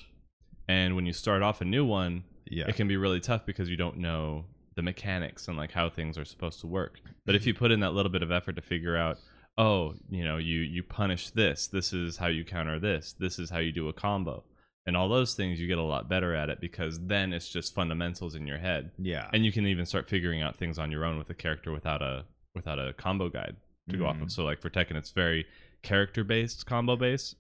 And 0.70 0.96
when 0.96 1.06
you 1.08 1.14
start 1.14 1.42
off 1.42 1.62
a 1.62 1.66
new 1.66 1.84
one, 1.84 2.24
Yeah. 2.46 2.66
it 2.68 2.76
can 2.76 2.88
be 2.88 2.96
really 2.96 3.20
tough 3.20 3.44
because 3.46 3.70
you 3.70 3.76
don't 3.76 3.98
know 3.98 4.46
the 4.76 4.84
mechanics 4.84 5.48
and 5.48 5.58
like 5.58 5.72
how 5.72 5.90
things 5.90 6.16
are 6.18 6.24
supposed 6.24 6.62
to 6.62 6.68
work. 6.68 7.02
But 7.26 7.34
if 7.36 7.46
you 7.48 7.54
put 7.56 7.72
in 7.72 7.80
that 7.82 7.94
little 7.96 8.12
bit 8.12 8.22
of 8.22 8.32
effort 8.32 8.54
to 8.56 8.62
figure 8.62 8.96
out, 8.96 9.18
oh, 9.58 9.96
you 10.10 10.24
know, 10.24 10.38
you 10.38 10.60
you 10.60 10.84
punish 10.84 11.32
this, 11.32 11.68
this 11.68 11.92
is 11.92 12.18
how 12.18 12.28
you 12.28 12.46
counter 12.46 12.80
this, 12.80 13.14
this 13.14 13.40
is 13.40 13.50
how 13.50 13.58
you 13.58 13.72
do 13.72 13.90
a 13.90 13.94
combo. 13.94 14.44
And 14.86 14.96
all 14.96 15.10
those 15.10 15.34
things 15.36 15.60
you 15.60 15.68
get 15.68 15.78
a 15.80 15.84
lot 15.84 16.08
better 16.08 16.34
at 16.36 16.50
it 16.50 16.62
because 16.62 17.00
then 17.06 17.34
it's 17.34 17.50
just 17.50 17.74
fundamentals 17.76 18.36
in 18.36 18.48
your 18.48 18.58
head. 18.60 18.92
Yeah. 18.98 19.28
And 19.34 19.44
you 19.46 19.52
can 19.52 19.66
even 19.68 19.86
start 19.86 20.08
figuring 20.08 20.42
out 20.42 20.56
things 20.56 20.80
on 20.80 20.92
your 20.92 21.04
own 21.04 21.18
with 21.18 21.30
a 21.32 21.36
character 21.36 21.72
without 21.72 22.02
a 22.04 22.26
without 22.56 22.80
a 22.80 22.94
combo 22.94 23.28
guide 23.30 23.56
to 23.90 23.98
go 23.98 24.06
off 24.06 24.16
of. 24.22 24.28
Mhm. 24.28 24.32
So 24.32 24.46
like 24.46 24.62
for 24.62 24.70
Tekken 24.70 24.96
it's 24.96 25.12
very 25.12 25.46
character 25.82 26.24
based, 26.24 26.66
combo 26.68 26.96
based. 26.96 27.36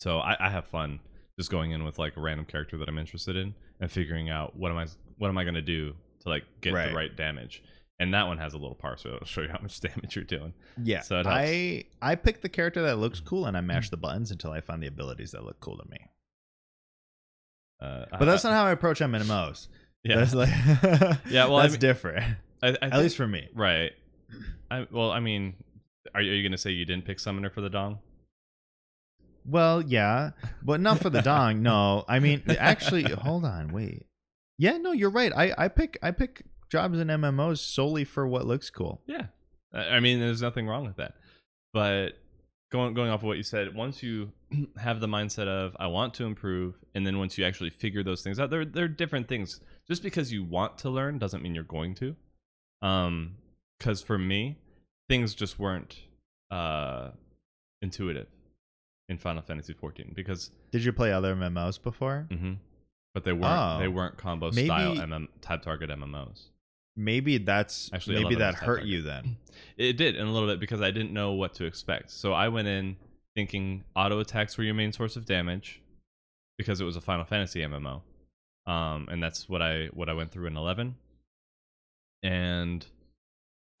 So 0.00 0.18
I, 0.20 0.36
I 0.46 0.50
have 0.50 0.66
fun 0.66 1.00
just 1.38 1.50
going 1.50 1.70
in 1.70 1.84
with 1.84 1.98
like 1.98 2.16
a 2.16 2.20
random 2.20 2.44
character 2.44 2.76
that 2.76 2.88
I'm 2.88 2.98
interested 2.98 3.36
in 3.36 3.54
and 3.80 3.90
figuring 3.90 4.28
out 4.28 4.54
what 4.56 4.70
am 4.70 4.76
I 4.76 4.86
what 5.16 5.28
am 5.28 5.38
I 5.38 5.44
gonna 5.44 5.62
do 5.62 5.94
to 6.20 6.28
like 6.28 6.44
get 6.60 6.74
Right. 6.74 6.88
the 6.90 6.94
right 6.94 7.16
damage. 7.16 7.62
And 8.00 8.12
that 8.14 8.26
one 8.28 8.38
has 8.38 8.54
a 8.54 8.58
little 8.58 8.76
parser 8.76 9.04
that'll 9.10 9.26
show 9.26 9.40
you 9.40 9.48
how 9.48 9.58
much 9.62 9.80
damage 9.88 10.14
you're 10.16 10.24
doing. 10.24 10.52
Yeah, 10.82 11.00
So. 11.00 11.22
I 11.24 11.84
I 12.02 12.14
pick 12.16 12.42
the 12.42 12.48
character 12.48 12.82
that 12.82 12.98
looks 12.98 13.20
cool 13.20 13.46
and 13.46 13.56
I 13.56 13.60
mash 13.60 13.88
the 13.90 13.96
buttons 13.96 14.30
until 14.30 14.50
I 14.52 14.60
find 14.60 14.82
the 14.82 14.86
abilities 14.88 15.30
that 15.32 15.44
look 15.44 15.58
cool 15.60 15.78
to 15.78 15.88
me. 15.90 15.98
Uh, 17.80 18.04
But 18.18 18.24
that's 18.24 18.44
not 18.44 18.52
how 18.52 18.64
I 18.66 18.72
approach 18.72 19.00
MMOs. 19.00 19.68
yeah. 20.04 20.16
That's 20.16 20.34
like 20.34 20.48
Yeah, 21.30 21.46
well, 21.46 21.56
I 21.56 21.62
that's 21.62 21.74
mean- 21.74 21.80
different. 21.80 22.36
I, 22.62 22.66
I 22.66 22.70
At 22.70 22.80
think- 22.80 22.94
least 22.94 23.16
for 23.16 23.26
me. 23.28 23.48
right. 23.54 23.92
I 24.70 24.86
well, 24.90 25.10
I 25.12 25.20
mean, 25.20 25.54
are 26.14 26.20
you, 26.20 26.32
are 26.32 26.34
you 26.34 26.42
gonna 26.48 26.58
say 26.58 26.70
you 26.72 26.84
didn't 26.84 27.04
pick 27.04 27.18
Summoner 27.20 27.48
for 27.50 27.60
the 27.62 27.70
Dong? 27.70 28.00
Well, 29.44 29.82
yeah, 29.82 30.30
but 30.62 30.80
not 30.80 31.00
for 31.00 31.10
the 31.10 31.22
dong. 31.22 31.62
No, 31.62 32.04
I 32.08 32.18
mean, 32.18 32.42
actually, 32.58 33.04
hold 33.04 33.44
on, 33.44 33.72
wait. 33.72 34.06
Yeah, 34.58 34.76
no, 34.78 34.92
you're 34.92 35.10
right. 35.10 35.32
I 35.34 35.54
I 35.56 35.68
pick 35.68 35.98
I 36.02 36.10
pick 36.10 36.44
jobs 36.70 36.98
in 36.98 37.08
MMOs 37.08 37.58
solely 37.58 38.04
for 38.04 38.26
what 38.26 38.46
looks 38.46 38.70
cool. 38.70 39.00
Yeah, 39.06 39.26
I 39.72 40.00
mean, 40.00 40.20
there's 40.20 40.42
nothing 40.42 40.66
wrong 40.66 40.84
with 40.86 40.96
that. 40.96 41.14
But 41.72 42.18
going 42.70 42.94
going 42.94 43.10
off 43.10 43.20
of 43.20 43.24
what 43.24 43.36
you 43.36 43.42
said, 43.42 43.74
once 43.74 44.02
you 44.02 44.32
have 44.76 45.00
the 45.00 45.08
mindset 45.08 45.46
of 45.46 45.76
I 45.78 45.86
want 45.86 46.14
to 46.14 46.24
improve, 46.24 46.74
and 46.94 47.06
then 47.06 47.18
once 47.18 47.38
you 47.38 47.44
actually 47.44 47.70
figure 47.70 48.02
those 48.02 48.22
things 48.22 48.38
out, 48.38 48.50
they're 48.50 48.64
they're 48.64 48.88
different 48.88 49.28
things. 49.28 49.60
Just 49.86 50.02
because 50.02 50.32
you 50.32 50.44
want 50.44 50.78
to 50.78 50.90
learn 50.90 51.18
doesn't 51.18 51.42
mean 51.42 51.54
you're 51.54 51.64
going 51.64 51.94
to. 51.96 52.14
Um, 52.82 53.36
because 53.78 54.02
for 54.02 54.18
me, 54.18 54.58
things 55.08 55.34
just 55.34 55.58
weren't 55.58 55.96
uh 56.50 57.10
intuitive 57.82 58.26
in 59.08 59.18
Final 59.18 59.42
Fantasy 59.42 59.72
14 59.72 60.12
because 60.14 60.50
Did 60.70 60.84
you 60.84 60.92
play 60.92 61.12
other 61.12 61.34
MMOs 61.34 61.82
before? 61.82 62.26
mhm, 62.30 62.58
but 63.14 63.24
they 63.24 63.32
weren't 63.32 63.44
Oh. 63.44 63.78
they 63.78 63.88
weren't 63.88 64.16
combo 64.18 64.50
Maybe- 64.50 64.66
style 64.66 64.94
MM 64.96 65.28
type 65.40 65.62
target 65.62 65.90
MMOs. 65.90 66.48
maybe 66.96 67.38
that's 67.38 67.90
Actually, 67.92 68.16
maybe 68.22 68.34
11 68.34 68.38
that 68.38 68.54
hurt 68.56 68.84
you 68.84 69.02
then. 69.02 69.36
It 69.76 69.96
did 69.96 70.14
in 70.16 70.26
a 70.26 70.32
little 70.32 70.48
bit 70.48 70.60
because 70.60 70.80
I 70.80 70.90
didn't 70.90 71.12
know 71.12 71.32
what 71.32 71.54
to 71.54 71.64
expect. 71.64 72.10
So 72.10 72.32
I 72.32 72.48
went 72.48 72.68
in 72.68 72.96
thinking 73.34 73.84
auto 73.96 74.18
attacks 74.20 74.56
were 74.58 74.64
your 74.64 74.74
main 74.74 74.92
source 74.92 75.16
of 75.16 75.24
damage 75.26 75.80
because 76.58 76.80
it 76.80 76.84
was 76.84 76.96
a 76.96 77.00
Final 77.00 77.24
Fantasy 77.24 77.60
MMO, 77.62 78.02
um, 78.66 79.08
and 79.10 79.22
that's 79.22 79.48
what 79.48 79.62
I 79.62 79.86
what 79.94 80.08
I 80.08 80.12
went 80.14 80.30
through 80.32 80.46
in 80.46 80.56
eleven. 80.56 80.96
And 82.22 82.84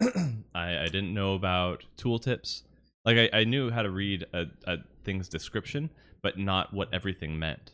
I, 0.54 0.78
I 0.78 0.84
didn't 0.86 1.12
know 1.14 1.34
about 1.34 1.84
tooltips. 1.96 2.62
Like 3.04 3.16
I, 3.32 3.40
I 3.40 3.44
knew 3.44 3.70
how 3.70 3.82
to 3.82 3.90
read 3.90 4.26
a, 4.32 4.46
a 4.64 4.76
thing's 5.08 5.28
description, 5.28 5.88
but 6.22 6.38
not 6.38 6.74
what 6.74 6.92
everything 6.92 7.38
meant. 7.38 7.72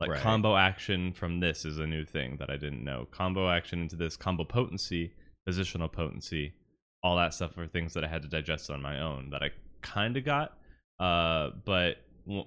Like 0.00 0.10
Right. 0.12 0.20
combo 0.20 0.56
action 0.56 1.12
from 1.12 1.38
this 1.40 1.66
is 1.66 1.78
a 1.78 1.86
new 1.86 2.04
thing 2.06 2.38
that 2.38 2.48
I 2.48 2.56
didn't 2.56 2.82
know. 2.82 3.06
Combo 3.10 3.50
action 3.50 3.82
into 3.82 3.94
this, 3.94 4.16
combo 4.16 4.44
potency, 4.44 5.12
positional 5.46 5.92
potency, 5.92 6.54
all 7.02 7.16
that 7.16 7.34
stuff 7.34 7.58
are 7.58 7.66
things 7.66 7.92
that 7.92 8.04
I 8.04 8.08
had 8.08 8.22
to 8.22 8.28
digest 8.28 8.70
on 8.70 8.80
my 8.80 9.00
own 9.00 9.28
that 9.30 9.42
I 9.42 9.50
kind 9.82 10.16
of 10.16 10.24
got, 10.24 10.56
uh, 10.98 11.50
but 11.66 11.98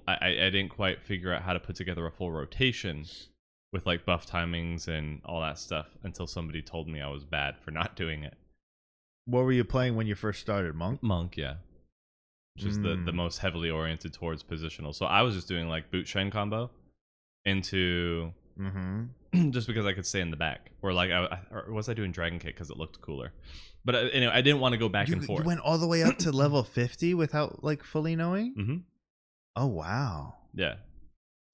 I 0.08 0.50
didn't 0.50 0.70
quite 0.70 1.04
figure 1.04 1.32
out 1.34 1.44
how 1.44 1.54
to 1.54 1.60
put 1.60 1.76
together 1.76 2.08
a 2.08 2.12
full 2.12 2.32
rotation 2.32 3.06
with 3.74 3.86
like 3.86 4.06
buff 4.06 4.26
timings 4.26 4.88
and 4.88 5.22
all 5.26 5.42
that 5.42 5.60
stuff 5.60 5.88
until 6.04 6.26
somebody 6.26 6.62
told 6.64 6.88
me 6.88 7.00
I 7.00 7.10
was 7.10 7.26
bad 7.26 7.60
for 7.60 7.72
not 7.72 7.96
doing 7.96 8.24
it. 8.24 8.36
What 9.26 9.44
were 9.44 9.52
you 9.52 9.66
playing 9.66 9.96
when 9.96 10.08
you 10.08 10.16
first 10.16 10.40
started, 10.40 10.74
Monk? 10.76 11.04
Monk, 11.04 11.38
yeah. 11.38 11.56
Just 12.58 12.82
the, 12.82 12.90
the 13.04 13.12
Mm. 13.12 13.16
most 13.16 13.40
heavily 13.40 13.70
oriented 13.70 14.14
towards 14.14 14.42
positional. 14.44 14.96
So 14.96 15.06
I 15.06 15.22
was 15.24 15.36
just 15.36 15.48
doing 15.48 15.68
like 15.68 15.92
Bootshine 15.92 16.32
combo 16.32 16.72
into 17.46 18.32
Mm-hmm. 18.58 19.50
just 19.52 19.68
because 19.68 19.86
I 19.86 19.92
could 19.92 20.06
stay 20.06 20.22
in 20.22 20.32
the 20.32 20.38
back, 20.38 20.72
or 20.82 20.94
like 20.94 21.12
I, 21.12 21.26
I 21.26 21.40
or 21.52 21.74
was 21.74 21.90
I 21.90 21.94
doing 21.94 22.14
dragon 22.14 22.40
kick 22.40 22.56
because 22.56 22.70
it 22.70 22.78
looked 22.78 23.02
cooler. 23.02 23.34
But 23.84 23.96
uh, 23.96 23.98
anyway, 24.14 24.32
I 24.34 24.40
didn't 24.40 24.62
want 24.62 24.72
to 24.72 24.78
go 24.78 24.88
back 24.88 25.10
You, 25.10 25.16
and 25.16 25.26
forth. 25.26 25.42
you 25.42 25.46
went 25.46 25.60
all 25.60 25.78
the 25.78 25.88
way 25.88 26.04
up 26.04 26.18
to 26.20 26.32
level 26.44 26.64
fifty 26.64 27.14
without 27.14 27.62
like 27.66 27.84
fully 27.84 28.16
knowing. 28.16 28.56
Mm-hmm. 28.58 28.78
Oh 29.58 29.68
wow. 29.68 30.36
Yeah. 30.54 30.76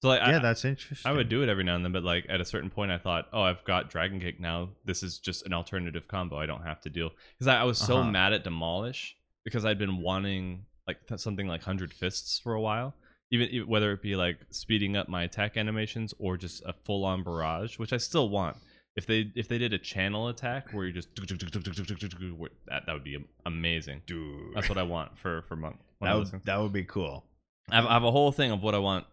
So 0.02 0.08
like 0.08 0.20
yeah, 0.20 0.36
I, 0.36 0.38
that's 0.38 0.64
interesting. 0.64 1.10
I 1.10 1.12
would 1.12 1.28
do 1.28 1.42
it 1.42 1.48
every 1.48 1.64
now 1.64 1.74
and 1.74 1.84
then, 1.84 1.90
but 1.90 2.04
like 2.04 2.24
at 2.28 2.40
a 2.40 2.44
certain 2.44 2.70
point, 2.70 2.92
I 2.92 2.98
thought, 2.98 3.26
oh, 3.32 3.42
I've 3.42 3.64
got 3.64 3.90
Dragon 3.90 4.20
Kick 4.20 4.38
now. 4.38 4.68
This 4.84 5.02
is 5.02 5.18
just 5.18 5.44
an 5.44 5.52
alternative 5.52 6.06
combo. 6.06 6.36
I 6.38 6.46
don't 6.46 6.62
have 6.62 6.80
to 6.82 6.88
deal 6.90 7.10
because 7.34 7.48
I, 7.48 7.56
I 7.62 7.64
was 7.64 7.78
so 7.78 7.96
Uh-huh. 7.96 8.10
mad 8.12 8.32
at 8.32 8.44
Demolish 8.44 9.16
because 9.44 9.64
I'd 9.64 9.78
been 9.78 9.98
wanting 9.98 10.66
like 10.86 11.06
th- 11.06 11.20
something 11.20 11.46
like 11.46 11.62
Hundred 11.62 11.92
Fists 11.92 12.38
for 12.38 12.54
a 12.54 12.60
while. 12.60 12.94
Even 13.30 13.66
whether 13.66 13.92
it 13.92 14.02
be 14.02 14.14
like 14.14 14.38
speeding 14.50 14.96
up 14.96 15.08
my 15.08 15.22
attack 15.24 15.56
animations 15.56 16.12
or 16.18 16.36
just 16.36 16.62
a 16.66 16.74
full 16.84 17.04
on 17.04 17.22
barrage, 17.22 17.78
which 17.78 17.92
I 17.92 17.96
still 17.96 18.28
want. 18.28 18.56
If 18.94 19.06
they 19.06 19.32
if 19.34 19.48
they 19.48 19.56
did 19.56 19.72
a 19.72 19.78
channel 19.78 20.28
attack 20.28 20.72
where 20.72 20.84
you 20.84 20.92
just 20.92 21.08
that 21.16 22.82
that 22.86 22.92
would 22.92 23.04
be 23.04 23.16
amazing. 23.46 24.02
Dude, 24.06 24.54
That's 24.54 24.68
what 24.68 24.76
I 24.76 24.82
want 24.82 25.16
for 25.16 25.42
for 25.42 25.56
monk. 25.56 25.76
that 26.02 26.14
would 26.14 26.30
that 26.44 26.60
would 26.60 26.72
be 26.74 26.84
cool. 26.84 27.24
I 27.70 27.76
have, 27.76 27.86
I 27.86 27.92
have 27.94 28.04
a 28.04 28.10
whole 28.10 28.32
thing 28.32 28.50
of 28.50 28.62
what 28.62 28.74
I 28.74 28.78
want, 28.78 29.06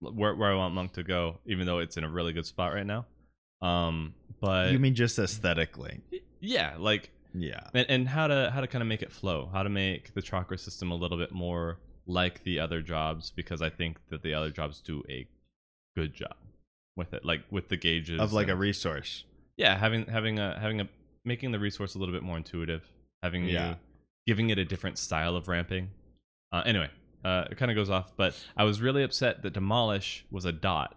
where 0.00 0.34
where 0.34 0.50
I 0.50 0.56
want 0.56 0.74
Monk 0.74 0.94
to 0.94 1.04
go, 1.04 1.38
even 1.46 1.66
though 1.66 1.78
it's 1.78 1.96
in 1.96 2.02
a 2.02 2.08
really 2.08 2.32
good 2.32 2.46
spot 2.46 2.72
right 2.72 2.86
now. 2.86 3.06
Um, 3.62 4.14
but 4.40 4.72
you 4.72 4.78
mean 4.80 4.94
just 4.96 5.18
aesthetically? 5.18 6.00
yeah, 6.40 6.74
like 6.78 7.10
Yeah. 7.34 7.60
and, 7.74 7.86
and 7.88 8.08
how 8.08 8.26
to 8.28 8.50
how 8.54 8.60
to 8.60 8.66
kind 8.66 8.80
of 8.82 8.88
make 8.88 9.02
it 9.02 9.10
flow, 9.12 9.48
how 9.52 9.62
to 9.62 9.68
make 9.68 10.14
the 10.14 10.22
chakra 10.22 10.56
system 10.56 10.90
a 10.90 10.94
little 10.94 11.18
bit 11.18 11.32
more 11.32 11.78
like 12.06 12.42
the 12.44 12.60
other 12.60 12.80
jobs, 12.80 13.30
because 13.34 13.60
I 13.62 13.70
think 13.70 13.98
that 14.10 14.22
the 14.22 14.34
other 14.34 14.50
jobs 14.50 14.80
do 14.80 15.02
a 15.08 15.26
good 15.96 16.14
job 16.14 16.36
with 16.96 17.12
it, 17.14 17.24
like 17.24 17.42
with 17.50 17.68
the 17.68 17.76
gauges 17.76 18.20
Of 18.20 18.32
like 18.32 18.48
a 18.48 18.54
resource. 18.56 19.24
yeah, 19.56 19.76
having 19.76 20.06
having 20.06 20.38
a 20.38 20.58
having 20.60 20.80
a 20.80 20.88
making 21.24 21.50
the 21.52 21.58
resource 21.58 21.94
a 21.94 21.98
little 21.98 22.14
bit 22.14 22.22
more 22.22 22.36
intuitive, 22.36 22.82
having 23.22 23.44
Yeah. 23.48 23.70
you 23.70 23.76
giving 24.26 24.50
it 24.50 24.58
a 24.58 24.64
different 24.64 24.96
style 24.98 25.36
of 25.36 25.48
ramping. 25.48 25.90
Uh, 26.52 26.62
anyway, 26.64 26.88
uh, 27.24 27.44
it 27.50 27.56
kind 27.58 27.70
of 27.70 27.74
goes 27.74 27.90
off, 27.90 28.16
but 28.16 28.34
I 28.56 28.64
was 28.64 28.80
really 28.80 29.02
upset 29.02 29.42
that 29.42 29.52
demolish 29.54 30.24
was 30.30 30.44
a 30.44 30.52
dot. 30.52 30.94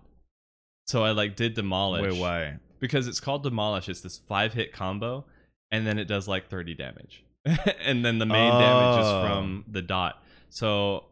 So 0.85 1.03
I 1.03 1.11
like 1.11 1.35
did 1.35 1.53
demolish 1.55 2.11
Wait, 2.13 2.21
why? 2.21 2.57
because 2.79 3.07
it's 3.07 3.19
called 3.19 3.43
demolish. 3.43 3.89
It's 3.89 4.01
this 4.01 4.17
five 4.17 4.53
hit 4.53 4.71
combo, 4.71 5.25
and 5.71 5.85
then 5.85 5.97
it 5.99 6.05
does 6.05 6.27
like 6.27 6.47
thirty 6.49 6.73
damage, 6.73 7.23
and 7.45 8.03
then 8.05 8.19
the 8.19 8.25
main 8.25 8.51
damage 8.51 8.99
is 9.01 9.07
Oh. 9.07 9.25
from 9.25 9.65
the 9.67 9.81
dot. 9.81 10.21
So 10.49 11.05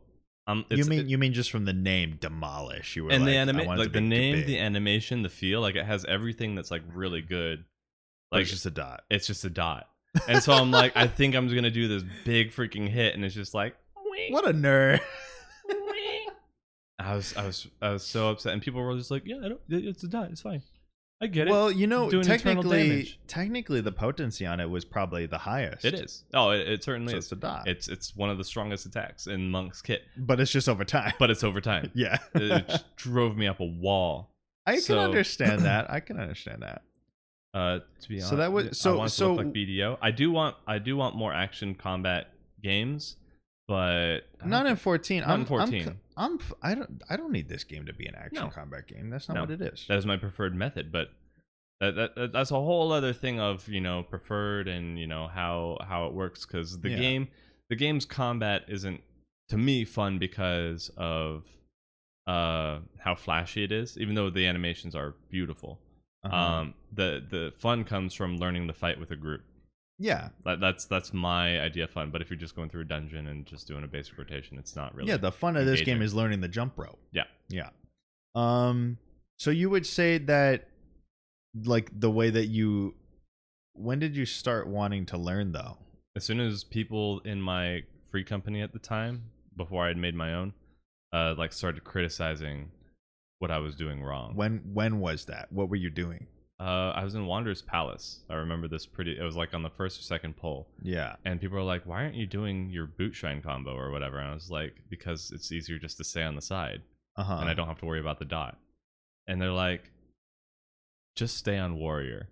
um, 0.47 0.66
you 0.70 0.86
mean 0.86 1.10
you 1.10 1.18
mean 1.18 1.34
just 1.34 1.51
from 1.51 1.66
the 1.66 1.74
name 1.74 2.18
demolish? 2.22 2.95
You 2.95 3.06
were 3.06 3.12
and 3.12 3.24
like, 3.26 3.32
the 3.34 3.38
I 3.38 3.41
anima- 3.41 3.64
want 3.66 3.80
it 3.80 3.84
like 3.84 3.88
to 3.89 3.93
the 3.93 4.01
be 4.01 4.08
name, 4.08 4.36
big, 4.36 4.45
the 4.47 4.60
animation, 4.60 5.22
the 5.24 5.30
feel, 5.30 5.62
like 5.62 5.76
it 5.76 5.86
has 5.86 6.06
everything 6.06 6.56
that's 6.56 6.72
like 6.72 6.84
really 6.93 7.22
good. 7.22 7.66
but 8.32 8.38
Like 8.38 8.41
it's 8.43 8.51
just 8.51 8.66
a 8.66 8.72
dot. 8.72 9.03
it's 9.10 9.28
just 9.28 9.43
a 9.45 9.49
dot. 9.49 9.89
And 10.30 10.41
so 10.41 10.53
I'm 10.53 10.72
like, 10.72 10.95
I 10.95 11.08
think 11.08 11.36
I'm 11.36 11.47
gonna 11.53 11.70
do 11.72 11.88
this 11.89 12.03
big 12.24 12.51
freaking 12.51 12.88
hit, 12.88 13.16
and 13.16 13.26
it's 13.26 13.36
just 13.36 13.53
like, 13.53 13.76
What 14.30 14.47
a 14.47 14.53
nerd. 14.53 15.01
I 16.97 17.16
was, 17.16 17.36
I 17.36 17.45
was, 17.45 17.68
I 17.82 17.89
was 17.91 18.03
so 18.03 18.30
upset, 18.30 18.53
and 18.53 18.62
people 18.62 18.82
were 18.82 18.95
just 18.95 19.12
like, 19.12 19.24
yeah, 19.26 19.36
I 19.43 19.49
don't, 19.49 19.60
it's 19.68 20.03
a 20.03 20.08
dot, 20.08 20.32
it's 20.32 20.41
fine, 20.41 20.64
I 21.26 21.28
get 21.28 21.47
it. 21.47 21.51
well, 21.51 21.71
you 21.71 21.88
know, 21.88 22.09
Doing 22.09 22.23
technically, 22.23 23.17
technically, 23.28 23.82
the 23.82 23.91
potency 23.91 24.45
on 24.45 24.59
it 24.59 24.69
was 24.69 24.86
probably 24.86 25.26
the 25.26 25.38
highest. 25.38 25.84
it 25.86 25.93
is. 25.95 26.23
Oh, 26.34 26.51
it, 26.51 26.67
it 26.67 26.84
certainly 26.84 27.11
So 27.13 27.17
is. 27.17 27.26
it's 27.26 27.32
a 27.32 27.36
dot, 27.36 27.67
It's 27.67 27.88
it's 27.88 28.15
one 28.15 28.30
of 28.30 28.38
the 28.38 28.43
strongest 28.43 28.86
attacks 28.86 29.28
in 29.28 29.49
Monk's 29.51 29.82
kit, 29.82 30.03
but 30.17 30.39
it's 30.39 30.51
just 30.51 30.69
over 30.69 30.86
time. 30.86 31.13
but 31.19 31.30
it's 31.30 31.43
over 31.43 31.61
time. 31.61 31.91
yeah, 31.95 32.17
it 32.34 32.67
just 32.67 32.86
drove 32.95 33.36
me 33.36 33.47
up 33.47 33.59
a 33.59 33.65
wall. 33.65 34.30
I 34.65 34.80
can 34.80 34.97
understand 34.99 35.61
that. 35.63 35.89
I 35.91 35.99
can 35.99 36.19
understand 36.19 36.61
that. 36.63 36.82
Uh, 37.53 37.80
to 38.01 38.09
be 38.09 38.15
honest, 38.15 38.30
So 38.30 38.36
that 38.38 38.51
was- 38.51 38.67
I 38.67 38.71
so- 38.71 39.03
it 39.03 39.09
so- 39.09 39.34
like 39.36 39.53
BDO. 39.53 39.97
I 40.01 40.11
do 40.11 40.32
want 40.32 40.55
I 40.67 40.78
do 40.80 40.95
want 40.97 41.15
more 41.15 41.34
action 41.34 41.73
combat 41.76 42.28
games, 42.61 43.15
but 43.67 44.21
Not 44.43 44.65
in 44.65 44.76
14. 44.76 45.21
Not 45.21 45.30
I'm, 45.30 45.39
in 45.41 45.45
14. 45.45 45.88
I'm, 45.88 45.99
I'm, 46.18 46.39
I 46.61 46.76
don't, 46.76 47.01
I 47.09 47.18
don't 47.18 47.32
need 47.32 47.49
this 47.49 47.63
game 47.63 47.86
to 47.88 47.93
be 47.93 48.05
an 48.05 48.16
action 48.16 48.45
No. 48.45 48.49
combat 48.49 48.88
game. 48.88 49.09
That's 49.09 49.28
not 49.28 49.36
No. 49.36 49.41
what 49.41 49.51
it 49.51 49.61
is. 49.61 49.86
that 49.88 49.97
is 49.97 50.05
my 50.05 50.18
preferred 50.18 50.55
method 50.55 50.91
but 50.91 51.09
that, 51.82 51.95
that, 51.95 52.16
that- 52.16 52.32
that's 52.34 52.51
a 52.51 52.55
whole 52.55 52.91
other 52.93 53.11
thing 53.13 53.39
of 53.39 53.68
you 53.68 53.82
know 53.82 54.03
preferred 54.03 54.68
and 54.68 54.97
you 54.99 55.07
know 55.07 55.28
how 55.28 55.78
how 55.88 56.07
it 56.07 56.13
works 56.13 56.45
because 56.45 56.80
the 56.80 56.89
Yeah. 56.91 56.97
game 56.97 57.28
the 57.70 57.76
game's 57.76 58.05
combat 58.05 58.63
isn't 58.70 59.01
to 59.49 59.57
me 59.57 59.84
fun 59.86 60.18
because 60.18 60.89
of 60.97 61.43
uh 62.28 62.80
how 62.99 63.13
flashy 63.16 63.63
it 63.63 63.72
is 63.72 63.97
even 63.97 64.16
though 64.16 64.30
the 64.30 64.47
animations 64.47 64.95
are 64.95 65.16
beautiful 65.30 65.80
Uh-huh. 66.24 66.36
um 66.36 66.74
the 66.93 67.22
the 67.30 67.53
fun 67.57 67.84
comes 67.84 68.13
from 68.13 68.38
learning 68.38 68.68
the 68.68 68.74
fight 68.74 68.99
with 68.99 69.11
a 69.11 69.16
group 69.16 69.43
yeah, 69.97 70.29
that, 70.43 70.59
that's 70.59 70.85
that's 70.85 71.13
my 71.13 71.59
idea 71.61 71.85
of 71.85 71.89
fun 71.91 72.11
but 72.11 72.21
if 72.21 72.29
you're 72.29 72.37
just 72.37 72.55
going 72.55 72.69
through 72.69 72.81
a 72.81 72.85
dungeon 72.85 73.27
and 73.27 73.45
just 73.45 73.67
doing 73.67 73.83
a 73.83 73.87
basic 73.87 74.17
rotation 74.17 74.57
it's 74.57 74.75
not 74.75 74.93
really 74.95 75.09
yeah. 75.09 75.17
The 75.17 75.31
fun 75.31 75.55
of 75.55 75.65
this 75.65 75.81
game 75.81 76.01
is 76.01 76.13
learning 76.13 76.41
the 76.41 76.47
jump 76.47 76.73
rope. 76.77 76.99
Yeah. 77.11 77.23
yeah. 77.49 77.69
Um, 78.35 78.97
so 79.37 79.51
you 79.51 79.69
would 79.69 79.85
say 79.85 80.17
that, 80.17 80.67
like 81.63 81.89
the 81.97 82.11
way 82.11 82.29
that 82.29 82.47
you, 82.47 82.95
when 83.73 83.99
did 83.99 84.15
you 84.17 84.25
start 84.25 84.67
wanting 84.67 85.05
to 85.07 85.17
learn 85.17 85.51
though? 85.53 85.77
as 86.15 86.23
soon 86.23 86.39
as 86.39 86.63
people 86.63 87.19
in 87.25 87.41
my 87.41 87.83
free 88.09 88.23
company 88.23 88.61
at 88.61 88.71
the 88.73 88.79
time 88.79 89.23
before 89.57 89.83
i 89.83 89.87
had 89.89 89.97
made 89.97 90.15
my 90.15 90.33
own 90.33 90.53
uh 91.13 91.33
like 91.37 91.51
started 91.51 91.83
criticizing 91.83 92.71
what 93.39 93.51
i 93.51 93.57
was 93.57 93.75
doing 93.75 94.01
wrong 94.01 94.33
When, 94.35 94.61
when 94.73 94.99
was 94.99 95.25
that? 95.25 95.51
What 95.51 95.69
were 95.69 95.75
you 95.75 95.89
doing? 95.89 96.27
Uh 96.60 96.93
i 96.95 97.03
was 97.03 97.16
in 97.16 97.26
wanderer's 97.26 97.62
palace 97.62 98.22
i 98.30 98.34
remember 98.36 98.68
this 98.70 98.86
pretty 98.86 99.18
it 99.20 99.24
was 99.24 99.36
like 99.36 99.53
on 99.53 99.62
the 99.62 99.70
first 99.70 99.99
or 99.99 100.03
second 100.03 100.38
poll 100.38 100.68
Yeah. 100.82 101.16
and 101.26 101.41
people 101.41 101.58
were 101.58 101.64
like 101.64 101.86
why 101.86 102.03
aren't 102.03 102.16
you 102.16 102.26
doing 102.26 102.70
your 102.70 102.88
Bootshine 102.88 103.43
combo 103.43 103.76
or 103.76 103.91
whatever 103.91 104.20
and 104.20 104.30
i 104.30 104.34
was 104.34 104.49
like 104.49 104.74
because 104.89 105.32
it's 105.36 105.51
easier 105.51 105.78
just 105.80 105.97
to 105.97 106.06
stay 106.06 106.24
on 106.24 106.36
the 106.36 106.41
side 106.41 106.82
Uh 107.18 107.24
huh. 107.24 107.38
and 107.41 107.49
i 107.49 107.53
don't 107.53 107.68
have 107.68 107.80
to 107.80 107.86
worry 107.86 107.99
about 107.99 108.19
the 108.19 108.26
dot 108.26 108.57
and 109.27 109.41
they're 109.41 109.52
like 109.52 109.91
just 111.18 111.36
stay 111.38 111.57
on 111.57 111.76
warrior 111.77 112.30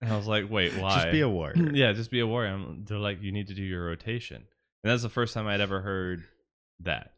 and 0.00 0.10
i 0.12 0.16
was 0.16 0.26
like 0.26 0.50
wait 0.50 0.74
why 0.78 0.94
Just 0.94 1.12
be 1.12 1.20
a 1.20 1.28
warrior. 1.28 1.70
yeah, 1.74 1.92
just 1.92 2.10
be 2.10 2.20
a 2.20 2.26
warrior. 2.26 2.50
I'm- 2.52 2.84
they're 2.86 2.98
like, 2.98 3.22
you 3.22 3.32
need 3.32 3.48
to 3.48 3.54
do 3.54 3.62
your 3.62 3.84
rotation, 3.86 4.36
and 4.36 4.90
that's 4.90 5.02
the 5.02 5.08
first 5.08 5.34
time 5.34 5.46
I'd 5.46 5.60
ever 5.60 5.80
heard 5.80 6.24
that. 6.80 7.12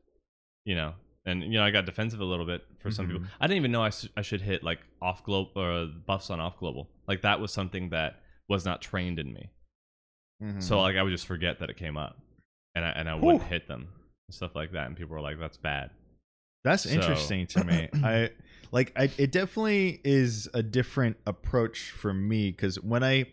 You 0.64 0.74
know, 0.74 0.94
and 1.26 1.42
you 1.42 1.50
know, 1.58 1.64
I 1.64 1.70
got 1.70 1.86
defensive 1.86 2.20
a 2.20 2.24
little 2.24 2.46
bit 2.46 2.62
for 2.80 2.90
some 2.90 3.06
people. 3.06 3.22
Mhm. 3.22 3.28
I 3.40 3.46
didn't 3.46 3.58
even 3.58 3.72
know 3.72 3.82
I 3.82 3.90
I 4.16 4.22
should 4.22 4.40
hit 4.42 4.62
like 4.62 4.80
off 5.00 5.24
global 5.24 5.50
or 5.60 5.86
buffs 5.86 6.30
on 6.30 6.40
off 6.40 6.58
global. 6.58 6.88
Like 7.08 7.22
that 7.22 7.40
was 7.40 7.52
something 7.52 7.90
that 7.90 8.20
was 8.48 8.64
not 8.64 8.82
trained 8.82 9.18
in 9.18 9.32
me. 9.32 9.50
Mhm. 10.42 10.62
So 10.62 10.80
like 10.80 10.96
I 10.96 11.02
would 11.02 11.10
just 11.10 11.26
forget 11.26 11.58
that 11.60 11.70
it 11.70 11.76
came 11.76 11.96
up, 11.96 12.18
and 12.74 12.84
I 12.84 12.90
and 12.90 13.08
I 13.08 13.14
wouldn't 13.14 13.44
hit 13.44 13.68
them 13.68 13.88
and 14.28 14.34
stuff 14.34 14.54
like 14.54 14.72
that. 14.72 14.86
And 14.86 14.96
people 14.96 15.14
were 15.14 15.20
like, 15.20 15.38
that's 15.38 15.56
bad. 15.56 15.90
That's 16.64 16.84
So- 16.84 16.90
interesting 16.90 17.46
to 17.48 17.64
me. 17.64 17.88
I 18.02 18.30
like 18.72 18.92
I 18.96 19.10
it 19.18 19.32
definitely 19.32 20.00
is 20.04 20.48
a 20.54 20.62
different 20.62 21.16
approach 21.26 21.90
for 21.90 22.12
me 22.14 22.52
cuz 22.52 22.80
when 22.80 23.04
I 23.04 23.26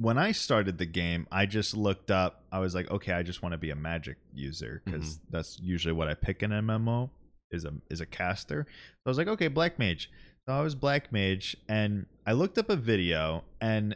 when 0.00 0.16
I 0.16 0.32
started 0.32 0.78
the 0.78 0.86
game, 0.86 1.26
I 1.30 1.44
just 1.46 1.76
looked 1.76 2.10
up 2.10 2.42
I 2.50 2.58
was 2.58 2.74
like, 2.74 2.90
okay, 2.90 3.12
I 3.12 3.22
just 3.22 3.42
want 3.42 3.52
to 3.52 3.58
be 3.58 3.70
a 3.70 3.76
magic 3.76 4.16
user 4.34 4.82
mm-hmm. 4.84 4.98
because 4.98 5.20
that's 5.30 5.60
usually 5.60 5.92
what 5.92 6.08
I 6.08 6.14
pick 6.14 6.42
in 6.42 6.50
MMO 6.50 7.10
is 7.50 7.64
a 7.64 7.72
is 7.90 8.00
a 8.00 8.06
caster. 8.06 8.66
So 8.68 9.02
I 9.06 9.10
was 9.10 9.18
like, 9.18 9.28
okay, 9.28 9.48
black 9.48 9.78
mage. 9.78 10.10
So 10.48 10.54
I 10.54 10.62
was 10.62 10.74
Black 10.74 11.12
Mage, 11.12 11.54
and 11.68 12.06
I 12.26 12.32
looked 12.32 12.56
up 12.58 12.70
a 12.70 12.76
video, 12.76 13.44
and 13.60 13.94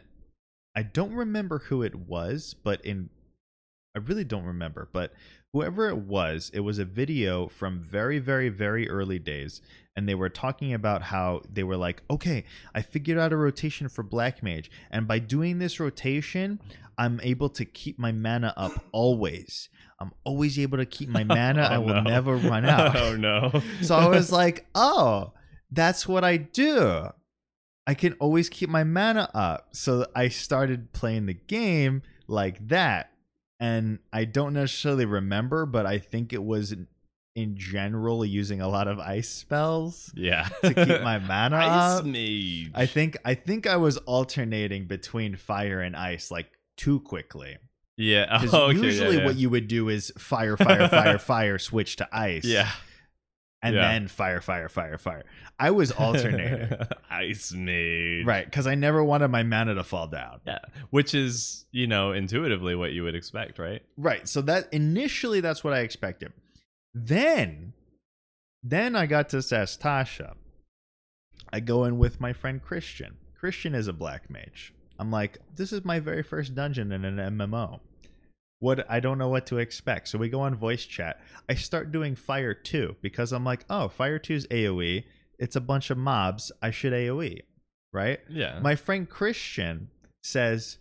I 0.75 0.83
don't 0.83 1.13
remember 1.13 1.59
who 1.59 1.81
it 1.81 1.95
was, 1.95 2.55
but 2.63 2.85
in 2.85 3.09
I 3.95 3.99
really 3.99 4.23
don't 4.23 4.45
remember, 4.45 4.87
but 4.93 5.11
whoever 5.55 5.87
it 5.87 5.97
was, 5.99 6.51
it 6.53 6.59
was 6.59 6.79
a 6.79 6.83
video 6.85 7.47
from 7.47 7.79
very, 7.79 8.19
very, 8.19 8.49
very 8.49 8.89
early 8.89 9.17
days, 9.17 9.61
and 9.95 10.07
they 10.09 10.13
were 10.15 10.27
talking 10.27 10.73
about 10.73 11.01
how 11.01 11.41
they 11.49 11.63
were 11.63 11.77
like, 11.77 12.03
okay, 12.11 12.43
I 12.73 12.81
figured 12.81 13.17
out 13.17 13.31
a 13.31 13.37
rotation 13.37 13.87
for 13.87 14.03
Black 14.03 14.43
Mage, 14.43 14.69
and 14.91 15.07
by 15.07 15.19
doing 15.19 15.59
this 15.59 15.79
rotation, 15.79 16.59
I'm 16.97 17.21
able 17.23 17.47
to 17.51 17.63
keep 17.63 17.97
my 17.97 18.11
mana 18.11 18.53
up 18.57 18.83
always. 18.91 19.69
I'm 20.01 20.11
always 20.25 20.59
able 20.59 20.77
to 20.77 20.85
keep 20.85 21.07
my 21.07 21.23
mana. 21.37 21.61
I 21.61 21.77
Oh, 21.77 21.81
will 21.81 21.93
no. 21.95 22.01
never 22.01 22.35
run 22.35 22.65
out. 22.75 22.97
oh 22.97 23.15
no. 23.15 23.61
So 23.81 23.95
I 23.95 24.09
was 24.09 24.33
like, 24.33 24.65
oh, 24.75 25.31
that's 25.71 26.05
what 26.05 26.25
I 26.25 26.35
do. 26.35 27.07
I 27.87 27.93
can 27.93 28.11
always 28.19 28.49
keep 28.49 28.69
my 28.69 28.83
mana 28.83 29.29
up. 29.33 29.69
So 29.71 30.05
I 30.13 30.27
started 30.27 30.91
playing 30.91 31.27
the 31.27 31.33
game 31.33 32.01
like 32.27 32.67
that. 32.67 33.11
And 33.59 33.99
I 34.11 34.25
don't 34.25 34.53
necessarily 34.53 35.05
remember, 35.05 35.65
but 35.65 35.85
I 35.85 35.97
think 35.99 36.33
it 36.33 36.43
was 36.43 36.71
in- 36.71 36.87
in 37.35 37.57
general 37.57 38.23
using 38.25 38.61
a 38.61 38.67
lot 38.67 38.87
of 38.87 38.97
ice 38.99 39.27
spells 39.29 40.09
yeah. 40.15 40.47
to 40.63 40.73
keep 40.73 41.01
my 41.01 41.19
mana 41.27 41.57
Ice 41.57 41.99
up. 41.99 42.05
mage. 42.05 42.71
I 42.73 42.85
think 42.85 43.17
I 43.25 43.33
think 43.33 43.67
I 43.67 43.75
was 43.75 43.97
alternating 43.97 44.85
between 44.87 45.35
fire 45.35 45.81
and 45.81 45.95
ice 45.97 46.31
like 46.31 46.47
too 46.77 47.01
quickly. 47.01 47.57
Yeah. 47.97 48.41
Oh, 48.53 48.67
okay, 48.69 48.77
yeah, 48.77 48.83
usually 48.83 49.17
yeah. 49.17 49.25
what 49.25 49.35
you 49.35 49.49
would 49.49 49.67
do 49.67 49.89
is 49.89 50.11
fire, 50.17 50.55
fire, 50.57 50.87
fire, 50.89 51.17
fire, 51.33 51.57
switch 51.57 51.95
to 51.97 52.07
ice 52.11 52.45
Yeah. 52.45 52.69
And 53.65 53.75
Yeah. 53.75 53.81
then 53.91 54.07
fire, 54.07 54.41
fire, 54.41 54.69
fire, 54.69 54.97
fire. 54.97 55.23
I 55.59 55.71
was 55.71 55.91
alternating, 55.91 56.69
Ice 57.09 57.51
mage. 57.53 58.25
right? 58.25 58.45
Because 58.45 58.67
I 58.67 58.75
never 58.75 59.03
wanted 59.03 59.29
my 59.29 59.43
mana 59.43 59.73
to 59.75 59.83
fall 59.83 60.07
down, 60.07 60.41
Yeah. 60.45 60.59
Which 60.89 61.13
is, 61.15 61.65
you 61.71 61.87
know, 61.87 62.11
intuitively 62.11 62.75
what 62.75 62.93
you 62.93 63.03
would 63.03 63.15
expect, 63.15 63.57
right? 63.59 63.81
right? 63.97 64.27
So 64.27 64.41
that 64.43 64.67
initially 64.73 65.41
that's 65.41 65.63
what 65.63 65.73
I 65.73 65.79
expected. 65.79 66.31
Then, 66.93 67.73
then 68.63 68.95
I 68.95 69.05
got 69.05 69.29
to 69.29 69.37
Sastasha. 69.37 70.35
I 71.51 71.59
go 71.59 71.85
in 71.85 71.97
with 71.97 72.19
my 72.21 72.33
friend 72.33 72.61
Christian. 72.61 73.17
Christian 73.37 73.75
is 73.75 73.87
a 73.87 73.93
black 73.93 74.29
mage. 74.29 74.73
I'm 74.97 75.11
like, 75.11 75.39
this 75.55 75.71
is 75.73 75.83
my 75.85 75.99
very 75.99 76.23
first 76.23 76.55
dungeon 76.55 76.91
in 76.91 77.03
an 77.05 77.17
MMO. 77.17 77.79
What 78.59 78.89
I 78.89 78.99
don't 78.99 79.17
know 79.17 79.29
what 79.29 79.45
to 79.47 79.57
expect. 79.57 80.07
So 80.07 80.17
we 80.17 80.29
go 80.29 80.41
on 80.41 80.55
voice 80.55 80.85
chat. 80.85 81.19
I 81.49 81.55
start 81.55 81.91
doing 81.91 82.15
Fire 82.15 82.53
2 82.53 82.95
because 83.01 83.31
I'm 83.31 83.43
like, 83.43 83.65
oh, 83.69 83.89
Fire 83.89 84.17
2 84.17 84.33
is 84.33 84.47
AoE. 84.47 85.03
It's 85.37 85.55
a 85.55 85.61
bunch 85.61 85.89
of 85.89 85.97
mobs. 85.97 86.51
I 86.61 86.71
should 86.71 86.93
AoE, 86.93 87.41
right? 87.91 88.19
Yeah. 88.29 88.59
My 88.61 88.75
friend 88.75 89.07
Christian 89.09 89.89
says, 90.23 90.77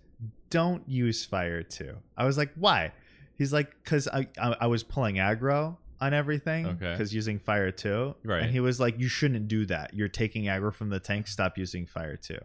"Don't 0.51 0.89
use 0.89 1.25
fire 1.25 1.63
2." 1.65 1.97
I 2.17 2.25
was 2.25 2.39
like, 2.39 2.53
"Why?" 2.55 2.93
He's 3.37 3.53
like, 3.53 3.83
"Cause 3.85 4.07
I 4.07 4.29
I, 4.41 4.57
I 4.61 4.67
was 4.69 4.85
pulling 4.85 5.17
aggro 5.17 5.77
on 6.01 6.15
everything, 6.15 6.67
Okay. 6.67 6.93
Because 6.93 7.13
using 7.13 7.39
fire 7.41 7.73
2, 7.73 8.15
Right. 8.25 8.43
And 8.43 8.53
he 8.53 8.61
was 8.61 8.79
like, 8.79 8.99
"You 9.01 9.09
shouldn't 9.09 9.49
do 9.49 9.67
that. 9.67 9.93
You're 9.95 10.09
taking 10.09 10.45
aggro 10.45 10.73
from 10.73 10.91
the 10.91 11.01
tank. 11.01 11.27
Stop 11.27 11.59
using 11.59 11.87
fire 11.87 12.17
2." 12.17 12.39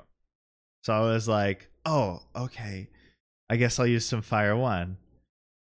So 0.84 0.94
I 0.94 1.02
was 1.02 1.28
like, 1.28 1.70
"Oh, 1.86 2.24
okay. 2.36 2.90
I 3.52 3.58
guess 3.58 3.80
I'll 3.80 3.86
use 3.88 4.06
some 4.06 4.24
fire 4.24 4.56
1." 4.58 4.98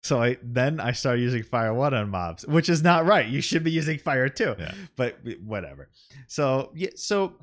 So 0.04 0.22
I 0.22 0.36
then 0.42 0.80
I 0.80 0.92
started 0.92 1.22
using 1.22 1.42
fire 1.42 1.74
1 1.74 1.92
on 1.94 2.08
mobs, 2.08 2.46
which 2.46 2.68
is 2.68 2.82
not 2.82 3.04
right. 3.06 3.26
You 3.26 3.40
should 3.40 3.64
be 3.64 3.70
using 3.72 3.98
fire 3.98 4.28
2 4.28 4.54
Yeah. 4.58 4.72
but 4.96 5.18
whatever. 5.42 5.90
So 6.28 6.70
yeah, 6.74 6.90
so 6.94 7.34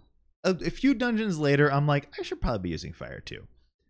a, 0.44 0.52
a 0.66 0.70
few 0.70 0.94
dungeons 0.94 1.38
later, 1.38 1.72
I'm 1.72 1.86
like, 1.88 2.10
I 2.18 2.24
should 2.24 2.40
probably 2.42 2.60
be 2.60 2.70
using 2.70 2.94
fire 2.94 3.20
too. 3.20 3.48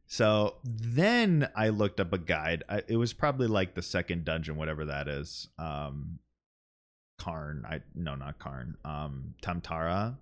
So 0.08 0.56
then 0.64 1.48
I 1.56 1.70
looked 1.70 2.00
up 2.00 2.14
a 2.14 2.18
guide. 2.18 2.64
I, 2.70 2.82
it 2.88 2.96
was 2.98 3.14
probably 3.14 3.48
like 3.48 3.76
the 3.76 3.82
second 3.82 4.26
dungeon, 4.26 4.56
whatever 4.56 4.86
that 4.86 5.08
is. 5.08 5.48
Um, 5.60 6.20
Qarn. 7.22 7.66
I 7.66 7.82
no, 7.96 8.16
not 8.16 8.40
Qarn. 8.40 8.76
Um, 8.84 9.34
Tam-Tara 9.42 10.18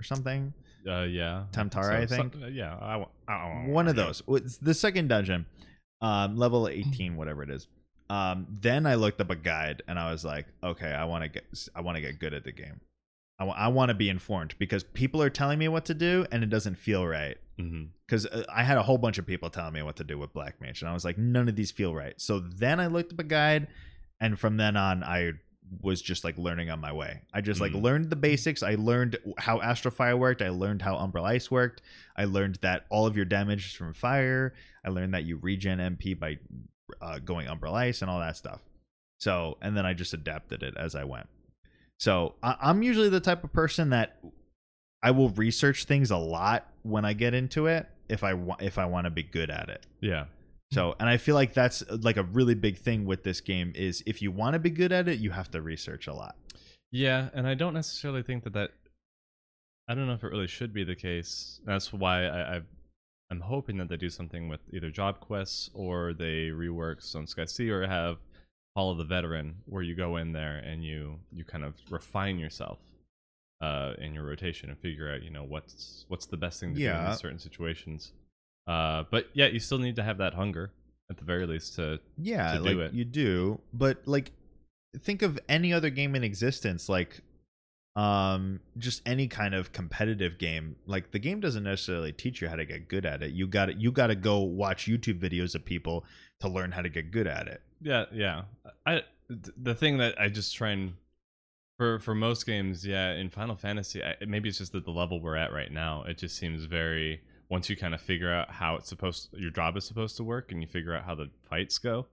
or 0.00 0.04
something. 0.04 0.52
Uh, 0.88 1.02
yeah. 1.02 1.44
Tam-Tara, 1.52 2.02
I 2.02 2.06
think. 2.06 2.34
so- 2.34 2.46
yeah. 2.46 2.74
I, 2.76 3.06
I, 3.32 3.64
One 3.66 3.88
of 3.88 3.96
those. 3.96 4.22
It's 4.28 4.58
the 4.58 4.74
second 4.74 5.08
dungeon, 5.08 5.46
um, 6.00 6.36
level 6.36 6.68
18, 6.68 7.16
whatever 7.16 7.42
it 7.42 7.50
is. 7.50 7.66
Um, 8.14 8.46
then 8.48 8.86
I 8.86 8.94
looked 8.94 9.20
up 9.20 9.30
a 9.30 9.36
guide 9.36 9.82
and 9.88 9.98
I 9.98 10.10
was 10.12 10.24
like, 10.24 10.46
okay, 10.62 10.92
I 10.92 11.04
want 11.04 11.24
to 11.24 11.28
get, 11.28 11.44
I 11.74 11.80
want 11.80 11.96
to 11.96 12.00
get 12.00 12.18
good 12.18 12.34
at 12.34 12.44
the 12.44 12.52
game. 12.52 12.80
I 13.38 13.44
wa- 13.44 13.54
I 13.56 13.68
want 13.68 13.88
to 13.88 13.94
be 13.94 14.08
informed 14.08 14.54
because 14.58 14.84
people 14.84 15.20
are 15.22 15.30
telling 15.30 15.58
me 15.58 15.66
what 15.68 15.84
to 15.86 15.94
do 15.94 16.24
and 16.30 16.42
it 16.44 16.50
doesn't 16.50 16.76
feel 16.76 17.06
right. 17.06 17.36
Because 18.06 18.26
I 18.52 18.62
had 18.64 18.78
a 18.78 18.82
whole 18.82 18.98
bunch 18.98 19.18
of 19.18 19.26
people 19.26 19.48
telling 19.48 19.74
me 19.74 19.82
what 19.82 19.96
to 19.96 20.04
do 20.04 20.18
with 20.18 20.32
Black 20.32 20.60
Mage, 20.60 20.82
and 20.82 20.88
I 20.88 20.92
was 20.92 21.04
like, 21.04 21.16
none 21.18 21.48
of 21.48 21.54
these 21.56 21.70
feel 21.70 21.94
right. 21.94 22.14
So 22.20 22.40
then 22.40 22.80
I 22.80 22.88
looked 22.88 23.12
up 23.12 23.20
a 23.20 23.24
guide, 23.24 23.68
and 24.20 24.36
from 24.38 24.56
then 24.56 24.76
on, 24.76 25.04
I 25.04 25.32
was 25.80 26.02
just 26.02 26.24
like 26.24 26.36
learning 26.36 26.68
on 26.70 26.80
my 26.80 26.92
way. 26.92 27.22
I 27.32 27.40
just 27.40 27.60
like 27.60 27.72
Mm. 27.72 27.82
learned 27.82 28.10
the 28.10 28.16
basics. 28.16 28.62
I 28.64 28.74
learned 28.74 29.16
how 29.38 29.60
Astral 29.60 29.94
Fire 29.94 30.16
worked. 30.16 30.42
I 30.42 30.48
learned 30.50 30.82
how 30.82 30.96
Umbral 30.96 31.24
Ice 31.24 31.48
worked. 31.50 31.80
I 32.16 32.24
learned 32.24 32.56
that 32.62 32.86
all 32.90 33.06
of 33.06 33.16
your 33.16 33.24
damage 33.24 33.66
is 33.66 33.72
from 33.72 33.94
fire. 33.94 34.54
I 34.84 34.90
learned 34.90 35.14
that 35.14 35.24
you 35.24 35.36
regen 35.38 35.78
MP 35.78 36.18
by 36.18 36.38
uh, 37.00 37.18
going 37.18 37.46
Umbral 37.46 37.72
Ice 37.74 38.02
and 38.02 38.10
all 38.10 38.20
that 38.20 38.36
stuff. 38.36 38.60
So, 39.18 39.56
and 39.62 39.76
then 39.76 39.86
I 39.86 39.94
just 39.94 40.12
adapted 40.12 40.62
it 40.62 40.74
as 40.76 40.94
I 40.94 41.04
went. 41.04 41.26
So 41.98 42.34
I- 42.42 42.56
I'm 42.60 42.82
usually 42.82 43.08
the 43.08 43.20
type 43.20 43.44
of 43.44 43.52
person 43.52 43.90
that 43.90 44.18
I 45.02 45.10
will 45.12 45.30
research 45.30 45.84
things 45.84 46.10
a 46.10 46.16
lot 46.16 46.66
when 46.82 47.04
I 47.04 47.12
get 47.12 47.34
into 47.34 47.66
it 47.66 47.86
if 48.08 48.24
I 48.24 48.34
want 48.34 48.62
if 48.62 48.78
I 48.78 48.86
want 48.86 49.04
to 49.06 49.10
be 49.10 49.22
good 49.22 49.50
at 49.50 49.68
it. 49.68 49.86
Yeah. 50.00 50.26
So, 50.72 50.96
and 50.98 51.08
I 51.08 51.18
feel 51.18 51.34
like 51.36 51.54
that's 51.54 51.82
uh, 51.82 51.98
like 52.00 52.16
a 52.16 52.22
really 52.24 52.54
big 52.54 52.78
thing 52.78 53.04
with 53.04 53.22
this 53.22 53.40
game 53.40 53.72
is 53.76 54.02
if 54.06 54.20
you 54.20 54.32
want 54.32 54.54
to 54.54 54.58
be 54.58 54.70
good 54.70 54.92
at 54.92 55.08
it, 55.08 55.20
you 55.20 55.30
have 55.30 55.50
to 55.52 55.62
research 55.62 56.06
a 56.08 56.12
lot. 56.14 56.36
Yeah, 56.90 57.28
and 57.34 57.46
I 57.46 57.54
don't 57.54 57.74
necessarily 57.74 58.22
think 58.22 58.44
that 58.44 58.54
that. 58.54 58.70
I 59.88 59.94
don't 59.94 60.06
know 60.06 60.14
if 60.14 60.24
it 60.24 60.28
really 60.28 60.46
should 60.46 60.72
be 60.72 60.82
the 60.82 60.96
case. 60.96 61.60
That's 61.66 61.92
why 61.92 62.24
I, 62.24 62.56
I've, 62.56 62.66
I'm 63.34 63.40
hoping 63.40 63.76
that 63.78 63.88
they 63.88 63.96
do 63.96 64.10
something 64.10 64.48
with 64.48 64.60
either 64.72 64.90
job 64.90 65.18
quests 65.20 65.70
or 65.74 66.12
they 66.14 66.50
rework 66.50 67.02
Stone 67.02 67.26
Sky 67.26 67.44
Sea 67.46 67.70
or 67.70 67.86
have 67.86 68.18
Hall 68.76 68.90
of 68.92 68.98
the 68.98 69.04
Veteran, 69.04 69.56
where 69.66 69.82
you 69.82 69.94
go 69.96 70.16
in 70.18 70.32
there 70.32 70.56
and 70.58 70.84
you 70.84 71.18
you 71.32 71.44
kind 71.44 71.64
of 71.64 71.74
refine 71.90 72.38
yourself 72.38 72.78
uh, 73.60 73.94
in 73.98 74.14
your 74.14 74.24
rotation 74.24 74.68
and 74.70 74.78
figure 74.78 75.12
out 75.12 75.22
you 75.22 75.30
know 75.30 75.42
what's 75.44 76.04
what's 76.08 76.26
the 76.26 76.36
best 76.36 76.60
thing 76.60 76.74
to 76.74 76.80
do 76.80 76.84
in 77.12 77.16
certain 77.16 77.38
situations. 77.38 78.12
Uh, 78.66 79.04
but 79.10 79.28
yeah, 79.34 79.46
you 79.46 79.58
still 79.60 79.78
need 79.78 79.96
to 79.96 80.02
have 80.02 80.18
that 80.18 80.34
hunger 80.34 80.70
at 81.10 81.16
the 81.18 81.24
very 81.24 81.46
least 81.46 81.74
to 81.76 81.98
Yeah, 82.16 82.54
To 82.54 82.60
like 82.60 82.72
do 82.72 82.80
it. 82.80 82.92
you 82.94 83.04
do, 83.04 83.60
but 83.72 83.98
like 84.06 84.32
think 85.00 85.22
of 85.22 85.38
any 85.48 85.72
other 85.72 85.90
game 85.90 86.14
in 86.14 86.22
existence 86.24 86.88
like 86.88 87.20
um 87.96 88.58
just 88.76 89.00
any 89.06 89.28
kind 89.28 89.54
of 89.54 89.72
competitive 89.72 90.36
game 90.36 90.74
like 90.86 91.12
the 91.12 91.18
game 91.18 91.38
doesn't 91.38 91.62
necessarily 91.62 92.10
teach 92.12 92.42
you 92.42 92.48
how 92.48 92.56
to 92.56 92.64
get 92.64 92.88
good 92.88 93.06
at 93.06 93.22
it 93.22 93.30
you 93.30 93.46
got 93.46 93.80
you 93.80 93.92
got 93.92 94.08
to 94.08 94.16
go 94.16 94.40
watch 94.40 94.86
youtube 94.86 95.20
videos 95.20 95.54
of 95.54 95.64
people 95.64 96.04
to 96.40 96.48
learn 96.48 96.72
how 96.72 96.82
to 96.82 96.88
get 96.88 97.12
good 97.12 97.26
at 97.28 97.46
it 97.46 97.62
Yeah, 97.80 98.06
yeah. 98.12 98.42
I 98.86 99.02
the 99.28 99.74
thing 99.74 99.98
that 99.98 100.20
I 100.20 100.28
just 100.28 100.54
try 100.56 100.70
and 100.70 100.94
for 101.78 101.98
for 102.00 102.14
most 102.14 102.46
games, 102.46 102.86
yeah, 102.86 103.12
in 103.12 103.30
Final 103.30 103.56
Fantasy, 103.56 104.02
I, 104.02 104.16
maybe 104.26 104.48
it's 104.48 104.58
just 104.58 104.72
that 104.72 104.84
the 104.84 104.90
level 104.90 105.20
we're 105.20 105.36
at 105.36 105.52
right 105.52 105.70
now, 105.72 106.04
it 106.04 106.18
just 106.18 106.36
seems 106.36 106.64
very 106.64 107.20
once 107.50 107.68
you 107.68 107.76
kind 107.76 107.94
of 107.94 108.00
figure 108.00 108.32
out 108.32 108.50
how 108.50 108.76
it's 108.76 108.88
supposed 108.88 109.28
your 109.32 109.50
job 109.50 109.76
is 109.76 109.84
supposed 109.84 110.16
to 110.16 110.24
work 110.24 110.50
and 110.50 110.62
you 110.62 110.68
figure 110.68 110.94
out 110.94 111.04
how 111.04 111.14
the 111.14 111.30
fights 111.48 111.78
go, 111.78 112.06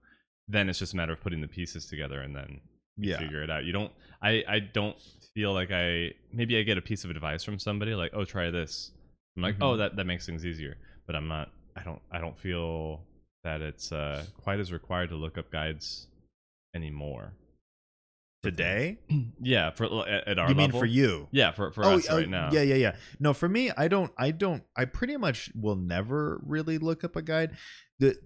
then 0.48 0.68
it's 0.68 0.78
just 0.78 0.94
a 0.94 0.96
matter 0.96 1.12
of 1.12 1.20
putting 1.20 1.40
the 1.40 1.48
pieces 1.48 1.86
together 1.86 2.20
and 2.20 2.34
then 2.36 2.60
yeah 2.96 3.18
figure 3.18 3.42
it 3.42 3.50
out. 3.50 3.64
You 3.64 3.72
don't 3.72 3.92
I 4.22 4.44
I 4.48 4.58
don't 4.58 4.96
feel 5.34 5.52
like 5.52 5.70
I 5.70 6.12
maybe 6.32 6.58
I 6.58 6.62
get 6.62 6.78
a 6.78 6.82
piece 6.82 7.04
of 7.04 7.10
advice 7.10 7.42
from 7.44 7.58
somebody 7.58 7.94
like, 7.94 8.12
"Oh, 8.14 8.24
try 8.24 8.50
this." 8.50 8.90
I'm 9.36 9.42
like, 9.42 9.56
Mhm. 9.56 9.62
"Oh, 9.62 9.76
that 9.76 9.96
that 9.96 10.04
makes 10.04 10.26
things 10.26 10.44
easier." 10.44 10.76
But 11.06 11.16
I'm 11.16 11.28
not 11.28 11.50
I 11.76 11.82
don't 11.82 12.00
I 12.10 12.18
don't 12.20 12.38
feel 12.38 13.02
that 13.44 13.60
it's 13.62 13.92
uh 13.92 14.24
quite 14.42 14.60
as 14.60 14.72
required 14.72 15.08
to 15.10 15.16
look 15.16 15.38
up 15.38 15.50
guides 15.50 16.06
anymore. 16.74 17.32
today 18.42 18.98
Yeah, 19.40 19.70
for 19.70 19.84
at, 20.08 20.26
at 20.28 20.38
our 20.38 20.48
you 20.48 20.54
mean 20.56 20.66
level. 20.66 20.80
for 20.80 20.86
you 20.86 21.28
Yeah, 21.30 21.52
for 21.52 21.70
for 21.70 21.84
oh, 21.84 21.94
us 21.94 22.08
oh, 22.10 22.16
right 22.16 22.28
now. 22.28 22.50
yeah 22.52 22.62
yeah 22.62 22.74
yeah 22.74 22.96
no 23.20 23.32
for 23.32 23.48
me 23.48 23.70
i 23.76 23.86
don't 23.88 24.12
i 24.18 24.32
don't 24.32 24.64
i 24.76 24.84
pretty 24.84 25.16
much 25.16 25.50
will 25.54 25.76
never 25.76 26.40
really 26.44 26.78
look 26.78 27.04
up 27.04 27.14
a 27.14 27.22
guide 27.22 27.56
the 28.00 28.16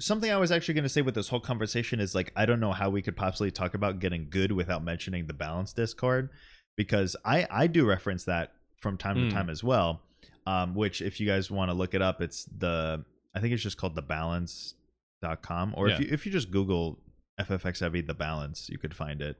something 0.00 0.30
i 0.30 0.36
was 0.36 0.50
actually 0.50 0.74
going 0.74 0.82
to 0.84 0.88
say 0.88 1.02
with 1.02 1.14
this 1.14 1.28
whole 1.28 1.40
conversation 1.40 2.00
is 2.00 2.14
like 2.14 2.32
i 2.36 2.44
don't 2.44 2.60
know 2.60 2.72
how 2.72 2.90
we 2.90 3.00
could 3.00 3.16
possibly 3.16 3.50
talk 3.50 3.74
about 3.74 4.00
getting 4.00 4.26
good 4.28 4.50
without 4.52 4.82
mentioning 4.82 5.26
the 5.26 5.32
balance 5.34 5.72
discord 5.72 6.28
because 6.76 7.14
i 7.24 7.46
i 7.50 7.66
do 7.66 7.86
reference 7.86 8.24
that 8.24 8.52
from 8.80 8.96
time 8.98 9.16
Mm. 9.16 9.28
to 9.30 9.34
time 9.34 9.48
as 9.50 9.62
well 9.62 10.02
um 10.46 10.74
which 10.74 11.00
if 11.00 11.20
you 11.20 11.26
guys 11.26 11.50
want 11.50 11.70
to 11.70 11.74
look 11.74 11.94
it 11.94 12.02
up 12.02 12.20
it's 12.20 12.44
the 12.58 13.04
i 13.34 13.40
think 13.40 13.52
it's 13.54 13.62
just 13.62 13.76
called 13.78 13.94
the 13.94 14.02
balance.com 15.22 15.74
or 15.76 15.88
if 15.88 16.00
you 16.00 16.08
if 16.10 16.26
you 16.26 16.32
just 16.32 16.50
google 16.50 16.98
ffxiv 17.40 18.06
the 18.06 18.14
balance 18.14 18.68
you 18.68 18.78
could 18.78 18.94
find 18.94 19.20
it 19.22 19.38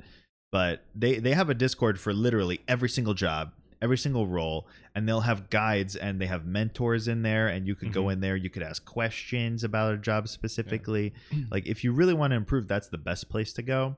but 0.50 0.84
they 0.94 1.18
they 1.18 1.32
have 1.32 1.50
a 1.50 1.54
discord 1.54 1.98
for 2.00 2.12
literally 2.12 2.60
every 2.68 2.88
single 2.88 3.14
job 3.14 3.52
every 3.84 3.98
single 3.98 4.26
role 4.26 4.66
and 4.94 5.06
they'll 5.06 5.20
have 5.30 5.50
guides 5.50 5.94
and 5.94 6.20
they 6.20 6.26
have 6.26 6.44
mentors 6.46 7.06
in 7.06 7.22
there 7.22 7.46
and 7.48 7.66
you 7.68 7.74
could 7.74 7.92
go 7.92 8.04
Mhm. 8.04 8.12
in 8.14 8.20
there 8.20 8.36
you 8.36 8.50
could 8.50 8.62
ask 8.62 8.84
questions 8.84 9.62
about 9.62 9.94
a 9.94 9.98
job 9.98 10.26
specifically 10.28 11.12
like 11.50 11.66
if 11.66 11.84
you 11.84 11.92
really 11.92 12.14
want 12.14 12.30
to 12.32 12.36
improve 12.36 12.66
that's 12.66 12.88
the 12.88 12.98
best 12.98 13.28
place 13.28 13.52
to 13.52 13.62
go 13.62 13.96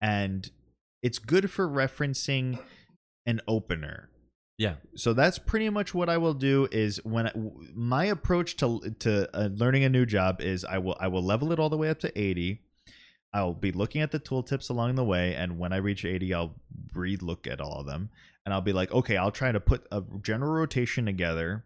and 0.00 0.50
it's 1.02 1.18
good 1.18 1.50
for 1.50 1.66
referencing 1.68 2.58
an 3.26 3.40
opener 3.48 4.08
Yeah. 4.58 4.76
so 4.94 5.12
that's 5.14 5.38
pretty 5.38 5.68
much 5.70 5.94
what 5.94 6.08
I 6.08 6.18
will 6.18 6.34
do. 6.34 6.68
Is 6.70 7.00
when 7.04 7.26
I, 7.26 7.32
w- 7.32 7.52
my 7.74 8.04
approach 8.06 8.56
to 8.58 8.80
to 9.00 9.10
uh, 9.36 9.48
learning 9.62 9.84
a 9.84 9.88
new 9.88 10.06
job 10.06 10.40
is 10.40 10.64
I 10.64 10.78
will 10.78 10.96
I 11.00 11.08
will 11.08 11.22
level 11.24 11.52
it 11.52 11.58
all 11.58 11.70
the 11.70 11.76
way 11.82 11.88
up 11.90 11.98
to 12.00 12.10
eighty. 12.26 12.60
I'll 13.32 13.52
be 13.54 13.72
looking 13.72 14.00
at 14.00 14.12
the 14.12 14.20
tooltips 14.20 14.70
along 14.70 14.94
the 14.94 15.04
way, 15.04 15.34
and 15.34 15.58
when 15.58 15.72
I 15.72 15.78
reach 15.78 16.04
eighty, 16.04 16.32
I'll 16.32 16.54
re-look 16.94 17.48
at 17.48 17.60
all 17.60 17.80
of 17.80 17.86
them, 17.86 18.10
and 18.44 18.52
I'll 18.54 18.60
be 18.60 18.72
like, 18.72 18.92
okay, 18.92 19.16
I'll 19.16 19.30
try 19.30 19.52
to 19.52 19.60
put 19.60 19.86
a 19.90 20.02
general 20.22 20.52
rotation 20.52 21.06
together, 21.06 21.64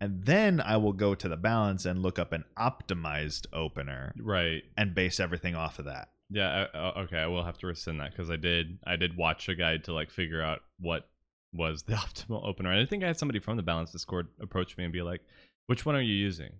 and 0.00 0.24
then 0.24 0.60
I 0.60 0.76
will 0.78 0.92
go 0.92 1.14
to 1.14 1.28
the 1.28 1.36
balance 1.36 1.84
and 1.84 2.02
look 2.02 2.18
up 2.18 2.32
an 2.32 2.44
optimized 2.58 3.46
opener 3.52 4.12
Right. 4.18 4.62
and 4.76 4.94
base 4.94 5.20
everything 5.20 5.54
off 5.54 5.78
of 5.78 5.84
that. 5.86 6.08
Yeah. 6.30 6.66
I, 6.74 6.78
uh, 6.78 6.92
okay. 7.04 7.18
I 7.18 7.26
will 7.26 7.44
have 7.44 7.58
to 7.58 7.66
rescind 7.66 8.00
that 8.00 8.10
because 8.10 8.30
I 8.30 8.36
did. 8.36 8.78
I 8.86 8.96
did 8.96 9.16
watch 9.16 9.48
a 9.48 9.54
guide 9.54 9.84
to 9.84 9.92
like 9.92 10.10
figure 10.10 10.42
out 10.42 10.60
what 10.80 11.06
was 11.52 11.82
the 11.84 11.92
optimal 12.04 12.44
opener. 12.46 12.70
And 12.72 12.80
I 12.80 12.86
think 12.86 13.04
I 13.04 13.06
had 13.08 13.18
somebody 13.18 13.38
from 13.38 13.56
the 13.56 13.62
Balance 13.62 13.92
Discord 13.92 14.28
approach 14.40 14.76
me 14.76 14.84
and 14.84 14.92
be 14.92 15.02
like, 15.02 15.20
"Which 15.66 15.84
one 15.86 15.94
are 15.94 16.00
you 16.00 16.14
using?" 16.14 16.52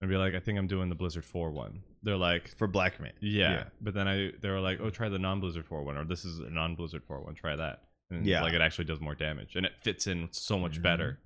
And 0.00 0.08
be 0.10 0.16
like, 0.16 0.34
"I 0.34 0.40
think 0.40 0.58
I'm 0.58 0.66
doing 0.68 0.88
the 0.88 0.94
Blizzard 0.94 1.24
4 1.24 1.50
one." 1.50 1.82
They're 2.02 2.16
like, 2.16 2.48
For 2.56 2.66
Black 2.66 3.00
Mage. 3.00 3.14
Yeah. 3.20 3.50
Yeah. 3.50 3.64
But 3.80 3.94
then 3.94 4.06
I 4.08 4.30
they 4.40 4.48
were 4.48 4.60
like, 4.60 4.78
oh, 4.80 4.90
try 4.90 5.08
the 5.08 5.18
non 5.18 5.40
Blizzard 5.40 5.66
4 5.66 5.82
one, 5.82 5.96
or 5.96 6.04
this 6.04 6.24
is 6.24 6.38
a 6.38 6.48
non 6.50 6.74
Blizzard 6.76 7.02
4 7.04 7.20
one. 7.20 7.34
Try 7.34 7.56
that. 7.56 7.82
And 8.10 8.26
Yeah. 8.26 8.42
like 8.42 8.52
it 8.52 8.60
actually 8.60 8.84
does 8.84 9.00
more 9.00 9.14
damage, 9.14 9.56
and 9.56 9.64
it 9.66 9.72
fits 9.82 10.06
in 10.06 10.28
so 10.32 10.58
much 10.58 10.78
Mhm. 10.78 10.82
better 10.82 11.18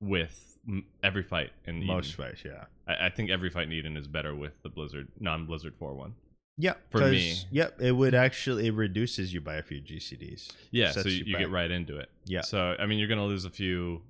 with 0.00 0.58
every 1.02 1.22
fight 1.22 1.52
in 1.64 1.76
Eden. 1.76 1.86
Most 1.86 2.14
fights, 2.14 2.44
yeah. 2.44 2.66
I, 2.86 3.06
I 3.06 3.10
think 3.10 3.30
every 3.30 3.50
fight 3.50 3.64
in 3.68 3.72
Eden 3.72 3.96
is 3.96 4.06
better 4.08 4.34
with 4.34 4.60
the 4.62 4.68
Blizzard 4.68 5.08
non 5.20 5.46
Blizzard 5.46 5.74
4 5.76 5.94
one. 5.94 6.14
Yeah, 6.58 6.74
For 6.90 7.00
me. 7.10 7.34
Yep, 7.50 7.80
it 7.82 7.92
would 7.92 8.14
actually 8.14 8.66
it 8.68 8.74
reduces 8.74 9.32
you 9.34 9.40
by 9.42 9.56
a 9.56 9.62
few 9.62 9.80
GCDs. 9.80 10.52
Yeah, 10.70 10.90
so 10.92 11.06
you, 11.08 11.16
you 11.18 11.24
you 11.26 11.38
get 11.38 11.50
right 11.50 11.70
into 11.70 11.98
it. 11.98 12.10
Yeah. 12.24 12.40
So 12.40 12.74
I 12.78 12.86
mean, 12.86 12.98
you're 12.98 13.08
gonna 13.08 13.26
lose 13.26 13.44
a 13.44 13.50
few, 13.50 14.02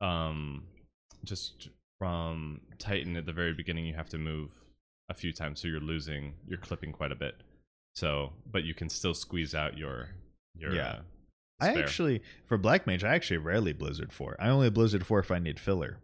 um, 0.00 0.64
just 1.24 1.68
from 1.98 2.60
Titan 2.78 3.16
at 3.16 3.26
the 3.26 3.32
very 3.32 3.52
beginning. 3.52 3.84
You 3.86 3.94
have 3.94 4.08
to 4.10 4.18
move 4.18 4.50
a 5.08 5.14
few 5.14 5.32
times, 5.32 5.60
so 5.60 5.68
you're 5.68 5.80
losing, 5.80 6.34
you're 6.48 6.58
clipping 6.58 6.92
quite 6.92 7.12
a 7.12 7.16
bit. 7.16 7.34
So, 7.96 8.32
but 8.50 8.62
you 8.64 8.72
can 8.74 8.88
still 8.88 9.14
squeeze 9.14 9.54
out 9.54 9.76
your 9.76 10.10
your. 10.56 10.74
Yeah. 10.74 10.88
Uh, 10.88 11.02
I 11.60 11.70
spare. 11.72 11.82
actually 11.84 12.22
for 12.44 12.56
Black 12.58 12.86
Mage, 12.86 13.04
I 13.04 13.14
actually 13.14 13.38
rarely 13.38 13.72
Blizzard 13.72 14.12
four. 14.12 14.36
I 14.38 14.48
only 14.48 14.70
Blizzard 14.70 15.06
four 15.06 15.18
if 15.20 15.30
I 15.30 15.38
need 15.38 15.58
filler. 15.60 15.98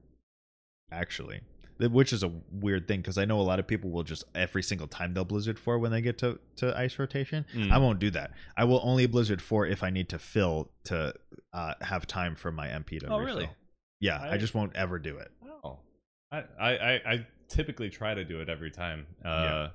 Actually, 0.93 1.41
which 1.81 2.13
is 2.13 2.23
a 2.23 2.31
weird 2.53 2.87
thing 2.87 3.01
because 3.01 3.19
I 3.19 3.25
know 3.25 3.41
a 3.41 3.43
lot 3.43 3.59
of 3.59 3.67
people 3.67 3.91
will 3.91 4.05
just 4.05 4.23
every 4.37 4.63
single 4.63 4.87
time 4.87 5.13
they'll 5.15 5.25
Blizzard 5.25 5.59
four 5.59 5.79
when 5.79 5.91
they 5.91 6.01
get 6.01 6.17
to 6.19 6.39
to 6.57 6.79
ice 6.79 6.99
rotation. 6.99 7.45
Mm. 7.55 7.73
I 7.73 7.79
won't 7.79 7.99
do 7.99 8.11
that. 8.13 8.31
I 8.57 8.65
will 8.65 8.81
only 8.85 9.07
Blizzard 9.07 9.43
four 9.43 9.67
if 9.67 9.83
I 9.83 9.91
need 9.91 10.09
to 10.11 10.19
fill 10.19 10.71
to 10.85 11.13
uh, 11.53 11.75
have 11.81 12.07
time 12.07 12.37
for 12.37 12.53
my 12.53 12.69
MP 12.69 13.01
to 13.01 13.07
Oh, 13.09 13.19
refill. 13.19 13.35
really? 13.35 13.49
Yeah, 14.01 14.19
I, 14.21 14.35
I- 14.35 14.37
just 14.39 14.55
won't 14.55 14.77
ever 14.77 14.99
do 15.01 15.17
it. 15.19 15.31
Oh, 15.65 15.79
I, 16.31 16.45
I 16.59 16.71
I 16.71 16.93
I 17.13 17.27
typically 17.49 17.91
try 17.91 18.15
to 18.15 18.25
do 18.25 18.41
it 18.41 18.49
every 18.49 18.71
time. 18.71 19.07
Uh, 19.25 19.29
Yeah. 19.29 19.69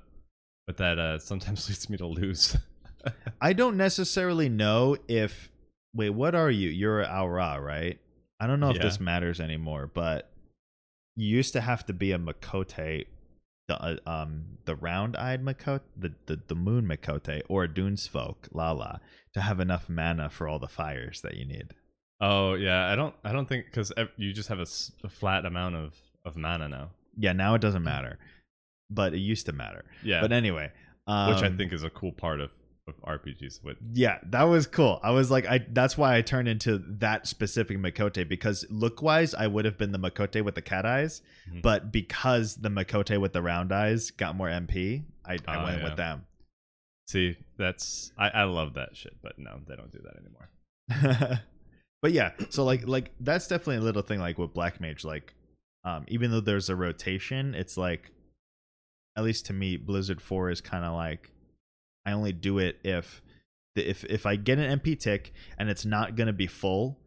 But 0.66 0.76
that 0.78 0.98
uh, 0.98 1.18
sometimes 1.18 1.68
leads 1.68 1.90
me 1.90 1.98
to 1.98 2.06
lose. 2.06 2.56
I 3.40 3.52
don't 3.52 3.76
necessarily 3.76 4.48
know 4.48 4.96
if 5.08 5.50
wait, 5.94 6.10
what 6.10 6.34
are 6.34 6.50
you? 6.50 6.68
You're 6.70 7.02
a 7.02 7.08
Au 7.08 7.26
Ra, 7.26 7.56
right? 7.56 7.98
I 8.40 8.46
don't 8.46 8.60
know 8.60 8.70
if 8.70 8.76
Yeah. 8.76 8.82
this 8.82 8.98
matters 9.00 9.40
anymore, 9.40 9.90
but 9.92 10.30
you 11.16 11.26
used 11.36 11.52
to 11.52 11.60
have 11.60 11.84
to 11.86 11.92
be 11.92 12.12
a 12.12 12.18
Miqo'te, 12.18 13.06
the 13.68 13.80
uh, 13.82 13.96
um 14.06 14.58
the 14.64 14.74
round-eyed 14.74 15.42
Miqo'te, 15.44 15.82
the, 15.96 16.12
the 16.26 16.40
the 16.48 16.54
moon 16.54 16.86
Miqo'te, 16.86 17.42
or 17.48 17.64
a 17.64 17.68
Dunesfolk, 17.68 18.48
Lala, 18.52 19.00
to 19.34 19.40
have 19.40 19.60
enough 19.60 19.88
mana 19.88 20.30
for 20.30 20.48
all 20.48 20.58
the 20.58 20.68
fires 20.68 21.20
that 21.22 21.36
you 21.36 21.44
need. 21.44 21.74
oh 22.20 22.54
yeah, 22.54 22.88
I 22.90 22.96
don't 22.96 23.14
I 23.24 23.32
don't 23.32 23.48
think 23.48 23.66
because 23.66 23.92
you 24.16 24.32
just 24.32 24.48
have 24.48 24.58
a, 24.58 24.62
s- 24.62 24.92
a 25.04 25.08
flat 25.08 25.44
amount 25.44 25.76
of 25.76 25.94
of 26.24 26.36
mana 26.36 26.68
now. 26.68 26.90
Yeah, 27.16 27.32
now 27.32 27.54
it 27.54 27.60
doesn't 27.60 27.82
matter, 27.84 28.18
but 28.90 29.12
it 29.14 29.18
used 29.18 29.46
to 29.46 29.52
matter. 29.52 29.84
Yeah, 30.02 30.20
But 30.22 30.32
anyway, 30.32 30.72
um, 31.06 31.34
which 31.34 31.42
I 31.42 31.50
think 31.54 31.72
is 31.72 31.82
a 31.84 31.90
cool 31.90 32.12
part 32.12 32.40
of 32.40 32.50
of 32.88 33.00
RPGs. 33.02 33.62
With 33.62 33.76
Yeah, 33.92 34.18
that 34.30 34.42
was 34.44 34.66
cool. 34.66 34.98
I 35.02 35.10
was 35.12 35.30
like, 35.30 35.46
I 35.46 35.64
that's 35.70 35.96
why 35.96 36.16
I 36.16 36.22
turned 36.22 36.48
into 36.48 36.78
that 36.98 37.26
specific 37.26 37.78
Miqo'te 37.78 38.28
because 38.28 38.64
look 38.70 39.02
wise, 39.02 39.34
I 39.34 39.46
would 39.46 39.64
have 39.64 39.78
been 39.78 39.92
the 39.92 39.98
Miqo'te 39.98 40.44
with 40.44 40.54
the 40.54 40.62
cat 40.62 40.84
eyes, 40.84 41.22
Mhm. 41.50 41.62
but 41.62 41.92
because 41.92 42.56
the 42.56 42.68
Miqo'te 42.70 43.20
with 43.20 43.32
the 43.32 43.42
round 43.42 43.72
eyes 43.72 44.10
got 44.10 44.34
more 44.36 44.48
MP, 44.48 45.04
I, 45.24 45.38
I 45.46 45.56
Oh, 45.56 45.64
went 45.64 45.78
yeah. 45.78 45.84
with 45.84 45.96
them. 45.96 46.26
see, 47.06 47.36
that's 47.58 48.12
I 48.18 48.30
I 48.30 48.44
love 48.44 48.74
that 48.74 48.96
shit, 48.96 49.16
but 49.22 49.38
no, 49.38 49.60
they 49.68 49.76
don't 49.76 49.92
do 49.92 50.00
that 50.02 50.16
anymore. 50.16 50.48
but 52.02 52.12
yeah, 52.12 52.32
so 52.50 52.64
like 52.64 52.86
like 52.86 53.12
that's 53.20 53.46
definitely 53.46 53.76
a 53.76 53.80
little 53.82 54.02
thing 54.02 54.18
like 54.18 54.38
with 54.38 54.52
Black 54.54 54.80
Mage. 54.80 55.04
Like, 55.04 55.34
um, 55.84 56.04
even 56.08 56.30
though 56.30 56.40
there's 56.40 56.68
a 56.68 56.76
rotation, 56.76 57.54
it's 57.54 57.76
like, 57.76 58.10
at 59.16 59.24
least 59.24 59.46
to 59.46 59.52
me, 59.52 59.76
Blizzard 59.76 60.20
Four 60.20 60.50
is 60.50 60.60
kind 60.60 60.84
of 60.84 60.94
like, 60.94 61.31
I 62.06 62.12
only 62.12 62.32
do 62.32 62.58
it 62.58 62.78
if, 62.84 63.22
the, 63.74 63.88
if 63.88 64.04
if 64.04 64.26
I 64.26 64.36
get 64.36 64.58
an 64.58 64.78
MP 64.80 64.98
tick 64.98 65.32
and 65.58 65.68
it's 65.70 65.84
not 65.84 66.16
gonna 66.16 66.32
be 66.32 66.46
full, 66.46 66.98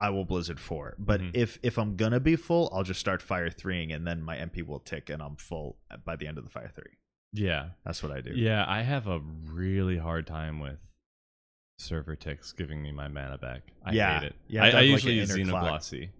I 0.00 0.10
will 0.10 0.24
Blizzard 0.24 0.58
Four. 0.60 0.94
But 0.98 1.20
Mhm. 1.20 1.30
if 1.34 1.58
if 1.62 1.78
I'm 1.78 1.96
gonna 1.96 2.20
be 2.20 2.36
full, 2.36 2.70
I'll 2.74 2.82
just 2.82 3.00
start 3.00 3.22
Fire 3.22 3.50
Threeing 3.50 3.92
and 3.94 4.06
then 4.06 4.22
my 4.22 4.36
MP 4.36 4.62
will 4.66 4.80
tick 4.80 5.08
and 5.10 5.22
I'm 5.22 5.36
full 5.36 5.76
by 6.04 6.16
the 6.16 6.26
end 6.26 6.38
of 6.38 6.44
the 6.44 6.50
Fire 6.50 6.72
Three. 6.74 6.98
Yeah, 7.32 7.70
That's 7.84 8.02
what 8.02 8.12
I 8.12 8.20
do. 8.20 8.30
yeah, 8.34 8.64
I 8.68 8.82
have 8.82 9.06
a 9.08 9.18
really 9.18 9.98
hard 9.98 10.26
time 10.26 10.60
with 10.60 10.78
server 11.78 12.14
ticks 12.14 12.52
giving 12.52 12.80
me 12.82 12.92
my 12.92 13.08
mana 13.08 13.38
back. 13.38 13.62
I 13.84 13.92
Yeah, 13.92 14.20
hate 14.20 14.26
it. 14.28 14.36
Yeah, 14.46 14.64
I, 14.64 14.68
I 14.68 14.72
like, 14.72 14.86
usually 14.86 15.14
an 15.14 15.18
use 15.28 15.36
inner. 15.36 15.52
Xenoglossy. 15.52 16.10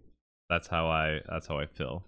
That's 0.50 0.66
how 0.68 0.88
I 0.88 1.20
that's 1.28 1.46
how 1.46 1.58
I 1.58 1.66
fill. 1.66 2.04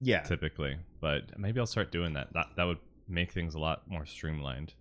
yeah. 0.00 0.22
typically. 0.22 0.76
But 1.00 1.38
maybe 1.38 1.60
I'll 1.60 1.66
start 1.66 1.92
doing 1.92 2.14
that. 2.14 2.32
That 2.32 2.48
that 2.56 2.64
would 2.64 2.78
make 3.08 3.30
things 3.32 3.54
a 3.54 3.58
lot 3.58 3.88
more 3.88 4.04
streamlined, 4.06 4.74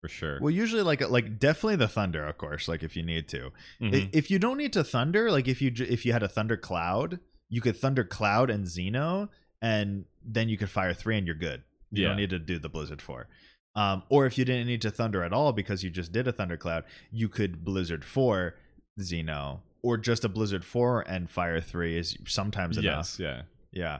for 0.00 0.08
sure. 0.08 0.38
Well, 0.40 0.50
usually 0.50 0.82
like 0.82 1.00
like 1.08 1.38
definitely 1.38 1.76
the 1.76 1.88
thunder, 1.88 2.24
of 2.24 2.38
course. 2.38 2.68
Like 2.68 2.82
if 2.82 2.96
you 2.96 3.02
need 3.02 3.28
to, 3.28 3.50
Mhm. 3.80 4.10
If 4.12 4.30
you 4.30 4.38
don't 4.38 4.56
need 4.58 4.72
to 4.74 4.84
thunder, 4.84 5.30
like 5.30 5.48
if 5.48 5.60
you 5.60 5.72
if 5.78 6.04
you 6.06 6.12
had 6.12 6.22
a 6.22 6.28
thunder 6.28 6.56
cloud, 6.56 7.18
you 7.48 7.60
could 7.60 7.76
thunder 7.76 8.04
cloud 8.04 8.50
and 8.50 8.64
Xeno, 8.66 9.28
and 9.62 10.04
then 10.24 10.48
you 10.48 10.56
could 10.56 10.70
fire 10.70 10.94
three 10.94 11.16
and 11.18 11.26
you're 11.26 11.34
good. 11.36 11.62
You 11.90 12.02
Yeah. 12.02 12.08
don't 12.08 12.16
need 12.18 12.30
to 12.30 12.38
do 12.38 12.58
the 12.58 12.68
blizzard 12.68 13.00
four. 13.02 13.28
Um, 13.74 14.02
or 14.08 14.26
if 14.26 14.36
you 14.38 14.44
didn't 14.44 14.66
need 14.66 14.82
to 14.82 14.90
thunder 14.90 15.22
at 15.24 15.32
all 15.32 15.52
because 15.52 15.82
you 15.84 15.90
just 15.90 16.12
did 16.12 16.26
a 16.28 16.32
thunder 16.32 16.56
cloud, 16.56 16.84
you 17.12 17.28
could 17.28 17.64
blizzard 17.64 18.04
four 18.04 18.56
Xeno, 19.00 19.60
or 19.82 19.96
just 19.96 20.24
a 20.24 20.28
blizzard 20.28 20.64
four 20.64 21.02
and 21.02 21.30
fire 21.30 21.60
three 21.60 21.96
is 21.96 22.16
sometimes 22.26 22.76
enough. 22.76 23.16
yes, 23.18 23.20
yeah, 23.20 23.42
Yeah. 23.72 23.98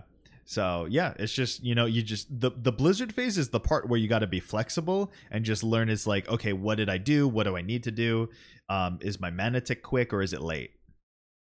So 0.50 0.86
yeah, 0.88 1.12
it's 1.18 1.34
just 1.34 1.62
you 1.62 1.74
know 1.74 1.84
you 1.84 2.00
just 2.02 2.26
the 2.40 2.50
the 2.56 2.72
blizzard 2.72 3.12
phase 3.12 3.36
is 3.36 3.50
the 3.50 3.60
part 3.60 3.86
where 3.86 3.98
you 4.00 4.08
got 4.08 4.20
to 4.20 4.26
be 4.26 4.40
flexible 4.40 5.12
and 5.30 5.44
just 5.44 5.62
learn 5.62 5.90
is 5.90 6.06
like 6.06 6.26
okay 6.30 6.54
what 6.54 6.76
did 6.76 6.88
I 6.88 6.96
do 6.96 7.28
what 7.28 7.44
do 7.44 7.54
I 7.54 7.60
need 7.60 7.84
to 7.84 7.90
do 7.90 8.30
um 8.70 8.98
is 9.02 9.20
my 9.20 9.28
mana 9.30 9.60
tick 9.60 9.82
quick 9.82 10.10
or 10.14 10.22
is 10.22 10.32
it 10.32 10.40
late 10.40 10.70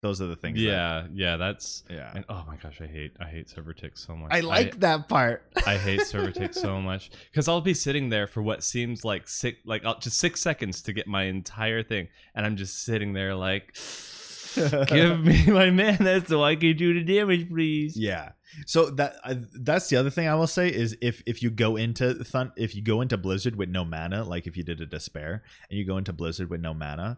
those 0.01 0.21
are 0.21 0.27
the 0.27 0.35
things 0.35 0.57
that- 0.57 0.63
yeah, 0.65 1.07
yeah. 1.13 1.38
That's 1.38 1.84
yeah 1.89 2.11
and 2.13 2.26
oh 2.27 2.43
my 2.45 2.57
gosh, 2.57 2.81
I 2.81 2.88
hate 2.88 3.13
I 3.21 3.30
hate 3.30 3.49
server 3.49 3.73
ticks 3.73 4.05
so 4.05 4.17
much. 4.17 4.31
I 4.34 4.41
like 4.41 4.81
that 4.81 5.07
part 5.07 5.43
I 5.65 5.77
hate 5.77 6.01
server 6.05 6.31
ticks 6.31 6.59
so 6.59 6.81
much 6.81 7.09
because 7.31 7.47
I'll 7.47 7.61
be 7.61 7.73
sitting 7.73 8.09
there 8.09 8.27
for 8.27 8.41
what 8.41 8.65
seems 8.65 9.05
like 9.05 9.30
six, 9.30 9.59
like 9.65 9.85
uh, 9.85 9.95
just 10.01 10.17
six 10.17 10.41
seconds 10.41 10.81
to 10.84 10.91
get 10.91 11.07
my 11.07 11.23
entire 11.23 11.84
thing, 11.84 12.09
and 12.35 12.45
I'm 12.45 12.57
just 12.57 12.84
sitting 12.84 13.13
there 13.13 13.34
like, 13.34 13.76
give 14.88 15.23
me 15.23 15.45
my 15.47 15.69
mana 15.69 16.26
so 16.26 16.43
I 16.43 16.55
can 16.57 16.76
do 16.76 16.93
the 16.93 17.03
damage, 17.03 17.47
please. 17.49 17.95
yeah 17.97 18.31
so 18.65 18.89
that 18.91 19.15
uh, 19.23 19.35
that's 19.61 19.89
the 19.89 19.95
other 19.97 20.09
thing 20.09 20.27
I 20.27 20.35
will 20.35 20.47
say 20.47 20.69
is 20.69 20.95
if 21.01 21.21
if 21.26 21.41
you 21.43 21.49
go 21.49 21.76
into 21.76 22.13
thun- 22.23 22.51
if 22.57 22.76
you 22.76 22.81
go 22.84 23.01
into 23.01 23.17
blizzard 23.17 23.55
with 23.55 23.69
no 23.69 23.85
mana 23.85 24.23
like 24.23 24.47
if 24.47 24.55
you 24.57 24.63
did 24.63 24.81
a 24.81 24.85
despair 24.85 25.43
and 25.69 25.77
you 25.80 25.85
go 25.85 25.97
into 25.97 26.13
blizzard 26.13 26.49
with 26.49 26.61
no 26.61 26.73
mana 26.73 27.17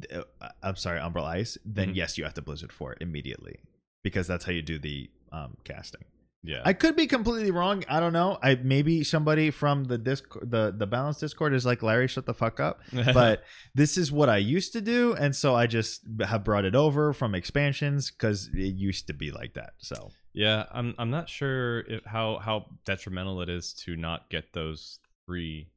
th- 0.00 0.24
uh, 0.40 0.48
I'm 0.62 0.76
sorry 0.76 1.00
umbral 1.00 1.24
ice 1.24 1.58
then 1.64 1.90
Mhm. 1.90 1.96
yes 1.96 2.18
you 2.18 2.24
have 2.24 2.34
to 2.34 2.42
blizzard 2.42 2.72
for 2.72 2.92
it 2.92 2.98
immediately 3.00 3.58
because 4.02 4.26
that's 4.26 4.44
how 4.44 4.52
you 4.52 4.62
do 4.62 4.78
the 4.78 5.10
um 5.32 5.56
casting 5.64 6.04
Yeah, 6.44 6.62
I 6.64 6.74
could 6.74 6.94
be 6.94 7.08
completely 7.08 7.50
wrong. 7.50 7.82
I 7.88 7.98
don't 7.98 8.12
know. 8.12 8.38
I 8.40 8.54
maybe 8.62 9.02
somebody 9.02 9.50
from 9.50 9.84
the 9.90 9.98
disc 9.98 10.24
the 10.54 10.70
the 10.82 10.86
balance 10.86 11.18
discord 11.18 11.52
is 11.54 11.66
like 11.66 11.82
Larry, 11.82 12.06
shut 12.06 12.24
the 12.26 12.34
fuck 12.34 12.60
up. 12.60 12.76
But 13.20 13.42
this 13.74 13.96
is 13.98 14.12
what 14.12 14.28
I 14.28 14.36
used 14.56 14.72
to 14.74 14.80
do, 14.80 15.14
and 15.22 15.34
so 15.34 15.56
I 15.56 15.66
just 15.66 16.02
have 16.30 16.44
brought 16.44 16.64
it 16.64 16.76
over 16.76 17.12
from 17.12 17.34
expansions 17.34 18.12
because 18.12 18.48
it 18.54 18.74
used 18.88 19.08
to 19.08 19.14
be 19.14 19.32
like 19.32 19.54
that. 19.54 19.72
So 19.78 20.12
Yeah, 20.36 20.66
I'm 20.70 20.94
I'm 20.98 21.10
not 21.10 21.30
sure 21.30 21.80
if, 21.80 22.04
how 22.04 22.38
how 22.38 22.66
detrimental 22.84 23.40
it 23.40 23.48
is 23.48 23.72
to 23.84 23.96
not 23.96 24.28
get 24.28 24.52
those 24.52 24.98
three 25.26 25.70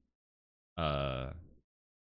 uh 0.78 1.30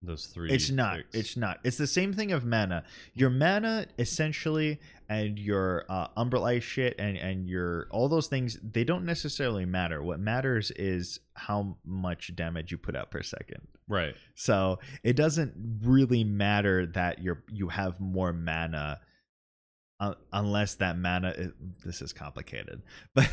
those 0.01 0.27
three. 0.27 0.51
It's 0.51 0.69
not. 0.69 0.99
It's 1.11 1.35
not. 1.35 1.59
It's 1.63 1.77
the 1.77 1.87
same 1.87 2.13
thing 2.13 2.31
of 2.31 2.45
mana. 2.45 2.85
Your 3.13 3.29
mana 3.29 3.87
essentially 3.99 4.79
and 5.09 5.37
your 5.37 5.83
uh 5.89 6.07
umbrella 6.15 6.61
shit 6.61 6.95
and 6.97 7.17
and 7.17 7.45
your 7.45 7.87
all 7.91 8.07
those 8.07 8.27
things 8.27 8.57
they 8.63 8.85
don't 8.85 9.03
necessarily 9.03 9.65
matter. 9.65 10.01
What 10.01 10.21
matters 10.21 10.71
is 10.71 11.19
how 11.33 11.75
much 11.85 12.35
damage 12.37 12.71
you 12.71 12.77
put 12.77 12.95
out 12.95 13.11
per 13.11 13.21
second. 13.21 13.67
right. 13.89 14.15
So 14.35 14.79
it 15.03 15.17
doesn't 15.17 15.53
really 15.83 16.23
matter 16.23 16.85
that 16.85 17.21
you're 17.21 17.43
you 17.51 17.67
have 17.67 17.99
more 17.99 18.31
mana 18.31 19.01
uh, 19.99 20.13
unless 20.33 20.75
that 20.75 20.97
mana 20.97 21.29
is, 21.37 21.51
this 21.85 22.01
is 22.01 22.11
complicated. 22.13 22.81
But 23.13 23.29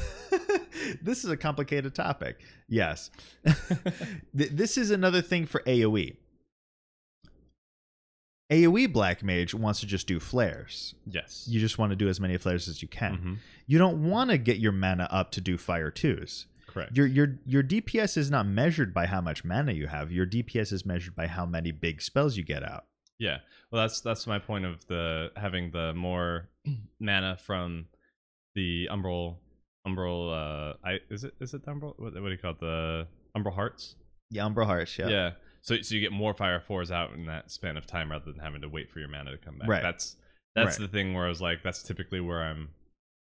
this 1.02 1.24
is 1.24 1.30
a 1.30 1.36
complicated 1.36 1.94
topic. 1.94 2.40
Yes. 2.68 3.10
This 4.34 4.76
is 4.78 4.90
another 4.90 5.22
thing 5.22 5.46
for. 5.46 5.60
AoE. 5.66 6.16
AoE 8.50 8.92
Black 8.92 9.22
Mage 9.22 9.54
wants 9.54 9.80
to 9.80 9.86
just 9.86 10.06
do 10.06 10.20
flares. 10.20 10.94
Yes. 11.06 11.46
You 11.48 11.58
just 11.60 11.78
want 11.78 11.90
to 11.90 11.96
do 11.96 12.08
as 12.08 12.20
many 12.20 12.36
flares 12.36 12.68
as 12.68 12.82
you 12.82 12.88
can. 12.88 13.16
Mhm. 13.18 13.36
You 13.66 13.78
don't 13.78 14.08
want 14.10 14.30
to 14.30 14.38
get 14.38 14.58
your 14.58 14.72
mana 14.72 15.08
up 15.10 15.30
to 15.32 15.40
do 15.40 15.56
fire 15.56 15.90
twos. 15.90 16.46
Correct. 16.66 16.96
Your 16.96 17.06
your 17.06 17.38
your 17.46 17.62
DPS 17.62 18.16
is 18.16 18.30
not 18.30 18.46
measured 18.46 18.92
by 18.92 19.06
how 19.06 19.20
much 19.20 19.44
mana 19.44 19.72
you 19.72 19.86
have. 19.86 20.10
Your 20.12 20.26
DPS 20.26 20.72
is 20.72 20.84
measured 20.86 21.14
by 21.14 21.26
how 21.26 21.46
many 21.46 21.70
big 21.70 22.02
spells 22.02 22.36
you 22.36 22.44
get 22.44 22.62
out. 22.62 22.84
Yeah. 23.22 23.38
Well, 23.70 23.82
that's 23.82 24.00
that's 24.00 24.26
my 24.26 24.38
point 24.40 24.64
of 24.64 24.84
the 24.88 25.30
having 25.36 25.70
the 25.70 25.94
more 25.94 26.48
mana 27.00 27.36
from 27.36 27.86
the 28.54 28.88
umbral 28.90 29.36
umbral. 29.86 30.30
Uh, 30.32 30.74
I 30.84 30.98
is 31.08 31.22
it 31.24 31.34
is 31.40 31.54
it 31.54 31.64
the 31.64 31.70
umbral? 31.70 31.94
What, 31.98 32.14
what 32.14 32.24
do 32.24 32.30
you 32.30 32.36
call 32.38 32.50
it? 32.52 32.60
The 32.60 33.06
umbral 33.36 33.54
hearts. 33.54 33.94
Yeah, 34.30 34.44
Umbral 34.44 34.64
Hearts, 34.64 34.98
yeah. 34.98 35.08
Yeah. 35.08 35.30
So 35.60 35.80
so 35.82 35.94
you 35.94 36.00
get 36.00 36.10
more 36.10 36.32
fire 36.34 36.58
fours 36.58 36.90
out 36.90 37.12
in 37.12 37.26
that 37.26 37.50
span 37.50 37.76
of 37.76 37.86
time 37.86 38.10
rather 38.10 38.32
than 38.32 38.40
having 38.40 38.62
to 38.62 38.68
wait 38.68 38.90
for 38.90 38.98
your 38.98 39.08
mana 39.08 39.30
to 39.32 39.36
come 39.38 39.58
back. 39.58 39.68
Right. 39.68 39.82
That's 39.82 40.16
that's 40.56 40.78
Right. 40.78 40.86
the 40.86 40.92
thing 40.92 41.12
where 41.14 41.26
I 41.26 41.28
was 41.28 41.40
like, 41.42 41.62
that's 41.62 41.82
typically 41.82 42.20
where 42.20 42.42
I'm 42.42 42.70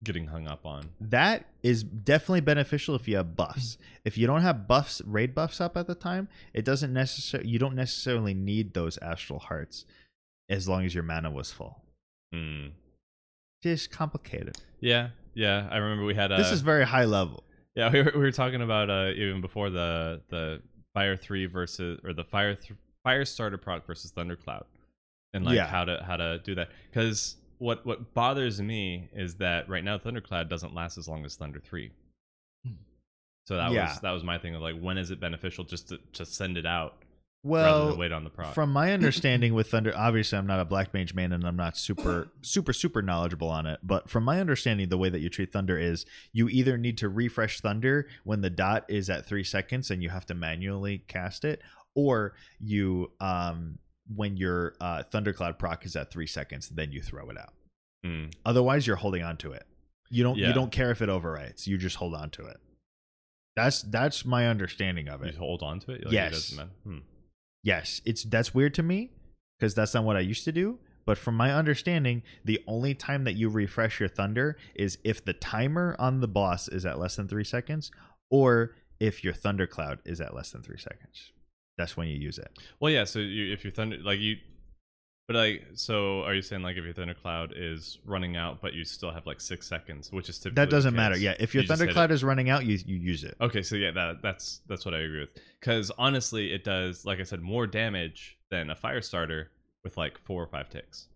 getting 0.03 0.27
hung 0.27 0.47
up 0.47 0.65
on. 0.65 0.89
That 1.01 1.45
is 1.63 1.83
definitely 1.83 2.41
beneficial 2.41 2.95
if 2.95 3.07
you 3.07 3.17
have 3.17 3.35
buffs. 3.35 3.77
if 4.05 4.17
you 4.17 4.27
don't 4.27 4.41
have 4.41 4.67
buffs, 4.67 5.01
raid 5.05 5.35
buffs 5.35 5.59
up 5.59 5.75
at 5.77 5.87
the 5.87 5.95
time, 5.95 6.29
it 6.53 6.63
doesn't 6.65 6.93
necessarily 6.93 7.49
you 7.49 7.59
don't 7.59 7.75
necessarily 7.75 8.33
need 8.33 8.73
those 8.73 8.97
astral 8.99 9.39
hearts 9.39 9.85
as 10.49 10.67
long 10.67 10.85
as 10.85 10.93
your 10.95 11.03
mana 11.03 11.29
was 11.29 11.51
full. 11.51 11.83
Hmm. 12.33 12.67
Just 13.61 13.91
complicated. 13.91 14.57
Yeah. 14.79 15.09
Yeah. 15.33 15.67
I 15.69 15.77
remember 15.77 16.05
we 16.05 16.15
had 16.15 16.31
a. 16.31 16.37
this 16.37 16.51
is 16.51 16.61
very 16.61 16.85
high 16.85 17.05
level. 17.05 17.43
Yeah, 17.75 17.91
we 17.91 18.01
were, 18.01 18.11
we 18.15 18.19
were 18.21 18.31
talking 18.31 18.61
about 18.61 18.89
uh, 18.89 19.11
even 19.15 19.41
before 19.41 19.69
the 19.69 20.21
the 20.29 20.61
Fire 20.93 21.15
Three 21.15 21.45
versus 21.45 21.99
or 22.03 22.13
the 22.13 22.23
Fire 22.23 22.55
th- 22.55 22.73
Fire 23.03 23.25
Starter 23.25 23.57
proc 23.57 23.85
versus 23.85 24.11
Thundercloud, 24.11 24.65
and 25.33 25.45
like 25.45 25.55
Yeah. 25.55 25.67
how 25.67 25.85
to 25.85 26.03
how 26.05 26.17
to 26.17 26.39
do 26.39 26.55
that. 26.55 26.69
Because 26.89 27.35
what 27.59 27.85
what 27.85 28.13
bothers 28.13 28.61
me 28.61 29.09
is 29.13 29.35
that 29.35 29.69
right 29.69 29.83
now 29.83 29.97
Thundercloud 29.97 30.49
doesn't 30.49 30.73
last 30.73 30.97
as 30.97 31.07
long 31.07 31.23
as 31.25 31.35
Thunder 31.35 31.59
Three. 31.59 31.91
So 33.45 33.57
that 33.57 33.71
Yeah. 33.71 33.89
was 33.89 33.99
that 34.01 34.11
was 34.11 34.23
my 34.23 34.37
thing 34.37 34.55
of 34.55 34.61
like 34.61 34.79
when 34.79 34.97
is 34.97 35.11
it 35.11 35.19
beneficial 35.19 35.63
just 35.63 35.89
to 35.89 35.97
to 36.13 36.25
send 36.25 36.57
it 36.57 36.65
out 36.65 36.97
rather 37.43 37.79
Well, 37.79 37.87
than 37.87 37.97
wait 37.97 38.11
on 38.11 38.23
the 38.23 38.29
proc. 38.29 38.53
From 38.53 38.71
my 38.71 38.91
understanding 38.93 39.53
with 39.53 39.71
Thunder, 39.71 39.91
obviously 39.95 40.37
I'm 40.37 40.45
not 40.45 40.59
a 40.59 40.65
Black 40.65 40.93
Mage 40.93 41.13
man 41.13 41.31
and 41.31 41.45
I'm 41.47 41.55
not 41.55 41.77
super, 41.77 42.27
super, 42.41 42.73
super 42.73 43.01
knowledgeable 43.01 43.49
on 43.49 43.65
it. 43.65 43.79
But 43.81 44.09
from 44.09 44.23
my 44.23 44.39
understanding, 44.39 44.89
the 44.89 44.97
way 44.97 45.09
that 45.09 45.19
you 45.19 45.29
treat 45.29 45.51
Thunder 45.51 45.77
is 45.79 46.05
you 46.31 46.47
either 46.49 46.77
need 46.77 46.97
to 46.99 47.09
refresh 47.09 47.59
Thunder 47.61 48.07
when 48.23 48.41
the 48.41 48.49
dot 48.49 48.85
is 48.89 49.09
at 49.09 49.25
three 49.25 49.43
seconds 49.45 49.89
and 49.89 50.03
you 50.03 50.09
have 50.09 50.25
to 50.27 50.33
manually 50.35 50.99
cast 51.07 51.43
it, 51.45 51.61
or 51.95 52.35
you, 52.59 53.11
um, 53.19 53.79
when 54.15 54.37
your 54.37 54.75
uh, 54.81 55.03
Thundercloud 55.03 55.57
proc 55.59 55.85
is 55.85 55.95
at 55.95 56.11
three 56.11 56.27
seconds, 56.27 56.69
then 56.69 56.91
you 56.91 57.01
throw 57.01 57.29
it 57.29 57.37
out. 57.37 57.53
Mm. 58.05 58.33
Otherwise, 58.45 58.87
you're 58.87 58.95
holding 58.95 59.23
on 59.23 59.37
to 59.37 59.51
it. 59.51 59.65
You 60.09 60.23
don't, 60.23 60.37
Yeah. 60.37 60.47
you 60.47 60.53
don't 60.53 60.71
care 60.71 60.91
if 60.91 61.01
it 61.01 61.09
overwrites. 61.09 61.67
You 61.67 61.77
just 61.77 61.97
hold 61.97 62.15
on 62.15 62.29
to 62.31 62.45
it. 62.47 62.57
That's 63.55 63.81
that's 63.81 64.25
my 64.25 64.47
understanding 64.47 65.09
of 65.09 65.21
it. 65.23 65.33
You 65.33 65.39
hold 65.39 65.63
on 65.63 65.79
to 65.81 65.91
it. 65.91 66.05
Like, 66.05 66.13
Yes. 66.13 66.31
doesn't. 66.51 66.69
Hmm. 66.83 66.97
yes 67.63 68.01
it's 68.05 68.23
that's 68.23 68.53
weird 68.53 68.73
to 68.75 68.81
me 68.83 69.11
because 69.59 69.75
that's 69.75 69.93
not 69.93 70.05
what 70.05 70.15
i 70.15 70.21
used 70.21 70.45
to 70.45 70.51
do 70.53 70.79
but 71.05 71.17
from 71.17 71.35
my 71.35 71.51
understanding 71.53 72.23
the 72.45 72.57
only 72.67 72.93
time 72.95 73.25
that 73.25 73.33
you 73.33 73.49
refresh 73.49 73.99
your 73.99 74.07
thunder 74.07 74.55
is 74.75 74.97
if 75.03 75.25
the 75.25 75.33
timer 75.33 75.93
on 75.99 76.21
the 76.21 76.27
boss 76.27 76.69
is 76.69 76.85
at 76.85 76.97
less 76.97 77.17
than 77.17 77.27
three 77.27 77.43
seconds 77.43 77.91
or 78.31 78.75
if 79.01 79.25
your 79.25 79.33
thundercloud 79.33 79.99
is 80.05 80.21
at 80.21 80.33
less 80.33 80.51
than 80.51 80.61
three 80.61 80.77
seconds 80.77 81.33
that's 81.79 81.97
when 81.97 82.07
you 82.07 82.15
use 82.17 82.37
it 82.37 82.51
Well, 82.79 82.91
yeah. 82.91 83.05
So 83.05 83.17
you, 83.19 83.51
if 83.51 83.63
your 83.63 83.71
thunder, 83.71 83.97
like 84.03 84.19
you, 84.19 84.37
but 85.27 85.35
like, 85.35 85.63
so 85.73 86.23
are 86.23 86.33
you 86.33 86.41
saying 86.41 86.61
like 86.63 86.75
if 86.77 86.83
your 86.83 86.93
thundercloud 86.93 87.53
is 87.55 87.99
running 88.05 88.35
out, 88.35 88.61
but 88.61 88.73
you 88.73 88.83
still 88.83 89.11
have 89.11 89.25
like 89.25 89.39
six 89.39 89.67
seconds, 89.67 90.11
which 90.11 90.27
is 90.29 90.37
typically 90.39 90.65
that 90.65 90.69
doesn't 90.71 90.95
matter 90.95 91.17
yeah 91.17 91.35
if 91.39 91.53
your 91.53 91.63
you 91.63 91.69
thundercloud 91.69 92.11
is 92.11 92.23
running 92.23 92.49
out 92.49 92.65
you 92.65 92.77
you 92.85 92.97
use 92.97 93.23
it 93.23 93.35
Okay, 93.39 93.61
so 93.63 93.75
yeah, 93.75 93.91
that 93.91 94.21
that's 94.21 94.61
that's 94.67 94.85
what 94.85 94.93
I 94.93 94.99
agree 94.99 95.21
with. 95.21 95.29
Because 95.59 95.91
honestly, 95.97 96.51
it 96.51 96.63
does, 96.63 97.05
like 97.05 97.19
I 97.19 97.23
said, 97.23 97.41
more 97.41 97.65
damage 97.67 98.37
than 98.51 98.69
a 98.69 98.75
fire 98.75 99.01
starter 99.01 99.51
with 99.83 99.97
like 99.97 100.17
four 100.25 100.43
or 100.43 100.47
five 100.47 100.69
ticks, 100.69 101.07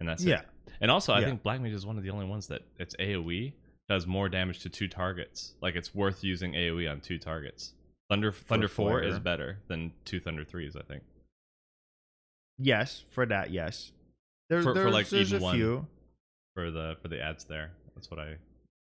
and 0.00 0.08
that's 0.08 0.24
yeah 0.24 0.40
it. 0.40 0.48
And 0.80 0.90
also, 0.90 1.12
I 1.12 1.20
Yeah. 1.20 1.26
think 1.26 1.42
Black 1.42 1.60
Mage 1.60 1.72
is 1.72 1.86
one 1.86 1.96
of 1.98 2.04
the 2.04 2.10
only 2.10 2.26
ones 2.26 2.46
that 2.48 2.62
it's 2.78 2.94
AOE 2.96 3.52
does 3.88 4.06
more 4.06 4.28
damage 4.28 4.60
to 4.60 4.68
two 4.68 4.88
targets. 4.88 5.54
Like 5.60 5.74
it's 5.76 5.94
worth 5.94 6.22
using 6.24 6.52
AOE 6.54 6.90
on 6.90 7.00
two 7.00 7.18
targets. 7.18 7.72
Thunder 8.08 8.32
Thunder 8.32 8.68
four 8.68 9.02
is 9.02 9.18
better 9.18 9.58
than 9.68 9.92
two 10.04 10.20
Thunder 10.20 10.44
threes, 10.44 10.74
I 10.76 10.82
think. 10.82 11.02
yes 12.58 13.04
for 13.10 13.26
that 13.26 13.50
yes 13.50 13.92
there, 14.48 14.62
For- 14.62 14.70
for, 14.70 14.74
there's, 14.74 14.92
like, 14.92 15.08
there's 15.10 15.32
a 15.32 15.38
one. 15.38 15.54
few 15.54 15.86
For 16.54 16.70
the 16.70 16.96
for 17.02 17.08
the 17.08 17.20
ads 17.20 17.44
there, 17.44 17.70
that's 17.94 18.10
what 18.10 18.18
I. 18.18 18.36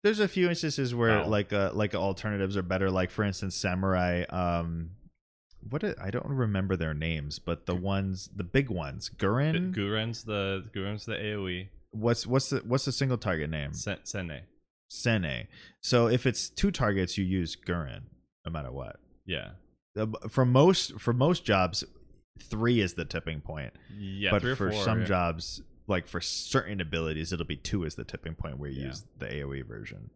there's 0.04 0.20
a 0.20 0.28
few 0.28 0.48
instances 0.50 0.94
where 0.96 1.26
like 1.26 1.52
uh 1.52 1.72
like 1.74 1.96
alternatives 1.96 2.56
are 2.56 2.62
better 2.64 2.90
like 2.92 3.10
for 3.12 3.24
instance 3.24 3.56
samurai 3.56 4.24
um 4.30 4.92
what 5.70 5.84
i 5.84 5.94
I 6.02 6.10
don't 6.12 6.26
remember 6.28 6.76
their 6.78 6.94
names 6.94 7.38
but 7.40 7.66
the 7.66 7.76
ones 7.76 8.30
the 8.34 8.44
big 8.46 8.70
ones 8.70 9.10
Guren 9.18 9.74
Guren's 9.76 10.24
the 10.24 10.64
Guren's 10.74 11.06
the 11.06 11.16
AOE. 11.16 11.68
what's 11.92 12.26
what's 12.26 12.50
the 12.52 12.60
what's 12.60 12.86
the 12.86 12.92
single 12.94 13.18
target 13.18 13.50
name 13.50 13.74
Sen- 13.74 13.98
Senei. 14.06 14.42
Senei 14.90 15.48
so 15.82 16.08
if 16.08 16.26
it's 16.26 16.48
two 16.50 16.72
targets 16.72 17.18
you 17.18 17.26
use 17.26 17.58
Guren 17.58 18.04
no 18.50 18.54
matter 18.60 18.72
what 18.72 19.00
Yeah. 19.26 19.52
For 20.30 20.46
most 20.46 21.00
for 21.00 21.14
most 21.14 21.46
jobs 21.46 21.84
three 22.42 22.80
is 22.80 22.94
the 22.94 23.06
tipping 23.06 23.42
point 23.42 23.74
Yeah. 23.98 24.32
but 24.32 24.42
for 24.42 24.56
four, 24.56 24.84
some 24.84 25.02
yeah. 25.02 25.06
jobs 25.08 25.62
like 25.88 26.08
for 26.08 26.22
certain 26.22 26.80
abilities 26.82 27.32
it'll 27.34 27.46
be 27.46 27.56
two 27.58 27.84
is 27.84 27.96
the 27.96 28.04
tipping 28.04 28.36
point 28.36 28.58
where 28.60 28.70
you 28.70 28.82
Yeah. 28.82 28.88
use 28.88 29.06
the 29.18 29.26
aoe 29.28 29.66
version 29.66 30.10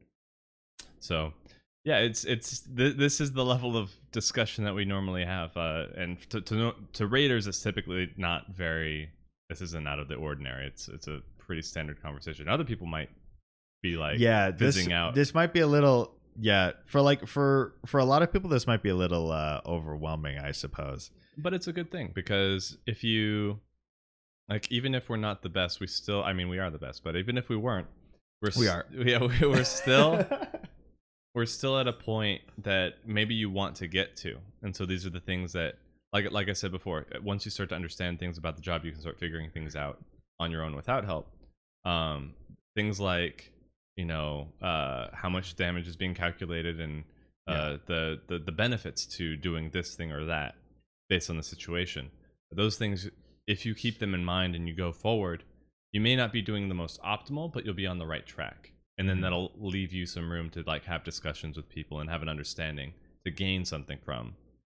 So, 1.00 1.34
yeah, 1.84 2.00
it's 2.00 2.24
it's 2.24 2.62
th- 2.62 2.96
this 2.96 3.20
is 3.20 3.34
the 3.34 3.44
level 3.44 3.76
of 3.76 3.92
discussion 4.14 4.64
that 4.64 4.74
we 4.74 4.86
normally 4.86 5.26
have, 5.26 5.56
uh, 5.58 5.88
and 5.98 6.18
to 6.30 6.40
to 6.40 6.56
no- 6.56 6.76
to 6.94 7.08
raiders, 7.08 7.46
it's 7.46 7.62
typically 7.62 8.14
not 8.16 8.48
very. 8.56 9.10
This 9.50 9.60
isn't 9.62 9.86
out 9.86 10.00
of 10.00 10.08
the 10.08 10.16
ordinary. 10.16 10.66
It's 10.66 10.88
it's 10.88 11.08
a 11.10 11.22
pretty 11.40 11.62
standard 11.62 12.02
conversation. 12.02 12.48
Other 12.48 12.64
people 12.64 12.88
might 12.88 13.10
be 13.82 13.98
like, 13.98 14.18
yeah 14.18 14.50
this 14.52 14.88
out. 14.90 15.14
this 15.14 15.34
might 15.34 15.52
be 15.52 15.60
a 15.60 15.68
little 15.68 16.16
yeah 16.40 16.72
for 16.86 17.02
like 17.02 17.28
for 17.28 17.74
for 17.86 18.00
a 18.00 18.06
lot 18.06 18.22
of 18.22 18.32
people 18.34 18.50
this 18.50 18.66
might 18.66 18.82
be 18.82 18.90
a 18.90 18.96
little 18.96 19.32
uh 19.32 19.62
overwhelming 19.66 20.38
i 20.40 20.52
suppose 20.52 21.12
but 21.38 21.54
it's 21.54 21.68
a 21.68 21.74
good 21.74 21.92
thing 21.92 22.12
because 22.14 22.78
if 22.86 23.04
you 23.04 23.60
like, 24.50 24.70
even 24.72 24.94
if 24.94 25.08
we're 25.10 25.16
not 25.16 25.42
the 25.42 25.48
best, 25.50 25.80
we 25.80 25.88
still. 25.88 26.22
I 26.22 26.34
mean, 26.34 26.50
we 26.50 26.60
are 26.60 26.70
the 26.70 26.78
best, 26.78 27.02
but 27.02 27.16
even 27.16 27.38
if 27.38 27.48
we 27.48 27.56
weren't, 27.56 27.88
we're 28.42 28.52
We 28.58 28.68
are. 28.68 28.86
Yeah, 28.94 29.20
we- 29.20 29.48
we're 29.48 29.64
still. 29.64 30.26
we're 31.34 31.46
still 31.46 31.80
at 31.80 31.88
a 31.88 31.94
point 31.94 32.42
that 32.60 32.96
maybe 33.06 33.34
you 33.34 33.50
want 33.50 33.76
to 33.78 33.88
get 33.88 34.16
to 34.18 34.38
and 34.62 34.76
so 34.76 34.86
these 34.86 35.06
are 35.06 35.10
the 35.10 35.20
things 35.20 35.54
that 35.54 35.76
like 36.12 36.32
like 36.32 36.48
i 36.50 36.54
said 36.54 36.72
before 36.72 37.06
once 37.24 37.44
you 37.46 37.52
start 37.52 37.70
to 37.70 37.76
understand 37.76 38.20
things 38.20 38.38
about 38.38 38.56
the 38.56 38.62
job 38.62 38.86
you 38.86 38.92
can 38.92 39.02
start 39.02 39.18
figuring 39.20 39.50
things 39.50 39.76
out 39.76 40.00
on 40.40 40.52
your 40.52 40.64
own 40.64 40.76
without 40.76 41.04
help 41.06 41.28
um 41.86 42.34
things 42.76 43.00
like 43.00 43.52
you 43.96 44.06
know 44.06 44.48
uh 44.62 45.08
how 45.14 45.30
much 45.30 45.56
damage 45.56 45.88
is 45.88 45.96
being 45.96 46.14
calculated 46.16 46.80
and 46.80 47.04
uh 47.48 47.78
the, 47.88 48.20
the 48.28 48.40
the 48.40 48.52
benefits 48.52 49.06
to 49.06 49.36
doing 49.38 49.70
this 49.72 49.96
thing 49.96 50.12
or 50.12 50.26
that 50.26 50.56
based 51.10 51.30
on 51.30 51.38
the 51.38 51.44
situation. 51.44 52.10
Those 52.52 52.78
things 52.78 53.10
if 53.48 53.66
you 53.66 53.76
keep 53.76 54.00
them 54.00 54.14
in 54.14 54.24
mind 54.24 54.56
and 54.56 54.68
you 54.68 54.74
go 54.76 54.92
forward 54.92 55.44
you 55.92 56.02
may 56.02 56.16
not 56.16 56.32
be 56.34 56.42
doing 56.42 56.70
the 56.70 56.76
most 56.76 57.00
optimal 57.04 57.52
but 57.52 57.66
you'll 57.66 57.74
be 57.76 57.88
on 57.88 57.98
the 58.00 58.08
right 58.08 58.26
track. 58.26 58.72
And 58.98 59.10
then 59.10 59.18
Mhm. 59.18 59.22
that'll 59.22 59.52
leave 59.58 59.92
you 59.92 60.06
some 60.06 60.32
room 60.32 60.50
to 60.52 60.64
like 60.66 60.86
have 60.86 61.04
discussions 61.04 61.58
with 61.58 61.68
people 61.68 62.00
and 62.00 62.10
have 62.10 62.22
an 62.22 62.30
understanding 62.30 62.94
to 63.26 63.32
gain 63.32 63.66
something 63.66 64.00
from 64.06 64.36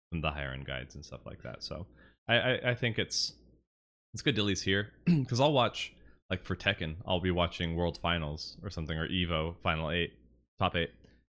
from 0.10 0.22
the 0.22 0.32
higher 0.32 0.52
end 0.54 0.66
guides 0.66 0.96
and 0.96 1.04
stuff 1.06 1.22
like 1.26 1.42
that. 1.44 1.64
So 1.64 1.86
i 2.28 2.36
i, 2.36 2.70
I 2.72 2.76
think 2.76 2.98
it's 3.00 3.34
it's 4.14 4.22
good 4.24 4.36
Dilly's 4.36 4.62
here 4.62 4.92
because 5.06 5.40
i'll 5.40 5.54
watch 5.54 5.94
like 6.30 6.44
for 6.44 6.56
tekken 6.56 6.96
i'll 7.06 7.20
be 7.20 7.32
watching 7.32 7.76
world 7.76 7.98
finals 8.02 8.58
or 8.64 8.70
something 8.70 8.98
or 8.98 9.08
evo 9.08 9.56
final 9.64 9.90
eight 9.92 10.14
top 10.60 10.76
eight 10.76 10.92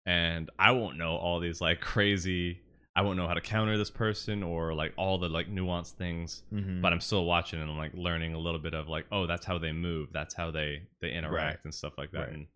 and 0.06 0.50
i 0.58 0.70
won't 0.70 0.96
know 0.98 1.16
all 1.16 1.40
these 1.40 1.60
like 1.60 1.80
crazy 1.92 2.60
I 2.94 3.00
won't 3.00 3.16
know 3.16 3.26
how 3.26 3.32
to 3.32 3.40
counter 3.40 3.78
this 3.78 3.88
person 3.88 4.42
or 4.42 4.74
like 4.74 4.92
all 4.98 5.16
the 5.16 5.26
like 5.30 5.48
nuanced 5.50 5.92
things. 5.92 6.42
Mhm. 6.52 6.82
But 6.82 6.92
I'm 6.92 7.00
still 7.00 7.24
watching 7.24 7.58
and 7.58 7.70
I'm 7.70 7.78
like 7.78 7.94
learning 7.94 8.34
a 8.34 8.38
little 8.38 8.60
bit 8.60 8.74
of 8.74 8.86
like, 8.86 9.06
oh, 9.10 9.26
that's 9.26 9.46
how 9.46 9.56
they 9.56 9.72
move, 9.72 10.10
that's 10.12 10.34
how 10.34 10.50
they 10.50 10.82
they 11.00 11.10
interact 11.10 11.32
Right. 11.60 11.64
and 11.64 11.74
stuff 11.74 11.94
like 11.96 12.10
that. 12.10 12.18
Right. 12.26 12.32
And 12.34 12.46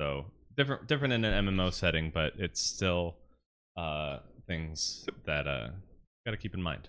so 0.00 0.24
different 0.56 0.86
different 0.86 1.12
in 1.12 1.22
an 1.26 1.44
MMO 1.44 1.70
setting, 1.70 2.10
but 2.14 2.32
it's 2.38 2.62
still 2.62 3.16
uh 3.76 4.20
things 4.46 5.06
that 5.26 5.46
uh 5.46 5.68
got 6.24 6.30
to 6.30 6.38
keep 6.38 6.54
in 6.54 6.62
mind. 6.62 6.88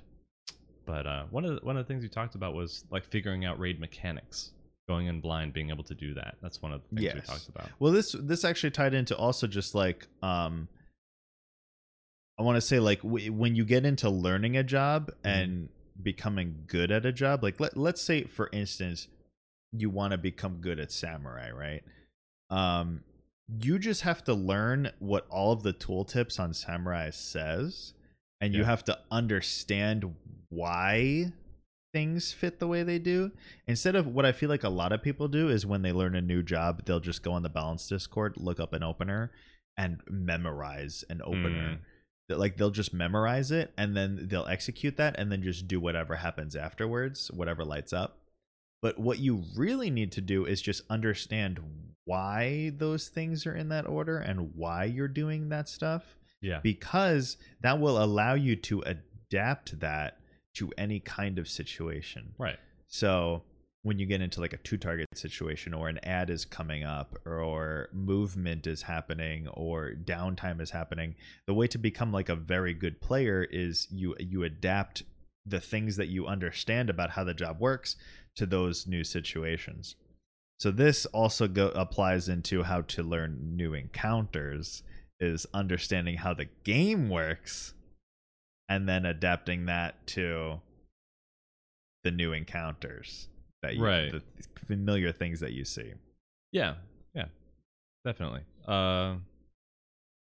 But 0.86 1.06
uh, 1.06 1.26
one 1.32 1.44
of 1.44 1.56
the, 1.60 1.66
one 1.66 1.76
of 1.76 1.86
the 1.86 1.94
things 1.94 2.02
you 2.02 2.10
talked 2.10 2.36
about 2.36 2.54
was 2.54 2.86
like 2.92 3.04
figuring 3.04 3.44
out 3.44 3.60
raid 3.60 3.78
mechanics, 3.78 4.52
going 4.88 5.08
in 5.08 5.20
blind, 5.22 5.54
being 5.54 5.70
able 5.70 5.84
to 5.86 5.96
do 5.96 6.14
that. 6.16 6.36
That's 6.42 6.62
one 6.62 6.72
of 6.72 6.82
the 6.82 6.96
things 6.96 7.14
we 7.16 7.22
talked 7.22 7.50
about. 7.50 7.70
Well, 7.80 7.92
this 7.92 8.16
this 8.20 8.44
actually 8.46 8.72
tied 8.72 8.94
into 8.94 9.16
also 9.18 9.48
just 9.48 9.74
like 9.76 10.08
um 10.22 10.68
I 12.40 12.44
want 12.44 12.56
to 12.58 12.62
say 12.62 12.80
like 12.80 13.02
w- 13.02 13.32
when 13.32 13.56
you 13.56 13.64
get 13.66 13.86
into 13.86 14.10
learning 14.10 14.58
a 14.58 14.64
job 14.64 15.08
Mm-hmm. 15.24 15.28
and 15.28 15.70
becoming 16.02 16.64
good 16.68 16.92
at 16.92 17.06
a 17.06 17.12
job, 17.14 17.42
like 17.44 17.60
let 17.60 17.78
let's 17.78 18.02
say 18.02 18.24
for 18.26 18.50
instance 18.52 19.08
you 19.72 19.90
want 19.90 20.12
to 20.12 20.18
become 20.18 20.58
good 20.62 20.80
at 20.80 20.92
samurai, 20.92 21.52
right? 21.52 21.84
Um 22.50 23.02
you 23.62 23.78
just 23.80 24.02
have 24.02 24.24
to 24.26 24.34
learn 24.34 24.92
what 25.00 25.26
all 25.30 25.52
of 25.52 25.62
the 25.64 25.72
tooltips 25.74 26.40
on 26.40 26.54
samurai 26.54 27.12
says 27.12 27.94
and 28.42 28.54
you 28.56 28.64
have 28.64 28.84
to 28.86 28.98
understand 29.12 30.16
why 30.50 31.32
things 31.96 32.34
fit 32.34 32.60
the 32.60 32.68
way 32.68 32.84
they 32.84 33.00
do 33.00 33.32
instead 33.68 33.96
of 33.96 34.06
what 34.06 34.26
i 34.26 34.32
feel 34.34 34.50
like 34.50 34.66
a 34.66 34.70
lot 34.82 34.92
of 34.92 35.02
people 35.02 35.30
do 35.30 35.48
is 35.50 35.66
when 35.66 35.82
they 35.82 35.94
learn 35.94 36.14
a 36.16 36.22
new 36.22 36.44
job 36.44 36.84
they'll 36.86 37.00
just 37.00 37.24
go 37.24 37.32
on 37.32 37.42
the 37.44 37.48
balance 37.50 37.88
discord 37.88 38.34
look 38.36 38.60
up 38.60 38.74
an 38.74 38.84
opener 38.84 39.32
and 39.78 40.02
memorize 40.10 41.04
an 41.10 41.22
opener 41.24 41.70
Mm. 41.76 41.80
That, 42.28 42.40
like 42.40 42.58
they'll 42.58 42.72
just 42.72 42.94
memorize 42.94 43.52
it 43.52 43.72
and 43.78 43.96
then 43.96 44.28
they'll 44.30 44.48
execute 44.48 44.98
that 44.98 45.14
and 45.20 45.32
then 45.32 45.44
just 45.44 45.68
do 45.68 45.80
whatever 45.80 46.16
happens 46.16 46.56
afterwards 46.56 47.30
whatever 47.32 47.64
lights 47.64 47.94
up 47.94 48.18
but 48.82 49.00
what 49.00 49.20
you 49.20 49.44
really 49.56 49.90
need 49.92 50.12
to 50.14 50.22
do 50.22 50.44
is 50.46 50.60
just 50.62 50.82
understand 50.90 51.60
why 52.06 52.72
those 52.78 53.08
things 53.10 53.46
are 53.46 53.56
in 53.56 53.70
that 53.70 53.88
order 53.88 54.18
and 54.18 54.52
why 54.56 54.84
you're 54.86 55.08
doing 55.08 55.50
that 55.50 55.70
stuff 55.70 56.04
Yeah. 56.42 56.60
because 56.64 57.38
that 57.62 57.80
will 57.80 58.04
allow 58.04 58.34
you 58.34 58.56
to 58.58 58.82
adapt 58.82 59.80
that 59.80 60.20
to 60.56 60.72
any 60.78 61.00
kind 61.00 61.40
of 61.40 61.48
situation. 61.48 62.34
Right. 62.38 62.58
So 62.88 63.44
when 63.86 64.00
you 64.00 64.08
get 64.08 64.20
into 64.20 64.42
like 64.42 64.54
a 64.54 64.58
two 64.58 64.78
target 64.78 65.08
situation 65.14 65.72
or 65.72 65.88
an 65.90 66.00
ad 66.04 66.32
is 66.32 66.44
coming 66.44 66.84
up 66.84 67.16
or 67.24 67.90
movement 67.94 68.66
is 68.66 68.82
happening 68.82 69.48
or 69.50 69.92
downtime 70.06 70.60
is 70.60 70.72
happening, 70.72 71.14
the 71.46 71.54
way 71.54 71.68
to 71.68 71.78
become 71.78 72.12
like 72.12 72.30
a 72.30 72.36
very 72.36 72.74
good 72.74 73.00
player 73.00 73.44
is 73.52 73.88
you 73.92 74.16
you 74.18 74.44
adapt 74.44 75.04
the 75.46 75.60
things 75.60 75.98
that 75.98 76.08
you 76.08 76.26
understand 76.26 76.90
about 76.90 77.12
how 77.12 77.24
the 77.24 77.36
job 77.36 77.60
works 77.60 77.96
to 78.36 78.48
those 78.48 78.88
new 78.88 79.04
situations. 79.04 79.96
So 80.60 80.72
this 80.72 81.06
also 81.08 81.48
go 81.48 81.68
applies 81.70 82.28
into 82.28 82.64
how 82.64 82.82
to 82.82 83.04
learn 83.04 83.56
new 83.56 83.76
encounters 83.76 84.82
is 85.20 85.46
understanding 85.54 86.18
how 86.18 86.34
the 86.34 86.50
game 86.64 87.08
works 87.08 87.75
and 88.70 88.88
then 88.88 89.06
adapting 89.06 89.66
that 89.66 90.06
to 90.08 90.60
the 92.04 92.12
new 92.12 92.34
encounters 92.34 93.28
that 93.62 93.76
you 93.76 93.84
Right. 93.84 94.12
the 94.12 94.22
familiar 94.66 95.12
things 95.12 95.40
that 95.40 95.54
you 95.54 95.66
see. 95.66 95.94
Yeah, 96.52 96.76
yeah, 97.14 97.26
definitely. 98.06 98.42
Uh, 98.68 99.18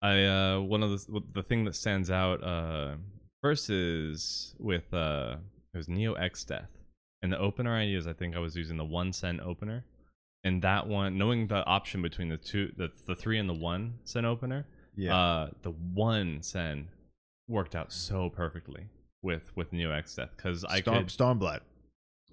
I 0.02 0.24
uh, 0.26 0.60
one 0.62 0.82
of 0.84 0.90
the 0.92 1.22
the 1.34 1.44
thing 1.44 1.66
that 1.66 1.76
stands 1.76 2.10
out 2.10 2.44
uh, 2.44 2.96
first 3.42 3.70
is 3.70 4.56
with 4.60 4.94
uh, 4.94 5.38
it 5.74 5.78
was 5.78 5.88
Neo 5.90 6.16
Exdeath, 6.16 6.70
and 7.22 7.32
the 7.32 7.38
opener 7.40 7.76
I 7.76 7.84
used, 7.84 8.08
I 8.08 8.14
think 8.14 8.36
I 8.36 8.40
was 8.40 8.56
using 8.56 8.78
the 8.78 8.86
one 8.86 9.12
cent 9.14 9.42
opener, 9.42 9.84
and 10.44 10.62
that 10.62 10.88
one, 10.88 11.18
knowing 11.18 11.48
the 11.48 11.66
option 11.66 12.02
between 12.02 12.30
the 12.30 12.38
two, 12.38 12.72
the 12.78 12.90
the 13.08 13.16
three 13.16 13.38
and 13.40 13.50
the 13.50 13.54
one 13.54 14.00
cent 14.06 14.26
opener, 14.26 14.66
Yeah. 14.96 15.16
uh, 15.16 15.50
the 15.62 15.72
one 15.72 16.42
cent 16.42 16.88
worked 17.50 17.76
out 17.76 17.92
so 17.92 18.30
perfectly 18.30 18.86
with 19.22 19.52
with 19.58 19.74
Neo 19.74 19.90
Exdeath 19.92 20.30
because 20.38 20.64
I 20.64 20.80
Storm, 20.82 20.98
could 21.00 21.08
Stormblood. 21.08 21.60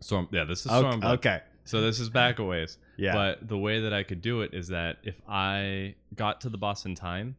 storm. 0.01 0.29
Yeah, 0.31 0.45
this 0.45 0.67
is 0.67 0.71
Okay, 0.73 0.87
Stormblood. 0.99 1.15
okay. 1.17 1.41
So 1.65 1.81
this 1.81 1.99
is 1.99 2.09
back 2.11 2.39
a 2.39 2.45
ways. 2.45 2.79
Yeah. 2.97 3.15
But 3.15 3.49
the 3.49 3.59
way 3.59 3.81
that 3.81 3.93
I 3.93 4.05
could 4.05 4.23
do 4.23 4.43
it 4.43 4.55
is 4.55 4.69
that 4.69 4.99
if 5.03 5.17
I 5.29 5.97
got 6.15 6.41
to 6.43 6.49
the 6.49 6.59
boss 6.59 6.85
in 6.85 6.95
time, 6.95 7.35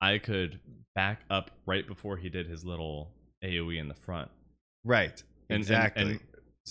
I 0.00 0.18
could 0.18 0.60
back 0.94 1.22
up 1.30 1.50
right 1.66 1.84
before 1.86 2.16
he 2.16 2.28
did 2.28 2.46
his 2.46 2.64
little 2.64 3.10
AoE 3.44 3.80
in 3.80 3.88
the 3.88 3.94
front. 3.94 4.30
right. 4.84 5.20
And, 5.50 5.58
exactly. 5.60 6.02
And, 6.02 6.20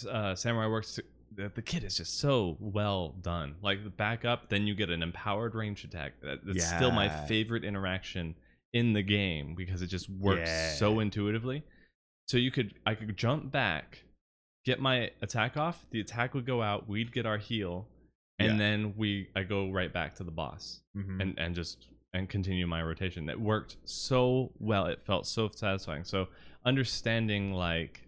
and 0.04 0.10
uh, 0.10 0.36
Samurai 0.36 0.68
Works, 0.68 1.00
the, 1.36 1.52
the 1.54 1.62
kit 1.62 1.84
is 1.84 1.98
just 1.98 2.18
so 2.20 2.56
well 2.62 3.10
done. 3.22 3.56
Like 3.62 3.84
the 3.84 3.90
back 3.90 4.24
up, 4.26 4.48
then 4.50 4.66
you 4.66 4.74
get 4.74 4.90
an 4.90 5.04
empowered 5.04 5.54
range 5.54 5.84
attack. 5.84 6.14
That- 6.24 6.40
That's 6.46 6.66
still 6.66 6.92
my 6.92 7.10
favorite 7.28 7.64
interaction 7.66 8.36
in 8.74 8.94
the 8.94 9.02
game 9.04 9.56
because 9.56 9.82
it 9.82 9.88
just 9.88 10.10
works 10.10 10.50
Yeah. 10.50 10.72
so 10.74 11.00
intuitively. 11.00 11.64
So 12.28 12.38
you 12.38 12.52
could, 12.52 12.74
I 12.86 12.96
could 12.96 13.18
jump 13.18 13.52
back, 13.52 14.04
get 14.66 14.80
my 14.80 15.12
attack 15.22 15.58
off. 15.58 15.86
The 15.90 16.00
attack 16.00 16.34
would 16.34 16.46
go 16.46 16.62
out. 16.62 16.88
We'd 16.88 17.12
get 17.12 17.26
our 17.26 17.38
heal, 17.38 17.88
and 18.40 18.54
Yeah. 18.54 18.58
then 18.58 18.94
we, 18.96 19.30
I 19.36 19.44
go 19.44 19.70
right 19.70 19.92
back 19.92 20.16
to 20.16 20.24
the 20.24 20.32
boss 20.32 20.82
Mhm. 20.96 21.22
and 21.22 21.40
and 21.40 21.56
just 21.56 21.88
and 22.14 22.30
continue 22.30 22.68
my 22.68 22.82
rotation. 22.84 23.30
It 23.30 23.40
worked 23.40 23.78
so 23.86 24.52
well. 24.60 24.86
It 24.88 25.02
felt 25.06 25.26
so 25.26 25.50
satisfying. 25.50 26.04
So 26.04 26.28
understanding 26.66 27.54
like 27.54 28.02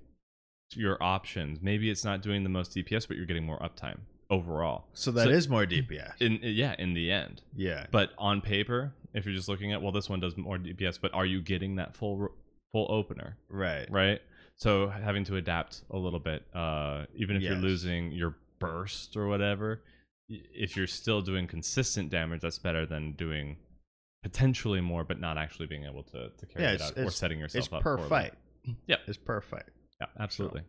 your 0.75 1.01
options. 1.03 1.61
Maybe 1.61 1.89
it's 1.89 2.03
not 2.03 2.21
doing 2.21 2.43
the 2.43 2.49
most 2.49 2.73
DPS, 2.73 3.05
but 3.07 3.15
you're 3.17 3.25
getting 3.25 3.45
more 3.45 3.59
uptime 3.59 3.99
overall. 4.29 4.87
so 4.93 5.11
that 5.11 5.27
is 5.29 5.47
more 5.47 5.65
DPS. 5.65 6.19
In 6.21 6.39
yeah, 6.41 6.75
in 6.79 6.93
the 6.93 7.11
end. 7.11 7.41
yeah. 7.55 7.85
But 7.91 8.11
on 8.17 8.41
paper, 8.41 8.93
if 9.13 9.25
you're 9.25 9.35
just 9.35 9.47
looking 9.49 9.71
at 9.73 9.81
well, 9.81 9.91
this 9.91 10.09
one 10.09 10.19
does 10.19 10.35
more 10.37 10.57
DPS, 10.57 10.99
but 11.01 11.13
are 11.13 11.25
you 11.25 11.41
getting 11.41 11.75
that 11.77 11.95
full 11.95 12.29
full 12.71 12.87
opener? 12.89 13.37
Right. 13.49 13.87
Right. 13.89 14.21
So 14.55 14.87
having 14.89 15.23
to 15.25 15.35
adapt 15.37 15.81
a 15.91 15.97
little 15.97 16.19
bit, 16.19 16.43
uh, 16.53 17.05
even 17.15 17.35
if 17.37 17.41
you're 17.43 17.55
losing 17.55 18.11
your 18.11 18.35
burst 18.59 19.17
or 19.17 19.27
whatever, 19.27 19.81
if 20.29 20.77
you're 20.77 20.87
still 20.87 21.21
doing 21.21 21.47
consistent 21.47 22.09
damage, 22.09 22.41
that's 22.41 22.59
better 22.59 22.85
than 22.85 23.13
doing 23.13 23.57
potentially 24.23 24.79
more, 24.79 25.03
but 25.03 25.19
not 25.19 25.37
actually 25.37 25.65
being 25.67 25.85
able 25.85 26.03
to, 26.03 26.29
to 26.37 26.45
carry 26.45 26.63
Yeah, 26.65 26.71
it 26.71 26.75
it's- 26.75 26.91
out 26.91 26.97
or 27.05 27.09
setting 27.11 27.39
yourself 27.39 27.65
It's 27.65 27.73
up. 27.73 27.81
per 27.81 27.95
poorly. 27.97 28.09
fight. 28.09 28.33
Yep. 28.87 28.99
It's 29.07 29.17
per 29.17 29.41
fight. 29.41 29.65
Yeah, 29.99 30.07
absolutely, 30.19 30.61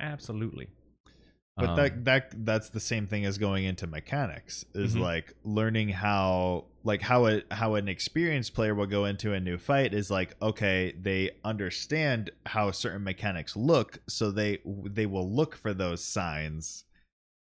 absolutely. 0.00 0.68
But 1.58 1.70
Um, 1.70 1.76
that 1.76 2.04
that 2.04 2.44
that's 2.46 2.68
the 2.70 2.78
same 2.80 3.06
thing 3.08 3.24
as 3.24 3.36
going 3.36 3.64
into 3.64 3.86
mechanics 3.88 4.64
is 4.74 4.94
Mhm. 4.94 5.00
like 5.00 5.34
learning 5.42 5.88
how 5.88 6.66
like 6.84 7.02
how 7.02 7.26
a 7.26 7.42
how 7.50 7.74
an 7.74 7.88
experienced 7.88 8.54
player 8.54 8.74
will 8.74 8.86
go 8.86 9.04
into 9.04 9.32
a 9.34 9.40
new 9.40 9.58
fight 9.58 9.92
is 9.92 10.08
like 10.10 10.36
okay 10.40 10.92
they 10.92 11.32
understand 11.44 12.30
how 12.46 12.70
certain 12.70 13.02
mechanics 13.02 13.56
look 13.56 13.98
so 14.06 14.30
they 14.30 14.58
they 14.84 15.04
will 15.06 15.28
look 15.28 15.56
for 15.56 15.74
those 15.74 16.02
signs 16.04 16.84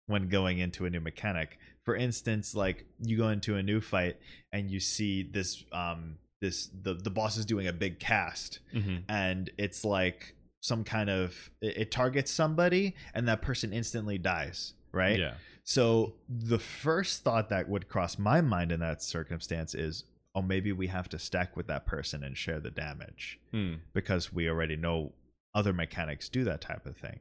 when 0.07 0.27
going 0.29 0.57
into 0.57 0.85
a 0.85 0.89
new 0.89 0.99
mechanic 0.99 1.59
for 1.85 1.95
instance 1.95 2.55
like 2.55 2.85
you 2.99 3.17
go 3.17 3.29
into 3.29 3.55
a 3.55 3.61
new 3.63 3.79
fight 3.79 4.17
and 4.51 4.71
you 4.71 4.79
see 4.79 5.21
this 5.21 5.63
um 5.71 6.17
this 6.41 6.69
the 6.83 6.95
the 6.95 7.09
boss 7.11 7.37
is 7.37 7.45
doing 7.45 7.67
a 7.67 7.73
big 7.73 7.99
cast 7.99 8.59
mhm. 8.73 9.03
and 9.09 9.51
it's 9.57 9.85
like 9.85 10.33
some 10.67 10.83
kind 10.83 11.09
of 11.09 11.49
it, 11.61 11.77
it 11.77 11.91
targets 11.91 12.29
somebody 12.31 12.93
and 13.13 13.27
that 13.27 13.41
person 13.41 13.71
instantly 13.71 14.17
dies 14.17 14.73
right 14.91 15.17
Yeah. 15.19 15.35
so 15.63 16.13
the 16.27 16.59
first 16.59 17.23
thought 17.23 17.49
that 17.49 17.69
would 17.69 17.87
cross 17.87 18.17
my 18.19 18.41
mind 18.41 18.71
in 18.71 18.79
that 18.81 19.01
circumstance 19.01 19.73
is 19.73 20.03
oh 20.35 20.41
maybe 20.41 20.71
we 20.73 20.87
have 20.87 21.07
to 21.09 21.17
stack 21.19 21.55
with 21.55 21.67
that 21.67 21.85
person 21.85 22.23
and 22.23 22.37
share 22.37 22.59
the 22.59 22.71
damage 22.71 23.39
Hmm. 23.51 23.75
because 23.93 24.33
we 24.33 24.49
already 24.49 24.75
know 24.75 25.13
other 25.55 25.73
mechanics 25.73 26.27
do 26.29 26.43
that 26.43 26.59
type 26.61 26.85
of 26.85 26.97
thing 26.97 27.19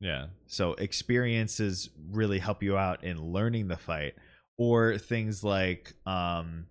Yeah. 0.00 0.26
so 0.46 0.74
experiences 0.74 1.88
really 2.10 2.38
help 2.38 2.62
you 2.62 2.76
out 2.76 3.02
in 3.04 3.32
learning 3.32 3.68
the 3.68 3.76
fight 3.76 4.14
or 4.58 4.98
things 4.98 5.42
like 5.42 5.94
um 6.06 6.66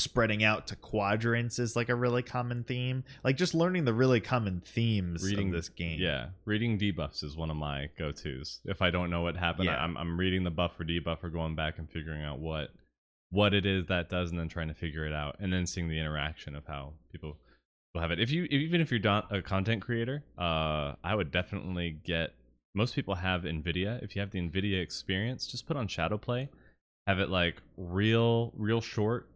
spreading 0.00 0.42
out 0.42 0.66
to 0.68 0.76
quadrants 0.76 1.58
is 1.58 1.76
like 1.76 1.88
a 1.88 1.94
really 1.94 2.22
common 2.22 2.64
theme 2.64 3.04
like 3.24 3.36
just 3.36 3.54
learning 3.54 3.84
the 3.84 3.92
really 3.94 4.20
common 4.20 4.60
themes 4.64 5.22
Reading- 5.24 5.50
this 5.50 5.68
game 5.68 5.98
Yeah, 6.00 6.28
reading 6.44 6.78
debuffs 6.78 7.22
is 7.22 7.36
one 7.36 7.50
of 7.50 7.56
my 7.56 7.88
go-tos. 7.98 8.60
If 8.64 8.82
I 8.82 8.90
don't 8.90 9.10
know 9.10 9.22
what 9.22 9.36
happened, 9.36 9.66
Yeah. 9.66 9.82
I'm 9.82 9.96
I'm 9.96 10.18
reading 10.18 10.44
the 10.44 10.50
buff 10.50 10.78
or 10.80 10.84
debuff 10.84 11.22
or 11.22 11.28
going 11.30 11.54
back 11.54 11.78
and 11.78 11.88
figuring 11.90 12.22
out 12.22 12.38
what 12.38 12.70
what 13.32 13.54
it 13.54 13.64
is 13.64 13.86
that 13.86 14.08
does, 14.08 14.30
and 14.30 14.40
then 14.40 14.48
trying 14.48 14.66
to 14.68 14.74
figure 14.74 15.06
it 15.06 15.12
out, 15.12 15.36
and 15.38 15.52
then 15.52 15.64
seeing 15.64 15.88
the 15.88 15.98
interaction 15.98 16.56
of 16.56 16.66
how 16.66 16.94
people 17.12 17.36
will 17.94 18.00
have 18.00 18.10
it. 18.10 18.18
If 18.18 18.30
you 18.32 18.44
even 18.44 18.80
if 18.80 18.90
you're 18.90 18.98
not 19.00 19.32
a 19.34 19.40
content 19.40 19.82
creator, 19.82 20.24
uh, 20.36 20.94
I 21.04 21.14
would 21.14 21.30
definitely 21.30 21.90
get. 22.02 22.34
Most 22.74 22.94
people 22.94 23.14
have 23.16 23.42
Nvidia. 23.42 24.02
If 24.02 24.14
you 24.16 24.20
have 24.20 24.30
the 24.32 24.40
Nvidia 24.40 24.80
experience, 24.82 25.46
just 25.46 25.66
put 25.66 25.76
on 25.76 25.86
Shadowplay, 25.88 26.48
have 27.06 27.18
it 27.20 27.28
like 27.30 27.62
real 27.76 28.52
real 28.56 28.80
short 28.80 29.28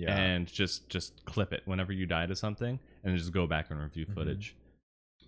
yeah 0.00 0.16
and 0.16 0.46
just 0.46 0.88
just 0.88 1.24
clip 1.26 1.52
it 1.52 1.62
whenever 1.66 1.92
you 1.92 2.06
die 2.06 2.26
to 2.26 2.34
something 2.34 2.78
and 3.04 3.16
just 3.18 3.32
go 3.32 3.46
back 3.46 3.66
and 3.70 3.80
review 3.80 4.06
Mhm. 4.06 4.14
footage. 4.14 4.56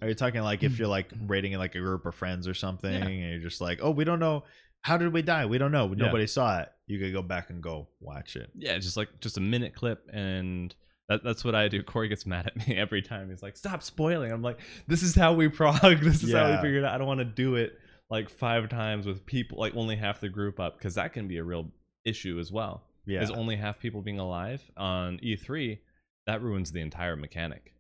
Are 0.01 0.09
you 0.09 0.15
talking 0.15 0.41
like 0.43 0.63
if 0.63 0.79
you're 0.79 0.89
like 0.89 1.11
raiding 1.27 1.53
like 1.59 1.75
a 1.75 1.81
group 1.81 2.07
of 2.07 2.15
friends 2.15 2.49
or 2.49 2.55
something, 2.55 2.93
and 2.95 3.31
you're 3.31 3.39
just 3.41 3.61
like, 3.61 3.79
oh, 3.83 3.91
we 3.91 4.05
don't 4.05 4.19
know 4.21 4.45
how 4.83 4.97
did 4.97 5.13
we 5.13 5.23
die? 5.23 5.47
We 5.47 5.59
don't 5.59 5.71
know. 5.71 5.87
Nobody 5.87 6.27
saw 6.27 6.61
it. 6.61 6.69
You 6.89 6.99
could 6.99 7.13
go 7.13 7.23
back 7.23 7.51
and 7.51 7.63
go 7.63 7.87
watch 8.01 8.35
it. 8.35 8.51
Yeah, 8.57 8.77
just 8.79 8.97
like 8.97 9.09
just 9.21 9.37
a 9.37 9.41
minute 9.41 9.75
clip, 9.77 10.01
and 10.13 10.75
that, 11.09 11.23
that's 11.23 11.45
what 11.45 11.55
I 11.55 11.69
do. 11.69 11.83
Corey 11.85 12.09
gets 12.09 12.27
mad 12.35 12.47
at 12.49 12.57
me 12.67 12.77
every 12.77 13.01
time. 13.03 13.31
He's 13.31 13.43
like, 13.43 13.57
"Stop 13.57 13.83
spoiling." 13.83 14.33
I'm 14.33 14.43
like, 14.43 14.59
"This 14.89 15.03
is 15.05 15.15
how 15.15 15.35
we 15.35 15.49
prog. 15.49 16.01
This 16.03 16.25
is 16.25 16.33
how 16.33 16.47
we 16.47 16.53
Yeah. 16.53 16.61
figured 16.63 16.83
it 16.83 16.87
out. 16.87 16.95
I 16.95 16.99
don't 16.99 17.07
want 17.07 17.21
to 17.21 17.25
do 17.25 17.55
it 17.55 17.79
like 18.11 18.29
five 18.29 18.69
times 18.69 19.07
with 19.07 19.25
people, 19.25 19.59
like 19.59 19.77
only 19.77 19.95
half 19.97 20.21
the 20.21 20.29
group 20.29 20.59
up, 20.59 20.79
because 20.79 20.97
that 20.97 21.13
can 21.13 21.29
be 21.29 21.37
a 21.39 21.45
real 21.45 21.71
issue 22.05 22.39
as 22.41 22.51
well. 22.51 22.83
Yeah. 23.05 23.23
Is 23.23 23.31
only 23.31 23.57
half 23.57 23.79
people 23.79 24.01
being 24.03 24.19
alive 24.21 24.63
on 24.77 25.19
E3, 25.19 25.79
that 26.27 26.41
ruins 26.43 26.71
the 26.73 26.81
entire 26.81 27.17
mechanic. 27.17 27.75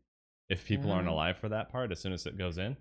If 0.48 0.66
people 0.66 0.90
aren't 0.90 1.06
Mhm. 1.08 1.12
alive 1.12 1.36
for 1.38 1.48
that 1.50 1.70
part, 1.70 1.92
as 1.92 2.00
soon 2.00 2.12
as 2.12 2.26
it 2.26 2.36
goes 2.36 2.58
in, 2.58 2.76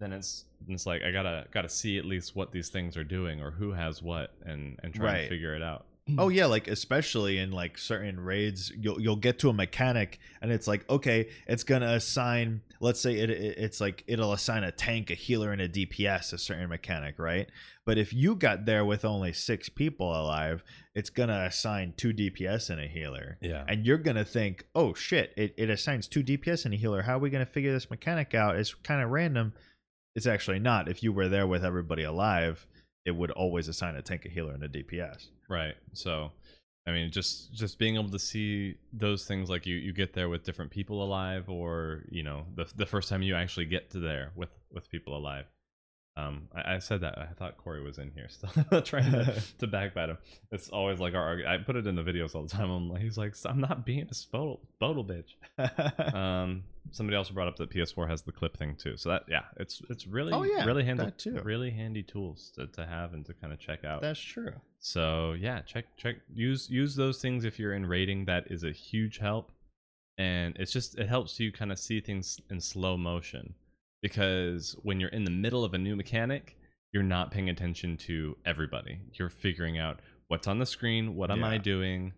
then 0.00 0.12
it's 0.12 0.46
it's 0.68 0.86
like 0.86 1.02
I 1.02 1.10
gotta 1.12 1.46
gotta 1.50 1.68
see 1.68 1.98
at 1.98 2.04
least 2.04 2.34
what 2.34 2.52
these 2.52 2.70
things 2.70 2.96
are 2.96 3.04
doing 3.04 3.40
or 3.40 3.50
who 3.50 3.72
has 3.72 4.02
what, 4.02 4.34
and 4.44 4.80
and 4.82 4.94
try 4.94 5.04
Right. 5.12 5.22
to 5.22 5.28
figure 5.28 5.54
it 5.54 5.62
out. 5.62 5.86
Oh 6.18 6.28
mm. 6.28 6.34
yeah, 6.34 6.44
like 6.46 6.68
especially 6.68 7.38
in 7.38 7.50
like 7.50 7.78
certain 7.78 8.20
raids, 8.20 8.70
you'll 8.78 9.00
you'll 9.00 9.16
get 9.16 9.38
to 9.38 9.48
a 9.48 9.54
mechanic 9.54 10.18
and 10.42 10.52
it's 10.52 10.68
like 10.68 10.88
okay, 10.90 11.30
it's 11.46 11.64
gonna 11.64 11.94
assign. 11.94 12.60
Let's 12.78 13.00
say 13.00 13.14
it, 13.14 13.30
it 13.30 13.58
it's 13.58 13.80
like 13.80 14.04
it'll 14.06 14.34
assign 14.34 14.64
a 14.64 14.70
tank, 14.70 15.10
a 15.10 15.14
healer, 15.14 15.50
and 15.50 15.62
a 15.62 15.68
DPS 15.68 16.34
a 16.34 16.38
certain 16.38 16.68
mechanic, 16.68 17.18
right? 17.18 17.48
But 17.86 17.96
if 17.96 18.12
you 18.12 18.34
got 18.34 18.66
there 18.66 18.84
with 18.84 19.06
only 19.06 19.32
six 19.32 19.70
people 19.70 20.08
alive, 20.08 20.62
it's 20.94 21.08
gonna 21.08 21.44
assign 21.48 21.94
two 21.96 22.12
DPS 22.12 22.68
and 22.68 22.80
a 22.80 22.86
healer, 22.86 23.38
Yeah. 23.40 23.64
and 23.66 23.86
you're 23.86 23.96
gonna 23.96 24.26
think, 24.26 24.66
oh 24.74 24.92
shit, 24.92 25.32
it, 25.38 25.54
it 25.56 25.70
assigns 25.70 26.06
two 26.06 26.22
DPS 26.22 26.66
and 26.66 26.74
a 26.74 26.76
healer. 26.76 27.02
How 27.02 27.16
are 27.16 27.20
we 27.20 27.30
gonna 27.30 27.46
figure 27.46 27.72
this 27.72 27.88
mechanic 27.90 28.34
out? 28.34 28.56
It's 28.56 28.74
kind 28.74 29.02
of 29.02 29.08
random. 29.08 29.54
It's 30.14 30.26
actually 30.26 30.58
not. 30.58 30.86
If 30.88 31.02
you 31.02 31.12
were 31.14 31.28
there 31.28 31.46
with 31.46 31.64
everybody 31.64 32.02
alive, 32.02 32.66
it 33.04 33.12
would 33.12 33.30
always 33.32 33.68
assign 33.68 33.96
a 33.96 34.02
tank, 34.02 34.24
a 34.24 34.28
healer, 34.28 34.52
and 34.52 34.62
a 34.62 34.68
DPS. 34.68 35.28
Right. 35.48 35.74
So, 35.92 36.32
I 36.86 36.92
mean, 36.92 37.10
just 37.10 37.52
just 37.52 37.78
being 37.78 37.94
able 37.96 38.10
to 38.10 38.18
see 38.18 38.76
those 38.92 39.26
things, 39.26 39.50
like 39.50 39.66
you 39.66 39.76
you 39.76 39.92
get 39.92 40.12
there 40.12 40.28
with 40.28 40.44
different 40.44 40.70
people 40.70 41.02
alive, 41.02 41.48
or 41.48 42.04
you 42.10 42.22
know, 42.22 42.46
the 42.54 42.66
the 42.76 42.86
first 42.86 43.08
time 43.08 43.22
you 43.22 43.34
actually 43.34 43.66
get 43.66 43.90
to 43.90 43.98
there 44.00 44.32
with 44.34 44.50
with 44.72 44.90
people 44.90 45.16
alive. 45.16 45.46
Um, 46.16 46.48
I, 46.54 46.76
I 46.76 46.78
said 46.78 47.00
that 47.00 47.18
I 47.18 47.26
thought 47.36 47.56
Corey 47.56 47.82
was 47.82 47.98
in 47.98 48.12
here 48.12 48.28
still, 48.30 48.82
trying 48.82 49.10
to, 49.10 49.24
to 49.58 49.66
backbat 49.66 50.10
him. 50.10 50.18
It's 50.52 50.68
always 50.68 51.00
like 51.00 51.14
our. 51.14 51.40
I 51.46 51.58
put 51.58 51.74
it 51.74 51.86
in 51.88 51.96
the 51.96 52.02
videos 52.04 52.34
all 52.36 52.42
the 52.44 52.48
time. 52.48 52.70
I'm 52.70 52.88
like, 52.88 53.02
he's 53.02 53.18
like, 53.18 53.34
I'm 53.44 53.60
not 53.60 53.84
being 53.84 54.06
a 54.08 54.14
spodal 54.14 54.60
bitch. 54.80 56.14
um, 56.14 56.62
somebody 56.92 57.16
also 57.16 57.34
brought 57.34 57.48
up 57.48 57.56
that 57.56 57.70
PS4 57.70 58.08
has 58.08 58.22
the 58.22 58.30
clip 58.32 58.56
thing 58.56 58.76
too. 58.76 58.96
So 58.96 59.08
that 59.10 59.24
yeah, 59.28 59.42
it's 59.56 59.82
it's 59.90 60.06
really 60.06 60.32
Oh, 60.32 60.44
yeah, 60.44 60.64
really 60.64 60.84
handy 60.84 61.10
too. 61.18 61.40
really 61.42 61.70
handy 61.70 62.02
tools 62.04 62.52
to, 62.54 62.68
to 62.68 62.86
have 62.86 63.12
and 63.12 63.26
to 63.26 63.34
kind 63.34 63.52
of 63.52 63.58
check 63.58 63.84
out. 63.84 64.00
That's 64.02 64.20
true. 64.20 64.52
So 64.78 65.32
yeah, 65.32 65.62
check 65.62 65.86
check 65.96 66.16
use 66.32 66.70
use 66.70 66.94
those 66.94 67.20
things 67.20 67.44
if 67.44 67.58
you're 67.58 67.74
in 67.74 67.86
rating. 67.86 68.26
That 68.26 68.52
is 68.52 68.62
a 68.62 68.70
huge 68.70 69.18
help, 69.18 69.50
and 70.18 70.54
it's 70.60 70.70
just 70.72 70.96
it 70.96 71.08
helps 71.08 71.40
you 71.40 71.50
kind 71.50 71.72
of 71.72 71.78
see 71.78 72.00
things 72.00 72.40
in 72.50 72.60
slow 72.60 72.96
motion 72.96 73.54
because 74.04 74.76
when 74.82 75.00
you're 75.00 75.08
in 75.08 75.24
the 75.24 75.30
middle 75.30 75.64
of 75.64 75.72
a 75.72 75.78
new 75.78 75.96
mechanic, 75.96 76.58
you're 76.92 77.02
not 77.02 77.30
paying 77.30 77.48
attention 77.48 77.96
to 77.96 78.36
everybody. 78.44 78.98
You're 79.14 79.30
figuring 79.30 79.78
out 79.78 80.00
what's 80.28 80.46
on 80.46 80.58
the 80.58 80.66
screen, 80.66 81.16
what 81.16 81.30
am 81.30 81.42
I 81.42 81.56
doing, 81.56 82.12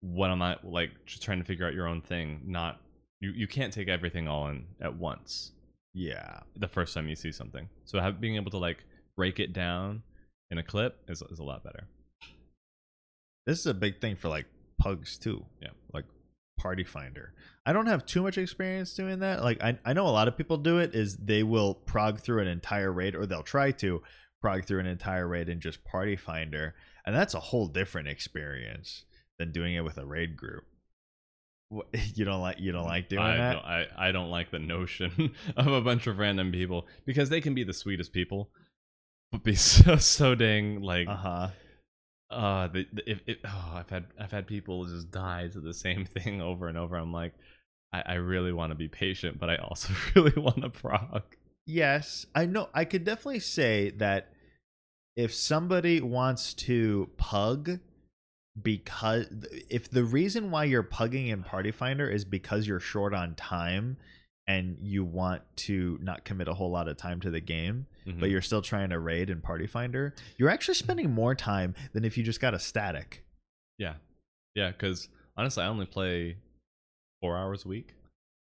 what 0.00 0.30
am 0.30 0.40
I 0.40 0.56
like, 0.64 0.92
just 1.04 1.22
trying 1.22 1.38
to 1.38 1.44
figure 1.44 1.66
out 1.66 1.74
your 1.74 1.88
own 1.88 2.00
thing. 2.00 2.40
Not 2.46 2.80
you 3.20 3.32
you 3.32 3.46
can't 3.46 3.70
take 3.70 3.86
everything 3.88 4.26
all 4.26 4.48
in 4.48 4.64
at 4.80 4.96
once 4.96 5.52
Yeah. 5.92 6.40
the 6.56 6.68
first 6.68 6.94
time 6.94 7.06
you 7.06 7.16
see 7.16 7.32
something. 7.32 7.68
So 7.84 8.00
have, 8.00 8.18
being 8.18 8.36
able 8.36 8.50
to 8.52 8.58
like 8.58 8.78
break 9.14 9.38
it 9.38 9.52
down 9.52 10.02
in 10.50 10.56
a 10.56 10.62
clip 10.62 11.02
is 11.06 11.20
is 11.30 11.38
a 11.38 11.44
lot 11.44 11.62
better. 11.62 11.84
This 13.46 13.58
is 13.58 13.66
a 13.66 13.74
big 13.74 14.00
thing 14.00 14.16
for 14.16 14.30
like 14.30 14.46
pugs 14.78 15.18
too. 15.18 15.44
Yeah. 15.60 15.74
Like 15.92 16.06
Party 16.56 16.84
Finder. 16.84 17.32
I 17.64 17.72
don't 17.72 17.86
have 17.86 18.06
too 18.06 18.22
much 18.22 18.38
experience 18.38 18.94
doing 18.94 19.20
that. 19.20 19.42
Like 19.42 19.62
I, 19.62 19.78
I 19.84 19.92
know 19.92 20.06
a 20.06 20.10
lot 20.10 20.28
of 20.28 20.36
people 20.36 20.56
do 20.56 20.78
it 20.78 20.94
is 20.94 21.16
they 21.16 21.42
will 21.42 21.74
prog 21.74 22.20
through 22.20 22.40
an 22.40 22.48
entire 22.48 22.92
raid 22.92 23.14
or 23.14 23.26
they'll 23.26 23.42
try 23.42 23.72
to 23.72 24.02
prog 24.40 24.64
through 24.64 24.80
an 24.80 24.86
entire 24.86 25.26
raid 25.26 25.48
in 25.48 25.60
just 25.60 25.84
Party 25.84 26.16
Finder. 26.16 26.74
And 27.04 27.14
that's 27.14 27.34
a 27.34 27.40
whole 27.40 27.66
different 27.68 28.08
experience 28.08 29.04
than 29.38 29.52
doing 29.52 29.74
it 29.74 29.84
with 29.84 29.98
a 29.98 30.06
raid 30.06 30.36
group. 30.36 30.64
What, 31.68 31.86
you 32.14 32.24
don't 32.24 32.40
like 32.40 32.60
you 32.60 32.72
don't 32.72 32.86
like 32.86 33.08
doing 33.08 33.22
I 33.22 33.36
that? 33.36 33.52
Don't, 33.54 33.64
I, 33.64 33.86
I 33.98 34.12
don't 34.12 34.30
like 34.30 34.50
the 34.50 34.58
notion 34.58 35.32
of 35.56 35.66
a 35.66 35.80
bunch 35.80 36.06
of 36.06 36.18
random 36.18 36.52
people 36.52 36.86
because 37.04 37.28
they 37.28 37.40
can 37.40 37.54
be 37.54 37.64
the 37.64 37.74
sweetest 37.74 38.12
people, 38.12 38.50
but 39.32 39.42
be 39.42 39.54
so 39.56 39.96
so 39.96 40.34
dang 40.34 40.80
like 40.80 41.08
Uh-huh. 41.08 41.48
Uh 42.30 42.66
the, 42.68 42.86
the, 42.92 43.10
if, 43.10 43.20
if 43.26 43.38
oh 43.44 43.72
I've 43.74 43.90
had 43.90 44.06
I've 44.18 44.32
had 44.32 44.46
people 44.46 44.84
just 44.84 45.10
die 45.10 45.48
to 45.48 45.60
the 45.60 45.74
same 45.74 46.04
thing 46.06 46.40
over 46.40 46.68
and 46.68 46.78
over. 46.78 46.96
I'm 46.96 47.12
like, 47.12 47.34
I, 47.92 48.02
I 48.06 48.14
really 48.14 48.52
want 48.52 48.70
to 48.72 48.76
be 48.76 48.88
patient, 48.88 49.38
but 49.38 49.50
I 49.50 49.56
also 49.56 49.92
really 50.14 50.40
want 50.40 50.62
to 50.62 50.70
prog. 50.70 51.22
Yes, 51.66 52.26
I 52.34 52.46
know. 52.46 52.68
I 52.72 52.84
could 52.84 53.04
definitely 53.04 53.40
say 53.40 53.90
that 53.96 54.32
if 55.16 55.34
somebody 55.34 56.00
wants 56.00 56.54
to 56.54 57.08
pug 57.16 57.80
because 58.60 59.26
if 59.68 59.90
the 59.90 60.04
reason 60.04 60.50
why 60.50 60.64
you're 60.64 60.82
pugging 60.82 61.28
in 61.28 61.42
Party 61.42 61.70
Finder 61.70 62.08
is 62.08 62.24
because 62.24 62.66
you're 62.66 62.80
short 62.80 63.12
on 63.12 63.34
time 63.34 63.96
and 64.46 64.78
you 64.80 65.04
want 65.04 65.42
to 65.56 65.98
not 66.00 66.24
commit 66.24 66.48
a 66.48 66.54
whole 66.54 66.70
lot 66.70 66.88
of 66.88 66.96
time 66.96 67.20
to 67.20 67.30
the 67.30 67.40
game, 67.40 67.86
Mhm. 68.06 68.20
but 68.20 68.30
you're 68.30 68.42
still 68.42 68.62
trying 68.62 68.90
to 68.90 68.98
raid 68.98 69.30
in 69.30 69.40
Party 69.40 69.66
Finder, 69.66 70.14
you're 70.38 70.48
actually 70.50 70.74
spending 70.74 71.10
more 71.10 71.34
time 71.34 71.74
than 71.92 72.04
if 72.04 72.16
you 72.16 72.22
just 72.24 72.40
got 72.40 72.54
a 72.54 72.58
static. 72.58 73.24
yeah, 73.78 73.94
yeah. 74.54 74.70
Because 74.70 75.08
honestly, 75.36 75.62
I 75.62 75.66
only 75.66 75.86
play 75.86 76.36
four 77.20 77.36
hours 77.36 77.64
a 77.64 77.68
week. 77.68 77.94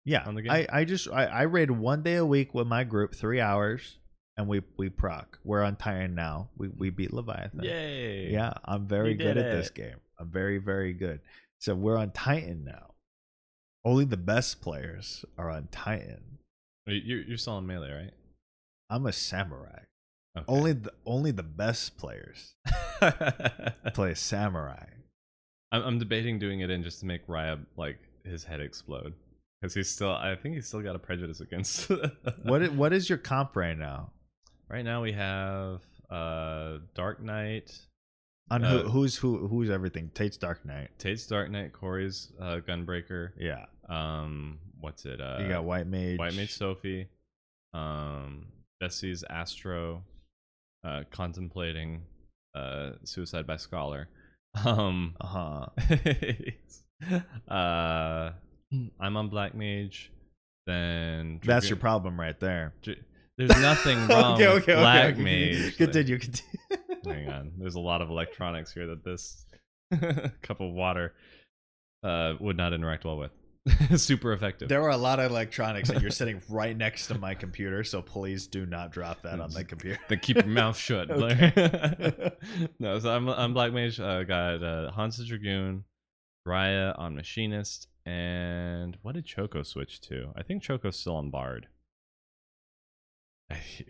Yeah, 0.05 0.25
On 0.27 0.35
the 0.35 0.43
game? 0.43 0.53
I 0.53 0.67
I 0.71 0.85
just 0.85 1.09
I, 1.09 1.25
I 1.25 1.43
raid 1.43 1.71
one 1.71 2.03
day 2.03 2.17
a 2.17 2.27
week 2.27 2.53
with 2.53 2.67
my 2.67 2.85
group, 2.85 3.15
three 3.15 3.41
hours, 3.41 3.97
and 4.37 4.47
we 4.49 4.61
we 4.77 4.91
prog. 4.91 5.39
We're 5.45 5.63
on 5.63 5.77
Titan 5.77 6.15
now. 6.15 6.51
We 6.59 6.69
we 6.69 6.91
beat 6.91 7.13
Leviathan. 7.15 7.63
Yay! 7.63 8.31
Yeah, 8.31 8.53
I'm 8.65 8.87
very 8.87 9.15
good 9.15 9.35
did 9.35 9.39
at 9.47 9.53
this 9.53 9.71
game. 9.71 9.97
I'm 10.19 10.31
very, 10.31 10.59
very 10.59 10.93
good. 10.93 11.21
So 11.61 11.75
we're 11.75 11.97
on 11.97 12.11
Titan 12.11 12.65
now. 12.65 12.95
Only 13.85 14.05
the 14.05 14.17
best 14.19 14.61
players 14.61 15.25
are 15.39 15.49
on 15.51 15.69
Titan. 15.71 16.39
You're 16.87 17.23
you're 17.23 17.39
still 17.39 17.55
on 17.55 17.67
melee, 17.67 17.91
right? 17.93 18.13
I'm 18.95 19.07
a 19.07 19.13
samurai. 19.13 19.81
Okay. 20.37 20.45
Only 20.49 20.73
the 20.73 20.93
only 21.05 21.31
the 21.31 21.43
best 21.43 21.97
players 21.97 22.55
play 23.95 24.15
samurai. 24.15 24.87
I'm, 25.73 25.83
I'm 25.83 25.99
debating 25.99 26.39
doing 26.39 26.61
it 26.61 26.71
in 26.71 26.83
just 26.83 27.01
to 27.01 27.07
make 27.07 27.27
Raya 27.27 27.59
like 27.77 27.99
his 28.25 28.45
head 28.45 28.61
explode 28.61 29.15
because 29.61 29.75
he's 29.75 29.91
still. 29.91 30.13
I 30.13 30.37
think 30.37 30.55
he's 30.55 30.67
still 30.69 30.81
got 30.83 30.95
a 30.95 30.99
prejudice 31.01 31.41
against. 31.41 31.91
what 32.45 32.73
what 32.75 32.93
is 32.93 33.09
your 33.09 33.19
comp 33.19 33.57
right 33.57 33.77
now? 33.77 34.11
right 34.69 34.85
now 34.85 35.03
we 35.03 35.13
have 35.13 35.83
uh 36.11 36.79
Dark 36.95 37.21
Knight, 37.23 37.77
On 38.51 38.63
who, 38.63 38.79
Uh, 38.79 38.83
who's 38.85 39.17
who 39.17 39.49
who's 39.49 39.71
everything? 39.71 40.11
Tate's 40.15 40.37
Dark 40.37 40.65
Knight. 40.65 40.91
Tate's 40.99 41.27
Dark 41.27 41.51
Knight, 41.51 41.73
Corey's 41.73 42.33
uh, 42.41 42.61
Gunbreaker. 42.67 43.31
Yeah. 43.39 43.67
Um, 43.89 44.59
what's 44.81 45.05
it? 45.05 45.21
Uh, 45.21 45.39
you 45.41 45.49
got 45.49 45.65
White 45.65 45.87
Mage. 45.87 46.19
White 46.19 46.35
Mage 46.35 46.53
Sophie, 46.53 47.09
um, 47.73 48.47
Bessie's 48.85 49.25
Astro, 49.31 50.03
uh, 50.87 51.05
contemplating 51.11 52.03
uh 52.55 52.91
suicide 53.05 53.47
by 53.47 53.57
Scholar. 53.57 54.09
Um, 54.63 55.17
Uh-huh. 55.23 55.67
uh, 57.49 58.33
I'm 59.01 59.17
on 59.17 59.29
Black 59.31 59.55
Mage. 59.55 60.13
Then 60.67 61.41
That's 61.43 61.71
your 61.71 61.79
problem 61.79 62.21
right 62.21 62.39
there. 62.39 62.75
There's 63.39 63.59
nothing 63.61 64.07
wrong 64.09 64.35
okay, 64.35 64.53
with 64.53 64.63
okay, 64.65 64.75
Black 64.75 65.15
okay. 65.15 65.23
Mage. 65.63 65.77
Continue, 65.79 66.19
continue. 66.19 66.59
Hang 67.07 67.29
on. 67.31 67.53
There's 67.59 67.75
a 67.77 67.81
lot 67.81 68.03
of 68.03 68.11
electronics 68.11 68.71
here 68.73 68.87
that 68.89 69.03
this 69.03 69.47
cup 70.43 70.61
of 70.61 70.73
water 70.73 71.15
uh, 72.03 72.35
would 72.39 72.59
not 72.59 72.75
interact 72.75 73.07
well 73.07 73.17
with. 73.17 73.33
Super 73.97 74.33
effective. 74.33 74.69
There 74.69 74.83
are 74.83 74.91
a 74.91 74.97
lot 74.97 75.21
of 75.21 75.31
electronics, 75.31 75.89
and 75.89 76.03
you're 76.03 76.11
sitting 76.11 76.43
right 76.51 76.77
next 76.77 77.07
to 77.07 77.19
my 77.19 77.35
computer, 77.35 77.83
so 77.83 78.03
please 78.03 78.47
do 78.47 78.67
not 78.67 78.93
drop 78.93 79.23
that 79.23 79.41
on 79.41 79.53
my 79.55 79.63
computer. 79.63 79.99
then 80.09 80.19
keep 80.19 80.37
your 80.37 80.47
mouth 80.47 80.77
shut. 80.77 81.09
No, 82.79 82.99
so 82.99 83.11
I'm 83.11 83.29
I'm 83.29 83.55
Black 83.55 83.73
Mage. 83.73 83.99
Uh, 83.99 84.23
got 84.25 84.63
uh, 84.63 84.91
Hans 84.91 85.17
the 85.17 85.25
Dragoon, 85.25 85.85
Raya 86.47 86.99
on 86.99 87.15
Machinist, 87.17 87.89
and 88.05 88.99
what 89.03 89.15
did 89.15 89.25
Choco 89.25 89.63
switch 89.63 90.01
to? 90.03 90.33
I 90.37 90.43
think 90.43 90.63
Choco's 90.63 90.97
still 90.97 91.17
on 91.17 91.31
Bard. 91.31 91.69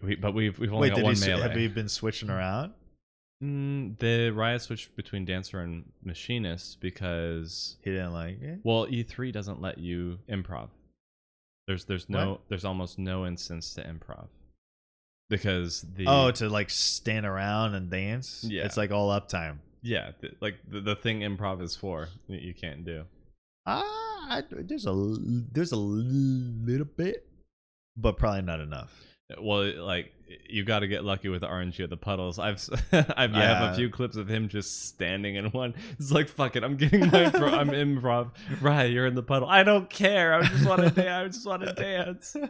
We, 0.03 0.15
but 0.17 0.35
we've 0.35 0.59
we've 0.59 0.73
only 0.73 0.91
Wait, 0.91 0.97
got 0.97 1.05
one 1.05 1.15
he, 1.15 1.27
melee. 1.27 1.43
have 1.43 1.57
you 1.59 1.69
been 1.69 1.89
switching 1.89 2.31
around? 2.31 2.75
Mm, 3.45 3.99
the 3.99 4.31
Riot 4.31 4.63
switched 4.63 4.97
between 4.97 5.25
Dancer 5.25 5.61
and 5.61 5.85
Machinist 6.03 6.81
because 6.81 7.77
He 7.83 7.91
didn't 7.91 8.13
like 8.13 8.41
it. 8.41 8.61
well, 8.65 8.87
E3 8.87 9.33
doesn't 9.33 9.61
let 9.61 9.79
you 9.79 10.19
improv. 10.29 10.69
There's 11.67 11.85
there's 11.87 12.09
no 12.09 12.41
there's 12.49 12.65
almost 12.65 12.99
no 12.99 13.27
instance 13.27 13.75
to 13.75 13.83
improv 13.83 14.27
because 15.31 15.83
the 15.97 16.05
Oh, 16.07 16.31
to 16.33 16.49
like 16.49 16.71
stand 16.71 17.25
around 17.27 17.75
and 17.75 17.91
dance. 17.91 18.45
Yeah. 18.49 18.65
it's 18.65 18.77
like 18.77 18.91
all 18.91 19.09
uptime. 19.09 19.59
yeah 19.83 20.11
th- 20.21 20.37
like 20.41 20.57
the, 20.69 20.81
the 20.81 20.97
thing 20.97 21.21
improv 21.21 21.63
is 21.63 21.75
for 21.77 22.09
that 22.29 22.43
you 22.43 22.55
can't 22.55 22.85
do. 22.85 23.05
Ah, 23.67 23.83
I, 24.29 24.43
there's 24.51 24.87
a 24.87 24.93
there's 25.53 25.73
a 25.73 25.77
little 25.77 26.85
bit, 26.97 27.27
but 27.97 28.19
probably 28.19 28.43
not 28.43 28.61
enough. 28.61 28.93
Well, 29.41 29.73
like 29.85 30.13
you 30.49 30.65
got 30.65 30.81
to 30.81 30.89
get 30.89 31.05
lucky 31.05 31.29
with 31.29 31.41
the 31.43 31.47
RNG 31.49 31.83
of 31.85 31.91
the 31.91 31.97
puddles. 31.97 32.39
I've, 32.39 32.63
I've 32.93 33.05
I 33.17 33.23
have 33.23 33.33
Yeah. 33.35 33.73
a 33.73 33.75
few 33.75 33.89
clips 33.91 34.17
of 34.17 34.29
him 34.29 34.49
just 34.49 34.87
standing 34.89 35.37
in 35.37 35.47
one. 35.47 35.75
It's 35.99 36.11
like 36.11 36.29
fuck 36.29 36.57
it, 36.57 36.65
I'm 36.65 36.77
getting 36.77 37.01
my 37.11 37.31
pro- 37.31 37.55
I'm 37.55 37.69
improv. 37.71 38.33
Right, 38.61 38.91
you're 38.91 39.07
in 39.07 39.15
the 39.15 39.23
puddle. 39.23 39.49
I 39.49 39.63
don't 39.63 39.89
care. 39.89 40.35
I 40.35 40.43
just 40.47 40.67
want 40.69 40.83
to 40.83 40.91
dance. 40.91 41.09
I 41.09 41.29
just 41.29 41.47
want 41.47 41.63
to 41.65 41.73
dance. 41.73 42.37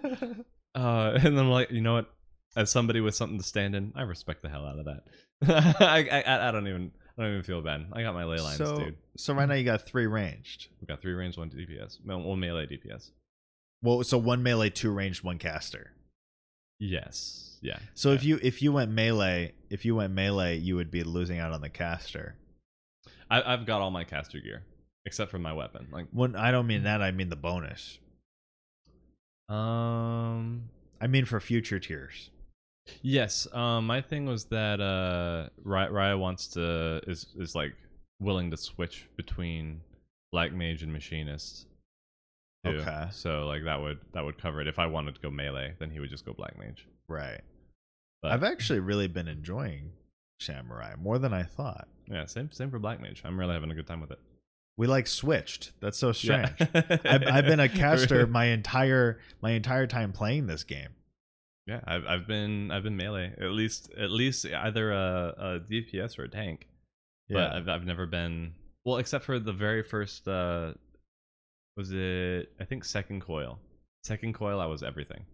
Uh, 0.77 1.13
and 1.15 1.39
then 1.39 1.39
I'm 1.39 1.51
like, 1.51 1.71
you 1.71 1.81
know 1.81 1.95
what? 1.95 2.11
As 2.57 2.69
somebody 2.69 3.01
with 3.01 3.15
something 3.15 3.39
to 3.39 3.45
stand 3.45 3.77
in, 3.77 3.93
I 3.95 4.03
respect 4.03 4.43
the 4.43 4.49
hell 4.49 4.67
out 4.67 4.81
of 4.81 4.87
that. 4.87 5.77
I, 5.81 6.09
I 6.25 6.49
I 6.49 6.51
don't 6.51 6.67
even 6.67 6.91
I 7.17 7.23
don't 7.23 7.31
even 7.31 7.45
feel 7.45 7.63
bad. 7.63 7.87
I 7.93 8.03
got 8.03 8.13
my 8.13 8.25
ley 8.25 8.39
lines, 8.41 8.57
so, 8.59 8.79
dude. 8.79 8.97
so 9.17 9.35
right 9.35 9.47
now 9.49 9.55
you 9.55 9.65
got 9.65 9.83
three 9.87 10.09
ranged. 10.09 10.67
We 10.81 10.89
got 10.89 11.01
three 11.01 11.13
range, 11.13 11.39
one 11.39 11.49
DPS, 11.51 12.05
one 12.05 12.41
melee 12.41 12.67
DPS. 12.67 13.11
Well, 13.83 14.03
so 14.03 14.19
one 14.19 14.43
melee, 14.43 14.71
two 14.71 14.91
ranged, 14.91 15.23
one 15.23 15.39
caster. 15.39 15.93
Yes, 16.81 17.59
yeah. 17.63 17.79
So 17.95 18.11
yeah. 18.11 18.15
if 18.17 18.25
you 18.25 18.39
if 18.43 18.63
you 18.63 18.73
went 18.73 18.91
melee, 18.91 19.53
if 19.71 19.85
you 19.85 19.95
went 19.97 20.13
melee, 20.13 20.59
you 20.59 20.77
would 20.77 20.91
be 20.91 21.03
losing 21.05 21.39
out 21.39 21.53
on 21.53 21.61
the 21.61 21.69
caster. 21.69 22.37
I, 23.31 23.43
I've 23.55 23.65
got 23.67 23.81
all 23.81 23.91
my 23.91 24.05
caster 24.05 24.39
gear 24.41 24.63
except 25.07 25.31
for 25.31 25.39
my 25.39 25.53
weapon. 25.53 25.87
Like, 25.93 26.07
When 26.13 26.35
I 26.37 26.51
don't 26.51 26.67
mean 26.67 26.85
that, 26.85 27.03
I 27.03 27.11
mean 27.11 27.29
the 27.29 27.37
bonus. 27.37 27.99
um, 29.49 30.69
I 31.01 31.07
mean 31.07 31.25
for 31.25 31.41
future 31.41 31.79
tiers. 31.79 32.31
Yes, 33.03 33.47
um, 33.53 33.87
my 33.87 34.01
thing 34.03 34.27
was 34.27 34.45
that 34.47 34.81
uh, 34.81 35.49
Raya 35.65 36.19
wants 36.19 36.49
to 36.49 37.01
is 37.07 37.27
is 37.39 37.55
like 37.55 37.75
willing 38.21 38.51
to 38.51 38.57
switch 38.57 39.09
between 39.17 39.81
Black 40.33 40.53
Mage 40.53 40.83
and 40.83 40.93
Machinist. 40.93 41.67
Too. 42.65 42.79
Okay. 42.79 43.07
So 43.13 43.47
like 43.47 43.65
that 43.65 43.81
would 43.81 43.99
that 44.13 44.25
would 44.25 44.39
cover 44.39 44.61
it. 44.61 44.69
If 44.69 44.79
I 44.79 44.87
wanted 44.87 45.15
to 45.15 45.21
go 45.21 45.31
melee, 45.31 45.75
then 45.79 45.91
he 45.91 46.01
would 46.01 46.11
just 46.11 46.25
go 46.25 46.33
Black 46.33 46.59
Mage. 46.59 46.87
Right. 47.09 47.41
But 48.23 48.33
I've 48.33 48.45
actually 48.45 48.81
really 48.81 49.07
been 49.09 49.29
enjoying 49.29 49.93
samurai 50.41 50.95
more 51.01 51.19
than 51.19 51.33
I 51.33 51.43
thought. 51.45 51.89
yeah, 52.11 52.25
same 52.27 52.51
same 52.51 52.71
for 52.71 52.79
Black 52.79 53.01
Mage. 53.01 53.23
I'm 53.25 53.39
really 53.39 53.53
having 53.55 53.71
a 53.71 53.75
good 53.75 53.87
time 53.87 54.01
with 54.01 54.11
it. 54.11 54.19
We 54.77 54.87
like 54.89 55.07
switched. 55.07 55.71
That's 55.81 55.99
so 55.99 56.11
strange. 56.13 56.51
Yeah. 56.59 56.67
I've, 57.05 57.23
I've 57.27 57.47
been 57.47 57.61
a 57.61 57.69
caster 57.69 58.27
my 58.27 58.47
entire 58.47 59.21
my 59.41 59.53
entire 59.53 59.87
time 59.87 60.13
playing 60.13 60.47
this 60.47 60.65
game. 60.65 60.89
Yeah, 61.67 61.81
I've 61.87 62.05
I've 62.07 62.27
been 62.27 62.71
I've 62.71 62.83
been 62.83 62.97
melee 62.97 63.33
at 63.41 63.51
least 63.53 63.91
at 63.97 64.11
least 64.11 64.47
either 64.47 64.91
a, 64.93 65.35
a 65.39 65.61
DPS 65.61 66.19
or 66.19 66.25
a 66.25 66.29
tank. 66.29 66.67
But 67.31 67.37
Yeah. 67.37 67.57
I've 67.57 67.69
I've 67.69 67.85
never 67.87 68.05
been 68.07 68.55
well 68.85 68.97
except 68.99 69.25
for 69.25 69.39
the 69.39 69.53
very 69.53 69.83
first 69.83 70.27
uh 70.29 70.73
was 71.77 71.91
it 71.93 72.51
I 72.61 72.65
think 72.65 72.85
second 72.85 73.21
coil. 73.21 73.59
Second 74.05 74.35
coil 74.35 74.61
I 74.61 74.67
was 74.67 74.83
everything. 74.83 75.25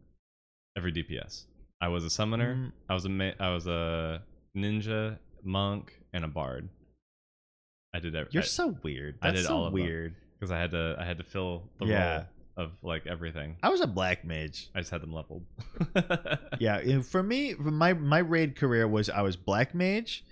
Every 0.76 0.92
DPS. 0.92 1.44
I 1.80 1.88
was 1.88 2.04
a 2.04 2.10
summoner, 2.10 2.54
Mm. 2.54 2.72
I 2.88 2.94
was 2.94 3.04
a 3.04 3.08
ma- 3.08 3.32
I 3.40 3.50
was 3.52 3.66
a 3.66 4.22
ninja, 4.56 5.18
monk 5.42 5.98
and 6.12 6.24
a 6.24 6.28
bard. 6.28 6.68
I 7.94 7.98
did 8.00 8.14
every 8.14 8.30
You're 8.32 8.42
so 8.44 8.76
weird. 8.82 9.18
I 9.22 9.30
did 9.32 9.44
so 9.46 9.56
all 9.56 9.66
of 9.66 9.72
weird. 9.72 10.14
because 10.38 10.50
I 10.52 10.58
had 10.60 10.70
to 10.72 10.96
I 10.98 11.04
had 11.04 11.18
to 11.18 11.24
fill 11.24 11.70
the 11.78 11.86
Yeah. 11.86 12.14
role 12.16 12.24
of 12.56 12.72
like 12.82 13.06
everything. 13.06 13.56
I 13.62 13.68
was 13.70 13.80
a 13.80 13.86
black 13.86 14.24
mage. 14.24 14.68
I 14.74 14.80
just 14.80 14.90
had 14.90 15.00
them 15.02 15.12
leveled. 15.12 15.44
Yeah, 16.60 17.00
for 17.00 17.22
me, 17.22 17.54
my 17.54 17.94
my 17.94 18.18
raid 18.18 18.54
career 18.56 18.86
was 18.86 19.08
I 19.08 19.22
was 19.22 19.36
black 19.36 19.74
mage, 19.74 20.24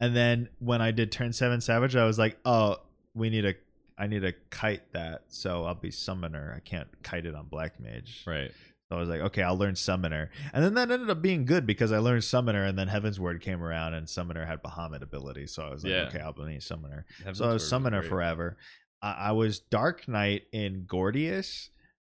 and 0.00 0.16
then 0.16 0.48
when 0.58 0.82
I 0.82 0.90
did 0.90 1.12
turn 1.12 1.32
seven 1.32 1.60
savage, 1.60 1.94
I 1.94 2.04
was 2.04 2.18
like, 2.18 2.38
oh, 2.44 2.78
we 3.14 3.30
need 3.30 3.44
a 3.44 3.54
I 3.98 4.06
need 4.06 4.20
to 4.20 4.32
kite 4.50 4.92
that, 4.92 5.22
so 5.28 5.64
I'll 5.64 5.74
be 5.74 5.90
summoner. 5.90 6.52
I 6.56 6.60
can't 6.60 6.88
kite 7.02 7.24
it 7.26 7.34
on 7.34 7.46
black 7.46 7.80
mage. 7.80 8.22
right. 8.26 8.50
So 8.88 8.96
I 8.96 9.00
was 9.00 9.08
like, 9.08 9.20
okay, 9.20 9.42
I'll 9.42 9.56
learn 9.58 9.74
summoner, 9.74 10.30
and 10.52 10.62
then 10.62 10.74
that 10.74 10.92
ended 10.92 11.10
up 11.10 11.20
being 11.20 11.44
good 11.44 11.66
because 11.66 11.90
I 11.90 11.98
learned 11.98 12.22
summoner, 12.22 12.62
and 12.62 12.78
then 12.78 12.86
Heavensward 12.88 13.40
came 13.40 13.60
around, 13.60 13.94
and 13.94 14.08
summoner 14.08 14.46
had 14.46 14.62
Bahamut 14.62 15.02
ability, 15.02 15.48
so 15.48 15.64
I 15.66 15.70
was 15.70 15.82
like, 15.82 15.90
Yeah. 15.92 16.02
okay, 16.08 16.20
I'll 16.20 16.32
be 16.32 16.60
summoner. 16.60 17.04
Heaven's 17.18 17.38
so 17.38 17.44
I 17.44 17.48
Word 17.48 17.52
was 17.54 17.68
summoner 17.68 18.00
great. 18.00 18.10
forever. 18.10 18.56
I, 19.02 19.12
I 19.12 19.32
was 19.32 19.58
Dark 19.58 20.06
Knight 20.06 20.42
in 20.52 20.84
Gordias, 20.86 21.70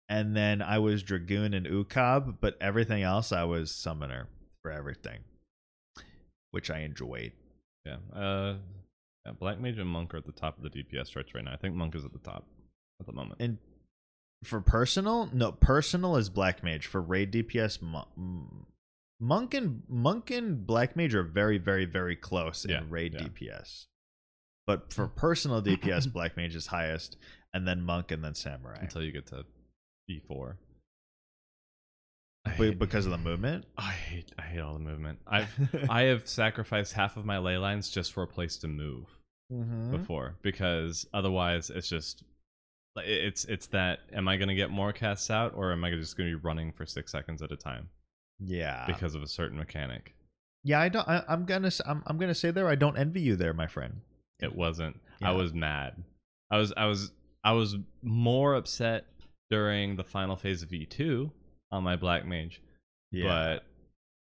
and 0.08 0.36
then 0.36 0.62
I 0.62 0.78
was 0.78 1.02
Dragoon 1.02 1.54
in 1.54 1.64
Ukab, 1.64 2.36
but 2.40 2.56
everything 2.60 3.02
else 3.02 3.32
I 3.32 3.42
was 3.44 3.74
summoner 3.74 4.28
for 4.62 4.70
everything, 4.70 5.20
which 6.52 6.70
I 6.70 6.80
enjoyed. 6.80 7.32
Yeah. 7.84 7.96
Uh, 8.14 8.54
yeah, 9.30 9.36
Black 9.38 9.60
Mage 9.60 9.78
and 9.78 9.88
Monk 9.88 10.12
are 10.14 10.18
at 10.18 10.26
the 10.26 10.32
top 10.32 10.56
of 10.58 10.62
the 10.64 10.70
DPS 10.70 11.10
charts 11.10 11.34
right 11.34 11.44
now. 11.44 11.52
I 11.52 11.56
think 11.56 11.74
Monk 11.74 11.94
is 11.94 12.04
at 12.04 12.12
the 12.12 12.18
top 12.18 12.46
at 13.00 13.06
the 13.06 13.12
moment. 13.12 13.40
And 13.40 13.58
for 14.44 14.60
personal, 14.60 15.28
no, 15.32 15.52
personal 15.52 16.16
is 16.16 16.28
Black 16.28 16.62
Mage. 16.64 16.86
For 16.86 17.00
raid 17.00 17.32
DPS, 17.32 17.80
Mon- 17.82 18.06
mm, 18.18 18.64
Monk 19.20 19.54
and 19.54 19.82
Monk 19.88 20.30
and 20.30 20.66
Black 20.66 20.96
Mage 20.96 21.14
are 21.14 21.22
very, 21.22 21.58
very, 21.58 21.84
very 21.84 22.16
close 22.16 22.66
Yeah, 22.68 22.78
in 22.78 22.90
raid 22.90 23.14
yeah. 23.14 23.20
DPS. 23.28 23.86
But 24.66 24.92
for 24.92 25.06
personal 25.16 25.62
DPS, 25.62 26.10
Black 26.12 26.36
Mage 26.36 26.54
is 26.56 26.66
highest, 26.68 27.16
and 27.52 27.66
then 27.68 27.82
Monk, 27.82 28.10
and 28.10 28.24
then 28.24 28.34
Samurai. 28.34 28.78
Until 28.80 29.02
you 29.02 29.12
get 29.12 29.26
to 29.28 29.44
E4. 30.10 30.56
Hate- 32.48 32.78
because 32.78 33.04
of 33.04 33.12
the 33.12 33.18
movement. 33.18 33.66
I 33.76 33.90
hate 33.92 34.32
I 34.38 34.42
hate 34.42 34.60
all 34.60 34.72
the 34.72 34.80
movement. 34.80 35.18
I've 35.26 35.50
I 35.90 36.02
have 36.04 36.26
sacrificed 36.26 36.94
half 36.94 37.18
of 37.18 37.26
my 37.26 37.36
ley 37.38 37.58
lines 37.58 37.90
just 37.90 38.12
for 38.14 38.22
a 38.22 38.26
place 38.26 38.56
to 38.58 38.68
move 38.68 39.06
Mhm. 39.52 39.90
before 39.90 40.36
because 40.42 41.06
otherwise 41.12 41.70
it's 41.70 41.88
just 41.88 42.22
it's 42.96 43.44
it's 43.46 43.66
that 43.68 44.00
am 44.12 44.28
I 44.28 44.36
gonna 44.36 44.54
get 44.54 44.70
more 44.70 44.92
casts 44.92 45.30
out 45.30 45.54
or 45.54 45.72
am 45.72 45.84
I 45.84 45.90
just 45.90 46.16
gonna 46.16 46.30
be 46.30 46.34
running 46.34 46.72
for 46.72 46.84
six 46.86 47.10
seconds 47.12 47.40
at 47.42 47.50
a 47.52 47.56
time 47.56 47.88
Yeah. 48.38 48.84
because 48.86 49.14
of 49.14 49.22
a 49.22 49.26
certain 49.28 49.58
mechanic? 49.58 50.14
yeah, 50.62 50.78
I 50.80 50.88
don't. 50.90 51.08
I, 51.08 51.24
I'm 51.26 51.46
gonna. 51.46 51.70
I'm, 51.86 52.02
I'm 52.06 52.18
gonna 52.18 52.34
say 52.34 52.50
there. 52.50 52.68
I 52.68 52.74
don't 52.74 52.98
envy 52.98 53.22
you 53.22 53.34
there, 53.34 53.54
my 53.54 53.66
friend. 53.66 54.02
It 54.40 54.54
wasn't. 54.54 55.00
Yeah. 55.20 55.30
I 55.30 55.32
was 55.32 55.54
mad. 55.54 55.94
I 56.50 56.58
was 56.58 56.72
I 56.76 56.84
was 56.86 57.12
I 57.44 57.52
was 57.52 57.76
more 58.02 58.54
upset 58.54 59.06
during 59.50 59.96
the 59.96 60.04
final 60.04 60.36
phase 60.36 60.62
of 60.62 60.68
E2 60.68 61.30
on 61.72 61.82
my 61.82 61.96
black 61.96 62.26
mage. 62.26 62.60
Yeah. 63.10 63.24
But 63.24 63.64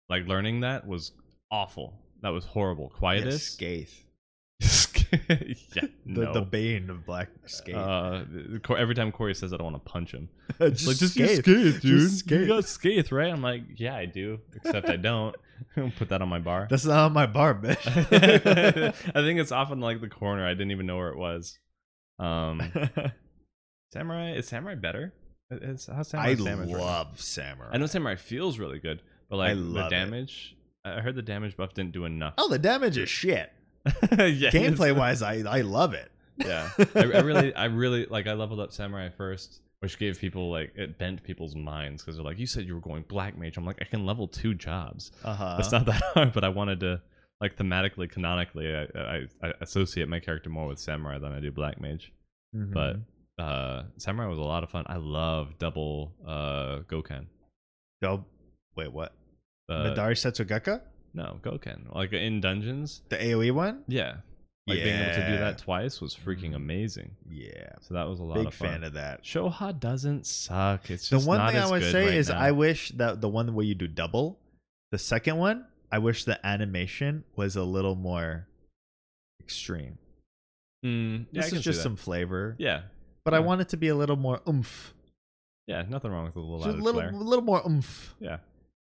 like 0.09 0.27
learning 0.27 0.59
that 0.59 0.85
was 0.87 1.11
awful. 1.51 1.93
That 2.21 2.29
was 2.29 2.45
horrible. 2.45 2.89
Quietus. 2.89 3.53
Scathe. 3.53 3.89
Yeah, 4.59 4.67
The, 6.05 6.23
no. 6.23 6.33
the 6.33 6.41
bane 6.41 6.89
of 6.89 7.05
black 7.05 7.29
Scathe. 7.45 7.75
Uh, 7.75 8.23
every 8.75 8.95
time 8.95 9.11
Corey 9.11 9.35
says 9.35 9.53
I 9.53 9.61
want 9.61 9.75
to 9.75 9.91
punch 9.91 10.13
him. 10.13 10.29
just 10.59 10.87
like, 10.87 10.97
just 10.97 11.13
Scathe. 11.13 11.39
Scathe, 11.39 11.81
dude. 11.81 11.81
Just 12.01 12.19
Scathe. 12.19 12.41
You 12.41 12.47
got 12.47 12.65
Scathe, 12.65 13.11
right? 13.11 13.31
I'm 13.31 13.41
like, 13.41 13.63
yeah, 13.75 13.95
I 13.95 14.05
do. 14.05 14.39
Except 14.55 14.89
I 14.89 14.95
don't. 14.97 15.35
Put 15.97 16.09
that 16.09 16.21
on 16.21 16.29
my 16.29 16.39
bar. 16.39 16.67
That's 16.69 16.85
not 16.85 17.05
on 17.05 17.13
my 17.13 17.25
bar, 17.25 17.55
bitch. 17.55 17.85
I 17.87 19.21
think 19.21 19.39
it's 19.39 19.51
off 19.51 19.71
in 19.71 19.79
like 19.79 20.01
the 20.01 20.09
corner. 20.09 20.45
I 20.45 20.49
didn't 20.53 20.71
even 20.71 20.85
know 20.85 20.97
where 20.97 21.09
it 21.09 21.17
was. 21.17 21.57
Um, 22.19 22.61
Samurai 23.93 24.33
is 24.33 24.47
Samurai 24.47 24.75
better? 24.75 25.13
It's, 25.49 25.87
how's 25.87 26.09
Samurai 26.09 26.29
I 26.31 26.35
damage 26.35 26.71
right 26.71 26.81
love 26.81 27.21
Samurai. 27.21 27.69
I 27.71 27.77
know 27.77 27.85
Samurai 27.85 28.15
feels 28.15 28.59
really 28.59 28.79
good, 28.79 29.01
but 29.29 29.37
like 29.37 29.55
the 29.55 29.61
love 29.61 29.87
it. 29.87 29.95
damage. 29.95 30.55
I 30.85 31.01
heard 31.01 31.15
the 31.15 31.21
damage 31.21 31.57
buff 31.57 31.73
didn't 31.73 31.91
do 31.93 32.05
enough. 32.05 32.33
Oh, 32.37 32.49
the 32.49 32.59
damage 32.59 32.97
is 32.97 33.09
shit. 33.09 33.51
yeah, 34.11 34.49
Gameplay 34.49 34.95
wise, 34.95 35.21
I 35.21 35.43
I 35.47 35.61
love 35.61 35.93
it. 35.93 36.11
yeah. 36.37 36.69
I, 36.95 36.99
I 36.99 37.19
really, 37.21 37.53
I 37.55 37.65
really 37.65 38.05
like. 38.05 38.27
I 38.27 38.33
leveled 38.33 38.59
up 38.59 38.71
Samurai 38.71 39.09
first, 39.09 39.61
which 39.79 39.97
gave 39.97 40.19
people 40.19 40.51
like 40.51 40.71
it 40.75 40.97
bent 40.97 41.23
people's 41.23 41.55
minds 41.55 42.03
because 42.03 42.15
they're 42.17 42.25
like, 42.25 42.37
"You 42.39 42.47
said 42.47 42.65
you 42.65 42.75
were 42.75 42.81
going 42.81 43.03
Black 43.07 43.37
Mage." 43.37 43.57
I'm 43.57 43.65
like, 43.65 43.77
I 43.81 43.85
can 43.85 44.05
level 44.05 44.27
two 44.27 44.53
jobs. 44.53 45.11
Uh 45.23 45.33
huh. 45.35 45.55
It's 45.59 45.71
not 45.71 45.85
that 45.85 46.01
hard, 46.13 46.33
but 46.33 46.43
I 46.43 46.49
wanted 46.49 46.79
to 46.81 47.01
like 47.41 47.55
thematically, 47.55 48.09
canonically, 48.09 48.73
I, 48.75 48.83
I, 48.99 49.25
I 49.43 49.53
associate 49.61 50.07
my 50.09 50.19
character 50.19 50.49
more 50.49 50.67
with 50.67 50.79
Samurai 50.79 51.17
than 51.19 51.31
I 51.31 51.39
do 51.39 51.51
Black 51.51 51.79
Mage. 51.81 52.11
Mm-hmm. 52.55 52.73
But 52.73 52.97
uh 53.43 53.83
Samurai 53.97 54.27
was 54.27 54.39
a 54.39 54.41
lot 54.41 54.63
of 54.63 54.69
fun. 54.69 54.85
I 54.87 54.97
love 54.97 55.57
double 55.59 56.13
uh 56.25 56.79
Goken. 56.89 57.27
Double. 58.01 58.25
wait, 58.75 58.91
what? 58.91 59.13
Uh, 59.69 59.83
Midare 59.93 60.15
Setsugekka, 60.15 60.81
no, 61.17 61.39
Goken. 61.41 61.93
Like 61.93 62.13
in 62.13 62.39
dungeons. 62.41 63.01
the 63.09 63.17
AOE 63.17 63.51
one. 63.51 63.83
Yeah. 63.87 64.17
Like 64.67 64.83
being 64.83 64.99
able 65.01 65.15
to 65.15 65.27
do 65.31 65.37
that 65.37 65.57
twice 65.59 66.01
was 66.01 66.13
freaking 66.13 66.51
Mhm. 66.51 66.55
amazing. 66.57 67.15
Yeah, 67.29 67.71
So 67.81 67.93
that 67.93 68.03
was 68.07 68.19
a 68.19 68.23
lot 68.23 68.35
big 68.35 68.47
of 68.47 68.53
fun. 68.53 68.67
fan 68.69 68.83
of 68.83 68.93
that. 68.93 69.23
Shoha 69.23 69.79
doesn't 69.79 70.25
suck. 70.25 70.89
It's 70.91 71.09
The 71.09 71.19
one 71.19 71.39
thing 71.47 71.57
I 71.61 71.69
would 71.69 71.83
say 71.83 72.05
right 72.05 72.13
is 72.13 72.27
now. 72.29 72.37
I 72.39 72.51
wish 72.51 72.89
that 72.91 73.21
the 73.21 73.29
one 73.29 73.53
where 73.53 73.65
you 73.65 73.75
do 73.75 73.87
double, 73.87 74.39
the 74.91 74.97
second 74.97 75.37
one, 75.37 75.65
I 75.89 75.99
wish 75.99 76.25
the 76.25 76.45
animation 76.45 77.23
was 77.37 77.55
a 77.55 77.63
little 77.63 77.95
more 77.95 78.47
extreme. 79.39 79.97
Mm, 80.85 81.27
yeah, 81.31 81.41
this 81.41 81.53
is 81.53 81.63
just 81.63 81.81
some 81.81 81.95
flavor, 81.95 82.55
Yeah, 82.59 82.83
but 83.23 83.33
I 83.33 83.39
want 83.39 83.61
it 83.61 83.69
to 83.69 83.77
be 83.77 83.87
a 83.87 83.95
little 83.95 84.17
more 84.17 84.41
oomph. 84.47 84.93
Yeah, 85.65 85.83
nothing 85.87 86.11
wrong 86.11 86.25
with 86.25 86.35
a 86.35 86.39
little 86.39 86.65
a 86.65 86.71
little, 86.75 87.01
flair. 87.01 87.11
little 87.13 87.43
more 87.43 87.61
oomph. 87.65 88.15
Yeah. 88.19 88.39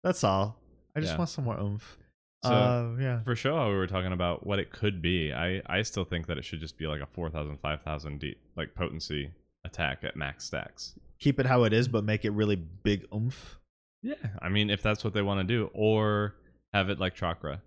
That's 0.05 0.23
all. 0.25 0.61
I 0.97 1.01
just 1.01 1.13
Yeah. 1.13 1.19
want 1.19 1.31
some 1.31 1.45
more 1.45 1.59
oomph. 1.59 1.99
So- 2.44 2.51
uh, 2.51 2.97
yeah. 3.01 3.23
For 3.24 3.35
Shoha, 3.35 3.69
we 3.69 3.74
were 3.77 3.86
talking 3.86 4.12
about 4.12 4.47
what 4.47 4.59
it 4.59 4.70
could 4.70 5.02
be. 5.02 5.32
I, 5.32 5.60
I 5.66 5.82
still 5.82 6.05
think 6.05 6.27
that 6.28 6.39
it 6.39 6.44
should 6.44 6.60
just 6.60 6.78
be 6.78 6.86
like 6.86 7.01
a 7.01 7.06
4,000, 7.06 7.59
5,000 7.59 8.20
deep, 8.20 8.39
like 8.56 8.74
potency 8.74 9.31
attack 9.65 10.05
at 10.05 10.16
max 10.16 10.44
stacks. 10.44 10.94
Keep 11.19 11.40
it 11.40 11.47
how 11.47 11.65
it 11.65 11.73
is, 11.73 11.89
but 11.89 12.05
make 12.05 12.24
it 12.24 12.31
really 12.31 12.56
big 12.56 13.06
oomph. 13.12 13.59
Yeah, 14.02 14.15
I 14.40 14.48
mean, 14.48 14.70
if 14.70 14.81
that's 14.82 15.02
what 15.02 15.12
they 15.15 15.23
want 15.23 15.40
to 15.40 15.44
do, 15.44 15.69
or 15.74 16.36
have 16.73 16.89
it 16.90 17.01
like 17.01 17.16
chakra. 17.16 17.60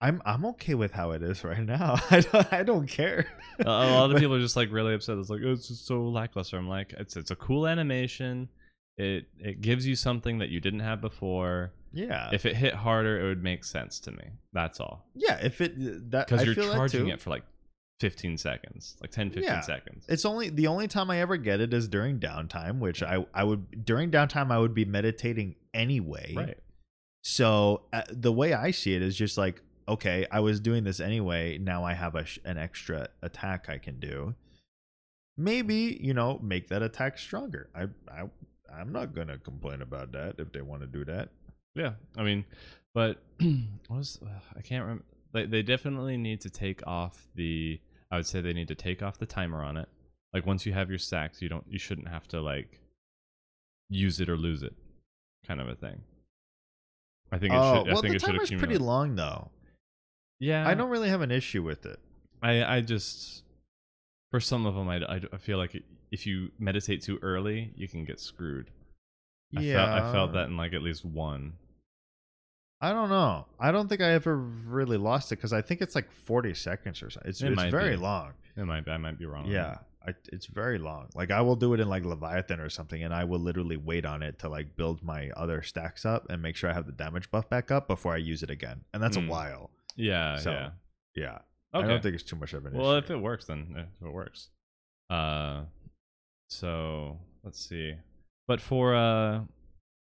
I'm 0.00 0.20
I'm 0.26 0.44
okay 0.46 0.74
with 0.74 0.90
how 0.90 1.12
it 1.12 1.22
is 1.22 1.44
right 1.44 1.60
now. 1.62 1.94
I 2.10 2.20
don't 2.20 2.52
I 2.52 2.62
don't 2.64 2.88
care. 2.88 3.28
a 3.60 3.68
a 3.68 3.94
lot 3.94 4.10
of 4.10 4.16
people 4.20 4.34
are 4.34 4.40
just 4.40 4.56
like 4.56 4.72
really 4.72 4.94
upset. 4.94 5.18
It's 5.18 5.30
like 5.30 5.40
oh, 5.44 5.52
it's 5.52 5.68
just 5.68 5.86
so 5.86 6.02
lackluster. 6.08 6.56
I'm 6.58 6.68
like, 6.68 6.92
it's 6.98 7.16
it's 7.16 7.30
a 7.30 7.36
cool 7.36 7.68
animation. 7.68 8.48
It 8.98 9.26
it 9.38 9.60
gives 9.60 9.86
you 9.86 9.96
something 9.96 10.38
that 10.38 10.48
you 10.50 10.60
didn't 10.60 10.80
have 10.80 11.00
before. 11.00 11.72
Yeah. 11.92 12.30
If 12.32 12.46
it 12.46 12.56
hit 12.56 12.74
harder, 12.74 13.20
it 13.20 13.24
would 13.28 13.42
make 13.42 13.64
sense 13.64 13.98
to 14.00 14.10
me. 14.12 14.24
That's 14.52 14.80
all. 14.80 15.06
yeah. 15.14 15.38
If 15.42 15.60
it 15.60 16.10
that 16.10 16.26
Because 16.28 16.44
you're 16.46 16.54
charging 16.54 17.08
it 17.08 17.20
for 17.20 17.30
like 17.30 17.44
15 18.00 18.36
seconds, 18.38 18.96
like 19.00 19.10
10, 19.12 19.28
15 19.30 19.44
Yeah. 19.44 19.60
seconds. 19.60 20.04
It's 20.08 20.24
only 20.24 20.48
the 20.50 20.66
only 20.66 20.88
time 20.88 21.10
I 21.10 21.20
ever 21.20 21.36
get 21.36 21.60
it 21.60 21.72
is 21.72 21.88
during 21.88 22.18
downtime, 22.18 22.78
which 22.80 23.02
I 23.02 23.24
I 23.34 23.44
would 23.44 23.84
during 23.84 24.10
downtime 24.10 24.50
I 24.50 24.58
would 24.58 24.74
be 24.74 24.84
meditating 24.84 25.54
anyway. 25.72 26.32
right. 26.36 26.58
So 27.24 27.82
uh, 27.92 28.02
the 28.10 28.32
way 28.32 28.52
I 28.52 28.72
see 28.72 28.94
it 28.94 29.02
is 29.02 29.16
just 29.16 29.38
like, 29.38 29.62
okay, 29.88 30.26
I 30.32 30.40
was 30.40 30.58
doing 30.60 30.82
this 30.84 30.98
anyway. 30.98 31.56
Now 31.58 31.84
I 31.84 31.94
have 31.94 32.14
a 32.16 32.24
sh- 32.24 32.40
an 32.44 32.58
extra 32.58 33.08
attack 33.22 33.68
I 33.68 33.78
can 33.78 34.00
do. 34.00 34.34
Maybe 35.36 35.98
you 36.00 36.12
know 36.14 36.38
make 36.42 36.68
that 36.68 36.82
attack 36.82 37.18
stronger. 37.18 37.70
I 37.74 37.82
I 38.10 38.28
I'm 38.76 38.92
not 38.92 39.14
gonna 39.14 39.38
complain 39.38 39.82
about 39.82 40.12
that 40.12 40.36
if 40.38 40.52
they 40.52 40.62
want 40.62 40.82
to 40.82 40.86
do 40.86 41.04
that. 41.04 41.28
Yeah, 41.74 41.92
I 42.16 42.22
mean, 42.22 42.44
but 42.94 43.22
what 43.88 43.98
was 43.98 44.20
I 44.56 44.60
can't 44.60 44.82
remember. 44.82 45.04
They 45.32 45.46
they 45.46 45.62
definitely 45.62 46.16
need 46.16 46.40
to 46.42 46.50
take 46.50 46.86
off 46.86 47.28
the. 47.34 47.80
I 48.10 48.16
would 48.16 48.26
say 48.26 48.40
they 48.40 48.52
need 48.52 48.68
to 48.68 48.74
take 48.74 49.02
off 49.02 49.18
the 49.18 49.26
timer 49.26 49.62
on 49.62 49.76
it. 49.76 49.88
Like 50.34 50.46
once 50.46 50.66
you 50.66 50.72
have 50.72 50.90
your 50.90 50.98
stacks, 50.98 51.40
you 51.40 51.48
don't 51.48 51.64
you 51.68 51.78
shouldn't 51.78 52.08
have 52.08 52.28
to 52.28 52.40
like 52.40 52.80
use 53.88 54.20
it 54.20 54.28
or 54.28 54.36
lose 54.36 54.62
it, 54.62 54.74
kind 55.46 55.60
of 55.60 55.68
a 55.68 55.74
thing. 55.74 56.00
I 57.30 57.38
think 57.38 57.54
it 57.54 57.56
oh 57.56 57.84
should. 57.84 57.88
I 57.88 57.92
well, 57.92 58.02
think 58.02 58.12
the 58.12 58.16
it 58.16 58.22
should 58.22 58.34
timer's 58.34 58.42
accumulate. 58.44 58.66
pretty 58.68 58.78
long 58.78 59.14
though. 59.14 59.50
yeah, 60.40 60.68
I 60.68 60.74
don't 60.74 60.90
really 60.90 61.08
have 61.08 61.22
an 61.22 61.30
issue 61.30 61.62
with 61.62 61.86
it. 61.86 61.98
I 62.42 62.64
I 62.64 62.80
just 62.80 63.42
for 64.30 64.40
some 64.40 64.66
of 64.66 64.74
them, 64.74 64.88
I, 64.88 64.96
I, 65.04 65.20
I 65.32 65.36
feel 65.36 65.58
like 65.58 65.74
if 66.12 66.24
you 66.26 66.50
meditate 66.60 67.02
too 67.02 67.18
early, 67.22 67.72
you 67.74 67.88
can 67.88 68.04
get 68.04 68.20
screwed. 68.20 68.70
I 69.56 69.60
yeah, 69.62 69.74
felt 69.84 69.90
I 70.02 70.12
felt 70.12 70.32
that 70.34 70.46
in 70.46 70.56
like 70.56 70.72
at 70.74 70.82
least 70.82 71.04
one. 71.04 71.54
I 72.80 72.92
don't 72.92 73.08
know. 73.10 73.46
I 73.60 73.70
don't 73.72 73.88
think 73.88 74.00
I 74.00 74.10
ever 74.12 74.36
really 74.36 74.96
lost 74.96 75.30
it 75.32 75.36
because 75.36 75.52
I 75.52 75.62
think 75.62 75.80
it's 75.80 75.94
like 75.94 76.10
40 76.10 76.52
seconds 76.54 77.00
or 77.02 77.10
something. 77.10 77.30
It's, 77.30 77.40
It 77.40 77.52
it's 77.52 77.62
very 77.70 77.90
be. 77.90 77.96
long. 77.96 78.32
It 78.56 78.64
might 78.64 78.84
be, 78.84 78.90
I 78.90 78.96
might 78.98 79.18
be 79.18 79.24
wrong. 79.26 79.46
Yeah, 79.46 79.78
I, 80.06 80.14
it's 80.32 80.46
very 80.46 80.78
long. 80.78 81.08
Like 81.14 81.30
I 81.30 81.40
will 81.42 81.54
do 81.56 81.74
it 81.74 81.80
in 81.80 81.88
like 81.88 82.04
Leviathan 82.04 82.58
or 82.60 82.68
something, 82.68 83.02
and 83.02 83.14
I 83.14 83.24
will 83.24 83.38
literally 83.38 83.76
wait 83.76 84.04
on 84.04 84.22
it 84.22 84.38
to 84.40 84.48
like 84.48 84.76
build 84.76 85.02
my 85.02 85.30
other 85.36 85.62
stacks 85.62 86.04
up 86.04 86.26
and 86.28 86.42
make 86.42 86.56
sure 86.56 86.70
I 86.70 86.72
have 86.72 86.86
the 86.86 86.92
damage 86.92 87.30
buff 87.30 87.48
back 87.48 87.70
up 87.70 87.86
before 87.88 88.14
I 88.14 88.18
use 88.18 88.42
it 88.42 88.50
again. 88.50 88.80
And 88.92 89.02
that's 89.02 89.16
Mm. 89.16 89.28
a 89.28 89.30
while. 89.30 89.70
Yeah, 89.96 90.36
So, 90.38 90.50
yeah. 90.50 90.70
Yeah, 91.14 91.38
Okay. 91.74 91.84
I 91.84 91.88
don't 91.88 92.02
think 92.02 92.14
it's 92.14 92.24
too 92.24 92.36
much 92.36 92.52
of 92.54 92.64
an 92.66 92.72
well, 92.72 92.82
issue. 92.82 92.88
Well, 92.88 92.96
if 92.98 93.10
it 93.10 93.16
works, 93.18 93.44
then 93.46 93.74
if 94.00 94.06
it 94.06 94.12
works. 94.12 94.48
Uh, 95.10 95.64
so 96.52 97.18
let's 97.44 97.64
see. 97.68 97.94
But 98.46 98.60
for 98.60 98.94
uh, 98.94 99.40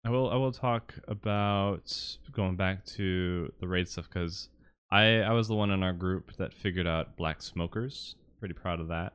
I 0.04 0.10
will 0.10 0.30
I 0.30 0.36
will 0.36 0.52
talk 0.52 0.94
about 1.06 2.16
going 2.32 2.56
back 2.56 2.84
to 2.96 3.52
the 3.60 3.68
raid 3.68 3.88
stuff 3.88 4.08
because 4.08 4.48
I 4.90 5.20
I 5.20 5.32
was 5.32 5.48
the 5.48 5.54
one 5.54 5.70
in 5.70 5.82
our 5.82 5.92
group 5.92 6.36
that 6.36 6.54
figured 6.54 6.86
out 6.86 7.16
black 7.16 7.42
smokers. 7.42 8.14
Pretty 8.38 8.54
proud 8.54 8.80
of 8.80 8.88
that. 8.88 9.12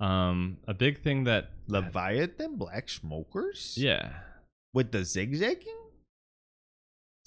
Um, 0.00 0.58
a 0.66 0.74
big 0.74 1.02
thing 1.02 1.24
that 1.24 1.50
Leviathan 1.68 2.56
Black 2.56 2.88
Smokers. 2.88 3.76
yeah 3.78 4.10
with 4.74 4.90
the 4.90 5.04
zigzagging. 5.04 5.78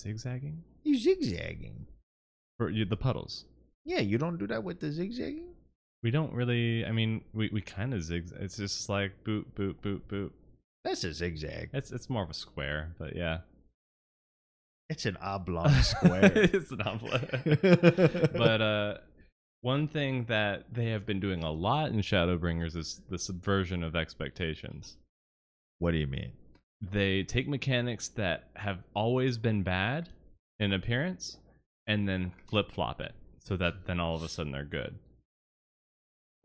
zigzagging 0.01 0.63
You 0.83 0.97
zigzagging. 0.97 1.87
for 2.57 2.69
you 2.69 2.85
the 2.85 2.97
puddles. 2.97 3.45
Yeah, 3.85 3.99
you 3.99 4.17
don't 4.17 4.37
do 4.37 4.47
that 4.47 4.63
with 4.63 4.79
the 4.79 4.91
zigzagging. 4.91 5.54
We 6.03 6.11
don't 6.11 6.33
really. 6.33 6.85
I 6.85 6.91
mean, 6.91 7.21
we, 7.33 7.49
we 7.51 7.61
kind 7.61 7.93
of 7.93 8.03
zigzag. 8.03 8.39
It's 8.41 8.57
just 8.57 8.89
like 8.89 9.23
boot, 9.23 9.53
boot, 9.55 9.81
boot, 9.81 10.07
boot. 10.07 10.33
That's 10.83 11.03
a 11.03 11.13
zigzag. 11.13 11.69
It's 11.73 11.91
it's 11.91 12.09
more 12.09 12.23
of 12.23 12.29
a 12.29 12.33
square, 12.35 12.93
but 12.99 13.15
yeah. 13.15 13.39
It's 14.89 15.05
an 15.07 15.17
oblong 15.21 15.73
square. 15.81 16.31
it's 16.35 16.71
an 16.71 16.81
oblong. 16.81 17.21
but 18.37 18.61
uh, 18.61 18.97
one 19.61 19.87
thing 19.87 20.25
that 20.25 20.65
they 20.71 20.89
have 20.89 21.07
been 21.07 21.19
doing 21.19 21.43
a 21.43 21.51
lot 21.51 21.89
in 21.89 21.97
Shadowbringers 22.01 22.75
is 22.75 23.01
the 23.09 23.17
subversion 23.17 23.83
of 23.83 23.95
expectations. 23.95 24.97
what 25.79 25.91
do 25.91 25.97
you 25.97 26.05
mean? 26.05 26.33
They 26.81 27.23
take 27.23 27.47
mechanics 27.47 28.09
that 28.09 28.49
have 28.57 28.83
always 28.93 29.39
been 29.39 29.63
bad 29.63 30.09
in 30.59 30.71
appearance 30.71 31.37
and 31.87 32.07
then 32.07 32.31
flip 32.47 32.71
flop 32.71 33.01
it 33.01 33.13
so 33.39 33.57
that 33.57 33.87
then 33.87 33.99
all 33.99 34.15
of 34.15 34.21
a 34.21 34.29
sudden 34.29 34.51
they're 34.51 34.63
good. 34.65 34.93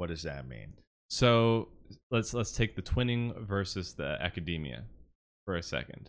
What 0.01 0.09
does 0.09 0.23
that 0.23 0.49
mean? 0.49 0.73
So 1.11 1.69
let's 2.11 2.33
let's 2.33 2.53
take 2.53 2.75
the 2.75 2.81
twinning 2.81 3.39
versus 3.47 3.93
the 3.93 4.17
academia 4.19 4.85
for 5.45 5.57
a 5.57 5.63
second. 5.63 6.09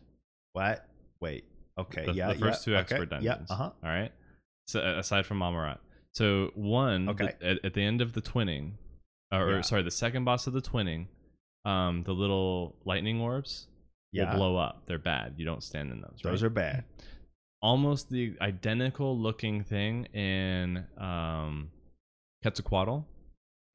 What? 0.54 0.88
Wait. 1.20 1.44
Okay. 1.78 2.06
the, 2.06 2.14
yeah. 2.14 2.32
the 2.32 2.40
first 2.40 2.66
yeah, 2.66 2.74
two 2.74 2.78
okay, 2.78 2.80
expert 2.96 3.10
dungeons. 3.10 3.48
Yeah. 3.50 3.54
Uh 3.54 3.58
huh. 3.58 3.72
All 3.84 3.90
right. 3.90 4.14
So 4.68 4.80
aside 4.80 5.26
from 5.26 5.40
Amaurot, 5.40 5.80
so 6.14 6.52
one 6.56 7.08
the- 7.08 7.12
Okay. 7.12 7.34
at, 7.42 7.66
at 7.66 7.74
the 7.74 7.82
end 7.82 8.00
of 8.00 8.14
the 8.14 8.22
twinning, 8.22 8.76
or, 9.30 9.50
or 9.50 9.56
Yeah. 9.56 9.62
sorry, 9.62 9.84
the 9.84 9.92
second 9.92 10.24
boss 10.24 10.48
of 10.48 10.54
the 10.54 10.62
twinning, 10.62 11.08
um, 11.66 12.04
the 12.04 12.14
little 12.14 12.78
lightning 12.86 13.20
orbs 13.20 13.68
Yeah. 14.14 14.32
will 14.32 14.38
blow 14.38 14.58
up. 14.58 14.84
They're 14.88 15.00
bad. 15.00 15.34
You 15.36 15.44
don't 15.44 15.64
stand 15.64 15.92
in 15.92 16.00
those. 16.00 16.22
Those 16.24 16.44
right? 16.44 16.48
are 16.48 16.50
bad. 16.50 16.84
almost 17.62 18.10
the 18.10 18.38
identical 18.40 19.20
looking 19.20 19.64
thing 19.66 20.06
in 20.14 20.86
um, 20.98 21.72
Quetzalcoatl 22.42 23.06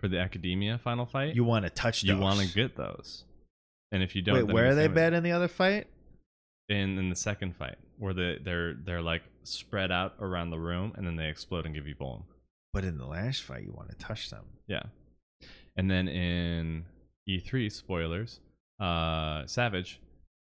for 0.00 0.08
the 0.08 0.18
Academia 0.18 0.78
final 0.78 1.06
fight. 1.06 1.34
You 1.34 1.44
want 1.44 1.64
to 1.64 1.70
touch 1.70 2.02
those. 2.02 2.08
you 2.10 2.18
want 2.18 2.40
to 2.40 2.52
get 2.54 2.76
those, 2.76 3.24
and 3.92 4.02
if 4.02 4.14
you 4.16 4.22
don't, 4.22 4.46
Wait, 4.46 4.52
where 4.52 4.68
are 4.70 4.74
they 4.74 4.88
bad 4.88 5.12
in 5.14 5.22
the 5.22 5.32
other 5.32 5.48
fight? 5.48 5.86
in 6.68 6.98
in 6.98 7.08
the 7.10 7.14
second 7.16 7.54
fight 7.54 7.76
where 7.98 8.12
they 8.12 8.38
they're 8.42 8.74
they're 8.74 9.00
like 9.02 9.22
spread 9.44 9.92
out 9.92 10.14
around 10.18 10.50
the 10.50 10.58
room 10.58 10.92
and 10.96 11.06
then 11.06 11.14
they 11.14 11.28
explode 11.28 11.64
and 11.64 11.74
give 11.74 11.86
you 11.86 11.94
vuln. 11.94 12.22
But 12.72 12.82
in 12.84 12.98
the 12.98 13.06
last 13.06 13.42
fight, 13.42 13.62
you 13.62 13.72
want 13.72 13.88
to 13.90 13.96
touch 13.96 14.30
them. 14.30 14.44
Yeah. 14.66 14.82
And 15.76 15.88
then 15.88 16.08
in 16.08 16.84
E3 17.28 17.70
spoilers, 17.70 18.40
uh 18.80 19.46
Savage 19.46 20.00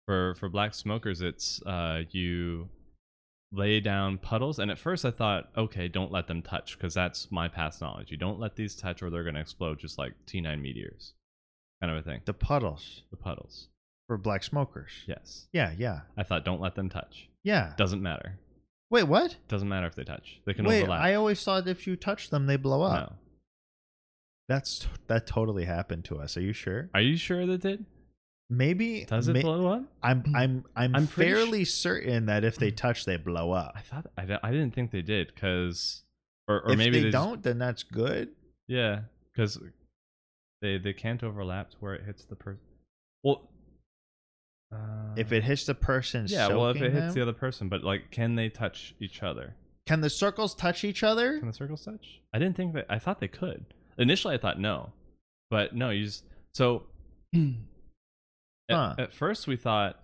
for 0.05 0.35
for 0.35 0.47
black 0.47 0.73
smokers 0.73 1.21
it's 1.21 1.61
uh 1.63 2.03
you 2.11 2.69
lay 3.55 3.79
down 3.79 4.17
puddles 4.17 4.59
and 4.59 4.69
at 4.69 4.77
first 4.77 5.05
I 5.05 5.11
thought 5.11 5.49
okay, 5.57 5.87
don't 5.87 6.11
let 6.11 6.27
them 6.27 6.41
touch 6.41 6.77
cuz 6.79 6.93
that's 6.93 7.31
my 7.31 7.47
past 7.47 7.81
knowledge. 7.81 8.11
You 8.11 8.17
don't 8.17 8.39
let 8.39 8.55
these 8.55 8.75
touch 8.75 9.01
or 9.01 9.09
they're 9.09 9.23
going 9.23 9.35
to 9.35 9.41
explode 9.41 9.79
just 9.79 9.97
like 9.97 10.13
T9 10.27 10.61
meteors. 10.61 11.13
Kind 11.81 11.91
of 11.91 11.99
a 11.99 12.03
thing. 12.03 12.21
The 12.25 12.33
puddles 12.33 13.03
The 13.11 13.17
puddles. 13.17 13.69
for 14.07 14.17
black 14.17 14.43
smokers. 14.43 14.91
Yes. 15.07 15.47
Yeah. 15.51 15.73
Yeah. 15.77 16.01
I 16.17 16.23
thought 16.23 16.45
don't 16.45 16.61
let 16.61 16.75
them 16.75 16.89
touch. 16.89 17.29
Yeah. 17.43 17.73
Doesn't 17.77 18.01
matter. 18.01 18.39
Wait. 18.89 19.03
What? 19.03 19.37
Doesn't 19.47 19.67
matter 19.69 19.87
if 19.87 19.95
they 19.95 20.03
touch. 20.03 20.39
They 20.45 20.53
can 20.53 20.65
Wait. 20.65 20.83
overlap. 20.83 21.01
I 21.01 21.15
always 21.15 21.43
thought 21.43 21.67
if 21.67 21.85
you 21.87 21.95
touch 21.95 22.29
them, 22.29 22.45
they 22.47 22.55
blow 22.57 22.81
up. 22.83 23.09
no. 23.09 23.15
That's 24.47 24.87
that 25.07 25.25
totally 25.25 25.65
happened 25.65 26.05
to 26.05 26.19
us. 26.19 26.37
Are 26.37 26.41
you 26.41 26.53
sure? 26.53 26.89
Are 26.93 27.01
you 27.01 27.17
sure 27.17 27.45
that 27.47 27.61
did? 27.61 27.85
Maybe. 28.49 29.05
Does 29.05 29.27
it 29.27 29.33
may- 29.33 29.41
blow 29.41 29.67
up? 29.67 29.83
I'm 30.03 30.23
I'm 30.35 30.65
I'm, 30.75 30.95
I'm 30.95 31.07
pretty 31.07 31.31
fairly 31.31 31.65
certain 31.65 32.27
that 32.27 32.43
if 32.43 32.57
they 32.57 32.71
touch, 32.71 33.05
they 33.05 33.17
blow 33.17 33.51
up. 33.51 33.73
I 33.75 33.81
thought 33.81 34.05
I, 34.17 34.39
I 34.43 34.51
didn't 34.51 34.75
think 34.75 34.91
they 34.91 35.01
did 35.01 35.33
because, 35.33 36.03
or, 36.47 36.61
or 36.61 36.71
if 36.73 36.77
maybe 36.77 36.99
they, 36.99 37.09
just- 37.09 37.13
don't, 37.13 37.41
then 37.41 37.57
that's 37.57 37.83
good. 37.83 38.29
yeah, 38.67 39.01
because 39.33 39.59
they 40.61 40.77
they 40.77 40.93
can't 40.93 41.23
overlap 41.23 41.71
to 41.71 41.77
where 41.79 41.95
it 41.95 42.03
hits 42.05 42.25
the 42.25 42.35
person. 42.35 42.61
Well, 43.23 43.49
uh, 44.71 45.15
If 45.15 45.31
it 45.31 45.43
hits 45.43 45.65
the 45.65 45.73
person, 45.73 46.27
yeah, 46.29 46.47
well, 46.49 46.69
if 46.69 46.77
it 46.77 46.79
soaking 46.81 47.01
hits 47.01 47.13
the 47.15 47.21
other 47.23 47.33
person, 47.33 47.67
but 47.69 47.83
like, 47.83 48.11
can 48.11 48.35
they 48.35 48.49
touch 48.49 48.93
each 48.99 49.23
other? 49.23 49.55
can 49.87 50.01
the 50.01 50.09
circles 50.09 50.55
touch 50.55 50.83
each 50.83 51.03
other? 51.03 51.37
Can 51.39 51.47
the 51.47 51.53
circles 51.53 51.83
touch? 51.85 52.19
I 52.33 52.39
didn't 52.39 52.57
think 52.57 52.73
that. 52.73 52.85
I 52.89 52.97
thought 52.99 53.19
they 53.19 53.27
could. 53.27 53.65
Initially, 53.97 54.33
I 54.35 54.37
thought 54.37 54.59
no, 54.59 54.91
but 55.49 55.75
no. 55.75 55.89
You 55.89 56.05
just 56.05 56.23
so. 56.53 56.83
at, 58.69 58.75
Huh. 58.75 58.95
at 58.97 59.13
first, 59.13 59.47
we 59.47 59.55
thought, 59.57 59.99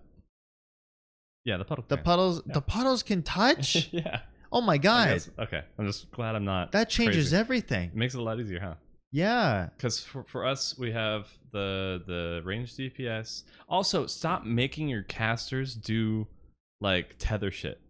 yeah, 1.46 1.58
the 1.58 1.66
puddle. 1.66 1.86
The 1.88 1.96
can. 1.98 2.04
puddles, 2.06 2.42
Yeah. 2.46 2.54
the 2.54 2.62
puddles 2.62 3.04
can 3.04 3.24
touch. 3.24 3.90
yeah. 3.92 4.22
oh 4.52 4.62
my 4.62 4.78
god, 4.78 5.22
Okay, 5.40 5.64
I'm 5.78 5.88
just 5.88 6.12
glad 6.12 6.36
I'm 6.36 6.46
not. 6.46 6.72
that 6.74 6.90
changes 6.90 7.30
crazy. 7.30 7.36
everything. 7.38 7.90
It 7.90 7.96
makes 7.96 8.14
it 8.14 8.20
a 8.20 8.24
lot 8.24 8.40
easier, 8.40 8.60
huh? 8.60 8.76
Yeah. 9.12 9.70
Because 9.76 10.00
for, 10.04 10.24
for 10.24 10.46
us, 10.46 10.78
we 10.78 10.92
have 10.92 11.28
the 11.52 12.02
the 12.08 12.42
range 12.46 12.76
DPS. 12.76 13.44
Also, 13.68 14.06
stop 14.06 14.46
making 14.46 14.88
your 14.88 15.04
casters 15.04 15.76
do 15.76 16.28
like 16.80 17.16
tether 17.20 17.52
shit. 17.52 17.82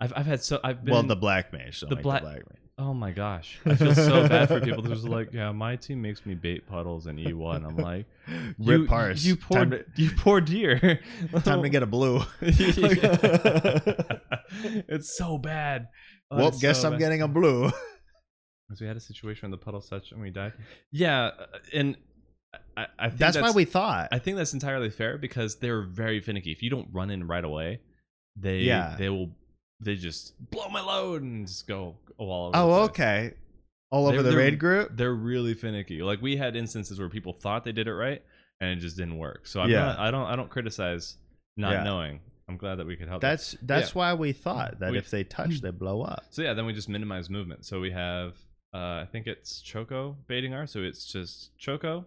I've, 0.00 0.12
I've 0.16 0.26
had 0.26 0.42
so 0.42 0.60
I've 0.62 0.84
been 0.84 0.92
Well, 0.92 1.02
the 1.02 1.16
black 1.16 1.52
mage. 1.52 1.78
So 1.80 1.86
the 1.86 1.96
the 1.96 2.02
black 2.02 2.22
mage. 2.22 2.42
Oh 2.82 2.92
my 2.92 3.12
gosh 3.12 3.58
I 3.64 3.74
feel 3.76 3.94
so 3.94 4.26
bad 4.28 4.48
for 4.48 4.60
people 4.60 4.82
There's 4.82 5.04
like 5.06 5.32
yeah 5.38 5.52
my 5.52 5.76
team 5.76 6.02
makes 6.02 6.26
me 6.26 6.34
bait 6.34 6.66
puddles 6.66 7.06
in 7.06 7.16
E1 7.16 7.64
I'm 7.66 7.76
like 7.76 8.06
Rip 8.58 8.80
you, 8.82 8.86
parse. 8.86 9.22
you 9.24 9.36
poor 9.36 9.58
Time 9.58 9.70
to, 9.70 9.84
you 9.96 10.10
poor 10.16 10.40
deer 10.40 11.00
time 11.44 11.62
to 11.62 11.68
get 11.68 11.82
a 11.82 11.86
blue. 11.86 12.22
it's 14.88 15.16
so 15.16 15.38
bad 15.38 15.88
Oh, 16.30 16.36
well, 16.38 16.48
it's 16.48 16.60
guess 16.60 16.80
so 16.80 16.86
I'm 16.88 16.94
bad. 16.94 16.98
getting 17.00 17.20
a 17.20 17.28
blue. 17.28 17.70
Because 18.66 18.80
we 18.80 18.86
had 18.86 18.96
a 18.96 19.00
situation 19.00 19.50
where 19.50 19.58
the 19.58 19.62
puddle 19.62 19.82
touched 19.82 20.12
and 20.12 20.22
we 20.22 20.30
died. 20.30 20.54
Yeah, 20.90 21.24
uh, 21.26 21.46
and 21.74 21.94
I, 22.74 22.86
I 22.98 23.08
think 23.08 23.18
That's, 23.18 23.38
why 23.38 23.50
we 23.50 23.66
thought. 23.66 24.08
I 24.10 24.18
think 24.18 24.38
that's 24.38 24.54
entirely 24.54 24.88
fair 24.88 25.18
because 25.18 25.56
they're 25.56 25.82
very 25.82 26.20
finicky. 26.20 26.50
If 26.50 26.62
you 26.62 26.70
don't 26.70 26.88
run 26.90 27.10
in 27.10 27.26
right 27.26 27.44
away, 27.44 27.80
they 28.34 28.60
Yeah. 28.60 28.96
they 28.98 29.10
will 29.10 29.28
they 29.82 29.96
just 29.96 30.34
blow 30.50 30.68
my 30.68 30.80
load 30.80 31.22
and 31.22 31.46
just 31.46 31.66
go 31.66 31.96
all 32.18 32.46
over. 32.48 32.56
oh, 32.56 32.72
okay. 32.84 33.34
All 33.90 34.06
over 34.06 34.22
They're- 34.22 34.32
the 34.32 34.38
raid 34.38 34.58
group. 34.58 34.96
They're 34.96 35.14
really 35.14 35.54
finicky. 35.54 36.02
Like 36.02 36.22
we 36.22 36.36
had 36.36 36.56
instances 36.56 36.98
where 36.98 37.08
people 37.08 37.32
thought 37.32 37.64
they 37.64 37.72
did 37.72 37.88
it 37.88 37.94
right 37.94 38.22
and 38.60 38.70
it 38.70 38.76
just 38.76 38.96
didn't 38.96 39.18
work. 39.18 39.46
So 39.46 39.60
I'm 39.60 39.70
Yeah. 39.70 39.86
not, 39.86 39.98
I 39.98 40.10
don't 40.10 40.26
I 40.26 40.36
don't 40.36 40.48
criticize 40.50 41.16
not 41.56 41.72
Yeah. 41.72 41.82
knowing. 41.84 42.20
I'm 42.48 42.56
glad 42.56 42.76
that 42.76 42.86
we 42.86 42.96
could 42.96 43.08
help. 43.08 43.20
them. 43.20 43.30
That's 43.30 43.56
that's 43.62 43.94
why 43.94 44.14
we 44.14 44.32
thought 44.32 44.78
that 44.80 44.92
We- 44.92 44.98
if 44.98 45.10
they 45.10 45.24
touch, 45.24 45.60
they 45.60 45.70
blow 45.70 46.02
up. 46.02 46.24
So 46.30 46.42
yeah, 46.42 46.54
then 46.54 46.64
we 46.66 46.72
just 46.72 46.88
minimize 46.88 47.28
movement. 47.28 47.64
So 47.66 47.80
we 47.80 47.90
have, 47.90 48.36
uh, 48.74 49.02
I 49.04 49.08
think 49.10 49.26
it's 49.26 49.60
Choco 49.60 50.16
baiting 50.26 50.54
our. 50.54 50.66
So 50.66 50.80
it's 50.80 51.04
just 51.10 51.56
Choco, 51.58 52.06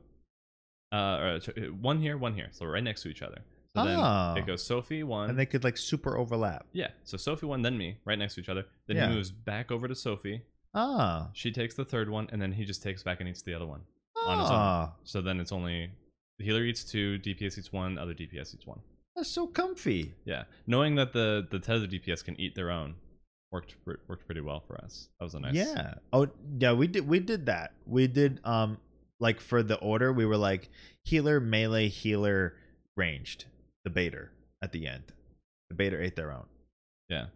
uh, 0.91 0.95
or 1.21 1.39
one 1.71 1.99
here, 2.01 2.17
one 2.17 2.33
here. 2.35 2.49
So 2.51 2.65
right 2.65 2.83
next 2.83 3.03
to 3.03 3.09
each 3.09 3.21
other. 3.21 3.41
So 3.75 3.81
Oh. 3.81 4.33
then 4.33 4.43
it 4.43 4.47
goes 4.47 4.63
Sophie 4.63 5.03
one. 5.03 5.29
And 5.29 5.37
they 5.37 5.45
could 5.45 5.63
like 5.63 5.77
super 5.77 6.17
overlap. 6.17 6.65
yeah. 6.73 6.89
So 7.03 7.17
Sophie 7.17 7.45
one, 7.45 7.61
then 7.61 7.77
me, 7.77 7.97
right 8.05 8.17
next 8.17 8.35
to 8.35 8.41
each 8.41 8.49
other. 8.49 8.65
Then 8.87 8.97
Yeah. 8.97 9.09
he 9.09 9.15
moves 9.15 9.31
back 9.31 9.71
over 9.71 9.87
to 9.87 9.95
Sophie. 9.95 10.41
Ah. 10.73 11.29
She 11.33 11.51
takes 11.51 11.75
the 11.75 11.85
third 11.85 12.09
one, 12.09 12.27
and 12.31 12.41
then 12.41 12.51
he 12.53 12.65
just 12.65 12.81
takes 12.83 13.03
back 13.03 13.19
and 13.19 13.29
eats 13.29 13.41
the 13.41 13.53
other 13.53 13.65
one. 13.65 13.81
On 14.25 14.39
his 14.39 14.49
own. 14.49 14.55
Ah. 14.57 14.93
So 15.03 15.21
then 15.21 15.39
it's 15.39 15.51
only 15.51 15.91
the 16.39 16.45
healer 16.45 16.63
eats 16.63 16.83
two, 16.83 17.19
DPS 17.19 17.57
eats 17.57 17.71
one, 17.71 17.97
other 17.97 18.13
DPS 18.13 18.53
eats 18.55 18.65
one. 18.65 18.79
That's 19.15 19.29
so 19.29 19.47
comfy. 19.47 20.13
Yeah, 20.25 20.43
knowing 20.67 20.95
that 20.95 21.13
the 21.13 21.47
the 21.49 21.59
tether 21.59 21.87
DPS 21.87 22.23
can 22.23 22.39
eat 22.39 22.55
their 22.55 22.69
own 22.71 22.95
worked 23.51 23.75
worked 23.85 24.25
pretty 24.25 24.41
well 24.41 24.59
for 24.67 24.77
us. 24.83 25.07
That 25.19 25.25
was 25.25 25.33
a 25.35 25.39
nice. 25.39 25.53
Yeah. 25.53 25.93
Oh, 26.11 26.27
yeah. 26.59 26.73
We 26.73 26.87
did. 26.87 27.07
We 27.07 27.19
did 27.19 27.45
that. 27.45 27.73
We 27.85 28.07
did. 28.07 28.41
Um, 28.43 28.77
like 29.21 29.39
for 29.39 29.63
the 29.63 29.77
order, 29.77 30.11
we 30.11 30.25
were 30.25 30.35
like 30.35 30.69
healer, 31.05 31.39
melee, 31.39 31.87
healer, 31.87 32.57
ranged. 32.97 33.45
The 33.85 33.89
baiter 33.89 34.31
at 34.61 34.71
the 34.71 34.87
end. 34.87 35.03
The 35.69 35.75
baiter 35.75 36.01
ate 36.01 36.15
their 36.15 36.31
own. 36.31 36.45
Yeah, 37.09 37.27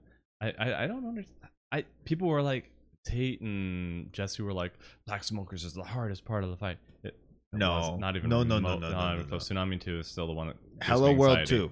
I 0.42 0.54
I, 0.60 0.84
I 0.84 0.88
don't 0.88 1.08
understand. 1.08 1.38
I 1.72 1.86
people 2.04 2.28
were 2.28 2.42
like 2.42 2.70
Tate 3.06 3.40
and 3.42 4.12
Jesse 4.12 4.42
were 4.44 4.54
like 4.54 4.74
Black 5.08 5.24
Smokers 5.24 5.64
is 5.64 5.74
the 5.74 5.84
hardest 5.84 6.26
part 6.26 6.44
of 6.44 6.50
the 6.50 6.58
fight. 6.58 6.78
It, 7.04 7.16
No. 7.54 7.98
wasn't. 8.00 8.16
even 8.18 8.30
No, 8.30 8.44
no, 8.44 8.60
no, 8.60 8.78
no, 8.78 8.90
not 8.92 9.10
no, 9.10 9.16
even 9.16 9.30
close. 9.30 9.48
Tsunami 9.50 9.80
Two 9.80 10.00
is 10.00 10.08
still 10.08 10.28
the 10.28 10.34
one 10.34 10.48
that 10.48 10.58
Hello 10.82 11.14
World. 11.14 11.46
Two. 11.46 11.72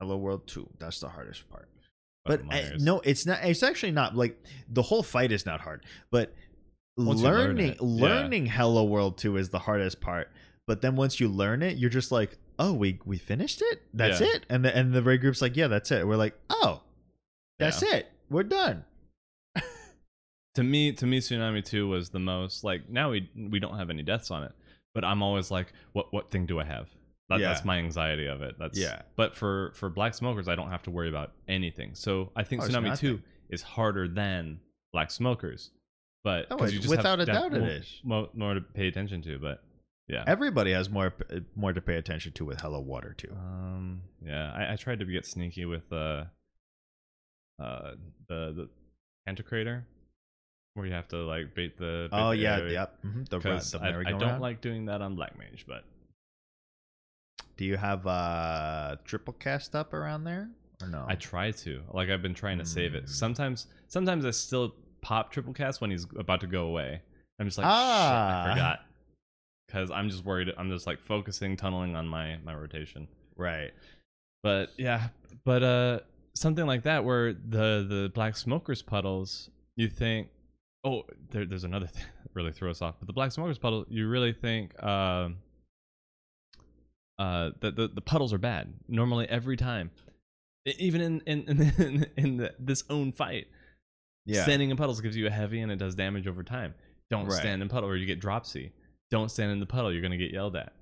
Hello 0.00 0.16
World 0.16 0.46
Two. 0.46 0.68
That's 0.78 1.00
the 1.00 1.08
hardest 1.08 1.48
part. 1.50 1.68
But 2.26 2.40
uh, 2.40 2.42
hilarious. 2.50 2.82
no, 2.82 3.00
it's 3.00 3.24
not. 3.26 3.42
It's 3.42 3.62
actually 3.62 3.92
not 3.92 4.14
like 4.14 4.38
the 4.68 4.82
whole 4.82 5.02
fight 5.02 5.32
is 5.32 5.46
not 5.46 5.60
hard, 5.62 5.84
but 6.10 6.34
Once 6.98 7.20
you 7.20 7.24
learn 7.26 7.38
learning 7.56 7.66
it, 7.70 7.76
yeah. 7.80 7.86
learning 8.02 8.46
Hello 8.46 8.84
World 8.84 9.16
Two 9.16 9.36
is 9.38 9.48
the 9.48 9.58
hardest 9.58 10.00
part. 10.00 10.28
But 10.66 10.82
then 10.82 10.96
once 10.96 11.18
you 11.18 11.28
learn 11.28 11.62
it, 11.62 11.78
you're 11.78 11.90
just 11.90 12.12
like, 12.12 12.36
oh, 12.60 12.72
we 12.74 13.00
we 13.04 13.18
finished 13.18 13.60
it. 13.62 13.82
That's 13.92 14.20
Yeah. 14.20 14.28
it. 14.28 14.46
And 14.48 14.64
the 14.64 14.76
and 14.76 14.92
the 14.92 15.02
raid 15.02 15.20
group's 15.22 15.42
like, 15.42 15.56
yeah, 15.56 15.66
that's 15.66 15.90
it. 15.90 16.06
We're 16.06 16.16
like, 16.16 16.34
oh, 16.50 16.82
that's 17.58 17.82
it. 17.82 18.06
We're 18.30 18.44
done. 18.44 18.84
to 20.54 20.62
me 20.62 20.92
to 20.92 21.06
me 21.06 21.18
tsunami 21.20 21.64
2 21.64 21.88
was 21.88 22.10
the 22.10 22.18
most 22.18 22.64
like 22.64 22.88
now 22.88 23.10
we 23.10 23.28
we 23.50 23.58
don't 23.60 23.76
have 23.78 23.90
any 23.90 24.02
deaths 24.02 24.30
on 24.30 24.42
it 24.42 24.52
but 24.94 25.04
i'm 25.04 25.22
always 25.22 25.50
like 25.50 25.72
what 25.92 26.12
what 26.12 26.30
thing 26.30 26.44
do 26.46 26.58
i 26.58 26.64
have 26.64 26.88
that, 27.28 27.38
Yeah. 27.38 27.48
that's 27.52 27.64
my 27.64 27.78
anxiety 27.78 28.26
of 28.26 28.42
it 28.42 28.56
that's 28.58 28.76
Yeah. 28.78 29.02
but 29.16 29.36
for 29.36 29.72
for 29.76 29.88
black 29.88 30.14
smokers 30.14 30.48
i 30.48 30.56
don't 30.56 30.70
have 30.70 30.82
to 30.84 30.90
worry 30.90 31.08
about 31.08 31.32
anything 31.48 31.94
so 31.94 32.32
i 32.34 32.42
think 32.42 32.62
Oh, 32.62 32.66
it's 32.66 32.74
tsunami 32.74 32.98
2 32.98 33.20
is 33.50 33.62
harder 33.62 34.08
than 34.08 34.58
black 34.92 35.10
smokers 35.12 35.70
but 36.24 36.46
Oh, 36.50 36.56
'cause 36.56 36.70
it- 36.70 36.74
you 36.74 36.78
just 36.80 36.90
without 36.90 37.20
have 37.20 37.28
a 37.28 37.32
that 37.32 37.50
doubt 37.50 37.54
it 37.54 37.62
is. 37.62 38.00
more, 38.02 38.28
more 38.34 38.54
to 38.54 38.60
pay 38.60 38.88
attention 38.88 39.22
to 39.22 39.38
but 39.38 39.62
yeah 40.12 40.24
Everybody 40.26 40.72
has 40.72 40.90
more 40.90 41.12
more 41.62 41.72
to 41.72 41.80
pay 41.80 41.96
attention 41.96 42.32
to 42.38 42.44
with 42.44 42.58
Hello 42.60 42.80
World 42.80 43.14
too. 43.22 43.32
um 43.32 44.02
yeah 44.24 44.46
i, 44.60 44.72
I 44.72 44.76
tried 44.76 44.98
to 45.00 45.04
get 45.06 45.24
sneaky 45.26 45.64
with 45.74 45.86
uh 45.92 46.24
uh 47.62 47.92
the 48.28 48.40
the 48.58 48.68
Pantocrator, 49.28 49.82
where 50.74 50.86
you 50.86 50.92
have 50.92 51.08
to 51.08 51.18
like 51.34 51.54
bait 51.54 51.76
the 51.78 52.08
bait 52.10 52.16
Oh 52.16 52.30
the 52.30 52.36
yeah, 52.38 52.56
area. 52.56 52.72
yep. 52.72 52.98
mhm, 53.06 53.28
The, 53.28 53.38
the 53.38 53.78
I, 53.84 53.88
I 54.14 54.18
don't 54.18 54.40
like 54.40 54.60
doing 54.60 54.86
that 54.86 55.00
on 55.02 55.14
Black 55.14 55.38
Mage, 55.38 55.64
but 55.68 55.84
Do 57.56 57.64
you 57.66 57.76
have 57.76 58.06
uh 58.06 58.96
triple 59.04 59.34
cast 59.34 59.74
up 59.76 59.92
around 59.92 60.24
there 60.24 60.48
or 60.80 60.88
no? 60.88 61.04
I 61.06 61.14
try 61.16 61.50
to. 61.64 61.82
Like 61.92 62.08
I've 62.08 62.22
been 62.22 62.34
trying 62.34 62.58
to 62.58 62.64
save 62.64 62.94
it. 62.94 63.04
Mm. 63.04 63.08
Sometimes, 63.10 63.66
sometimes 63.88 64.24
I 64.24 64.30
still 64.30 64.74
pop 65.02 65.30
triple 65.30 65.52
cast 65.52 65.80
when 65.82 65.90
he's 65.90 66.06
about 66.16 66.40
to 66.40 66.46
go 66.46 66.64
away. 66.66 67.02
I'm 67.38 67.46
just 67.46 67.58
like, 67.58 67.66
Ah. 67.68 68.42
shit, 68.44 68.50
I 68.50 68.54
forgot, 68.54 68.78
because 69.70 69.90
I'm 69.90 70.08
just 70.10 70.24
worried. 70.24 70.48
I'm 70.58 70.68
just 70.70 70.86
like 70.86 71.00
focusing, 71.00 71.56
tunneling 71.56 71.94
on 71.94 72.08
my 72.08 72.38
my 72.44 72.54
rotation. 72.54 73.06
right. 73.36 73.70
But 74.42 74.70
yeah, 74.78 75.08
but 75.44 75.62
uh, 75.62 76.00
something 76.34 76.66
like 76.66 76.82
that 76.84 77.04
where 77.04 77.32
the 77.34 77.86
the 77.88 78.10
black 78.14 78.36
smokers 78.36 78.80
puddles, 78.82 79.50
you 79.76 79.88
think, 79.88 80.28
oh, 80.82 81.02
there, 81.30 81.44
there's 81.44 81.64
another 81.64 81.86
thing 81.86 82.04
that 82.22 82.30
really 82.34 82.52
throw 82.52 82.70
us 82.70 82.80
off. 82.82 82.94
But 82.98 83.06
the 83.06 83.12
black 83.12 83.32
smokers 83.32 83.58
puddle, 83.58 83.84
you 83.90 84.08
really 84.08 84.32
think, 84.32 84.82
um, 84.82 85.36
uh, 87.18 87.50
that 87.60 87.76
the 87.76 87.88
the 87.88 88.00
puddles 88.00 88.32
are 88.32 88.38
bad. 88.38 88.72
Normally, 88.88 89.28
every 89.28 89.56
time, 89.58 89.90
even 90.64 91.00
in 91.02 91.20
in 91.26 91.72
in, 91.78 92.06
in 92.16 92.36
the, 92.38 92.54
this 92.58 92.82
own 92.88 93.12
fight, 93.12 93.46
Yeah. 94.24 94.42
standing 94.42 94.70
in 94.70 94.76
puddles 94.78 95.00
gives 95.02 95.16
you 95.16 95.26
a 95.26 95.30
heavy 95.30 95.60
and 95.60 95.70
it 95.70 95.76
does 95.76 95.94
damage 95.94 96.26
over 96.26 96.42
time. 96.42 96.74
Don't 97.10 97.26
Right. 97.26 97.38
stand 97.40 97.60
in 97.60 97.68
puddle 97.68 97.88
or 97.90 97.96
you 97.96 98.06
get 98.06 98.20
dropsy. 98.20 98.72
Don't 99.10 99.30
stand 99.30 99.50
in 99.52 99.60
the 99.60 99.66
puddle, 99.66 99.92
you're 99.92 100.02
gonna 100.02 100.16
get 100.16 100.32
yelled 100.32 100.56
at. 100.56 100.72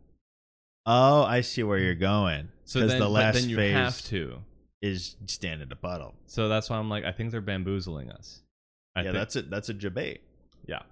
Oh, 0.86 1.22
I 1.22 1.40
see 1.42 1.62
where 1.62 1.78
you're 1.78 1.94
going. 1.94 2.48
So 2.64 2.86
then, 2.86 2.98
the 2.98 3.08
last 3.08 3.34
then 3.40 3.48
you 3.50 3.56
phase 3.56 3.74
have 3.74 4.02
to. 4.06 4.38
is 4.82 5.16
stand 5.26 5.60
in 5.62 5.68
the 5.68 5.76
puddle. 5.76 6.14
So 6.26 6.48
that's 6.48 6.70
why 6.70 6.76
I'm 6.78 6.88
like, 6.88 7.04
I 7.04 7.12
think 7.12 7.30
they're 7.30 7.40
bamboozling 7.40 8.10
us. 8.10 8.40
I 8.96 9.00
yeah, 9.00 9.04
think, 9.04 9.14
that's 9.14 9.36
it. 9.36 9.50
That's 9.50 9.68
a 9.68 9.74
debate. 9.74 10.22
yeah. 10.66 10.82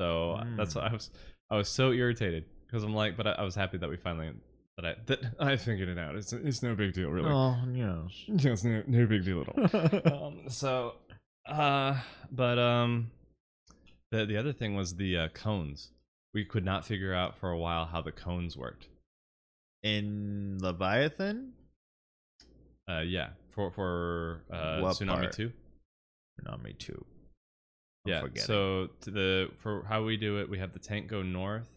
So 0.00 0.32
uh, 0.32 0.44
that's 0.56 0.74
Mm. 0.74 0.82
why 0.82 0.88
I 0.88 0.92
was 0.92 1.10
I 1.50 1.56
was 1.56 1.68
so 1.68 1.92
irritated 1.92 2.44
because 2.66 2.82
I'm 2.84 2.94
like, 2.94 3.16
but 3.16 3.26
I, 3.26 3.32
I 3.32 3.42
was 3.44 3.54
happy 3.54 3.78
that 3.78 3.88
we 3.88 3.96
finally 3.96 4.32
that 4.76 4.84
I 4.86 4.94
that 5.06 5.20
I 5.40 5.56
figured 5.56 5.88
it 5.88 5.98
out. 5.98 6.16
It's 6.16 6.32
it's 6.32 6.62
no 6.62 6.74
big 6.74 6.92
deal 6.92 7.10
really. 7.10 7.30
Oh 7.30 7.56
yes. 7.72 8.10
It's 8.44 8.64
no, 8.64 8.82
no 8.86 9.06
big 9.06 9.24
deal 9.24 9.42
at 9.42 9.48
all. 9.74 10.24
um, 10.26 10.40
so, 10.48 10.94
uh, 11.48 11.98
but 12.30 12.58
um, 12.58 13.10
the 14.10 14.26
the 14.26 14.36
other 14.36 14.52
thing 14.52 14.74
was 14.76 14.94
the 14.96 15.16
uh, 15.16 15.28
cones. 15.28 15.90
We 16.36 16.44
could 16.44 16.66
not 16.66 16.84
figure 16.84 17.14
out 17.14 17.38
for 17.38 17.48
a 17.50 17.56
while 17.56 17.86
how 17.86 18.02
the 18.02 18.12
cones 18.12 18.58
worked. 18.58 18.88
in 19.82 20.58
Leviathan, 20.60 21.52
Uh, 22.86 23.00
yeah, 23.00 23.30
for 23.50 23.70
for 23.70 24.42
uh, 24.50 24.80
What 24.80 24.96
Tsunami 24.96 25.06
part? 25.22 25.32
Two. 25.32 25.50
Tsunami 26.38 26.76
two. 26.78 27.06
I'm 28.04 28.10
Yeah. 28.12 28.20
forgetting. 28.20 28.42
So 28.46 28.90
to 29.00 29.10
the 29.10 29.50
for 29.62 29.84
how 29.88 30.04
we 30.04 30.18
do 30.18 30.38
it, 30.40 30.50
we 30.50 30.58
have 30.58 30.74
the 30.74 30.78
tank 30.78 31.06
go 31.08 31.22
north, 31.22 31.68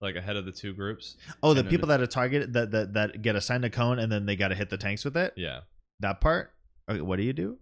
like 0.00 0.16
ahead 0.16 0.34
of 0.36 0.44
the 0.46 0.52
two 0.52 0.72
groups. 0.74 1.16
oh, 1.44 1.54
the 1.54 1.62
people 1.62 1.86
that 1.88 2.00
are 2.00 2.06
targeted 2.08 2.54
that, 2.54 2.72
that 2.72 2.94
that 2.94 3.22
get 3.22 3.36
assigned 3.36 3.64
a 3.64 3.70
cone 3.70 4.00
and 4.00 4.10
then 4.10 4.26
they 4.26 4.34
got 4.34 4.48
to 4.48 4.56
hit 4.56 4.68
the 4.70 4.78
tanks 4.78 5.04
with 5.04 5.16
it. 5.16 5.32
Yeah. 5.36 5.60
That 6.00 6.20
part. 6.20 6.52
Okay, 6.90 7.00
what 7.02 7.16
do 7.16 7.22
you 7.22 7.32
do? 7.32 7.58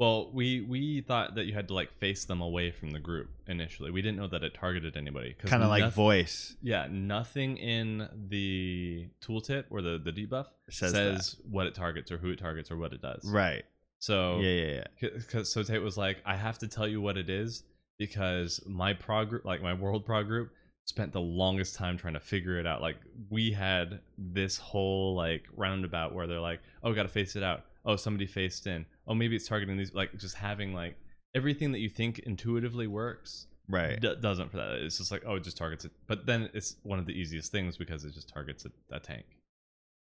Well, 0.00 0.30
we 0.32 0.62
we 0.62 1.02
thought 1.02 1.34
that 1.34 1.44
you 1.44 1.52
had 1.52 1.68
to 1.68 1.74
like 1.74 1.92
face 1.98 2.24
them 2.24 2.40
away 2.40 2.70
from 2.70 2.90
the 2.90 2.98
group 2.98 3.28
initially. 3.46 3.90
We 3.90 4.00
didn't 4.00 4.16
know 4.16 4.28
that 4.28 4.42
it 4.42 4.54
targeted 4.54 4.96
anybody. 4.96 5.36
Kind 5.44 5.62
of 5.62 5.68
like 5.68 5.92
voice 5.92 6.56
Yeah, 6.62 6.86
nothing 6.90 7.58
in 7.58 8.08
the 8.30 9.10
tooltip 9.22 9.64
or 9.68 9.82
the 9.82 10.00
the 10.02 10.10
debuff 10.10 10.46
says, 10.70 10.92
says, 10.92 11.36
what 11.50 11.66
it 11.66 11.74
targets 11.74 12.10
or 12.10 12.16
who 12.16 12.30
it 12.30 12.38
targets 12.38 12.70
or 12.70 12.78
what 12.78 12.94
it 12.94 13.02
does. 13.02 13.30
Right. 13.30 13.62
So 13.98 14.40
Yeah, 14.40 14.48
yeah, 14.48 14.82
yeah. 15.02 15.08
Cause, 15.30 15.52
so 15.52 15.62
Tate 15.62 15.82
was 15.82 15.98
like, 15.98 16.22
I 16.24 16.34
have 16.34 16.56
to 16.60 16.66
tell 16.66 16.88
you 16.88 17.02
what 17.02 17.18
it 17.18 17.28
is 17.28 17.64
because 17.98 18.58
my 18.66 18.94
prog 18.94 19.28
group, 19.28 19.44
like 19.44 19.60
my 19.60 19.74
world 19.74 20.06
prog 20.06 20.28
group, 20.28 20.50
spent 20.86 21.12
the 21.12 21.20
longest 21.20 21.74
time 21.76 21.98
trying 21.98 22.14
to 22.14 22.20
figure 22.20 22.58
it 22.58 22.66
out. 22.66 22.80
Like 22.80 22.96
we 23.28 23.52
had 23.52 24.00
this 24.16 24.56
whole 24.56 25.14
like 25.14 25.44
roundabout 25.54 26.14
where 26.14 26.26
they're 26.26 26.40
like, 26.40 26.60
oh, 26.82 26.94
got 26.94 27.02
to 27.02 27.10
face 27.10 27.36
it 27.36 27.42
out. 27.42 27.66
Oh, 27.84 27.96
somebody 27.96 28.26
faced 28.26 28.66
in. 28.66 28.84
Oh, 29.06 29.14
maybe 29.14 29.36
it's 29.36 29.48
targeting 29.48 29.76
these. 29.76 29.94
Like 29.94 30.16
just 30.18 30.36
having 30.36 30.74
like 30.74 30.96
everything 31.34 31.72
that 31.72 31.78
you 31.78 31.88
think 31.88 32.18
intuitively 32.20 32.86
works 32.86 33.46
Right. 33.68 34.00
d- 34.00 34.16
doesn't 34.20 34.50
for 34.50 34.56
that. 34.58 34.72
It's 34.82 34.98
just 34.98 35.10
like 35.12 35.22
oh, 35.26 35.36
it 35.36 35.44
just 35.44 35.56
targets 35.56 35.84
it. 35.84 35.92
But 36.06 36.26
then 36.26 36.50
it's 36.52 36.76
one 36.82 36.98
of 36.98 37.06
the 37.06 37.12
easiest 37.12 37.52
things 37.52 37.76
because 37.76 38.04
it 38.04 38.12
just 38.12 38.28
targets 38.28 38.64
a, 38.66 38.94
a 38.94 39.00
tank 39.00 39.24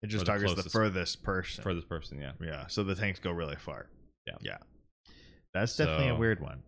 It 0.03 0.07
just 0.07 0.25
the 0.25 0.31
targets 0.31 0.55
the 0.55 0.69
furthest 0.69 1.23
person. 1.23 1.61
for 1.63 1.73
this 1.73 1.85
person. 1.85 2.19
Yeah. 2.19 2.31
yeah. 2.41 2.67
So 2.67 2.83
the 2.83 2.95
tanks 2.95 3.19
go 3.19 3.31
really 3.31 3.55
far. 3.55 3.87
Yeah. 4.27 4.35
Yeah. 4.41 4.57
That's 5.53 5.75
definitely 5.75 6.09
a 6.09 6.15
weird 6.15 6.39
one. 6.39 6.63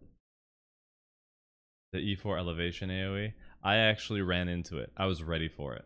The 1.93 1.99
E4 2.15 2.38
elevation 2.39 2.89
AOE. 2.89 3.34
I 3.63 3.75
actually 3.77 4.21
ran 4.21 4.47
into 4.49 4.77
it. 4.77 4.91
I 4.97 5.05
was 5.05 5.23
ready 5.23 5.47
for 5.47 5.73
it. 5.75 5.85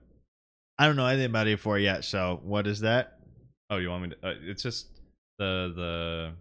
I 0.80 0.88
don't 0.88 0.95
know 0.95 1.06
anything 1.06 1.26
about 1.30 1.48
E4 1.48 1.81
yet. 1.84 2.06
So 2.06 2.39
what 2.44 2.65
is 2.65 2.80
that? 2.81 3.19
Oh, 3.69 3.77
you 3.77 3.89
want 3.89 4.03
me 4.03 4.10
to? 4.10 4.27
Uh, 4.27 4.34
it's 4.41 4.64
just 4.64 4.88
the 5.38 5.74
the 5.76 6.32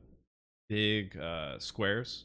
big 0.68 1.16
uh, 1.18 1.58
squares. 1.58 2.24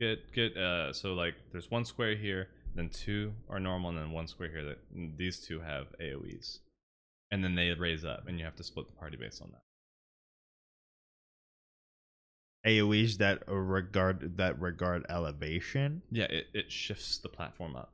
Get 0.00 0.32
get 0.32 0.56
uh 0.56 0.92
so 0.92 1.14
like 1.14 1.34
there's 1.52 1.70
one 1.70 1.84
square 1.84 2.16
here, 2.16 2.48
then 2.74 2.88
two 2.88 3.32
are 3.48 3.60
normal, 3.60 3.90
and 3.90 3.98
then 3.98 4.10
one 4.10 4.26
square 4.26 4.50
here. 4.50 4.64
That 4.64 4.78
these 5.16 5.38
two 5.40 5.60
have 5.60 5.86
AOE's, 6.00 6.60
and 7.30 7.44
then 7.44 7.54
they 7.54 7.70
raise 7.72 8.04
up, 8.04 8.26
and 8.26 8.38
you 8.38 8.44
have 8.44 8.56
to 8.56 8.64
split 8.64 8.86
the 8.88 8.94
party 8.94 9.16
based 9.16 9.40
on 9.42 9.50
that. 9.52 9.62
AOE's 12.66 13.18
that 13.18 13.42
regard 13.48 14.36
that 14.36 14.60
regard 14.60 15.04
elevation. 15.08 16.02
Yeah, 16.10 16.24
it, 16.24 16.46
it 16.54 16.70
shifts 16.72 17.18
the 17.18 17.28
platform 17.28 17.76
up. 17.76 17.92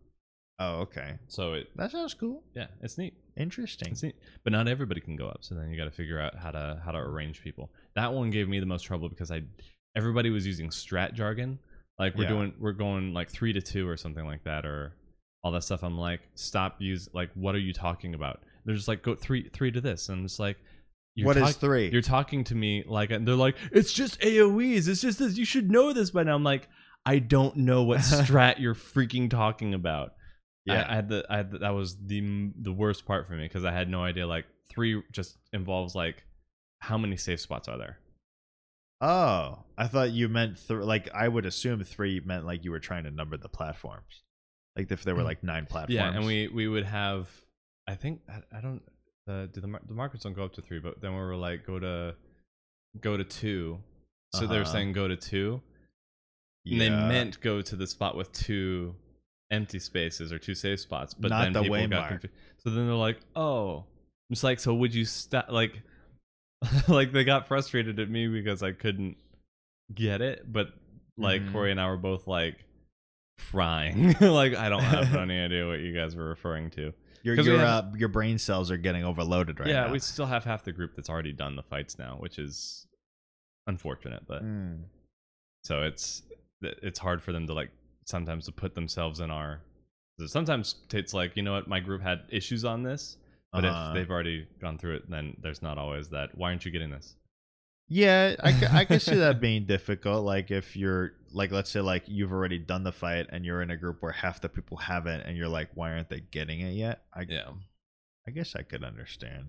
Oh, 0.58 0.80
okay. 0.80 1.18
So 1.28 1.54
it 1.54 1.68
That 1.76 1.90
sounds 1.92 2.14
cool. 2.14 2.42
yeah, 2.54 2.66
it's 2.82 2.98
neat. 2.98 3.14
Interesting. 3.38 3.94
Neat. 4.02 4.16
But 4.44 4.52
not 4.52 4.68
everybody 4.68 5.00
can 5.00 5.16
go 5.16 5.26
up, 5.28 5.38
so 5.40 5.54
then 5.54 5.70
you 5.70 5.76
got 5.78 5.84
to 5.84 5.90
figure 5.90 6.20
out 6.20 6.36
how 6.36 6.50
to 6.50 6.80
how 6.84 6.92
to 6.92 6.98
arrange 6.98 7.42
people. 7.42 7.70
That 7.94 8.12
one 8.12 8.30
gave 8.30 8.48
me 8.48 8.60
the 8.60 8.66
most 8.66 8.82
trouble 8.82 9.08
because 9.08 9.30
I 9.30 9.42
everybody 9.96 10.30
was 10.30 10.46
using 10.46 10.68
strat 10.70 11.14
jargon. 11.14 11.58
Like 11.98 12.14
we're 12.16 12.24
Yeah. 12.24 12.28
doing 12.30 12.54
we're 12.58 12.72
going 12.72 13.14
like 13.14 13.30
3 13.30 13.52
to 13.54 13.60
2 13.60 13.88
or 13.88 13.96
something 13.96 14.24
like 14.26 14.44
that 14.44 14.64
or 14.66 14.92
all 15.42 15.52
that 15.52 15.62
stuff. 15.64 15.82
I'm 15.82 15.96
like, 15.98 16.20
"Stop 16.34 16.76
use 16.80 17.08
like 17.14 17.30
what 17.34 17.54
are 17.54 17.60
you 17.60 17.72
talking 17.72 18.14
about?" 18.14 18.40
They're 18.64 18.74
just 18.74 18.88
like, 18.88 19.02
"Go 19.02 19.14
3 19.14 19.48
3 19.52 19.70
to 19.72 19.80
this." 19.80 20.08
And 20.08 20.24
it's 20.24 20.38
like 20.38 20.56
you're 21.14 21.26
What 21.26 21.36
is 21.36 21.42
talk- 21.42 21.56
three? 21.56 21.90
You're 21.90 22.02
talking 22.02 22.44
to 22.44 22.54
me 22.54 22.84
like 22.86 23.10
and 23.10 23.26
they're 23.26 23.34
like, 23.34 23.56
"It's 23.72 23.92
just 23.92 24.20
AoEs. 24.20 24.86
It's 24.88 25.00
just 25.00 25.18
this. 25.18 25.36
You 25.36 25.44
should 25.44 25.70
know 25.70 25.92
this 25.92 26.10
by 26.10 26.22
now." 26.24 26.34
I'm 26.34 26.44
like, 26.44 26.68
"I 27.06 27.18
don't 27.18 27.56
know 27.56 27.82
what 27.82 27.98
strat 28.00 28.60
you're 28.60 28.74
freaking 28.74 29.28
talking 29.30 29.74
about." 29.74 30.14
Yeah. 30.68 30.86
I, 30.88 30.92
I 30.92 30.94
had 30.96 31.08
the 31.08 31.26
I 31.28 31.36
had 31.38 31.50
the, 31.50 31.58
that 31.58 31.70
was 31.74 31.96
the 32.06 32.50
the 32.60 32.72
worst 32.72 33.04
part 33.06 33.26
for 33.26 33.34
me 33.34 33.44
because 33.44 33.64
I 33.64 33.72
had 33.72 33.88
no 33.88 34.02
idea. 34.04 34.26
Like 34.26 34.46
three 34.70 35.02
just 35.12 35.36
involves 35.52 35.94
like 35.94 36.24
how 36.80 36.96
many 36.98 37.16
safe 37.16 37.40
spots 37.40 37.68
are 37.68 37.78
there? 37.78 37.98
oh, 39.00 39.58
I 39.76 39.86
thought 39.86 40.10
you 40.10 40.28
meant 40.28 40.56
th- 40.66 40.80
like 40.80 41.08
I 41.14 41.28
would 41.28 41.46
assume 41.46 41.84
three 41.84 42.20
meant 42.24 42.44
like 42.44 42.64
you 42.64 42.70
were 42.72 42.80
trying 42.80 43.04
to 43.04 43.10
number 43.10 43.36
the 43.36 43.48
platforms. 43.48 44.22
Like 44.76 44.90
if 44.90 45.04
there 45.04 45.14
were 45.14 45.22
like 45.22 45.42
nine 45.44 45.66
platforms. 45.66 46.00
Mm. 46.00 46.12
Yeah, 46.12 46.16
and 46.16 46.26
we 46.26 46.48
we 46.48 46.68
would 46.68 46.84
have. 46.84 47.28
I 47.86 47.94
think 47.94 48.20
I, 48.28 48.58
I 48.58 48.60
don't. 48.60 48.82
Uh, 49.28 49.46
do 49.46 49.60
the 49.60 49.68
the 49.86 49.94
markers 49.94 50.22
don't 50.22 50.32
go 50.34 50.44
up 50.44 50.54
to 50.54 50.62
three, 50.62 50.78
but 50.80 51.00
then 51.00 51.12
we 51.12 51.18
were 51.18 51.36
like 51.36 51.66
go 51.66 51.78
to 51.78 52.14
go 53.00 53.16
to 53.16 53.24
two. 53.24 53.78
So 54.34 54.46
they're 54.46 54.62
Uh-huh. 54.62 54.72
saying 54.72 54.92
go 54.92 55.06
to 55.08 55.16
two, 55.16 55.60
and 56.66 56.80
they 56.80 56.90
meant 56.90 57.40
go 57.40 57.62
to 57.62 57.76
the 57.76 57.86
spot 57.86 58.16
with 58.16 58.32
two 58.32 58.94
empty 59.50 59.78
spaces 59.78 60.32
or 60.32 60.38
two 60.38 60.54
safe 60.54 60.80
spots, 60.80 61.14
but 61.14 61.30
Not 61.30 61.44
then 61.44 61.52
the 61.54 61.62
people 61.62 61.72
way 61.72 61.86
got 61.86 62.00
mark. 62.00 62.08
confused. 62.20 62.34
So 62.58 62.70
then 62.70 62.86
they're 62.86 62.94
like, 62.94 63.18
"Oh," 63.36 63.84
it's 64.30 64.42
like, 64.42 64.60
"So 64.60 64.74
would 64.74 64.94
you 64.94 65.04
stop?" 65.04 65.46
Like, 65.50 65.80
like 66.88 67.12
they 67.12 67.24
got 67.24 67.48
frustrated 67.48 67.98
at 68.00 68.10
me 68.10 68.26
because 68.28 68.62
I 68.62 68.72
couldn't 68.72 69.16
get 69.94 70.20
it, 70.20 70.50
but 70.52 70.68
like 71.16 71.42
Mhm. 71.42 71.52
Corey 71.52 71.70
and 71.70 71.80
I 71.80 71.88
were 71.88 71.96
both 71.96 72.26
like 72.26 72.56
frying. 73.38 74.12
like 74.20 74.54
I 74.54 74.68
don't 74.68 74.82
have 74.82 75.14
any 75.16 75.38
idea 75.38 75.66
what 75.66 75.80
you 75.80 75.94
guys 75.94 76.14
were 76.16 76.28
referring 76.28 76.70
to. 76.70 76.92
your 77.22 77.34
your 77.36 77.58
have- 77.58 77.84
uh, 77.94 77.96
your 77.96 78.08
brain 78.08 78.38
cells 78.38 78.70
are 78.70 78.76
getting 78.76 79.04
overloaded 79.04 79.58
right 79.60 79.68
yeah, 79.68 79.86
now. 79.86 79.92
we 79.92 79.98
still 79.98 80.26
have 80.26 80.44
half 80.44 80.64
the 80.64 80.72
group 80.72 80.94
that's 80.96 81.08
already 81.10 81.32
done 81.32 81.56
the 81.56 81.62
fights 81.62 81.98
now, 81.98 82.16
which 82.20 82.38
is 82.38 82.86
unfortunate, 83.66 84.24
but 84.26 84.42
Mm. 84.44 84.82
so 85.64 85.82
it's 85.82 86.22
it's 86.62 86.98
hard 86.98 87.22
for 87.22 87.32
them 87.32 87.46
to 87.46 87.54
like 87.54 87.70
sometimes 88.08 88.46
to 88.46 88.52
put 88.52 88.74
themselves 88.74 89.20
in 89.20 89.30
our 89.30 89.60
sometimes 90.26 90.76
it's 90.92 91.14
like 91.14 91.36
you 91.36 91.42
know 91.42 91.52
what 91.52 91.68
my 91.68 91.78
group 91.80 92.02
had 92.02 92.20
issues 92.30 92.64
on 92.64 92.82
this 92.82 93.16
but 93.52 93.64
Uh-huh. 93.64 93.90
if 93.90 93.94
they've 93.94 94.10
already 94.10 94.46
gone 94.60 94.76
through 94.78 94.96
it 94.96 95.10
then 95.10 95.36
there's 95.42 95.62
not 95.62 95.78
always 95.78 96.08
that 96.08 96.36
why 96.36 96.48
aren't 96.50 96.64
you 96.64 96.70
getting 96.72 96.90
this 96.90 97.14
Yeah, 97.90 98.34
I, 98.42 98.80
I 98.80 98.84
can 98.84 99.00
see 99.00 99.14
that 99.14 99.40
being 99.48 99.64
difficult. 99.64 100.22
Like 100.24 100.50
if 100.50 100.76
you're 100.76 101.12
like, 101.32 101.50
let's 101.52 101.70
say 101.70 101.80
like 101.80 102.04
you've 102.06 102.32
already 102.32 102.58
done 102.58 102.84
the 102.84 102.92
fight 102.92 103.26
and 103.32 103.46
you're 103.46 103.62
in 103.62 103.70
a 103.70 103.78
group 103.78 104.02
where 104.02 104.12
half 104.12 104.42
the 104.42 104.48
people 104.50 104.76
haven't, 104.76 105.22
and 105.22 105.38
you're 105.38 105.48
like, 105.48 105.70
why 105.74 105.92
aren't 105.92 106.10
they 106.10 106.20
getting 106.20 106.60
it 106.60 106.74
yet? 106.74 107.00
I 107.14 107.24
yeah 107.26 107.48
I 108.26 108.30
guess 108.30 108.54
I 108.54 108.60
could 108.62 108.84
understand. 108.84 109.44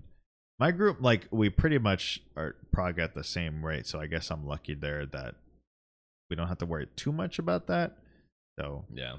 My 0.57 0.71
group, 0.71 0.97
like 1.01 1.27
we 1.31 1.49
pretty 1.49 1.79
much 1.79 2.21
are 2.37 2.55
prog 2.71 2.97
at 2.99 3.13
the 3.13 3.25
same 3.25 3.65
rate, 3.65 3.85
so 3.87 3.99
I 3.99 4.07
guess 4.07 4.31
I'm 4.31 4.47
lucky 4.47 4.73
there 4.75 5.05
that 5.07 5.35
we 6.29 6.37
don't 6.37 6.47
have 6.47 6.59
to 6.59 6.65
worry 6.65 6.87
too 6.95 7.11
much 7.11 7.39
about 7.39 7.67
that. 7.67 7.97
So 8.59 8.85
yeah 8.93 9.15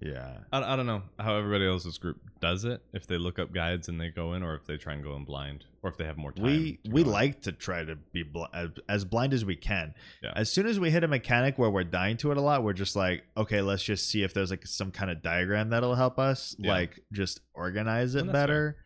yeah, 0.00 0.36
I, 0.52 0.74
I 0.74 0.76
don't 0.76 0.86
know 0.86 1.02
how 1.18 1.34
everybody 1.34 1.66
else's 1.66 1.98
group 1.98 2.20
does 2.40 2.64
it 2.64 2.80
if 2.92 3.08
they 3.08 3.18
look 3.18 3.40
up 3.40 3.52
guides 3.52 3.88
and 3.88 4.00
they 4.00 4.10
go 4.10 4.34
in 4.34 4.44
or 4.44 4.54
if 4.54 4.64
they 4.64 4.76
try 4.76 4.92
and 4.92 5.02
go 5.02 5.16
in 5.16 5.24
blind 5.24 5.64
or 5.82 5.90
if 5.90 5.96
they 5.96 6.04
have 6.04 6.16
more 6.16 6.30
time 6.30 6.44
we 6.46 6.78
we 6.88 7.00
in. 7.00 7.08
like 7.10 7.42
to 7.42 7.50
try 7.50 7.82
to 7.84 7.96
be 8.12 8.22
bl- 8.22 8.44
as, 8.54 8.68
as 8.88 9.04
blind 9.04 9.34
as 9.34 9.44
we 9.44 9.56
can. 9.56 9.92
Yeah. 10.22 10.34
As 10.36 10.52
soon 10.52 10.66
as 10.68 10.78
we 10.78 10.92
hit 10.92 11.02
a 11.02 11.08
mechanic 11.08 11.58
where 11.58 11.68
we're 11.68 11.82
dying 11.82 12.16
to 12.18 12.30
it 12.30 12.36
a 12.36 12.40
lot, 12.40 12.62
we're 12.62 12.74
just 12.74 12.94
like, 12.94 13.24
okay, 13.36 13.60
let's 13.60 13.82
just 13.82 14.08
see 14.08 14.22
if 14.22 14.32
there's 14.32 14.50
like 14.50 14.64
some 14.68 14.92
kind 14.92 15.10
of 15.10 15.20
diagram 15.20 15.70
that'll 15.70 15.96
help 15.96 16.20
us, 16.20 16.54
Yeah. 16.60 16.70
like 16.70 17.00
just 17.12 17.40
organize 17.52 18.14
it 18.14 18.22
fair. 18.26 18.32
better. 18.32 18.76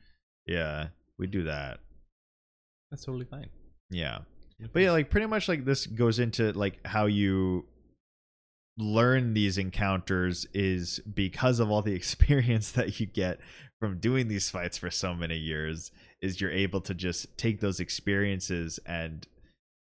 Yeah, 0.46 0.86
we 1.18 1.26
do 1.26 1.42
that. 1.42 1.80
that's 2.90 3.04
totally 3.04 3.26
fine 3.26 3.50
Yeah. 3.90 4.20
But 4.72 4.80
yeah, 4.80 4.92
like 4.92 5.10
pretty 5.10 5.26
much 5.26 5.46
like 5.46 5.66
this 5.66 5.86
goes 5.86 6.18
into 6.20 6.52
like 6.52 6.78
how 6.86 7.04
you 7.04 7.66
learn 8.78 9.34
these 9.34 9.58
encounters 9.58 10.46
is 10.54 11.00
because 11.00 11.60
of 11.60 11.70
all 11.70 11.82
the 11.82 11.94
experience 11.94 12.72
that 12.72 13.00
you 13.00 13.06
get 13.06 13.38
from 13.80 13.98
doing 13.98 14.28
these 14.28 14.48
fights 14.48 14.78
for 14.78 14.90
so 14.90 15.14
many 15.14 15.36
years 15.36 15.90
is 16.20 16.40
you're 16.40 16.50
able 16.50 16.80
to 16.80 16.94
just 16.94 17.36
take 17.36 17.60
those 17.60 17.80
experiences 17.80 18.78
and 18.86 19.26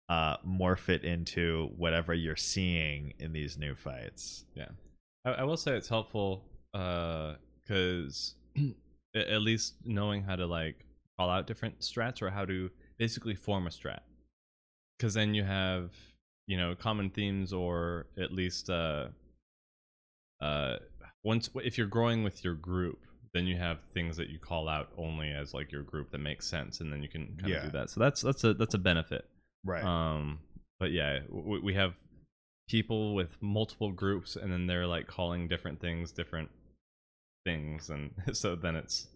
uh 0.08 0.36
morph 0.38 0.88
it 0.88 1.04
into 1.04 1.70
whatever 1.76 2.12
you're 2.12 2.36
seeing 2.36 3.14
in 3.18 3.32
these 3.32 3.56
new 3.56 3.74
fights. 3.74 4.44
Yeah 4.54 4.68
i, 5.24 5.30
I 5.30 5.42
will 5.44 5.56
say 5.56 5.76
it's 5.76 5.88
helpful 5.88 6.44
because 6.72 8.34
at 9.14 9.42
least 9.42 9.74
knowing 9.84 10.22
how 10.22 10.36
to 10.36 10.46
like 10.46 10.86
call 11.18 11.30
out 11.30 11.46
different 11.46 11.80
strats 11.80 12.22
or 12.22 12.30
how 12.30 12.44
to 12.44 12.70
basically 12.98 13.34
form 13.34 13.66
a 13.66 13.70
strat. 13.70 14.00
Because 14.98 15.14
then 15.14 15.34
you 15.34 15.44
have 15.44 15.92
you 16.46 16.56
know 16.56 16.74
common 16.74 17.10
themes 17.10 17.52
or 17.52 18.06
at 18.18 18.32
least 18.32 18.68
uh 18.70 19.06
uh 20.40 20.76
once 21.22 21.48
if 21.56 21.78
you're 21.78 21.86
growing 21.86 22.24
with 22.24 22.42
your 22.44 22.54
group 22.54 22.98
then 23.32 23.46
you 23.46 23.56
have 23.56 23.78
things 23.94 24.16
that 24.16 24.28
you 24.28 24.38
call 24.38 24.68
out 24.68 24.90
only 24.98 25.30
as 25.30 25.54
like 25.54 25.70
your 25.72 25.82
group 25.82 26.10
that 26.10 26.18
makes 26.18 26.46
sense 26.46 26.80
and 26.80 26.92
then 26.92 27.02
you 27.02 27.08
can 27.08 27.36
kind 27.40 27.52
Yeah. 27.52 27.58
of 27.58 27.72
do 27.72 27.78
that 27.78 27.90
so 27.90 28.00
that's 28.00 28.20
that's 28.20 28.44
a 28.44 28.54
that's 28.54 28.74
a 28.74 28.78
benefit 28.78 29.24
Right. 29.64 29.84
um, 29.84 30.40
but 30.80 30.90
yeah, 30.90 31.20
we, 31.30 31.60
we 31.60 31.74
have 31.74 31.94
people 32.68 33.14
with 33.14 33.40
multiple 33.40 33.92
groups, 33.92 34.34
and 34.34 34.52
then 34.52 34.66
they're 34.66 34.86
like 34.88 35.06
calling 35.06 35.46
different 35.46 35.80
things 35.80 36.10
different 36.10 36.50
things, 37.44 37.88
and 37.90 38.10
so 38.32 38.56
then 38.56 38.74
it's 38.74 39.06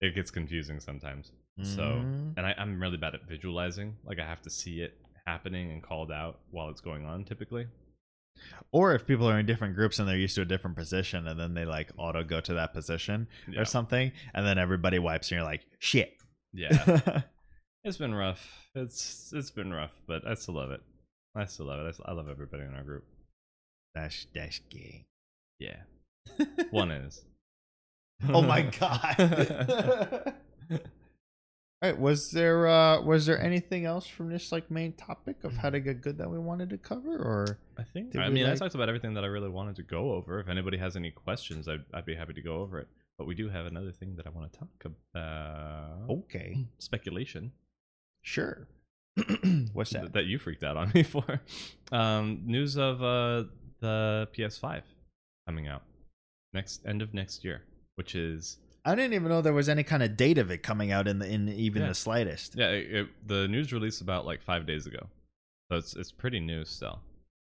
it 0.00 0.14
gets 0.14 0.30
confusing 0.32 0.80
sometimes. 0.80 1.30
So, 1.62 1.82
Mhm. 1.82 2.36
and 2.36 2.46
I, 2.46 2.54
I'm 2.58 2.80
really 2.80 2.96
bad 2.96 3.14
at 3.14 3.28
visualizing. 3.28 3.96
Like 4.04 4.18
I 4.18 4.26
have 4.26 4.42
to 4.42 4.50
see 4.50 4.80
it 4.80 4.98
happening 5.26 5.70
and 5.72 5.82
called 5.82 6.12
out 6.12 6.40
while 6.50 6.68
it's 6.68 6.80
going 6.80 7.04
on. 7.04 7.24
Typically, 7.24 7.66
or 8.72 8.94
if 8.94 9.06
people 9.06 9.28
are 9.28 9.38
in 9.38 9.46
different 9.46 9.74
groups 9.74 9.98
and 9.98 10.08
they're 10.08 10.16
used 10.16 10.34
to 10.34 10.42
a 10.42 10.46
different 10.46 10.76
position 10.76 11.28
and 11.28 11.38
then 11.38 11.54
they 11.54 11.64
like 11.64 11.90
auto 11.96 12.24
go 12.24 12.40
to 12.40 12.54
that 12.54 12.72
position 12.72 13.26
yeah, 13.48 13.60
or 13.60 13.64
something 13.64 14.12
and 14.34 14.46
then 14.46 14.58
everybody 14.58 14.98
wipes 14.98 15.30
and 15.30 15.36
you're 15.36 15.44
like, 15.44 15.62
shit. 15.78 16.14
yeah. 16.52 17.22
It's 17.84 17.98
been 17.98 18.14
rough. 18.14 18.70
It's 18.74 19.30
it's 19.34 19.50
been 19.50 19.70
rough, 19.70 19.92
but 20.06 20.26
I 20.26 20.34
still 20.34 20.54
love 20.54 20.70
it. 20.70 20.80
I 21.36 21.44
still 21.44 21.66
love 21.66 21.86
it. 21.86 21.96
I, 22.02 22.12
love 22.12 22.30
everybody 22.30 22.62
in 22.62 22.74
our 22.74 22.82
group. 22.82 23.04
That's 23.94 24.26
that's 24.34 24.60
gay. 24.70 25.04
Yeah, 25.58 25.76
one 26.70 26.90
is. 26.90 27.22
Oh 28.30 28.40
my 28.40 28.62
god. 28.80 30.34
All 31.84 31.90
right, 31.90 32.00
was 32.00 32.30
there 32.30 32.66
uh 32.66 33.02
was 33.02 33.26
there 33.26 33.38
anything 33.38 33.84
else 33.84 34.06
from 34.06 34.30
this 34.30 34.50
like 34.50 34.70
main 34.70 34.94
topic 34.94 35.44
of 35.44 35.54
how 35.54 35.68
to 35.68 35.80
get 35.80 36.00
good 36.00 36.16
that 36.16 36.30
we 36.30 36.38
wanted 36.38 36.70
to 36.70 36.78
cover 36.78 37.14
or 37.14 37.58
I 37.76 37.82
think. 37.82 38.16
I 38.16 38.30
mean, 38.30 38.46
I 38.46 38.54
talked 38.54 38.74
about 38.74 38.88
everything 38.88 39.12
that 39.12 39.22
I 39.22 39.26
really 39.26 39.50
wanted 39.50 39.76
to 39.76 39.82
go 39.82 40.12
over. 40.12 40.40
If 40.40 40.48
anybody 40.48 40.78
has 40.78 40.96
any 40.96 41.10
questions, 41.10 41.68
I'd, 41.68 41.84
I'd 41.92 42.06
be 42.06 42.14
happy 42.14 42.32
to 42.32 42.40
go 42.40 42.56
over 42.56 42.78
it. 42.78 42.88
But 43.18 43.26
we 43.26 43.34
do 43.34 43.50
have 43.50 43.66
another 43.66 43.92
thing 43.92 44.16
that 44.16 44.26
I 44.26 44.30
want 44.30 44.50
to 44.50 44.58
talk 44.58 44.68
about. 44.86 46.08
okay, 46.08 46.64
Speculation. 46.78 47.52
sure. 48.22 48.66
What's 49.74 49.90
that? 49.90 50.14
that 50.14 50.24
you 50.24 50.38
freaked 50.38 50.64
out 50.64 50.78
on 50.78 50.90
me 50.94 51.02
for. 51.02 51.42
Um, 51.92 52.40
news 52.46 52.78
of 52.78 53.02
uh, 53.02 53.44
the 53.80 54.26
PS5. 54.34 54.80
coming 55.46 55.68
out 55.68 55.82
next 56.54 56.86
end 56.86 57.02
of 57.02 57.12
next 57.12 57.44
year, 57.44 57.64
which 57.96 58.14
is 58.14 58.56
I 58.84 58.94
didn't 58.94 59.14
even 59.14 59.28
know 59.28 59.40
there 59.40 59.52
was 59.54 59.68
any 59.68 59.82
kind 59.82 60.02
of 60.02 60.16
date 60.16 60.36
of 60.38 60.50
it 60.50 60.62
coming 60.62 60.92
out 60.92 61.08
in 61.08 61.18
the 61.18 61.26
in 61.26 61.48
even 61.48 61.82
Yeah. 61.82 61.88
the 61.88 61.94
slightest. 61.94 62.54
yeah. 62.56 62.68
It, 62.70 62.94
it- 62.94 63.08
the 63.26 63.48
news 63.48 63.72
released 63.72 64.00
about 64.02 64.26
like 64.26 64.42
five 64.42 64.66
days 64.66 64.86
ago, 64.86 65.06
so 65.70 65.78
it's 65.78 65.94
it's 65.96 66.12
pretty 66.12 66.40
new 66.40 66.64
still. 66.64 67.00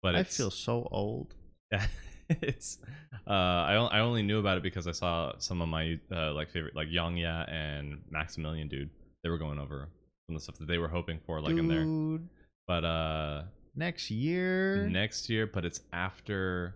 But 0.02 0.14
I 0.14 0.24
feel 0.24 0.50
so 0.50 0.88
old. 0.90 1.34
Yeah, 1.70 1.86
it's. 2.28 2.78
Uh, 3.26 3.30
I 3.30 3.74
I 3.74 4.00
only 4.00 4.22
knew 4.22 4.38
about 4.40 4.56
it 4.58 4.62
because 4.62 4.86
I 4.86 4.92
saw 4.92 5.32
some 5.38 5.62
of 5.62 5.68
my 5.68 5.98
uh, 6.10 6.32
like 6.34 6.50
favorite 6.50 6.74
like 6.76 6.88
YongYea 6.88 7.50
and 7.50 8.00
Maximilian 8.10 8.68
dude. 8.68 8.90
They 9.22 9.30
were 9.30 9.38
going 9.38 9.58
over 9.58 9.88
some 10.26 10.34
of 10.36 10.40
the 10.40 10.44
stuff 10.44 10.58
that 10.58 10.66
they 10.68 10.78
were 10.78 10.88
hoping 10.88 11.20
for 11.24 11.40
like 11.40 11.56
in 11.56 11.68
there. 11.68 11.84
Dude, 11.84 12.28
But 12.66 12.84
uh, 12.84 13.42
next 13.76 14.10
year, 14.10 14.88
next 14.88 15.30
year, 15.30 15.46
but 15.46 15.64
it's 15.64 15.80
after 15.92 16.74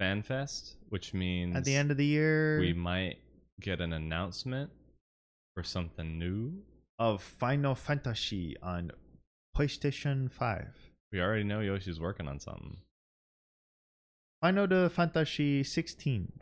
FanFest, 0.00 0.74
which 0.90 1.12
means 1.12 1.56
at 1.56 1.64
the 1.64 1.74
end 1.74 1.90
of 1.90 1.96
the 1.96 2.06
year, 2.06 2.58
we 2.60 2.72
might 2.72 3.18
get 3.60 3.80
an 3.80 3.92
announcement 3.92 4.70
for 5.54 5.62
something 5.62 6.18
new. 6.18 6.62
of 6.98 7.22
Final 7.22 7.74
Fantasy 7.74 8.56
on 8.62 8.90
PlayStation 9.56 10.30
Five. 10.30 10.74
We 11.12 11.20
already 11.20 11.44
know 11.44 11.60
Yoshi's 11.60 12.00
working 12.00 12.28
on 12.28 12.40
something. 12.40 12.78
Final 14.40 14.66
the 14.66 14.90
Fantasy 14.90 15.64
16 15.64 16.32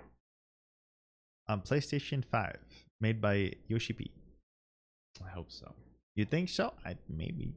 on 1.48 1.60
PlayStation 1.62 2.24
5, 2.24 2.56
made 3.00 3.20
by 3.20 3.52
Yoshi 3.68 3.92
P. 3.92 4.10
I 5.24 5.30
hope 5.30 5.50
so. 5.50 5.72
You 6.14 6.24
think 6.24 6.48
so? 6.48 6.74
I 6.84 6.96
maybe. 7.08 7.54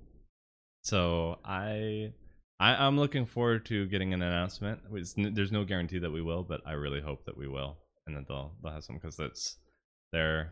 So 0.83 1.39
I, 1.43 2.13
I 2.59 2.85
I'm 2.85 2.97
looking 2.97 3.25
forward 3.25 3.65
to 3.65 3.85
getting 3.87 4.13
an 4.13 4.21
announcement. 4.21 4.79
It's 4.93 5.13
there's 5.17 5.51
no 5.51 5.65
guarantee 5.65 5.99
that 5.99 6.11
we 6.11 6.21
will, 6.21 6.43
but 6.43 6.61
I 6.65 6.73
really 6.73 7.01
hope 7.01 7.25
that 7.25 7.37
we 7.37 7.47
will, 7.47 7.77
and 8.09 8.17
that 8.17 8.27
they'll 8.27 8.51
they'll 8.61 8.73
have 8.73 8.83
some 8.83 8.95
because 8.95 9.15
that's 9.15 9.57
their 10.11 10.51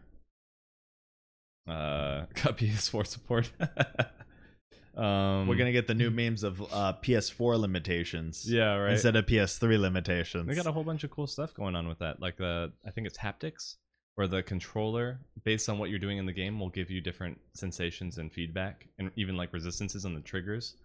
uh 1.68 2.26
got 2.44 2.58
PS4 2.58 3.06
support. 3.06 3.52
um, 4.98 5.48
We're 5.48 5.56
gonna 5.56 5.72
get 5.72 5.88
the 5.88 5.96
new 5.96 6.10
memes 6.22 6.44
of 6.44 6.62
uh, 6.62 6.94
PS4 7.04 7.60
limitations, 7.60 8.50
yeah 8.50 8.76
right. 8.76 8.94
instead 8.94 9.16
of 9.16 9.26
PS3 9.26 9.80
limitations. 9.80 10.48
They 10.48 10.56
got 10.56 10.68
a 10.68 10.72
whole 10.72 10.84
bunch 10.84 11.04
of 11.04 11.12
cool 11.12 11.28
stuff 11.28 11.54
going 11.54 11.76
on 11.76 11.88
with 11.88 12.00
that. 12.00 12.22
Like 12.22 12.38
the 12.38 12.72
I 12.86 12.92
think 12.92 13.08
it's 13.08 13.18
haptics, 13.18 13.76
where 14.16 14.28
the 14.28 14.44
controller, 14.44 15.20
based 15.44 15.68
on 15.68 15.78
what 15.78 15.90
you're 15.90 16.00
doing 16.00 16.18
in 16.18 16.26
the 16.26 16.34
game, 16.34 16.60
will 16.60 16.70
give 16.70 16.90
you 16.90 17.02
different 17.02 17.40
sensations 17.54 18.18
and 18.18 18.32
feedback, 18.32 18.88
and 19.00 19.12
even 19.18 19.36
like 19.36 19.52
resistances 19.52 20.06
on 20.06 20.14
the 20.14 20.22
triggers. 20.22 20.76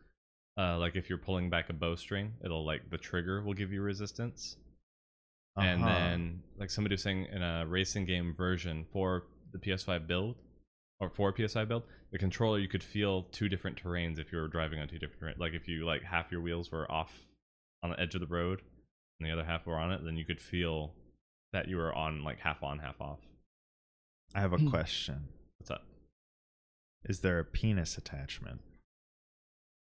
Uh, 0.59 0.77
like 0.79 0.97
if 0.97 1.09
you're 1.09 1.19
pulling 1.19 1.49
back 1.49 1.71
a 1.71 1.73
bowstring, 1.73 2.33
it'll 2.45 2.67
like 2.67 2.91
the 2.91 2.99
trigger 2.99 3.43
will 3.43 3.55
give 3.55 3.73
you 3.73 3.81
resistance. 3.81 4.57
And 5.57 5.83
Uh-huh. 5.83 5.95
then 5.95 6.43
like 6.59 6.71
somebody 6.71 6.95
was 6.95 7.03
saying 7.03 7.27
in 7.27 7.43
a 7.43 7.67
racing 7.67 8.07
game 8.07 8.35
version 8.35 8.87
for 8.93 9.25
the 9.53 9.59
PS5 9.59 10.07
build 10.07 10.37
or 11.01 11.11
for 11.11 11.33
PS5 11.33 11.69
build, 11.69 11.83
the 12.11 12.19
controller 12.19 12.59
you 12.59 12.69
could 12.69 12.83
feel 12.83 13.25
two 13.33 13.49
different 13.49 13.83
terrains 13.83 14.19
if 14.19 14.33
you 14.33 14.39
were 14.39 14.49
driving 14.49 14.79
on 14.81 14.89
two 14.89 14.99
different 14.99 15.39
like 15.39 15.53
if 15.53 15.69
you 15.69 15.85
like 15.85 16.03
half 16.03 16.31
your 16.33 16.41
wheels 16.41 16.71
were 16.73 16.91
off 16.91 17.27
on 17.83 17.91
the 17.91 18.01
edge 18.01 18.15
of 18.15 18.21
the 18.21 18.27
road 18.27 18.63
and 19.21 19.29
the 19.29 19.33
other 19.33 19.45
half 19.45 19.67
were 19.67 19.77
on 19.79 19.93
it, 19.93 20.01
then 20.05 20.17
you 20.17 20.25
could 20.25 20.41
feel 20.41 20.95
that 21.53 21.69
you 21.69 21.77
were 21.77 21.93
on 21.95 22.23
like 22.25 22.39
half 22.39 22.63
on, 22.63 22.79
half 22.79 22.99
off. 23.01 23.19
I 24.35 24.41
have 24.41 24.53
a 24.55 24.71
question. 24.71 25.29
What's 25.59 25.71
up? 25.71 25.85
Is 27.05 27.21
there 27.21 27.39
a 27.41 27.45
penis 27.45 27.99
attachment? 27.99 28.61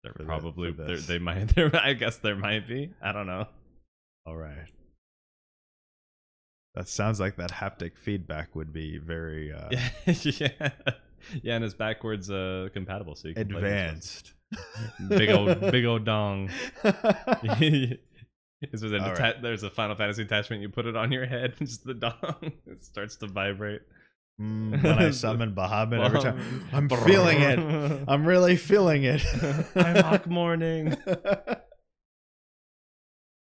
There 0.03 0.11
For 0.13 0.23
the- 0.23 0.25
probably 0.25 0.73
for 0.73 0.83
there, 0.83 0.97
they 0.97 1.19
might 1.19 1.47
there 1.55 1.73
I 1.75 1.93
guess 1.93 2.17
there 2.17 2.35
might 2.35 2.67
be. 2.67 2.91
I 3.01 3.11
don't 3.13 3.27
know. 3.27 3.47
All 4.25 4.35
right. 4.35 4.67
That 6.75 6.87
sounds 6.87 7.19
like 7.19 7.35
that 7.37 7.51
haptic 7.51 7.97
feedback 7.97 8.55
would 8.55 8.71
be 8.71 8.97
very 8.97 9.51
uh, 9.51 9.69
yeah. 10.23 10.69
Yeah, 11.43 11.55
and 11.55 11.63
it's 11.65 11.73
backwards 11.73 12.31
uh 12.31 12.69
compatible 12.73 13.15
so 13.15 13.27
you 13.27 13.33
can 13.35 13.53
advanced. 13.55 14.33
Big 15.09 15.29
old 15.29 15.59
big 15.71 15.85
old 15.85 16.05
dong. 16.05 16.49
This 18.71 18.83
was 18.83 18.93
All 18.93 19.01
atta- 19.01 19.19
right. 19.21 19.41
There's 19.41 19.63
a 19.63 19.71
Final 19.71 19.95
Fantasy 19.95 20.21
attachment. 20.21 20.61
You 20.61 20.69
put 20.69 20.85
it 20.85 20.95
on 20.95 21.11
your 21.11 21.25
head, 21.25 21.55
and 21.59 21.67
just 21.67 21.83
the 21.83 21.95
dong. 21.95 22.51
It 22.67 22.83
starts 22.83 23.15
to 23.17 23.27
vibrate. 23.27 23.81
Mm, 24.39 24.83
when 24.83 24.99
I 24.99 25.09
summon 25.11 25.55
Bahamut 25.55 26.05
every 26.05 26.21
time, 26.21 26.67
I'm 26.71 26.87
feeling 26.87 27.41
it. 27.41 27.57
I'm 28.07 28.23
really 28.25 28.55
feeling 28.57 29.03
it. 29.03 29.23
I'm 29.75 30.03
Hawk 30.03 30.27
Morning. 30.27 30.95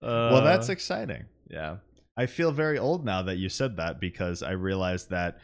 well, 0.00 0.42
that's 0.42 0.68
Uh, 0.68 0.72
exciting. 0.72 1.24
yeah. 1.50 1.76
I 2.20 2.26
feel 2.26 2.52
very 2.52 2.78
old 2.78 3.02
now 3.02 3.22
that 3.22 3.38
you 3.38 3.48
said 3.48 3.78
that 3.78 3.98
because 3.98 4.42
I 4.42 4.50
realized 4.50 5.08
that 5.08 5.38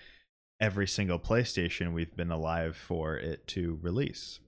every 0.60 0.86
single 0.86 1.18
PlayStation 1.18 1.94
we've 1.94 2.14
been 2.14 2.30
alive 2.30 2.76
for 2.76 3.16
it 3.16 3.46
to 3.48 3.78
release. 3.80 4.40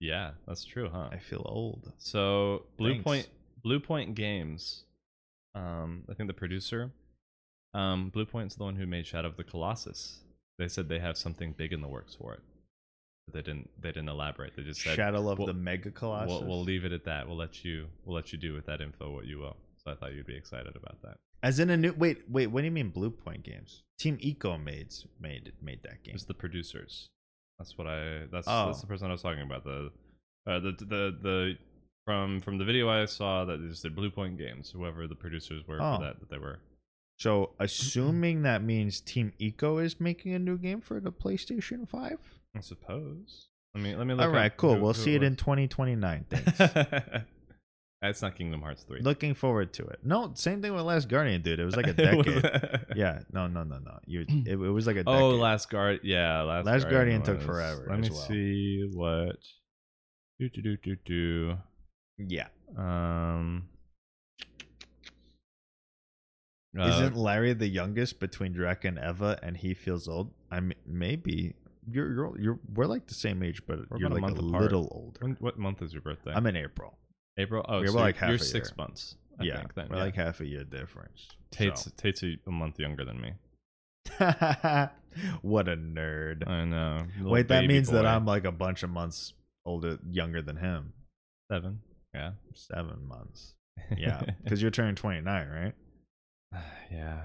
Yeah, 0.00 0.30
that's 0.48 0.64
true, 0.64 0.88
huh? 0.90 1.10
I 1.12 1.18
feel 1.18 1.42
old. 1.44 1.92
So 1.98 2.64
Blue 2.78 2.92
Thanks. 2.92 3.04
Point 3.04 3.28
Bluepoint 3.62 4.14
Games, 4.14 4.84
um, 5.54 6.04
I 6.10 6.14
think 6.14 6.28
the 6.28 6.32
producer, 6.32 6.90
um, 7.74 8.10
Bluepoint's 8.16 8.54
the 8.54 8.64
one 8.64 8.76
who 8.76 8.86
made 8.86 9.06
Shadow 9.06 9.28
of 9.28 9.36
the 9.36 9.44
Colossus. 9.44 10.20
They 10.58 10.68
said 10.68 10.88
they 10.88 11.00
have 11.00 11.18
something 11.18 11.52
big 11.52 11.74
in 11.74 11.82
the 11.82 11.88
works 11.88 12.14
for 12.14 12.32
it. 12.32 12.40
But 13.26 13.34
they 13.34 13.42
didn't. 13.42 13.68
They 13.78 13.90
didn't 13.90 14.08
elaborate. 14.08 14.56
They 14.56 14.62
just 14.62 14.80
said 14.80 14.96
Shadow 14.96 15.28
of 15.28 15.36
we'll- 15.36 15.48
the 15.48 15.52
Mega 15.52 15.90
Colossus. 15.90 16.30
We'll, 16.30 16.46
we'll 16.46 16.64
leave 16.64 16.86
it 16.86 16.92
at 16.92 17.04
that. 17.04 17.28
We'll 17.28 17.36
let 17.36 17.62
you. 17.62 17.88
We'll 18.06 18.16
let 18.16 18.32
you 18.32 18.38
do 18.38 18.54
with 18.54 18.64
that 18.64 18.80
info 18.80 19.12
what 19.12 19.26
you 19.26 19.38
will. 19.38 19.58
So 19.86 19.92
I 19.92 19.94
thought 19.94 20.14
you'd 20.14 20.26
be 20.26 20.34
excited 20.36 20.74
about 20.74 21.00
that. 21.02 21.18
As 21.44 21.60
in 21.60 21.70
a 21.70 21.76
new 21.76 21.92
wait, 21.92 22.28
wait, 22.28 22.48
what 22.48 22.62
do 22.62 22.64
you 22.64 22.72
mean 22.72 22.90
Bluepoint 22.90 23.44
Games? 23.44 23.82
Team 24.00 24.18
Ico 24.18 24.62
made 24.62 24.92
made 25.20 25.52
made 25.62 25.80
that 25.84 26.02
game. 26.02 26.14
It's 26.16 26.24
the 26.24 26.34
producers. 26.34 27.08
That's 27.58 27.78
what 27.78 27.86
I. 27.86 28.26
That's 28.32 28.48
Oh. 28.48 28.66
that's 28.66 28.80
the 28.80 28.86
person 28.88 29.08
I 29.08 29.12
was 29.12 29.22
talking 29.22 29.42
about. 29.42 29.62
The, 29.64 29.90
uh, 30.46 30.58
the 30.58 30.72
the 30.80 31.16
the 31.22 31.54
from 32.04 32.40
from 32.40 32.58
the 32.58 32.64
video 32.64 32.88
I 32.88 33.04
saw 33.04 33.44
that 33.44 33.58
that 33.60 33.70
is 33.70 33.80
the 33.82 33.90
Bluepoint 33.90 34.38
Games. 34.38 34.70
Whoever 34.70 35.06
the 35.06 35.14
producers 35.14 35.62
were 35.68 35.80
Oh. 35.80 35.96
for 35.98 36.02
that, 36.04 36.18
that 36.20 36.30
they 36.30 36.38
were. 36.38 36.58
So 37.20 37.50
assuming 37.60 38.42
that 38.42 38.62
means 38.62 39.00
Team 39.00 39.32
Ico 39.40 39.82
is 39.82 40.00
making 40.00 40.34
a 40.34 40.38
new 40.38 40.58
game 40.58 40.80
for 40.80 41.00
the 41.00 41.12
PlayStation 41.12 41.88
5? 41.88 42.18
I 42.56 42.60
suppose. 42.60 43.46
Let 43.74 43.84
me 43.84 43.94
let 43.94 44.06
me 44.06 44.14
look. 44.14 44.26
All 44.26 44.32
right, 44.32 44.54
cool. 44.56 44.74
who- 44.74 44.82
we'll 44.82 44.92
who 44.94 45.00
see 45.02 45.14
it 45.14 45.22
in 45.22 45.36
2029. 45.36 46.26
Thanks. 46.28 47.24
That's 48.06 48.22
not 48.22 48.36
Kingdom 48.36 48.62
Hearts 48.62 48.82
three. 48.84 49.00
Looking 49.00 49.34
forward 49.34 49.72
to 49.74 49.84
it. 49.86 50.00
No, 50.02 50.32
same 50.34 50.62
thing 50.62 50.72
with 50.74 50.82
Last 50.84 51.08
Guardian, 51.08 51.42
dude. 51.42 51.60
It 51.60 51.64
was 51.64 51.76
like 51.76 51.86
a 51.86 51.92
decade. 51.94 52.86
yeah, 52.96 53.20
no, 53.32 53.46
no, 53.46 53.62
no, 53.64 53.78
no. 53.78 53.98
You, 54.06 54.20
it, 54.28 54.52
it 54.52 54.56
was 54.56 54.86
like 54.86 54.96
a 54.96 55.04
decade. 55.04 55.20
Oh, 55.22 55.30
Last 55.30 55.70
Guard. 55.70 56.00
Yeah, 56.02 56.42
Last, 56.42 56.66
Last 56.66 56.88
Guardian 56.88 57.22
took 57.22 57.38
was- 57.38 57.46
forever 57.46 57.86
Let 57.90 58.00
me 58.00 58.10
well. 58.10 58.18
see 58.20 58.88
what. 58.92 59.36
Do 60.38 60.48
do 60.50 60.60
do 60.62 60.76
do 60.76 60.96
do. 61.06 61.56
yeah. 62.18 62.48
Um. 62.76 63.68
uh, 66.78 66.88
Isn't 66.88 67.16
Larry 67.16 67.54
the 67.54 67.68
youngest 67.68 68.20
between 68.20 68.54
Drek 68.54 68.84
and 68.84 68.98
Eva, 68.98 69.38
and 69.42 69.56
he 69.56 69.72
feels 69.74 70.08
old? 70.08 70.32
I 70.50 70.60
mean, 70.60 70.74
maybe 70.86 71.54
you're 71.90 72.12
you're 72.12 72.38
you're 72.40 72.58
we're 72.74 72.86
like 72.86 73.06
the 73.06 73.14
same 73.14 73.42
age, 73.42 73.62
but 73.66 73.78
you're 73.96 74.10
a 74.10 74.14
like 74.14 74.22
a, 74.30 74.34
apart. 74.34 74.62
little 74.62 74.88
older. 74.90 75.18
when, 75.20 75.36
what 75.40 75.58
month 75.58 75.80
is 75.82 75.92
your 75.92 76.02
birthday? 76.02 76.32
I'm 76.34 76.46
in 76.46 76.56
April. 76.56 76.98
April. 77.38 77.64
Oh, 77.68 77.80
we're 77.80 77.88
so 77.88 77.94
like 77.94 78.16
you're, 78.16 78.20
half 78.20 78.28
you're 78.30 78.38
six 78.38 78.70
year. 78.70 78.74
months. 78.78 79.16
I 79.38 79.44
yeah, 79.44 79.58
think, 79.58 79.74
then, 79.74 79.88
we're 79.90 79.96
yeah. 79.96 80.04
like 80.04 80.14
half 80.14 80.40
a 80.40 80.46
year 80.46 80.64
difference. 80.64 81.28
Tate's 81.50 81.84
so. 81.84 81.90
Tate's 81.96 82.22
a, 82.22 82.50
month 82.50 82.78
younger 82.78 83.04
than 83.04 83.20
me. 83.20 83.32
what 85.42 85.68
a 85.68 85.76
nerd. 85.76 86.48
I 86.48 86.64
know. 86.64 87.02
Wait, 87.20 87.48
that 87.48 87.66
means 87.66 87.90
that. 87.90 88.06
I'm 88.06 88.24
like 88.24 88.44
a 88.44 88.52
bunch 88.52 88.82
of 88.82 88.90
months 88.90 89.34
older, 89.66 89.98
younger 90.10 90.40
than 90.40 90.56
him. 90.56 90.92
seven. 91.50 91.80
Yeah. 92.14 92.32
Seven 92.54 93.06
months. 93.06 93.54
Yeah, 93.96 94.22
because 94.42 94.62
you're 94.62 94.70
turning 94.70 94.94
29, 94.94 95.48
right? 95.48 95.74
yeah. 96.90 97.20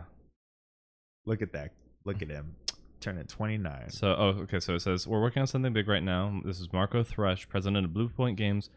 Look 1.26 1.42
at 1.42 1.54
that. 1.54 1.72
Look 2.06 2.22
at 2.22 2.30
him. 2.30 2.56
Turning 3.00 3.26
29. 3.26 3.90
So, 3.90 4.16
oh, 4.18 4.42
okay. 4.44 4.60
So 4.60 4.76
it 4.76 4.82
says 4.82 5.08
we're 5.08 5.22
working 5.22 5.42
on 5.42 5.48
something 5.48 5.74
big 5.74 5.88
right 5.88 6.04
now. 6.04 6.42
This 6.46 6.60
is 6.60 6.72
Marco 6.74 7.04
Thrush, 7.04 7.48
president 7.48 7.86
of 7.86 7.92
Bluepoint 7.92 8.36
Games, 8.36 8.70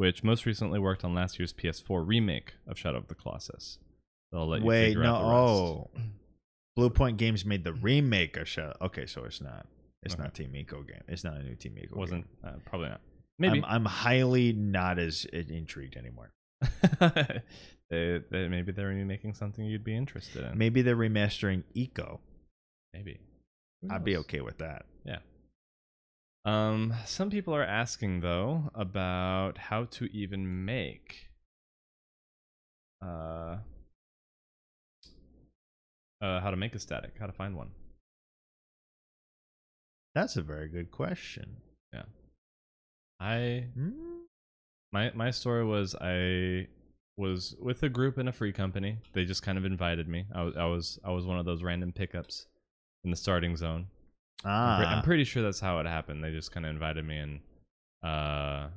which 0.00 0.24
most 0.24 0.46
recently 0.46 0.78
worked 0.78 1.04
on 1.04 1.14
last 1.14 1.38
year's 1.38 1.52
PS4 1.52 2.06
remake 2.06 2.54
of 2.66 2.78
Shadow 2.78 2.96
of 2.96 3.08
the 3.08 3.14
Colossus. 3.14 3.78
I'll 4.32 4.48
let 4.48 4.62
you 4.62 4.66
Wait, 4.66 4.86
figure 4.86 5.02
no. 5.02 5.14
out 5.14 5.18
the 5.18 5.28
rest. 5.28 5.36
Oh, 5.36 5.90
Bluepoint 6.78 7.18
Games 7.18 7.44
made 7.44 7.64
the 7.64 7.74
remake 7.74 8.38
of 8.38 8.48
Shadow. 8.48 8.74
Okay, 8.80 9.04
so 9.04 9.24
it's 9.24 9.42
not. 9.42 9.66
It's 10.02 10.14
Okay. 10.14 10.22
not 10.22 10.32
Team 10.34 10.52
Ico 10.54 10.86
game. 10.88 11.02
It's 11.06 11.22
not 11.22 11.34
a 11.36 11.42
new 11.42 11.54
Team 11.54 11.74
Ico. 11.74 11.98
wasn't 11.98 12.24
Game. 12.42 12.50
uh, 12.54 12.58
probably 12.64 12.88
not. 12.88 13.02
Maybe 13.38 13.58
I'm, 13.58 13.64
I'm 13.66 13.84
highly 13.84 14.54
not 14.54 14.98
as 14.98 15.26
intrigued 15.26 15.98
anymore. 15.98 16.30
they, 17.90 18.22
they, 18.30 18.48
maybe 18.48 18.72
they're 18.72 18.92
making 19.04 19.34
something 19.34 19.66
you'd 19.66 19.84
be 19.84 19.94
interested 19.94 20.50
in. 20.50 20.56
Maybe 20.56 20.80
they're 20.80 20.96
remastering 20.96 21.62
Ico. 21.76 22.20
Maybe. 22.94 23.18
Who 23.82 23.88
I'd 23.90 24.02
be 24.04 24.14
knows? 24.14 24.20
okay 24.20 24.40
with 24.40 24.56
that. 24.58 24.86
Um, 26.44 26.94
some 27.04 27.30
people 27.30 27.54
are 27.54 27.64
asking 27.64 28.20
though 28.20 28.70
about 28.74 29.58
how 29.58 29.84
to 29.84 30.06
even 30.06 30.64
make 30.64 31.28
uh 33.02 33.58
uh, 36.22 36.40
how 36.40 36.50
to 36.50 36.56
make 36.56 36.74
a 36.74 36.78
static, 36.78 37.14
how 37.18 37.26
to 37.26 37.32
find 37.32 37.56
one. 37.56 37.70
That's 40.14 40.36
a 40.36 40.42
very 40.42 40.68
good 40.68 40.90
question. 40.90 41.56
Yeah, 41.92 42.04
I 43.20 43.66
Hmm? 43.74 44.22
my 44.92 45.10
my 45.14 45.30
story 45.30 45.64
was 45.64 45.94
I 46.00 46.68
was 47.16 47.54
with 47.60 47.82
a 47.82 47.88
group 47.88 48.18
in 48.18 48.28
a 48.28 48.32
free 48.32 48.52
company. 48.52 48.98
They 49.12 49.24
just 49.24 49.42
kind 49.42 49.58
of 49.58 49.64
invited 49.64 50.08
me. 50.08 50.26
I 50.34 50.42
was 50.42 50.56
I 50.56 50.64
was 50.64 50.98
I 51.04 51.10
was 51.10 51.26
one 51.26 51.38
of 51.38 51.44
those 51.44 51.62
random 51.62 51.92
pickups 51.92 52.46
in 53.04 53.10
the 53.10 53.16
starting 53.16 53.56
zone. 53.56 53.86
I'm, 54.44 54.78
pre- 54.78 54.86
Ah, 54.86 54.96
I'm 54.96 55.02
pretty 55.02 55.24
sure 55.24 55.42
that's 55.42 55.60
how 55.60 55.78
it 55.80 55.86
happened. 55.86 56.22
They 56.24 56.30
just 56.32 56.52
kind 56.52 56.64
of 56.66 56.70
invited 56.70 57.04
me, 57.04 57.18
and 57.18 57.40
uh, 58.02 58.68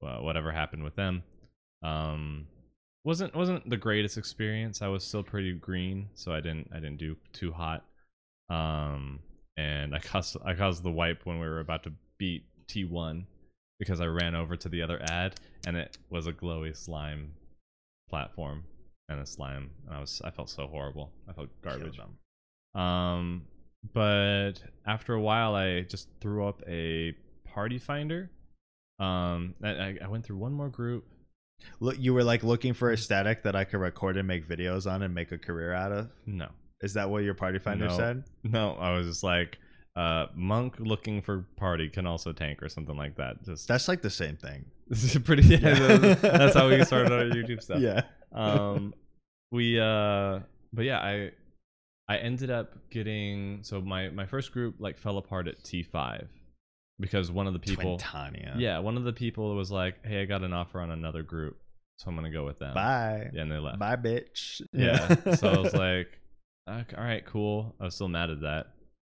well, 0.00 0.22
whatever 0.22 0.52
happened 0.52 0.84
with 0.84 0.94
them, 0.96 1.22
um, 1.82 2.46
wasn't 3.04 3.34
wasn't 3.34 3.68
the 3.68 3.76
greatest 3.76 4.16
experience. 4.16 4.82
I 4.82 4.88
was 4.88 5.04
still 5.04 5.22
pretty 5.22 5.52
green, 5.54 6.08
so 6.14 6.32
I 6.32 6.40
didn't 6.40 6.68
I 6.72 6.76
didn't 6.76 6.98
do 6.98 7.16
too 7.32 7.52
hot. 7.52 7.84
Um, 8.48 9.20
and 9.56 9.94
I 9.94 9.98
caused 9.98 10.36
I 10.44 10.54
caused 10.54 10.82
the 10.82 10.90
wipe 10.90 11.26
when 11.26 11.40
we 11.40 11.46
were 11.46 11.60
about 11.60 11.82
to 11.84 11.92
beat 12.18 12.44
T1 12.68 13.24
because 13.78 14.00
I 14.00 14.06
ran 14.06 14.34
over 14.36 14.56
to 14.56 14.68
the 14.68 14.82
other 14.82 15.02
ad, 15.02 15.40
and 15.66 15.76
it 15.76 15.98
was 16.10 16.26
a 16.28 16.32
glowy 16.32 16.76
slime 16.76 17.32
platform 18.08 18.64
and 19.08 19.20
a 19.20 19.26
slime. 19.26 19.70
And 19.86 19.96
I 19.96 20.00
was 20.00 20.22
I 20.24 20.30
felt 20.30 20.48
so 20.48 20.68
horrible. 20.68 21.10
I 21.28 21.32
felt 21.32 21.48
garbage. 21.62 21.98
Um, 22.74 23.42
but 23.94 24.54
after 24.86 25.14
a 25.14 25.20
while, 25.20 25.54
I 25.54 25.82
just 25.82 26.08
threw 26.20 26.46
up 26.46 26.62
a 26.68 27.14
party 27.44 27.78
finder. 27.78 28.30
Um, 28.98 29.54
I, 29.62 29.96
I- 30.02 30.08
went 30.08 30.24
through 30.24 30.36
one 30.36 30.52
more 30.52 30.68
group. 30.68 31.04
Look, 31.80 31.96
you 31.98 32.12
were 32.12 32.24
like 32.24 32.42
looking 32.42 32.72
for 32.74 32.90
a 32.90 32.96
static 32.96 33.42
that 33.44 33.54
I 33.54 33.64
could 33.64 33.78
record 33.80 34.16
and 34.16 34.26
make 34.26 34.48
videos 34.48 34.90
on 34.90 35.02
and 35.02 35.14
make 35.14 35.30
a 35.32 35.38
career 35.38 35.72
out 35.72 35.92
of. 35.92 36.10
No, 36.26 36.48
Is 36.80 36.94
that 36.94 37.08
what 37.08 37.22
your 37.22 37.34
party 37.34 37.58
finder 37.60 37.86
No. 37.88 37.96
said? 37.96 38.24
no, 38.42 38.72
I 38.74 38.96
was 38.96 39.06
just 39.06 39.22
like, 39.22 39.58
uh, 39.94 40.26
monk 40.34 40.74
looking 40.78 41.20
for 41.22 41.44
party 41.56 41.88
can 41.88 42.06
also 42.06 42.32
tank 42.32 42.62
or 42.62 42.68
something 42.68 42.96
like 42.96 43.16
that. 43.16 43.44
Just 43.44 43.68
That's 43.68 43.86
like 43.88 44.02
the 44.02 44.10
same 44.10 44.36
thing. 44.36 44.64
this 44.88 45.04
is 45.14 45.22
pretty. 45.22 45.42
Yeah, 45.44 45.58
that's- 45.58 46.20
that's 46.20 46.54
how 46.54 46.68
we 46.68 46.82
started 46.84 47.12
our 47.12 47.24
YouTube 47.36 47.62
stuff. 47.62 47.78
Yeah. 47.80 48.02
um 48.32 48.94
we 49.50 49.78
uh 49.78 50.40
but 50.72 50.86
yeah 50.86 50.98
i 51.00 51.30
i 52.08 52.16
ended 52.16 52.50
up 52.50 52.76
getting 52.90 53.60
so 53.62 53.80
my 53.80 54.08
my 54.10 54.26
first 54.26 54.52
group 54.52 54.74
like 54.78 54.98
fell 54.98 55.18
apart 55.18 55.46
at 55.48 55.62
t5 55.62 56.26
because 57.00 57.30
one 57.30 57.46
of 57.46 57.52
the 57.52 57.58
people 57.58 57.98
Twintania. 57.98 58.54
yeah 58.58 58.78
one 58.78 58.96
of 58.96 59.04
the 59.04 59.12
people 59.12 59.54
was 59.54 59.70
like 59.70 60.04
hey 60.04 60.22
i 60.22 60.24
got 60.24 60.42
an 60.42 60.52
offer 60.52 60.80
on 60.80 60.90
another 60.90 61.22
group 61.22 61.56
so 61.98 62.08
i'm 62.08 62.14
gonna 62.16 62.30
go 62.30 62.44
with 62.44 62.58
them 62.58 62.74
Bye. 62.74 63.30
yeah 63.32 63.42
and 63.42 63.50
they 63.52 63.58
left 63.58 63.78
Bye, 63.78 63.96
bitch. 63.96 64.60
yeah 64.72 65.34
so 65.34 65.48
i 65.50 65.58
was 65.58 65.74
like 65.74 66.18
okay, 66.68 66.96
all 66.96 67.04
right 67.04 67.24
cool 67.26 67.74
i 67.80 67.84
was 67.84 67.94
still 67.94 68.08
mad 68.08 68.30
at 68.30 68.40
that 68.42 68.66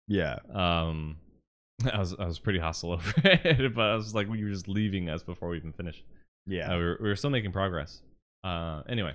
yeah. 0.07 0.37
um 0.53 1.17
i 1.93 1.99
was 1.99 2.15
i 2.19 2.25
was 2.25 2.39
pretty 2.39 2.59
hostile 2.59 2.91
over 2.93 3.13
it 3.23 3.75
but 3.75 3.85
i 3.89 3.95
was 3.95 4.15
like 4.15 4.27
you 4.33 4.45
were 4.45 4.51
just 4.51 4.67
leaving 4.67 5.09
us 5.09 5.21
before 5.23 5.49
we 5.49 5.57
even 5.57 5.73
finished 5.73 6.03
Yeah. 6.47 6.71
uh, 6.73 6.77
we, 6.77 6.83
were, 6.83 6.97
we 7.01 7.09
were 7.09 7.15
still 7.15 7.31
making 7.31 7.51
progress. 7.51 8.01
Uh, 8.43 8.83
anyway, 8.87 9.13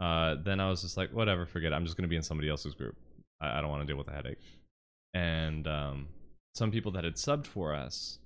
uh, 0.00 0.36
then 0.44 0.60
I 0.60 0.68
was 0.68 0.82
just 0.82 0.96
like, 0.96 1.10
whatever, 1.12 1.46
forget 1.46 1.72
it. 1.72 1.74
I'm 1.74 1.84
just 1.84 1.96
going 1.96 2.04
to 2.04 2.08
be 2.08 2.16
in 2.16 2.22
somebody 2.22 2.48
else's 2.48 2.74
group. 2.74 2.96
I, 3.40 3.58
I 3.58 3.60
don't 3.60 3.70
want 3.70 3.82
to 3.82 3.86
deal 3.86 3.96
with 3.96 4.06
the 4.06 4.12
headache. 4.12 4.38
And 5.14 5.66
um, 5.66 6.08
some 6.54 6.70
people 6.70 6.92
that 6.92 7.04
had 7.04 7.14
subbed 7.14 7.46
for 7.46 7.74
us 7.74 8.18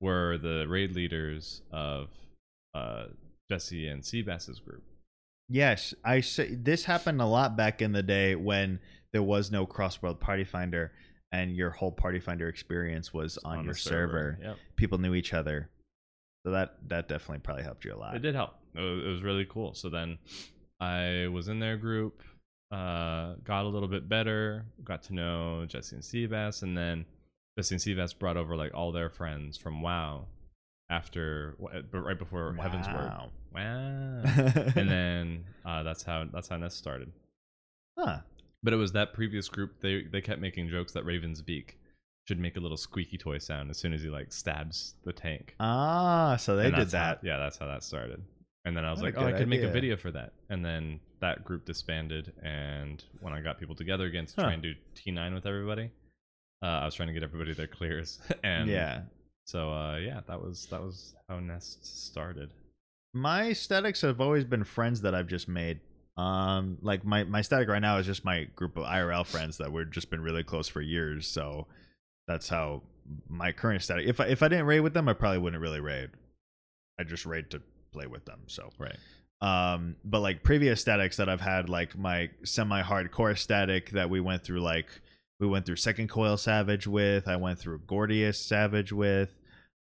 were 0.00 0.38
the 0.38 0.66
raid 0.68 0.94
leaders 0.94 1.62
of 1.72 2.08
uh, 2.74 3.06
Jesse 3.50 3.88
and 3.88 4.04
Seabass's 4.04 4.60
group. 4.60 4.82
Yes, 5.48 5.94
I 6.04 6.20
say 6.20 6.54
this 6.54 6.84
happened 6.84 7.22
a 7.22 7.26
lot 7.26 7.56
back 7.56 7.80
in 7.80 7.92
the 7.92 8.02
day 8.02 8.34
when 8.34 8.80
there 9.12 9.22
was 9.22 9.50
no 9.50 9.64
cross 9.64 10.00
world 10.02 10.20
party 10.20 10.44
finder 10.44 10.92
and 11.32 11.56
your 11.56 11.70
whole 11.70 11.92
party 11.92 12.20
finder 12.20 12.48
experience 12.48 13.12
was 13.12 13.38
on, 13.38 13.58
the 13.58 13.64
your 13.64 13.74
server. 13.74 14.38
Yep. 14.42 14.56
People 14.76 14.98
knew 14.98 15.14
each 15.14 15.32
other. 15.32 15.70
So 16.44 16.52
that 16.52 16.76
that 16.88 17.08
definitely 17.08 17.40
probably 17.40 17.64
helped 17.64 17.84
you 17.84 17.94
a 17.94 17.96
lot. 17.96 18.14
It 18.14 18.22
did 18.22 18.34
help. 18.34 18.54
It 18.74 19.06
was 19.06 19.22
really 19.22 19.46
cool. 19.48 19.74
So 19.74 19.88
then 19.88 20.18
I 20.80 21.28
was 21.28 21.48
in 21.48 21.58
their 21.58 21.76
group, 21.76 22.22
uh, 22.70 23.34
got 23.44 23.64
a 23.64 23.68
little 23.68 23.88
bit 23.88 24.08
better, 24.08 24.64
got 24.84 25.02
to 25.04 25.14
know 25.14 25.64
Jesse 25.66 25.96
and 25.96 26.02
Seabass, 26.04 26.62
and 26.62 26.76
then 26.76 27.04
Jesse 27.56 27.74
and 27.74 27.82
Seabass 27.82 28.16
brought 28.18 28.36
over 28.36 28.56
like 28.56 28.74
all 28.74 28.92
their 28.92 29.10
friends 29.10 29.56
from 29.56 29.82
WoW 29.82 30.26
after, 30.90 31.56
but 31.90 32.00
right 32.00 32.18
before 32.18 32.52
Heavensward. 32.58 32.94
Wow. 32.94 33.30
Wow. 33.54 34.22
and 34.76 34.88
then 34.90 35.44
uh, 35.64 35.82
that's 35.82 36.02
how 36.02 36.26
that's 36.32 36.48
how 36.48 36.56
Nest 36.58 36.76
started. 36.78 37.10
huh. 37.98 38.18
But 38.62 38.72
it 38.72 38.76
was 38.76 38.92
that 38.92 39.12
previous 39.14 39.48
group. 39.48 39.80
They 39.80 40.02
they 40.02 40.20
kept 40.20 40.40
making 40.40 40.68
jokes 40.68 40.92
that 40.92 41.04
Ravensbeak 41.04 41.70
should 42.26 42.38
make 42.40 42.56
a 42.56 42.60
little 42.60 42.76
squeaky 42.76 43.16
toy 43.16 43.38
sound 43.38 43.70
as 43.70 43.78
soon 43.78 43.92
as 43.94 44.02
he 44.02 44.10
like 44.10 44.32
stabs 44.32 44.94
the 45.04 45.12
tank. 45.12 45.54
Ah, 45.60 46.36
so 46.38 46.56
they 46.56 46.66
And 46.66 46.74
did 46.74 46.80
that's 46.82 46.92
how- 46.92 46.98
that. 47.14 47.20
yeah, 47.24 47.38
that's 47.38 47.56
how 47.56 47.66
that 47.66 47.82
started. 47.82 48.22
And 48.68 48.76
then 48.76 48.84
I 48.84 48.90
was 48.90 49.00
What 49.00 49.14
a 49.14 49.18
like, 49.20 49.24
oh, 49.32 49.34
I 49.34 49.38
could 49.38 49.48
make 49.48 49.62
a 49.62 49.68
video 49.68 49.96
for 49.96 50.10
that. 50.10 50.32
And 50.50 50.62
then 50.62 51.00
that 51.20 51.42
group 51.42 51.64
disbanded. 51.64 52.32
And 52.42 53.02
when 53.20 53.32
I 53.32 53.40
got 53.40 53.58
people 53.58 53.74
together 53.74 54.04
again 54.04 54.26
to 54.26 54.34
Huh. 54.36 54.42
try 54.42 54.52
and 54.52 54.62
do 54.62 54.74
T9 54.94 55.34
with 55.34 55.46
everybody, 55.46 55.90
uh, 56.62 56.66
I 56.66 56.84
was 56.84 56.94
trying 56.94 57.08
to 57.08 57.14
get 57.14 57.22
everybody 57.22 57.54
their 57.54 57.66
clears. 57.66 58.20
and 58.44 58.68
yeah. 58.68 59.00
so 59.46 59.72
uh, 59.72 59.96
yeah, 59.96 60.20
that 60.28 60.40
was 60.40 60.66
that 60.66 60.82
was 60.82 61.14
how 61.28 61.40
Nest 61.40 62.06
started. 62.06 62.50
My 63.14 63.54
statics 63.54 64.02
have 64.02 64.20
always 64.20 64.44
been 64.44 64.64
friends 64.64 65.00
that 65.00 65.14
I've 65.14 65.28
just 65.28 65.48
made. 65.48 65.80
Um, 66.18 66.76
like 66.82 67.04
my 67.06 67.24
my 67.24 67.40
static 67.40 67.68
right 67.68 67.80
now 67.80 67.96
is 67.96 68.04
just 68.06 68.22
my 68.24 68.44
group 68.54 68.76
of 68.76 68.84
IRL 68.84 69.24
friends 69.24 69.56
that 69.58 69.72
we've 69.72 69.90
just 69.90 70.10
been 70.10 70.20
really 70.20 70.42
close 70.44 70.68
for 70.68 70.82
years. 70.82 71.26
So 71.26 71.68
that's 72.26 72.50
how 72.50 72.82
my 73.30 73.50
current 73.52 73.82
static. 73.82 74.06
If 74.06 74.20
I 74.20 74.26
if 74.26 74.42
I 74.42 74.48
didn't 74.48 74.66
raid 74.66 74.80
with 74.80 74.92
them, 74.92 75.08
I 75.08 75.14
probably 75.14 75.38
wouldn't 75.38 75.62
really 75.62 75.80
raid. 75.80 76.10
I 77.00 77.04
just 77.04 77.24
raid 77.24 77.48
to 77.52 77.62
play 77.92 78.06
with 78.06 78.24
them. 78.24 78.40
So 78.46 78.70
Right. 78.78 78.96
um 79.40 79.94
but 80.04 80.20
like 80.20 80.42
previous 80.42 80.80
statics 80.80 81.16
that 81.18 81.28
i've 81.28 81.40
had 81.40 81.68
like 81.68 81.96
my 81.96 82.28
semi 82.44 82.82
hardcore 82.82 83.38
static 83.38 83.90
that 83.90 84.10
we 84.10 84.18
went 84.18 84.42
through 84.42 84.58
like 84.60 84.88
we 85.38 85.46
went 85.46 85.64
through 85.64 85.76
second 85.76 86.08
coil 86.08 86.36
savage 86.36 86.88
with 86.88 87.28
i 87.28 87.36
went 87.36 87.56
through 87.56 87.78
Gordias 87.86 88.40
savage 88.40 88.92
with 88.92 89.38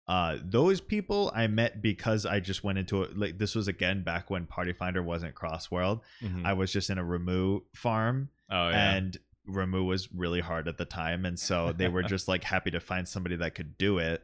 uh 0.07 0.38
those 0.43 0.79
people 0.79 1.31
i 1.34 1.47
met 1.47 1.81
because 1.81 2.23
i 2.23 2.39
just 2.39 2.63
went 2.63 2.77
into 2.77 3.01
it 3.01 3.17
like 3.17 3.39
this 3.39 3.55
was 3.55 3.67
again 3.67 4.03
back 4.03 4.29
when 4.29 4.45
party 4.45 4.73
finder 4.73 5.01
wasn't 5.01 5.34
cross 5.34 5.71
world 5.71 6.01
Mhm. 6.21 6.45
i 6.45 6.53
was 6.53 6.71
just 6.71 6.91
in 6.91 6.99
a 6.99 7.03
Ramuh 7.03 7.63
farm 7.73 8.29
oh 8.51 8.69
yeah. 8.69 8.93
and 8.93 9.17
Ramuh 9.49 9.84
was 9.88 10.13
really 10.13 10.41
hard 10.41 10.67
at 10.67 10.77
the 10.77 10.84
time, 10.85 11.25
and 11.25 11.39
so 11.39 11.71
they 11.71 11.88
were 11.88 12.03
just 12.03 12.27
like 12.27 12.43
happy 12.43 12.69
to 12.71 12.79
find 12.81 13.07
somebody 13.07 13.38
that 13.38 13.55
could 13.55 13.77
do 13.77 13.97
it. 13.97 14.21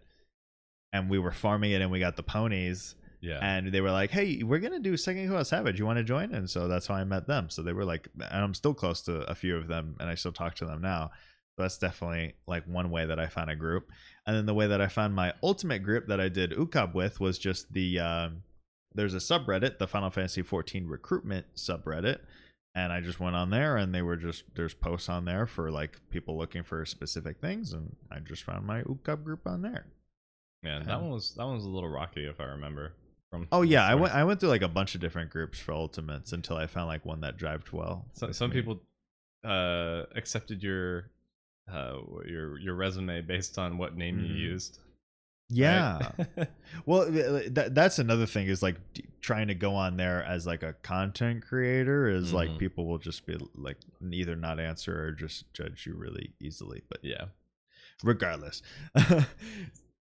And 0.91 1.09
we 1.09 1.17
were 1.17 1.31
farming 1.31 1.71
it, 1.71 1.81
and 1.81 1.89
we 1.89 1.99
got 1.99 2.17
the 2.17 2.23
ponies, 2.23 2.95
yeah. 3.23 3.39
and 3.41 3.71
they 3.71 3.79
were 3.79 3.91
like, 3.91 4.11
"Hey, 4.11 4.43
we're 4.43 4.59
gonna 4.59 4.79
do 4.79 4.97
Second 4.97 5.29
Coil 5.29 5.45
Savage. 5.45 5.79
You 5.79 5.85
want 5.85 5.97
to 5.97 6.03
join?" 6.03 6.33
And 6.33 6.49
so 6.49 6.67
that's 6.67 6.87
how 6.87 6.95
I 6.95 7.05
met 7.05 7.25
them. 7.25 7.49
So 7.49 7.63
they 7.63 7.71
were 7.71 7.85
like, 7.85 8.09
and 8.15 8.43
I'm 8.43 8.53
still 8.53 8.73
close 8.73 9.01
to 9.03 9.21
a 9.31 9.33
few 9.33 9.55
of 9.55 9.67
them, 9.67 9.95
and 9.99 10.09
I 10.09 10.15
still 10.15 10.33
talk 10.33 10.55
to 10.55 10.65
them 10.65 10.81
now. 10.81 11.11
So 11.55 11.63
that's 11.63 11.77
definitely 11.77 12.33
like 12.47 12.65
one 12.65 12.89
way 12.89 13.05
that 13.05 13.19
I 13.19 13.27
found 13.27 13.49
a 13.49 13.55
group. 13.55 13.89
And 14.27 14.35
then 14.35 14.45
the 14.45 14.53
way 14.53 14.67
that 14.67 14.81
I 14.81 14.87
found 14.87 15.15
my 15.15 15.33
ultimate 15.41 15.83
group 15.83 16.07
that 16.07 16.19
I 16.19 16.27
did 16.27 16.51
UCoB 16.51 16.93
with 16.93 17.19
was 17.19 17.37
just 17.37 17.71
the 17.71 17.99
um, 17.99 18.43
there's 18.93 19.13
a 19.13 19.17
subreddit, 19.17 19.77
the 19.77 19.87
Final 19.87 20.09
Fantasy 20.09 20.41
14 20.41 20.85
recruitment 20.87 21.45
subreddit, 21.55 22.19
and 22.75 22.91
I 22.91 23.01
just 23.01 23.19
went 23.19 23.35
on 23.35 23.51
there, 23.51 23.77
and 23.77 23.93
they 23.93 24.01
were 24.01 24.17
just 24.17 24.43
there's 24.55 24.73
posts 24.73 25.09
on 25.09 25.25
there 25.25 25.45
for 25.45 25.71
like 25.71 25.99
people 26.09 26.37
looking 26.37 26.63
for 26.63 26.85
specific 26.85 27.39
things, 27.39 27.71
and 27.71 27.95
I 28.11 28.19
just 28.19 28.43
found 28.43 28.65
my 28.65 28.81
UCoB 28.81 29.23
group 29.23 29.47
on 29.47 29.61
there. 29.61 29.85
yeah, 30.63 30.79
yeah. 30.79 30.83
that 30.85 31.01
one 31.01 31.11
was 31.11 31.35
that 31.35 31.45
one 31.45 31.55
was 31.55 31.65
a 31.65 31.69
little 31.69 31.89
rocky 31.89 32.25
if 32.25 32.39
I 32.39 32.45
remember. 32.45 32.93
From 33.33 33.47
Oh 33.51 33.63
yeah, 33.63 33.83
I 33.83 33.95
went 33.95 34.13
I 34.13 34.23
went 34.25 34.39
through 34.39 34.49
like 34.49 34.61
a 34.61 34.67
bunch 34.67 34.93
of 34.93 35.01
different 35.01 35.31
groups 35.31 35.57
for 35.57 35.71
ultimates 35.73 36.33
until 36.33 36.55
I 36.55 36.67
found 36.67 36.87
like 36.87 37.03
one 37.03 37.21
that 37.21 37.35
jived 37.35 37.71
well. 37.73 38.05
So, 38.13 38.31
some 38.31 38.51
me. 38.51 38.57
people 38.57 38.79
uh, 39.43 40.03
accepted 40.15 40.61
your 40.61 41.09
uh, 41.67 41.95
your 42.27 42.59
your 42.59 42.75
resume 42.75 43.21
based 43.21 43.57
on 43.57 43.79
what 43.79 43.97
name 43.97 44.19
you 44.19 44.35
Mhm. 44.35 44.37
used. 44.37 44.79
Yeah. 45.49 46.11
right? 46.37 46.47
well, 46.85 47.09
that, 47.09 47.71
that's 47.73 47.97
another 47.97 48.27
thing 48.27 48.45
is 48.45 48.61
like 48.61 48.75
d- 48.93 49.05
trying 49.19 49.47
to 49.47 49.55
go 49.55 49.73
on 49.73 49.97
there 49.97 50.23
as 50.23 50.45
like 50.45 50.61
a 50.61 50.73
content 50.83 51.43
creator 51.43 52.07
is 52.07 52.33
like 52.33 52.51
Mhm. 52.51 52.59
people 52.59 52.85
will 52.85 52.99
just 52.99 53.25
be 53.25 53.35
like 53.55 53.77
either 54.11 54.35
not 54.35 54.59
answer 54.59 55.05
or 55.07 55.11
just 55.11 55.51
judge 55.55 55.87
you 55.87 55.95
really 55.95 56.33
easily. 56.39 56.83
But 56.87 56.99
yeah. 57.03 57.25
regardless 58.03 58.61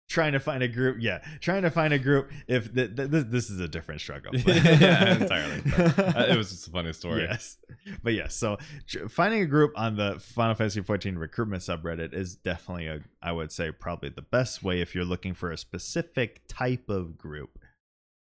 trying 0.07 0.34
to 0.34 0.40
find 0.40 0.61
a 0.61 0.68
group 0.68 0.98
yeah 0.99 1.19
trying 1.41 1.64
to 1.64 1.72
find 1.72 1.91
a 1.94 1.98
group 1.99 2.30
if 2.48 2.73
th- 2.73 2.95
th- 2.95 3.10
this, 3.10 3.49
is 3.49 3.60
a 3.60 3.68
different 3.68 3.99
struggle 3.99 4.32
Yeah, 4.45 5.15
entirely. 5.18 5.61
Uh, 5.76 6.26
it 6.30 6.38
was 6.38 6.52
just 6.52 6.68
a 6.68 6.72
funny 6.72 6.94
story. 6.94 7.23
yes 7.23 7.57
but 8.03 8.14
yes 8.14 8.36
so 8.36 8.57
tr- 8.88 9.07
finding 9.07 9.41
a 9.41 9.45
group 9.48 9.72
on 9.76 9.95
the 9.98 10.19
final 10.19 10.53
fantasy 10.53 10.82
14 10.82 11.18
recruitment 11.18 11.64
subreddit 11.64 12.14
is 12.14 12.36
definitely 12.36 12.88
a 12.88 12.99
i 13.23 13.32
would 13.32 13.52
say 13.52 13.72
probably 13.72 14.10
the 14.10 14.22
best 14.22 14.61
way 14.64 14.80
if 14.82 14.94
you're 14.94 15.06
looking 15.06 15.34
for 15.34 15.52
a 15.52 15.57
specific 15.57 16.41
type 16.48 16.88
of 16.90 17.18
group 17.18 17.57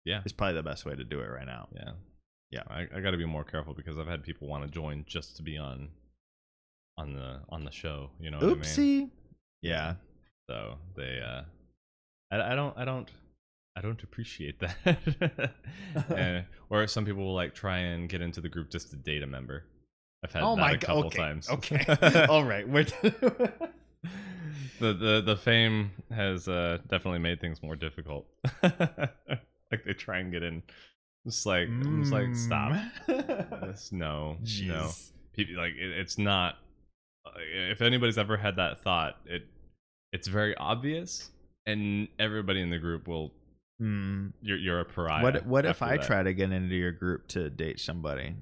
Yeah. 0.03 0.21
it's 0.23 0.33
probably 0.33 0.55
the 0.55 0.63
best 0.63 0.83
way 0.85 0.95
to 0.95 1.03
do 1.03 1.19
it 1.21 1.27
right 1.27 1.45
now 1.45 1.67
Yeah. 1.75 1.91
Yeah. 2.49 2.63
I, 2.69 2.87
I 2.95 3.01
got 3.01 3.11
to 3.11 3.17
be 3.17 3.25
more 3.25 3.43
careful 3.43 3.73
because 3.73 3.97
I've 3.99 4.07
had 4.07 4.23
people 4.23 4.47
want 4.47 4.63
to 4.65 4.69
join 4.71 5.03
just 5.07 5.35
to 5.37 5.43
be 5.43 5.57
on 5.57 5.89
on 6.97 7.13
the 7.13 7.41
on 7.49 7.63
the 7.65 7.71
show. 7.71 8.09
You 8.19 8.31
know 8.31 8.37
what 8.37 8.45
I 8.45 8.47
mean? 8.47 8.57
Oopsie. 8.61 9.09
Yeah. 9.61 9.95
So 10.49 10.75
they, 10.95 11.19
uh, 11.23 11.41
I, 12.31 12.51
I 12.53 12.55
don't, 12.55 12.77
I 12.77 12.85
don't, 12.85 13.09
I 13.75 13.81
don't 13.81 14.01
appreciate 14.03 14.59
that. 14.85 15.51
Eh, 16.15 16.41
or 16.69 16.85
some 16.87 17.05
people 17.05 17.23
will 17.23 17.35
like 17.35 17.53
try 17.55 17.77
and 17.79 18.09
get 18.09 18.21
into 18.21 18.41
the 18.41 18.49
group 18.49 18.69
just 18.69 18.89
to 18.91 18.95
date 18.95 19.23
a 19.23 19.27
member. 19.27 19.63
I've 20.23 20.31
had 20.33 20.43
Oh 20.43 20.55
that 20.55 20.73
a 20.73 20.77
god. 20.77 20.81
couple 20.85 21.05
Okay. 21.05 21.17
times. 21.17 21.49
Okay. 21.49 22.25
All 22.29 22.43
right. 22.43 22.67
We're 22.67 22.83
the 24.79 24.93
the 24.93 25.21
the 25.25 25.35
fame 25.35 25.91
has 26.11 26.47
uh, 26.47 26.77
definitely 26.87 27.19
made 27.19 27.39
things 27.41 27.61
more 27.63 27.75
difficult. 27.75 28.25
like 28.63 29.83
they 29.85 29.93
try 29.93 30.19
and 30.19 30.31
get 30.31 30.43
in. 30.43 30.63
It's 31.25 31.45
like 31.45 31.67
I'm 31.67 32.01
just 32.01 32.13
like 32.13 32.35
stop. 32.35 32.73
Mm. 33.07 33.67
This- 33.67 33.91
no, 33.91 34.37
no. 34.65 34.91
People 35.33 35.55
like 35.57 35.73
it, 35.73 35.91
it's 35.99 36.17
not. 36.17 36.55
uh, 37.25 37.31
If 37.71 37.81
anybody's 37.81 38.17
ever 38.17 38.37
had 38.37 38.55
that 38.57 38.79
thought, 38.81 39.17
it 39.25 39.43
it's 40.13 40.27
very 40.27 40.55
obvious, 40.55 41.29
and 41.67 42.07
everybody 42.17 42.61
in 42.61 42.71
the 42.71 42.79
group 42.79 43.07
will. 43.07 43.31
Hmm. 43.79 44.29
You're 44.41 44.57
you're 44.57 44.79
a 44.79 44.85
pariah. 44.85 45.21
What 45.21 45.45
What 45.45 45.65
if 45.67 45.83
I 45.83 45.97
that. 45.97 46.05
try 46.07 46.23
to 46.23 46.33
get 46.33 46.51
into 46.51 46.73
your 46.75 46.91
group 46.91 47.27
to 47.29 47.51
date 47.51 47.79
somebody? 47.79 48.33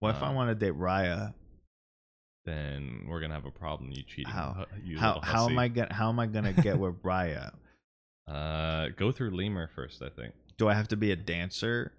What 0.00 0.16
if 0.16 0.22
I 0.22 0.28
Uh, 0.28 0.32
want 0.34 0.50
to 0.50 0.54
date 0.54 0.74
Raya? 0.78 1.32
Then 2.44 3.06
we're 3.08 3.20
gonna 3.20 3.32
have 3.34 3.46
a 3.46 3.50
problem. 3.50 3.90
You 3.92 4.02
cheating. 4.02 4.30
How- 4.30 4.66
you 4.82 4.98
How 4.98 5.20
How 5.22 5.48
am. 5.48 5.58
I 5.58 5.68
gonna 5.68 5.94
How 5.94 6.10
am 6.10 6.18
I 6.20 6.26
gonna 6.26 6.52
get 6.52 6.78
with 6.78 7.00
Raya? 7.02 7.54
Uh, 8.28 8.88
go 8.96 9.10
through 9.12 9.30
Lemur 9.30 9.68
first. 9.74 10.02
I 10.02 10.10
think. 10.10 10.34
Do 10.58 10.68
I 10.68 10.74
have 10.74 10.88
to 10.88 10.96
be 10.96 11.10
a 11.10 11.16
dancer 11.16 11.92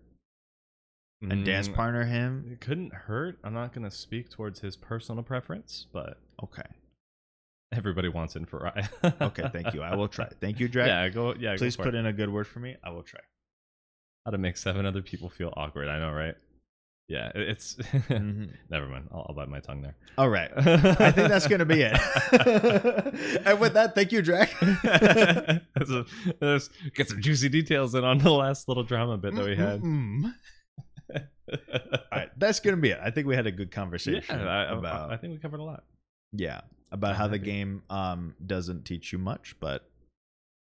and 1.22 1.44
dance 1.44 1.68
Mm, 1.68 1.74
partner 1.74 2.04
him? 2.06 2.50
It 2.52 2.62
couldn't 2.62 2.94
hurt. 2.94 3.40
I'm 3.44 3.54
not 3.56 3.74
gonna 3.74 3.90
speak 3.90 4.30
towards 4.30 4.60
his 4.60 4.76
personal 4.76 5.24
preference, 5.24 5.88
but 5.92 6.20
Okay. 6.44 6.62
Everybody 7.76 8.08
wants 8.10 8.36
in 8.36 8.46
for. 8.46 8.72
Okay. 9.22 9.50
Thank 9.52 9.74
you. 9.74 9.82
I 9.82 9.96
will 9.96 10.08
try. 10.08 10.28
Thank 10.42 10.60
you, 10.60 10.68
Drac. 10.68 10.88
Yeah, 10.96 11.10
go. 11.10 11.34
Yeah, 11.40 11.56
Please 11.58 11.76
go 11.76 11.84
put 11.84 11.96
it. 11.96 11.98
in 11.98 12.06
a 12.06 12.14
good 12.14 12.30
word 12.32 12.48
for 12.48 12.60
me. 12.60 12.76
I 12.84 12.90
will 12.92 13.04
try. 13.04 13.20
how 14.26 14.32
to 14.32 14.38
make 14.38 14.58
seven 14.58 14.86
other 14.86 15.02
people 15.02 15.30
feel 15.30 15.54
awkward. 15.58 15.88
I 15.88 16.00
know, 16.00 16.12
right? 16.12 16.36
Yeah, 17.08 17.32
it- 17.36 17.50
it's. 17.50 17.76
Mhm. 17.76 18.50
Never 18.70 18.88
mind. 18.88 19.10
I'll, 19.12 19.26
I'll 19.30 19.36
bite 19.36 19.48
my 19.50 19.60
tongue 19.60 19.82
there. 19.84 19.96
All 20.18 20.30
right. 20.30 20.50
I 20.56 21.12
think 21.12 21.30
that's 21.30 21.46
gonna 21.48 21.66
be 21.66 21.82
it. 21.84 21.94
and 23.46 23.60
with 23.60 23.74
that, 23.74 23.94
thank 23.94 24.12
you, 24.12 24.22
Drac. 24.24 24.50
So, 25.86 26.06
let's 26.42 26.70
get 26.96 27.10
some 27.10 27.22
juicy 27.22 27.50
details 27.50 27.94
in 27.94 28.04
on 28.04 28.18
the 28.18 28.32
last 28.32 28.68
little 28.68 28.84
drama 28.84 29.18
bit 29.18 29.36
that 29.36 29.46
we 29.46 29.56
had. 29.56 29.82
Mm-mm. 29.82 30.34
All 31.14 32.00
right, 32.12 32.30
that's 32.40 32.60
gonna 32.60 32.78
be 32.78 32.90
it. 32.90 33.00
I 33.04 33.12
think 33.12 33.28
we 33.28 33.36
had 33.36 33.46
a 33.46 33.52
good 33.52 33.72
conversation 33.72 34.40
yeah, 34.40 34.46
I- 34.48 34.76
about 34.78 35.12
I 35.12 35.18
think 35.18 35.34
we 35.34 35.40
covered 35.40 35.60
a 35.60 35.64
lot. 35.64 35.84
yeah 36.34 36.62
about 36.92 37.16
how 37.16 37.28
the 37.28 37.40
game 37.40 37.82
um 37.90 38.36
doesn't 38.46 38.86
teach 38.86 39.12
you 39.12 39.18
much, 39.20 39.56
but 39.60 39.90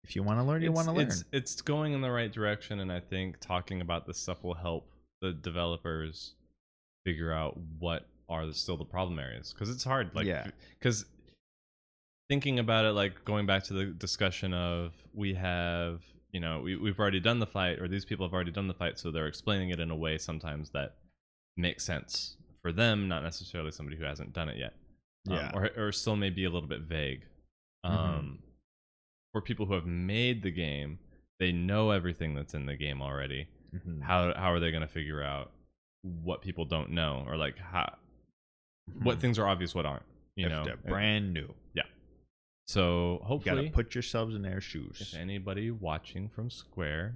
if 0.03 0.15
you 0.15 0.23
want 0.23 0.39
to 0.39 0.44
learn, 0.44 0.61
you 0.61 0.72
want 0.72 0.88
to 0.88 0.94
learn. 0.94 1.07
It's, 1.07 1.23
it's 1.31 1.61
going 1.61 1.94
in 1.94 2.02
the 2.02 2.11
right 2.11 2.31
direction, 2.31 2.80
and 2.80 2.91
I 2.91 2.99
think 2.99 3.39
talking 3.39 3.81
about 3.81 4.07
this 4.07 4.18
stuff 4.18 4.44
will 4.44 4.53
help 4.53 4.89
the 5.22 5.34
developers 5.34 6.35
figure 7.06 7.31
out 7.34 7.57
what 7.80 8.07
are 8.30 8.45
the, 8.45 8.53
still 8.53 8.77
the 8.77 8.85
problem 8.85 9.19
areas 9.19 9.53
because 9.53 9.69
it's 9.69 9.84
hard. 9.84 10.11
Like, 10.14 10.26
Yeah. 10.26 10.48
because 10.80 11.06
thinking 12.30 12.60
about 12.60 12.85
it, 12.85 12.91
like 12.91 13.23
going 13.26 13.45
back 13.45 13.64
to 13.65 13.73
the 13.73 13.85
discussion 13.85 14.53
of 14.53 14.94
we 15.14 15.34
have, 15.34 16.02
you 16.31 16.39
know, 16.39 16.61
we, 16.61 16.76
we've 16.76 16.99
already 16.99 17.19
done 17.19 17.39
the 17.39 17.48
fight, 17.48 17.80
or 17.80 17.88
these 17.88 18.06
people 18.06 18.26
have 18.26 18.34
already 18.34 18.52
done 18.52 18.68
the 18.68 18.73
fight, 18.73 18.99
so 18.99 19.11
they're 19.11 19.27
explaining 19.27 19.69
it 19.69 19.80
in 19.80 19.91
a 19.91 19.95
way 19.95 20.18
sometimes 20.18 20.69
that 20.72 20.95
makes 21.56 21.85
sense 21.85 22.38
for 22.61 22.72
them, 22.72 23.07
not 23.07 23.23
necessarily 23.23 23.72
somebody 23.72 23.98
who 23.98 24.03
hasn't 24.06 24.34
done 24.34 24.49
it 24.49 24.57
yet. 24.57 24.73
Um, 25.30 25.52
or 25.54 25.70
or 25.78 25.91
still 25.91 26.16
may 26.16 26.30
be 26.30 26.45
a 26.45 26.49
little 26.49 26.68
bit 26.70 26.82
vague. 26.82 27.24
Um, 27.84 27.94
Mhm. 27.94 28.38
For 29.34 29.41
people 29.41 29.66
who 29.66 29.74
have 29.74 29.86
made 29.86 30.41
the 30.41 30.52
game, 30.52 30.99
they 31.40 31.52
know 31.52 31.91
everything 31.91 32.34
that's 32.34 32.54
in 32.54 32.66
the 32.66 32.76
game 32.76 33.02
already. 33.02 33.48
Mhm. 33.74 34.02
How 34.02 34.34
how 34.36 34.52
are 34.52 34.60
they 34.60 34.72
going 34.72 34.82
to 34.82 34.88
figure 34.88 35.22
out 35.22 35.52
what 36.02 36.41
people 36.41 36.66
don't 36.66 36.91
know, 36.91 37.24
or 37.28 37.36
like 37.38 37.58
how 37.58 37.98
what 39.02 39.18
Mhm. 39.18 39.22
things 39.22 39.40
are 39.40 39.48
obvious, 39.48 39.76
what 39.76 39.86
aren't? 39.86 40.06
You 40.36 40.45
if 40.45 40.52
know, 40.52 40.64
they're 40.66 40.78
brand 40.78 41.34
new, 41.34 41.54
Yeah. 41.74 41.84
so 42.68 43.20
you 43.22 43.26
hopefully, 43.26 43.56
gotta 43.64 43.72
put 43.72 43.94
yourselves 43.95 44.34
in 44.36 44.41
their 44.44 44.62
shoes. 44.62 45.02
if 45.02 45.14
anybody 45.20 45.72
watching 45.72 46.30
from 46.30 46.49
Square 46.49 47.16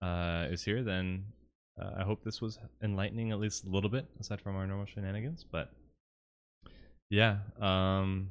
uh, 0.00 0.46
is 0.50 0.62
here, 0.64 0.84
then 0.84 1.32
uh, 1.80 1.94
I 1.96 2.04
hope 2.04 2.22
this 2.22 2.40
was 2.40 2.58
enlightening 2.82 3.32
at 3.32 3.40
least 3.40 3.64
a 3.64 3.68
little 3.68 3.90
bit, 3.90 4.06
aside 4.20 4.40
from 4.40 4.54
our 4.56 4.66
normal 4.66 4.86
shenanigans. 4.86 5.42
But 5.44 5.72
yeah, 7.10 7.38
um, 7.60 8.30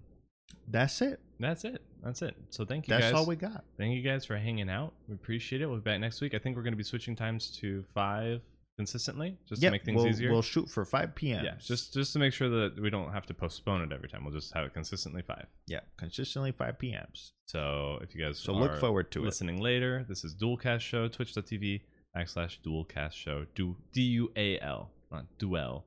That's 0.68 1.02
it. 1.02 1.20
that's 1.40 1.64
it. 1.66 1.82
That's 2.04 2.22
it. 2.22 2.36
So 2.52 2.64
thank 2.64 2.88
you 2.88 2.94
That's 2.94 3.06
guys. 3.06 3.14
all 3.14 3.26
we 3.26 3.36
got. 3.36 3.64
Thank 3.78 3.96
you 3.96 4.02
guys 4.04 4.24
for 4.26 4.38
hanging 4.38 4.70
out. 4.70 4.94
We 5.08 5.16
appreciate 5.16 5.62
it. 5.62 5.66
We'll 5.66 5.78
be 5.78 5.84
back 5.84 6.00
next 6.00 6.22
week. 6.22 6.34
I 6.36 6.38
think 6.40 6.56
we're 6.56 6.62
going 6.64 6.74
to 6.74 6.78
be 6.78 6.84
switching 6.84 7.16
times 7.16 7.50
to 7.62 7.84
five 7.94 8.42
consistently, 8.78 9.36
just 9.50 9.62
Yep, 9.62 9.70
to 9.70 9.72
make 9.72 9.84
things 9.84 9.96
we'll, 9.98 10.08
easier. 10.08 10.32
We'll 10.32 10.44
shoot 10.44 10.70
for 10.70 10.86
5 10.86 11.16
p.m. 11.16 11.44
yeah, 11.44 11.56
just 11.60 11.94
just 11.96 12.14
to 12.14 12.20
make 12.20 12.32
sure 12.34 12.48
that 12.50 12.80
we 12.80 12.92
don't 12.92 13.12
have 13.12 13.26
to 13.26 13.34
postpone 13.34 13.82
it 13.82 13.92
every 13.92 14.08
time. 14.08 14.24
We'll 14.24 14.34
just 14.34 14.54
have 14.54 14.66
it 14.66 14.74
consistently 14.76 15.24
five. 15.24 15.48
yeah, 15.66 15.80
consistently 15.98 16.52
5 16.52 16.78
p.m.s. 16.78 17.32
So 17.48 17.98
if 18.04 18.14
you 18.14 18.24
guys 18.24 18.38
So 18.38 18.54
look 18.54 18.80
forward 18.80 19.10
to 19.12 19.22
it. 19.22 19.26
listening 19.26 19.60
later, 19.60 20.06
this 20.08 20.24
is 20.24 20.36
Dualcast 20.36 20.82
Show, 20.82 21.08
twitch.tv 21.08 21.82
backslash 22.16 22.60
Dualcast 22.66 23.14
Show. 23.14 23.46
Du 23.56 23.76
D 23.92 24.02
U 24.04 24.32
A 24.36 24.60
L, 24.60 24.92
not 25.12 25.26
Duel. 25.40 25.84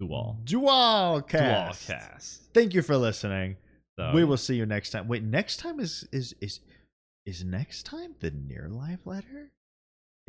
Dual. 0.00 0.38
Dual 0.44 1.22
cast. 1.22 1.88
Dualcast. 1.88 2.38
Thank 2.54 2.74
you 2.74 2.82
for 2.82 2.96
listening. 2.96 3.56
So, 3.98 4.12
we 4.14 4.24
will 4.24 4.36
see 4.36 4.54
you 4.54 4.64
next 4.64 4.90
time. 4.90 5.08
Wait, 5.08 5.24
next 5.24 5.56
time 5.58 5.80
is 5.80 6.06
is 6.12 6.34
is 6.40 6.60
is 7.26 7.44
next 7.44 7.84
time 7.84 8.14
the 8.20 8.30
near 8.30 8.68
live 8.70 9.00
letter? 9.04 9.50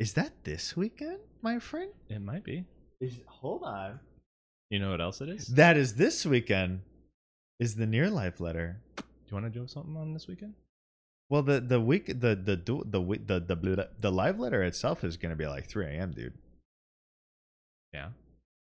Is 0.00 0.14
that 0.14 0.32
this 0.44 0.76
weekend, 0.76 1.18
my 1.42 1.58
friend? 1.58 1.90
It 2.08 2.20
might 2.20 2.42
be. 2.42 2.64
Is 3.00 3.14
hold 3.26 3.62
on. 3.62 4.00
You 4.70 4.78
know 4.80 4.90
what 4.90 5.00
else 5.00 5.20
it 5.20 5.28
is? 5.28 5.46
That 5.48 5.76
is 5.76 5.94
this 5.94 6.26
weekend. 6.26 6.80
Is 7.60 7.76
the 7.76 7.86
near 7.86 8.10
life 8.10 8.40
letter? 8.40 8.80
Do 8.96 9.04
you 9.28 9.34
want 9.40 9.52
to 9.52 9.60
do 9.60 9.66
something 9.68 9.96
on 9.96 10.12
this 10.14 10.26
weekend? 10.26 10.54
Well, 11.28 11.42
the 11.42 11.60
the 11.60 11.80
week 11.80 12.06
the 12.06 12.34
the 12.34 12.56
du- 12.56 12.82
the 12.86 13.00
week 13.00 13.26
the 13.28 13.38
the 13.38 13.54
the, 13.54 13.88
the 14.00 14.10
live 14.10 14.40
letter 14.40 14.64
itself 14.64 15.04
is 15.04 15.16
gonna 15.16 15.36
be 15.36 15.46
like 15.46 15.66
3 15.68 15.86
a.m. 15.86 16.10
Dude, 16.12 16.34
Yeah. 17.92 18.08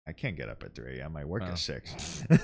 I 0.07 0.13
can't 0.13 0.37
get 0.37 0.49
up 0.49 0.63
at 0.63 0.75
3 0.75 1.01
a.m. 1.01 1.17
I 1.17 1.25
work 1.25 1.43
Oh. 1.45 1.53
at 1.53 1.59
six. 1.59 2.25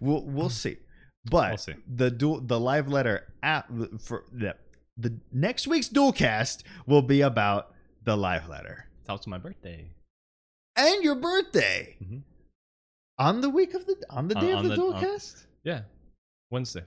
we'll 0.00 0.24
we'll 0.24 0.50
see, 0.50 0.76
but 1.24 1.48
We'll 1.50 1.58
see. 1.58 1.74
the 1.86 2.10
dual 2.10 2.40
the 2.40 2.58
live 2.60 2.88
letter 2.88 3.32
app 3.42 3.70
for 4.00 4.24
the 4.32 4.54
the 4.96 5.18
next 5.32 5.66
week's 5.66 5.88
dual 5.88 6.12
cast 6.12 6.64
will 6.86 7.02
be 7.02 7.22
about 7.22 7.74
the 8.04 8.16
live 8.16 8.48
letter 8.48 8.86
It's 9.00 9.08
also 9.08 9.30
my 9.30 9.38
birthday. 9.38 9.90
and 10.76 11.02
your 11.02 11.14
birthday 11.16 11.96
Mhm. 12.02 12.22
on 13.18 13.40
the 13.40 13.50
week 13.50 13.74
of 13.74 13.86
the 13.86 13.96
on 14.10 14.28
the 14.28 14.34
day 14.34 14.52
on 14.52 14.58
of 14.58 14.62
the, 14.64 14.68
the- 14.70 14.76
dual 14.76 14.94
on- 14.94 15.00
cast 15.00 15.46
Yeah. 15.64 15.82
Wednesday, 16.50 16.84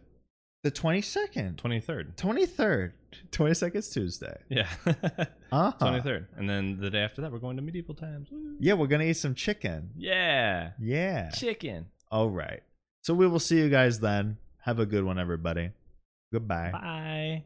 the 0.63 0.71
22nd 0.71 1.55
23rd. 1.57 2.15
23rd 2.15 2.91
22nd 3.31 3.75
is 3.75 3.89
Tuesday 3.89 4.37
Yeah. 4.49 4.67
uh-huh 5.51 5.73
23rd. 5.79 6.27
And 6.37 6.49
then 6.49 6.79
the 6.79 6.89
day 6.89 6.99
after 7.01 7.21
that, 7.21 7.31
we're 7.31 7.39
going 7.39 7.57
to 7.57 7.61
medieval 7.61 7.93
times. 7.95 8.29
Woo. 8.31 8.55
yeah 8.59 8.73
we're 8.73 8.87
gonna 8.87 9.03
eat 9.03 9.17
some 9.17 9.35
chicken 9.35 9.91
Yeah. 9.97 10.71
yeah 10.79 11.29
Chicken. 11.31 11.87
all 12.11 12.29
right 12.29 12.63
so 13.01 13.13
we 13.13 13.27
will 13.27 13.39
see 13.39 13.57
you 13.59 13.69
guys 13.69 13.99
then 13.99 14.37
have 14.61 14.79
a 14.79 14.85
good 14.85 15.03
one 15.03 15.19
everybody 15.19 15.71
goodbye 16.31 16.71
Bye. 16.71 17.43